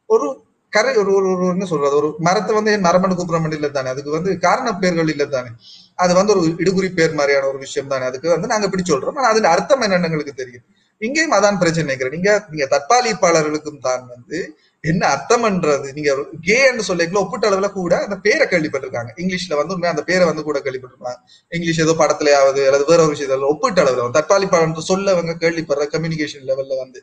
ஒரு 0.10 0.28
கரை 0.74 0.92
ஒரு 1.02 1.12
ஒரு 1.18 1.28
ஒரு 1.34 1.46
என்ன 1.56 1.66
சொல்றது 1.72 1.96
ஒரு 2.00 2.08
மரத்தை 2.28 2.54
வந்து 2.56 2.72
என் 2.76 2.86
மரமண்டு 2.88 3.18
கூப்பிட 3.18 3.56
இல்லை 3.58 3.70
தானே 3.72 3.90
அதுக்கு 3.94 4.12
வந்து 4.16 4.32
காரண 4.48 4.70
பேர்கள் 4.82 5.12
இல்லை 5.14 5.28
தானே 5.36 5.52
அது 6.00 6.14
வந்து 6.14 6.34
ஒரு 6.34 6.50
இடுகுறி 6.62 6.90
பேர் 6.94 7.14
மாதிரியான 7.14 7.48
ஒரு 7.48 7.58
விஷயம் 7.58 7.88
தானே. 7.88 8.06
அதுக்கு 8.06 8.30
வந்து 8.30 8.48
நாங்க 8.48 8.66
இப்படி 8.66 8.84
சொல்றோம். 8.90 9.16
ஆனா 9.16 9.30
அதுல 9.30 9.50
அர்த்தம் 9.50 9.82
என்னன்னு 9.82 10.08
எங்களுக்கு 10.10 10.34
தெரியும். 10.34 10.66
இங்கேயும் 11.02 11.32
அதான் 11.32 11.60
பிரச்சனை 11.60 11.86
நினைக்கிறேன். 11.88 12.16
நீங்க 12.18 12.32
நீங்க 12.50 12.66
தற்பாலிப்பாளர்களுக்கும் 12.76 13.84
தான் 13.88 14.06
வந்து 14.08 14.40
என்ன 14.84 15.04
அர்த்தம்ன்றது 15.08 15.88
நீங்க 15.94 16.12
கேன்னு 16.48 16.84
சொல்லிக்கல 16.90 17.22
ஒப்பிட்ட 17.22 17.46
அளவுல 17.50 17.68
கூட 17.72 17.94
அந்த 18.04 18.16
பேரை 18.18 18.46
கேள்விப்பட்டிருக்காங்க. 18.48 19.12
இங்கிலீஷ்ல 19.22 19.56
வந்து 19.56 19.74
உண்மையா 19.74 19.94
அந்த 19.96 20.04
பேரை 20.04 20.26
வந்து 20.26 20.44
கூட 20.44 20.58
கேள்விப்பட்டிருப்பாங்க. 20.60 21.18
இங்கிலீஷ் 21.52 21.82
ஏதோ 21.86 21.96
படத்துலயாவது 22.00 22.62
அல்லது 22.68 22.86
வேற 22.92 23.00
ஒரு 23.04 23.14
விஷயத்துல 23.16 23.50
ஒப்பிட்ட 23.54 23.82
அளவுல 23.86 24.10
தற்பாலிப்பாளர் 24.20 24.90
சொல்லவங்க 24.92 25.36
கேள்விப்படுற 25.44 25.88
கம்யூனிகேஷன் 25.96 26.48
லெவல்ல 26.52 26.78
வந்து. 26.84 27.02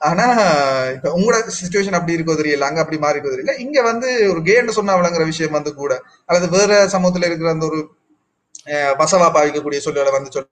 ஆனா 0.00 0.26
இப்ப 0.94 1.10
உங்களோட 1.12 1.36
சுச்சுவேஷன் 1.60 1.96
அப்படி 1.98 2.16
இருக்கோ 2.16 2.34
தெரியல 2.40 2.68
அங்க 2.68 2.80
அப்படி 2.80 2.98
மாறி 2.98 3.16
இருக்கோ 3.16 3.32
தெரியல. 3.34 3.54
இங்க 3.58 3.78
வந்து 3.82 4.08
ஒரு 4.30 4.40
கேன்னு 4.42 4.76
சொன்னா 4.78 4.94
விளங்குற 5.00 5.24
விஷயம் 5.24 5.56
வந்து 5.58 5.74
கூட 5.74 5.92
அல்லது 6.26 6.48
வேற 6.56 6.72
சமூகத்துல 6.94 7.28
இருக்கிற 7.30 7.50
அந்த 7.50 7.66
ஒரு 7.66 7.80
வசமா 9.00 9.28
பாவிக்கக்கூடிய 9.36 9.80
சொல்லுகளை 9.86 10.12
வந்து 10.16 10.32
சொல் 10.32 10.50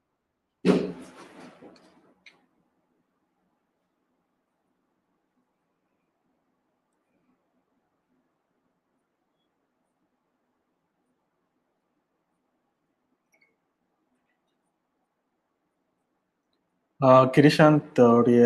கிரிஷாந்த் 17.34 18.00
உடைய 18.16 18.40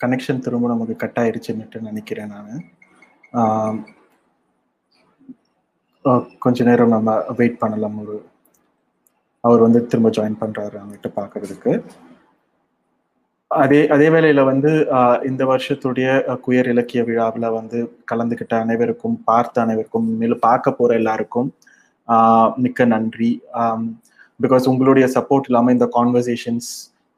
கனெக்ஷன் 0.00 0.40
திரும்ப 0.40 0.68
நமக்கு 0.68 0.96
கட் 0.96 1.18
ஆயிடுச்சுன்னுட்டு 1.22 1.80
நினைக்கிறேன் 1.80 2.32
நான். 2.34 2.62
கொஞ்ச 6.44 6.64
நேரம் 6.68 6.94
நம்ம 6.94 7.10
வெயிட் 7.38 7.60
பண்ணலாம். 7.60 7.94
ஒரு 8.02 8.16
அவர் 9.44 9.64
வந்து 9.66 9.80
திரும்ப 9.90 10.10
ஜாயின் 10.16 10.42
பண்றாரு 10.42 10.76
அவங்ககிட்ட 10.80 11.08
பாக்குறதுக்கு 11.20 11.72
அதே 13.50 13.80
அதே 13.94 14.06
வேளையில 14.14 14.42
வந்து 14.50 14.70
இந்த 15.30 15.42
வருஷத்துடைய 15.50 16.08
குயர் 16.44 16.68
இலக்கிய 16.72 17.00
விழாவில் 17.08 17.54
வந்து 17.58 17.78
கலந்துகிட்ட 18.10 18.54
அனைவருக்கும் 18.64 19.16
பார்த்த 19.30 19.62
அனைவருக்கும் 19.64 20.06
மேலும் 20.20 20.44
பார்க்க 20.48 20.78
போற 20.78 20.90
எல்லாருக்கும் 21.00 21.50
மிக்க 22.64 22.84
நன்றி. 22.94 23.30
பிகாஸ் 24.40 24.64
உங்களுடைய 24.72 25.08
சப்போர்ட் 25.16 25.48
இல்லாமல் 25.50 25.74
இந்த 25.76 25.86
கான்வர்சேஷன்ஸ் 25.98 26.70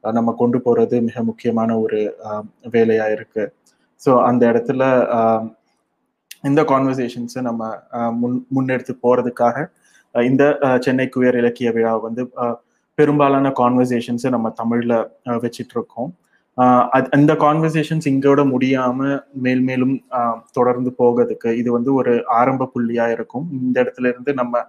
நம்ம 0.05 0.35
கொண்டு 0.43 0.59
போறது 0.67 0.97
மிக 1.07 1.23
முக்கியமான 1.31 1.71
ஒரு 1.85 2.01
வேலையா 2.75 3.07
இருக்கு. 3.17 3.45
ஸோ 4.03 4.11
அந்த 4.31 4.43
இடத்துல 4.53 4.83
இந்த 6.47 6.63
கான்வர்சேஷன்ஸை 6.63 7.41
நம்ம 7.41 7.63
முன் 8.21 8.37
முன்னெடுத்து 8.57 8.95
போறதுக்காக 9.03 9.67
இந்த 10.15 10.43
சென்னை 10.85 11.07
குயர் 11.17 11.39
இலக்கிய 11.41 11.71
விழா 11.73 11.93
வந்து 11.97 12.23
பெரும்பாலான 12.99 13.49
கான்வர்சேஷன்ஸை 13.61 14.31
நம்ம 14.31 14.53
தமிழ்ல 14.63 14.95
வச்சிட்டு 15.45 15.75
இருக்கோம் 15.75 16.11
அந்த 17.17 17.33
கான்வர்சேஷன்ஸ் 17.35 18.07
இங்கோட 18.11 18.43
முடியாம 18.53 18.99
மேல் 19.45 19.63
மேலும் 19.63 19.95
தொடர்ந்து 20.53 20.91
போகிறதுக்கு 20.99 21.51
இது 21.53 21.69
வந்து 21.73 21.91
ஒரு 21.95 22.13
ஆரம்ப 22.39 22.69
புள்ளியா 22.75 23.07
இருக்கும். 23.13 23.47
இந்த 23.63 23.77
இடத்துல 23.83 24.11
இருந்து 24.13 24.33
நம்ம 24.35 24.63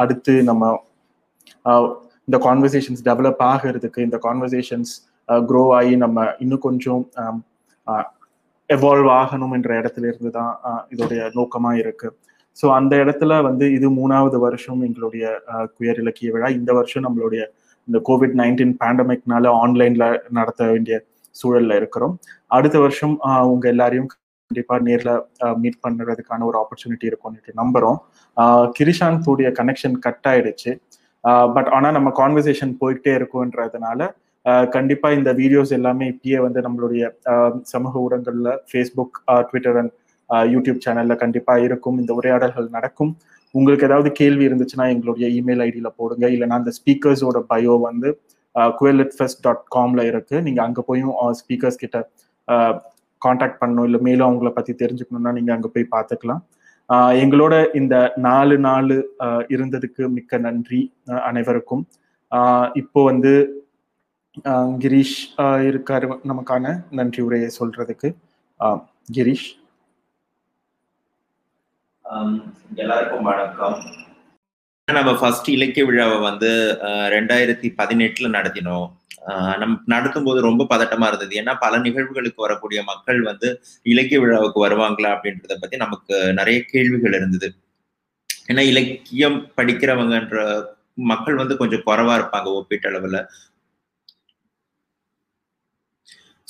அடுத்து 0.00 0.34
நம்ம 0.42 0.72
இந்த 2.28 2.38
கான்வர்சேஷன்ஸ் 2.46 3.04
டெவலப் 3.04 3.42
ஆகிறதுக்கு 3.52 3.98
இந்த 3.98 4.18
கான்வர்சேஷன்ஸ் 4.22 4.92
க்ரோ 5.48 5.62
ஆகி 5.78 5.94
நம்ம 5.96 6.24
இன்னும் 6.38 6.64
கொஞ்சம் 6.68 7.02
எவால்வ் 8.74 9.08
ஆகணும் 9.20 9.54
என்ற 9.56 9.70
இடத்துல 9.80 10.08
இருந்து 10.10 10.30
தான் 10.38 10.52
இதோடைய 10.94 11.22
நோக்கமா 11.38 11.72
இருக்கு. 11.82 12.08
ஸோ 12.56 12.66
அந்த 12.78 12.94
இடத்துல 13.02 13.32
வந்து 13.48 13.66
இது 13.76 13.86
மூணாவது 13.98 14.38
வருஷம் 14.46 14.80
எங்களுடைய 14.88 15.24
குயர் 15.76 16.00
இலக்கிய 16.02 16.30
விழா. 16.34 16.48
இந்த 16.58 16.70
வருஷம் 16.78 17.04
நம்மளுடைய 17.06 17.42
இந்த 17.88 17.98
கோவிட் 18.08 18.34
நைன்டீன் 18.40 18.74
பேண்டமிக்னால 18.82 19.52
ஆன்லைன்ல 19.62 20.06
நடத்த 20.38 20.62
வேண்டிய 20.72 20.96
சூழல்ல 21.40 21.76
இருக்கிறோம். 21.80 22.14
அடுத்த 22.56 22.76
வருஷம் 22.84 23.14
உங்க 23.52 23.66
எல்லாரையும் 23.74 24.08
கண்டிப்பா 24.12 24.76
நேர்ல 24.88 25.10
மீட் 25.62 25.82
பண்ணுறதுக்கான 25.86 26.44
ஒரு 26.50 26.56
ஆப்பர்ச்சுனிட்டி 26.62 27.06
இருக்கும்னு 27.10 27.60
நம்புறோம். 27.62 27.98
கிரிஷாந்த் 28.78 29.30
உடைய 29.32 29.50
கனெக்ஷன் 29.60 29.96
கட் 30.06 30.28
ஆயிடுச்சு. 30.32 30.72
பட் 31.56 31.70
ஆனா 31.76 31.88
நம்ம 31.96 32.08
கான்வர்சேஷன் 32.20 32.72
போயிட்டே 32.82 33.12
இருக்கும்ன்றதுனால 33.18 34.00
கண்டிப்பா 34.74 35.08
இந்த 35.16 35.30
வீடியோஸ் 35.40 35.72
எல்லாமே 35.78 36.04
இப்பயே 36.12 36.38
வந்து 36.44 36.60
நம்மளுடைய 36.66 37.02
சமூக 37.72 37.94
ஊடகங்கள்ல 38.04 38.52
ஃபேஸ்புக் 38.70 39.18
ட்விட்டர் 39.50 39.78
அண்ட் 39.82 39.92
யூடியூப் 40.54 40.80
சேனல்ல 40.86 41.14
கண்டிப்பா 41.22 41.54
இருக்கும். 41.66 41.96
இந்த 42.02 42.12
உரையாடல்கள் 42.18 42.68
நடக்கும். 42.76 43.12
உங்களுக்கு 43.54 43.86
ஏதாவது 43.88 44.10
கேள்வி 44.20 44.44
இருந்துச்சுன்னா 44.48 44.86
எங்களுடைய 44.92 45.26
இமெயில் 45.38 45.62
ஐடியில 45.66 45.88
போடுங்க. 46.00 46.24
இல்லைன்னா 46.34 46.58
அந்த 46.60 46.72
ஸ்பீக்கர்ஸோட 46.78 47.40
பயோ 47.52 47.74
வந்து 47.88 48.10
குவெல்லிட் 48.78 49.14
ஃபெஸ்ட் 49.18 49.42
டாட் 49.46 49.62
காம்ல 49.76 50.00
இருக்கு. 50.10 50.36
நீங்க 50.46 50.60
அங்க 50.66 50.80
போயும் 50.88 51.12
ஸ்பீக்கர்ஸ் 51.40 51.82
கிட்ட 51.82 51.98
காண்டாக்ட் 53.22 53.60
பண்ணணும். 53.62 53.86
இல்லை 53.88 54.00
மேலும் 54.08 54.28
அவங்கள 54.28 54.50
பத்தி 54.58 54.72
தெரிஞ்சுக்கணும்னா 54.82 55.32
நீங்க 55.38 55.50
அங்க 55.56 55.68
போய் 55.74 55.92
பார்த்துக்கலாம். 55.96 56.42
எங்களோட 57.22 57.54
இந்த 57.80 57.96
நாலு 58.26 58.54
நாள் 58.68 58.90
இருந்ததுக்கு 59.54 60.02
மிக்க 60.16 60.38
நன்றி 60.46 60.80
அனைவருக்கும். 61.28 61.82
இப்போ 62.80 63.00
வந்து 63.10 63.32
கிரீஷ் 64.82 65.22
இருக்காரு 65.38 66.06
நமக்கான 66.30 66.84
நன்றி 66.90 67.22
உரையை 67.22 67.50
சொல்றதுக்கு. 67.58 68.14
கிரீஷ். 69.12 69.50
எல்லாருக்கும் 72.74 73.22
வணக்கம். 73.22 73.76
நம்ம 74.92 75.18
ஃபர்ஸ்ட் 75.18 75.50
இலக்கிய 75.50 75.84
விழாவை 75.84 76.18
வந்து 76.18 76.78
ரெண்டாயிரத்தி 77.16 77.68
பதினெட்டுல 77.78 78.30
நடத்தினோம். 78.38 78.88
நம் 79.58 79.82
நடத்தும் 79.86 80.24
போது 80.24 80.40
ரொம்ப 80.40 80.66
பதட்டமா 80.70 81.06
இருந்தது. 81.06 81.40
ஏன்னா 81.42 81.56
பல 81.60 81.78
நிகழ்வுகளுக்கு 81.78 82.44
வரக்கூடிய 82.46 82.82
மக்கள் 82.82 83.22
வந்து 83.22 83.60
இலக்கிய 83.82 84.20
விழாவுக்கு 84.20 84.66
வருவாங்களா 84.66 85.10
அப்படின்றத 85.14 85.54
பத்தி 85.60 85.76
நமக்கு 85.76 86.32
நிறைய 86.32 86.64
கேள்விகள் 86.64 87.12
இருந்தது. 87.12 87.54
ஏன்னா 88.48 88.60
இலக்கியம் 88.72 89.38
படிக்கிறவங்கன்ற 89.56 90.64
மக்கள் 90.94 91.34
வந்து 91.34 91.56
கொஞ்சம் 91.56 91.86
குறைவா 91.86 92.14
இருப்பாங்க 92.18 92.60
ஒப்பீட்டளவுல. 92.60 93.26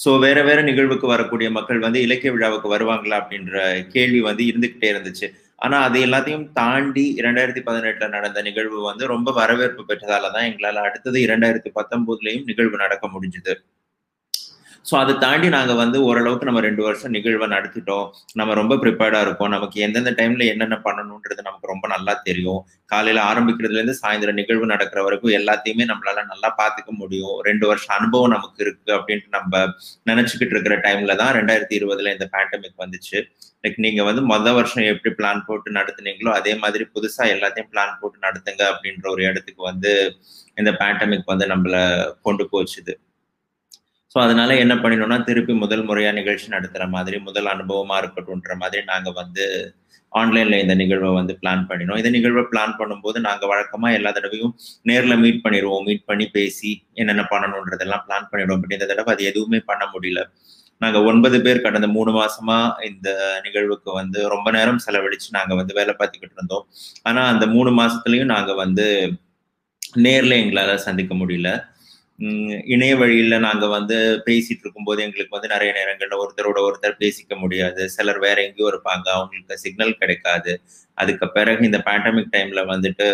ஸோ 0.03 0.11
வேற 0.19 0.39
வேற 0.43 0.59
நிகழ்வுக்கு 0.63 1.07
வரக்கூடிய 1.07 1.49
மக்கள் 1.51 1.79
வந்து 1.79 1.99
இலக்கிய 2.01 2.31
விழாவுக்கு 2.33 2.69
வருவாங்களா 2.75 3.17
அப்படின்ற 3.23 3.57
கேள்வி 3.89 4.21
வந்து 4.21 4.45
இருந்துகிட்டே 4.45 4.89
இருந்துச்சு. 4.93 5.27
ஆனா 5.59 5.77
அது 5.83 5.99
எல்லாத்தையும் 6.07 6.47
தாண்டி 6.53 7.05
இரண்டாயிரத்தி 7.21 7.63
பதினெட்டுல 7.67 8.07
நடந்த 8.09 8.39
நிகழ்வு 8.43 8.79
வந்து 8.83 9.05
ரொம்ப 9.07 9.33
வரவேற்பு 9.33 9.83
பெற்றதால 9.89 10.31
தான் 10.33 10.49
எங்களால் 10.51 10.87
அடுத்தது 10.87 11.19
இரண்டாயிரத்தி 11.27 11.71
பத்தொன்பதுலயும் 11.79 12.49
நிகழ்வு 12.51 12.77
நடக்க 12.77 13.07
முடிஞ்சது. 13.09 13.55
ஸோ 14.85 14.95
அதை 15.01 15.13
தாண்டி 15.25 15.49
நாங்கள் 15.55 15.79
வந்து 15.81 15.99
ஓரளவுக்கு 16.07 16.47
நம்ம 16.49 16.61
ரெண்டு 16.67 16.83
வருஷம் 16.87 17.13
நிகழ்வை 17.17 17.47
நடத்திட்டோம். 17.55 18.07
நம்ம 18.39 18.55
ரொம்ப 18.61 18.75
ப்ரிப்பேர்டாக 18.83 19.25
இருக்கோம் 19.27 19.53
நமக்கு 19.55 19.77
எந்தெந்த 19.87 20.13
டைம்ல 20.21 20.47
என்னென்ன 20.53 20.77
பண்ணணுன்றது 20.87 21.43
நமக்கு 21.49 21.71
ரொம்ப 21.73 21.87
நல்லா 21.93 22.13
தெரியும். 22.29 22.61
காலையில் 22.93 23.21
ஆரம்பிக்கிறதுலேருந்து 23.29 23.97
சாயந்தரம் 24.01 24.39
நிகழ்வு 24.41 24.67
நடக்கிற 24.73 25.03
வரைக்கும் 25.07 25.35
எல்லாத்தையுமே 25.41 25.85
நம்மளால 25.93 26.25
நல்லா 26.33 26.51
பார்த்துக்க 26.61 26.91
முடியும். 27.03 27.37
ரெண்டு 27.49 27.65
வருஷம் 27.71 27.95
அனுபவம் 27.99 28.35
நமக்கு 28.37 28.61
இருக்கு 28.67 28.91
அப்படின்ட்டு 28.99 29.31
நம்ம 29.39 29.63
நினைச்சுக்கிட்டு 30.11 30.55
இருக்கிற 30.57 30.77
டைம்ல 30.87 31.17
தான் 31.23 31.33
ரெண்டாயிரத்தி 31.39 31.77
இருபதுல 31.81 32.15
இந்த 32.17 32.29
பேண்டமிக் 32.35 32.83
வந்துச்சு. 32.85 33.21
லைக் 33.65 33.79
நீங்க 33.87 34.03
வந்து 34.11 34.25
மொதல் 34.33 34.59
வருஷம் 34.59 34.89
எப்படி 34.93 35.13
பிளான் 35.21 35.47
போட்டு 35.49 35.77
நடத்துனீங்களோ 35.79 36.33
அதே 36.41 36.55
மாதிரி 36.65 36.85
புதுசா 36.97 37.23
எல்லாத்தையும் 37.37 37.71
பிளான் 37.73 37.97
போட்டு 38.01 38.19
நடத்துங்க 38.27 38.63
அப்படின்ற 38.73 39.07
ஒரு 39.15 39.25
இடத்துக்கு 39.31 39.63
வந்து 39.71 39.93
இந்த 40.63 40.71
பேண்டமிக் 40.83 41.33
வந்து 41.33 41.47
நம்மள 41.55 41.77
கொண்டு 42.29 42.45
போச்சுது. 42.53 42.95
ஸோ 44.13 44.19
அதனால 44.25 44.57
என்ன 44.63 44.75
பண்ணினோம்னா 44.83 45.19
திருப்பி 45.29 45.53
முதல் 45.63 45.85
முறையாக 45.89 46.17
நிகழ்ச்சி 46.19 46.49
நடத்துகிற 46.55 46.87
மாதிரி 46.95 47.17
முதல் 47.29 47.49
அனுபவமாக 47.53 48.01
இருக்கட்டும்ன்ற 48.03 48.55
மாதிரி 48.63 48.83
நாங்கள் 48.91 49.17
வந்து 49.21 49.45
ஆன்லைன்ல 50.13 50.57
இந்த 50.63 50.75
நிகழ்வை 50.81 51.11
வந்து 51.19 51.35
பிளான் 51.43 51.63
பண்ணினோம். 51.69 51.99
இந்த 52.01 52.11
நிகழ்வை 52.17 52.43
பிளான் 52.51 52.75
பண்ணும்போது 52.81 53.19
நாங்கள் 53.27 53.51
வழக்கமாக 53.53 53.97
எல்லா 53.99 54.11
தடவையும் 54.17 54.53
நேரில் 54.91 55.21
மீட் 55.23 55.41
பண்ணிடுவோம் 55.45 55.87
மீட் 55.89 56.05
பண்ணி 56.11 56.27
பேசி 56.37 56.73
என்னென்ன 57.01 57.23
பண்ணணுன்றதெல்லாம் 57.33 58.05
பிளான் 58.09 58.29
பண்ணிடுவோம். 58.33 58.61
பட் 58.65 58.77
இந்த 58.77 58.89
தடவை 58.91 59.13
அது 59.15 59.25
எதுவுமே 59.31 59.61
பண்ண 59.71 59.85
முடியல. 59.95 60.23
நாங்கள் 60.81 61.07
ஒன்பது 61.11 61.37
பேர் 61.47 61.65
கடந்த 61.67 61.89
மூணு 61.97 62.11
மாசமா 62.21 62.59
இந்த 62.91 63.09
நிகழ்வுக்கு 63.47 63.91
வந்து 64.01 64.21
ரொம்ப 64.35 64.49
நேரம் 64.59 64.83
செலவழிச்சு 64.87 65.29
நாங்கள் 65.39 65.61
வந்து 65.61 65.77
வேலை 65.81 65.93
பார்த்துக்கிட்டு 66.01 66.39
இருந்தோம். 66.39 66.65
ஆனால் 67.09 67.31
அந்த 67.33 67.47
மூணு 67.57 67.73
மாசத்துலயும் 67.81 68.33
நாங்கள் 68.35 68.61
வந்து 68.65 68.87
நேரில் 70.07 70.41
எங்களால் 70.43 70.85
சந்திக்க 70.89 71.15
முடியல. 71.23 71.51
இணைய 72.67 72.97
வழியில 72.97 73.39
நாங்க 73.39 73.67
வந்து 73.67 74.23
பேசிட்டு 74.27 74.63
இருக்கும்போது 74.65 75.03
எங்களுக்கு 75.03 75.37
வந்து 75.41 75.49
நிறைய 75.49 75.71
நேரங்கள்ல 75.73 76.19
ஒருத்தரோட 76.23 76.59
ஒருத்தர் 76.69 77.01
பேசிக்க 77.01 77.39
முடியாது. 77.39 77.91
சிலர் 77.91 78.19
வேற 78.19 78.43
எங்கேயோ 78.43 78.69
இருப்பாங்க. 78.71 79.07
அவங்களுக்கு 79.09 79.59
சிக்னல் 79.59 79.99
கிடைக்காது. 79.99 80.61
அதுக்கு 80.95 81.31
பிறகு 81.31 81.65
இந்த 81.65 81.79
பேண்டமிக் 81.79 82.33
டைம்ல 82.33 82.63
வந்துட்டு 82.65 83.07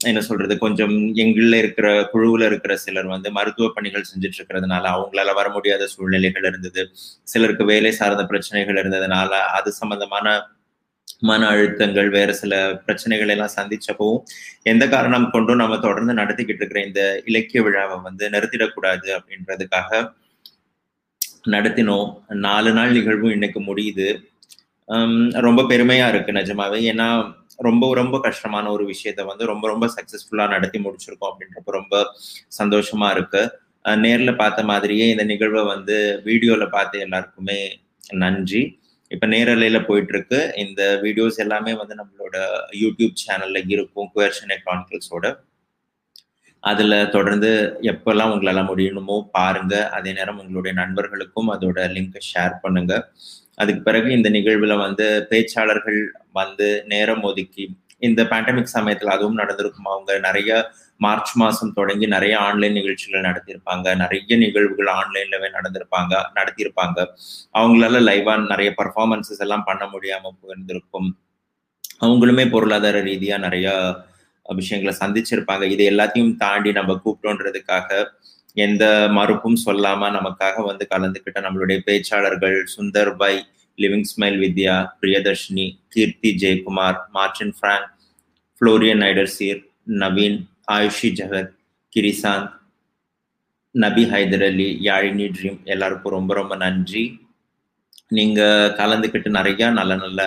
என்ன 0.00 0.20
சொல்றது? 0.20 0.58
கொஞ்சம் 0.58 0.94
எங்கள்ல 1.14 1.54
இருக்கிற 1.54 2.10
குழுவுல 2.12 2.46
இருக்கிற 2.46 2.76
சிலர் 2.76 3.06
வந்து 3.06 3.30
மருத்துவ 3.30 3.70
பணிகள் 3.74 4.04
செஞ்சுட்டு 4.10 4.38
இருக்கிறதுனால 4.40 4.84
அவங்களால 4.94 5.34
வர 5.34 5.48
முடியாத 5.48 5.86
சூழ்நிலைகள் 5.86 6.44
இருந்தது. 6.44 6.90
சிலருக்கு 7.22 7.64
வேலை 7.64 7.92
சார்ந்த 7.92 8.24
பிரச்சனைகள் 8.24 8.74
இருந்ததுனால 8.74 9.28
அது 9.28 9.72
சம்பந்தமான 9.72 10.26
மன 11.28 11.46
அழுத்தங்கள் 11.52 12.08
வேற 12.16 12.30
சில 12.40 12.54
பிரச்சனைகள் 12.86 13.32
எல்லாம் 13.34 13.54
சந்திச்சப்பவும் 13.56 14.22
எந்த 14.62 14.84
காரணம் 14.88 15.26
கொண்டும் 15.30 15.60
நம்ம 15.62 15.78
தொடர்ந்து 15.78 16.12
நடத்திக்கிட்டு 16.20 16.62
இருக்கிற 16.62 16.80
இந்த 16.88 17.02
இலக்கிய 17.24 17.62
விழாவை 17.62 17.96
வந்து 18.02 18.24
நிறுத்திடக்கூடாது 18.28 19.08
அப்படின்றதுக்காக 19.18 20.00
நடத்தினோம். 21.54 22.08
நாலு 22.46 22.70
நாள் 22.72 22.92
நிகழ்வும் 22.92 23.34
இன்னைக்கு 23.36 23.60
முடியுது. 23.60 24.08
ரொம்ப 25.46 25.60
பெருமையா 25.62 26.06
இருக்கு 26.08 26.32
நிஜமாவே. 26.32 26.78
ஏன்னா 26.92 27.06
ரொம்ப 27.68 27.94
ரொம்ப 27.94 28.16
கஷ்டமான 28.20 28.66
ஒரு 28.70 28.84
விஷயத்த 28.92 29.24
வந்து 29.30 29.44
ரொம்ப 29.52 29.64
ரொம்ப 29.68 29.86
சக்சஸ்ஃபுல்லா 29.96 30.46
நடத்தி 30.48 30.78
முடிச்சிருக்கோம் 30.78 31.30
அப்படின்றப்ப 31.32 31.76
ரொம்ப 31.80 32.04
சந்தோஷமா 32.60 33.08
இருக்கு. 33.10 33.42
நேர்ல 34.04 34.30
பார்த்த 34.36 34.62
மாதிரியே 34.62 35.06
இந்த 35.10 35.24
நிகழ்வை 35.24 35.64
வந்து 35.64 35.96
வீடியோல 36.24 36.66
பார்த்த 36.70 37.04
எல்லாருக்குமே 37.06 37.60
நன்றி. 38.24 38.62
இப்ப 39.14 39.26
நேரலையில 39.26 39.78
போயிட்டு 39.86 40.12
இருக்கு 40.14 40.40
இந்த 40.64 40.82
வீடியோஸ் 41.04 41.38
எல்லாமே 41.44 41.72
வந்து 41.80 41.94
நம்மளோட 42.00 42.36
யூடியூப் 42.82 43.16
சேனல்ல 43.24 43.60
இருக்கும் 43.76 44.10
குவேர்ஷனை 44.14 44.56
கிரானிக்கல்ஸோட 44.64 45.26
அதில் 46.62 47.10
தொடர்ந்து 47.10 47.50
எப்பெல்லாம் 47.90 48.32
உங்களால் 48.32 48.68
முடியணுமோ 48.68 49.16
பாருங்க. 49.36 49.74
அதே 49.96 50.10
நேரம் 50.18 50.40
உங்களுடைய 50.42 50.72
நண்பர்களுக்கும் 50.80 51.48
அதோட 51.54 51.78
லிங்கை 51.96 52.20
ஷேர் 52.32 52.54
பண்ணுங்க. 52.64 52.92
அதுக்கு 53.62 53.82
பிறகு 53.82 54.08
இந்த 54.18 54.28
நிகழ்வில் 54.36 54.82
வந்து 54.84 55.06
பேச்சாளர்கள் 55.30 56.00
வந்து 56.40 56.68
நேரம் 56.92 57.24
ஒதுக்கி 57.30 57.64
இந்த 58.08 58.20
பேண்டமிக் 58.30 58.74
சமயத்தில் 58.76 59.14
அதுவும் 59.16 59.40
நடந்திருக்கும்? 59.40 59.90
அவங்க 59.94 60.12
நிறைய 60.28 60.52
மார்ச் 61.04 61.32
மாதம் 61.40 61.74
தொடங்கி 61.78 62.06
நிறைய 62.14 62.34
ஆன்லைன் 62.46 62.76
நிகழ்ச்சிகள் 62.78 63.26
நடத்தியிருப்பாங்க. 63.28 63.86
நிறைய 64.02 64.36
நிகழ்வுகள் 64.44 64.90
ஆன்லைன்லவே 64.98 65.48
நடந்திருப்பாங்க 65.56 66.12
நடத்தியிருப்பாங்க. 66.38 66.98
அவங்களால 67.60 68.00
லைவா 68.10 68.34
நிறைய 68.52 68.70
பர்ஃபார்மன்சஸ் 68.80 69.42
எல்லாம் 69.46 69.66
பண்ண 69.68 69.84
முடியாம 69.94 70.32
போயிருந்திருக்கும். 70.40 71.08
அவங்களுமே 72.06 72.44
பொருளாதார 72.54 73.00
ரீதியா 73.10 73.38
நிறைய 73.46 73.68
விஷயங்களை 74.60 74.94
சந்திச்சிருப்பாங்க. 75.02 75.64
இது 75.74 75.82
எல்லாத்தையும் 75.92 76.34
தாண்டி 76.36 76.70
நம்ம 76.78 77.00
கூப்பிட்டோன்றதுக்காக 77.04 77.90
எந்த 78.66 78.84
மறுப்பும் 79.16 79.58
சொல்லாம 79.66 80.08
நமக்காக 80.16 80.64
வந்து 80.70 80.84
கலந்துக்கிட்ட 80.94 81.38
நம்மளுடைய 81.44 81.78
பேச்சாளர்கள் 81.88 82.56
Sundar 82.74 83.12
Pai 83.20 83.34
Living 83.78 84.08
Smile 84.10 84.38
Vidya 84.44 84.74
Priyadarshini 85.00 85.66
Keerthi 85.94 86.30
Jayakumar 86.42 86.98
Martin 87.16 87.54
Frank 87.60 87.88
Florian 88.58 89.04
ஐடர்சீர் 89.10 89.60
Naveen 90.02 90.38
Ayushi 90.72 91.08
Jagath 91.18 91.52
Krisanth 91.92 92.50
Nabi 93.74 94.02
Haider 94.04 94.44
அலி 94.44 94.68
யாழினி 94.82 95.26
ட்ரீம் 95.30 95.60
எல்லாருக்கும் 95.66 96.14
ரொம்ப 96.14 96.32
ரொம்ப 96.34 96.54
நன்றி 96.56 97.04
நீங்கள் 98.10 98.72
கலந்துக்கிட்டு 98.76 99.30
நிறையா 99.30 99.66
நல்ல 99.72 99.92
நல்ல 99.96 100.22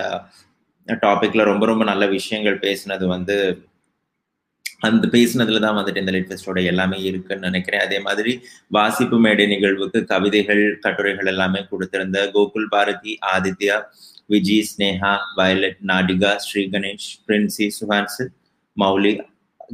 டாப்பிக்கில் 1.02 1.48
ரொம்ப 1.50 1.64
ரொம்ப 1.66 1.84
நல்ல 1.84 2.04
விஷயங்கள் 2.08 2.58
பேசினது 2.58 3.04
வந்து 3.06 3.36
அந்த 4.80 5.04
பேசினதுல 5.12 5.60
தான் 5.60 5.76
வந்துட்டு 5.76 6.02
இந்த 6.02 6.12
லிட் 6.12 6.64
எல்லாமே 6.66 6.98
இருக்குன்னு 7.02 7.46
நினைக்கிறேன் 7.46 7.84
அதே 7.84 7.98
மாதிரி 8.00 8.32
வாசிப்பு 8.70 9.18
மேடை 9.18 9.46
நிகழ்வுக்கு 9.46 10.00
கவிதைகள் 10.06 10.64
கட்டுரைகள் 10.80 11.30
எல்லாமே 11.32 11.62
கொடுத்திருந்த 11.70 12.20
கோகுல் 12.34 12.68
பாரதி 12.68 13.14
ஆதித்யா 13.34 13.78
விஜி 14.30 14.58
ஸ்னேகா 14.68 15.12
வயலட் 15.36 15.80
நாடிகா 15.90 16.32
ஸ்ரீ 16.44 16.62
கணேஷ் 16.70 17.08
பிரின்சி 17.26 17.66
சுஹான்சு 17.78 18.24
மௌலி 18.76 19.14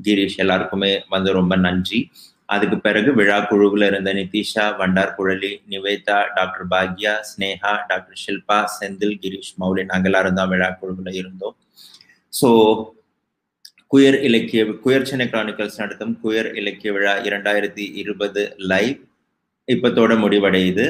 கிரீஷ் 0.06 0.38
எல்லாருக்குமே 0.44 0.92
வந்து 1.14 1.32
ரொம்ப 1.38 1.56
நன்றி. 1.66 2.00
அதுக்கு 2.54 2.76
பிறகு 2.86 3.10
விழா 3.18 3.36
குழுவில் 3.50 3.86
இருந்த 3.88 4.10
நிதிஷா 4.18 4.64
வண்டார் 4.80 5.14
குழலி 5.18 5.52
நிவேதா 5.72 6.16
டாக்டர் 6.38 6.66
பாக்யா 6.72 7.12
ஸ்னேகா 7.28 7.72
டாக்டர் 7.90 8.18
ஷில்பா 8.22 8.58
செந்தில் 8.78 9.14
கிரீஷ் 9.22 9.52
மௌலி 9.60 9.84
நாங்கள் 9.92 10.10
எல்லாரும் 10.10 10.38
தான் 10.40 10.50
விழா 10.52 10.68
குழுவில் 10.80 11.18
இருந்தோம். 11.20 11.54
ஸோ 12.32 12.48
குயர் 13.92 14.18
இலக்கிய 14.26 14.60
குயர் 14.84 15.08
சென்னை 15.08 15.26
கிரானிக்கல்ஸ் 15.32 15.80
நடத்தும் 15.82 16.12
குயர் 16.24 16.50
இலக்கிய 16.60 16.92
விழா 16.96 17.14
இரண்டாயிரத்தி 17.28 17.86
இருபது 18.02 18.42
லைவ் 18.72 18.98
இப்பத்தோட 19.68 20.12
முடிவடையுது. 20.24 20.86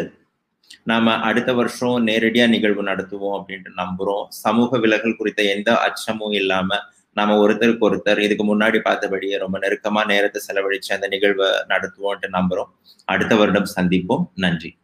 நாம 0.90 1.14
அடுத்த 1.28 1.50
வருஷம் 1.60 1.96
நேரடியா 2.08 2.44
நிகழ்வு 2.54 2.82
நடத்துவோம் 2.90 3.34
அப்படின்ட்டு 3.38 3.72
நம்புறோம். 3.82 4.24
சமூக 4.44 4.78
விலகல் 4.84 5.18
குறித்த 5.20 5.42
எந்த 5.54 5.70
அச்சமும் 5.86 6.36
இல்லாம 6.40 6.78
நாம 7.14 7.48
ஒருத்தருக்கு 7.48 7.80
ஒருத்தர் 7.80 8.18
இதுக்கு 8.18 8.58
முன்னாடி 8.58 8.80
பார்த்தபடியே 8.84 9.38
ரொம்ப 9.38 9.58
நெருக்கமா 9.58 10.06
நேரத்தை 10.06 10.42
செலவழிச்சு 10.48 10.92
அந்த 10.92 11.08
நிகழ்வை 11.08 11.48
நடத்துவோம்ட்டு 11.48 12.28
நம்புறோம். 12.32 12.70
அடுத்த 13.04 13.36
வருடம் 13.36 13.66
சந்திப்போம். 13.76 14.24
நன்றி. 14.34 14.76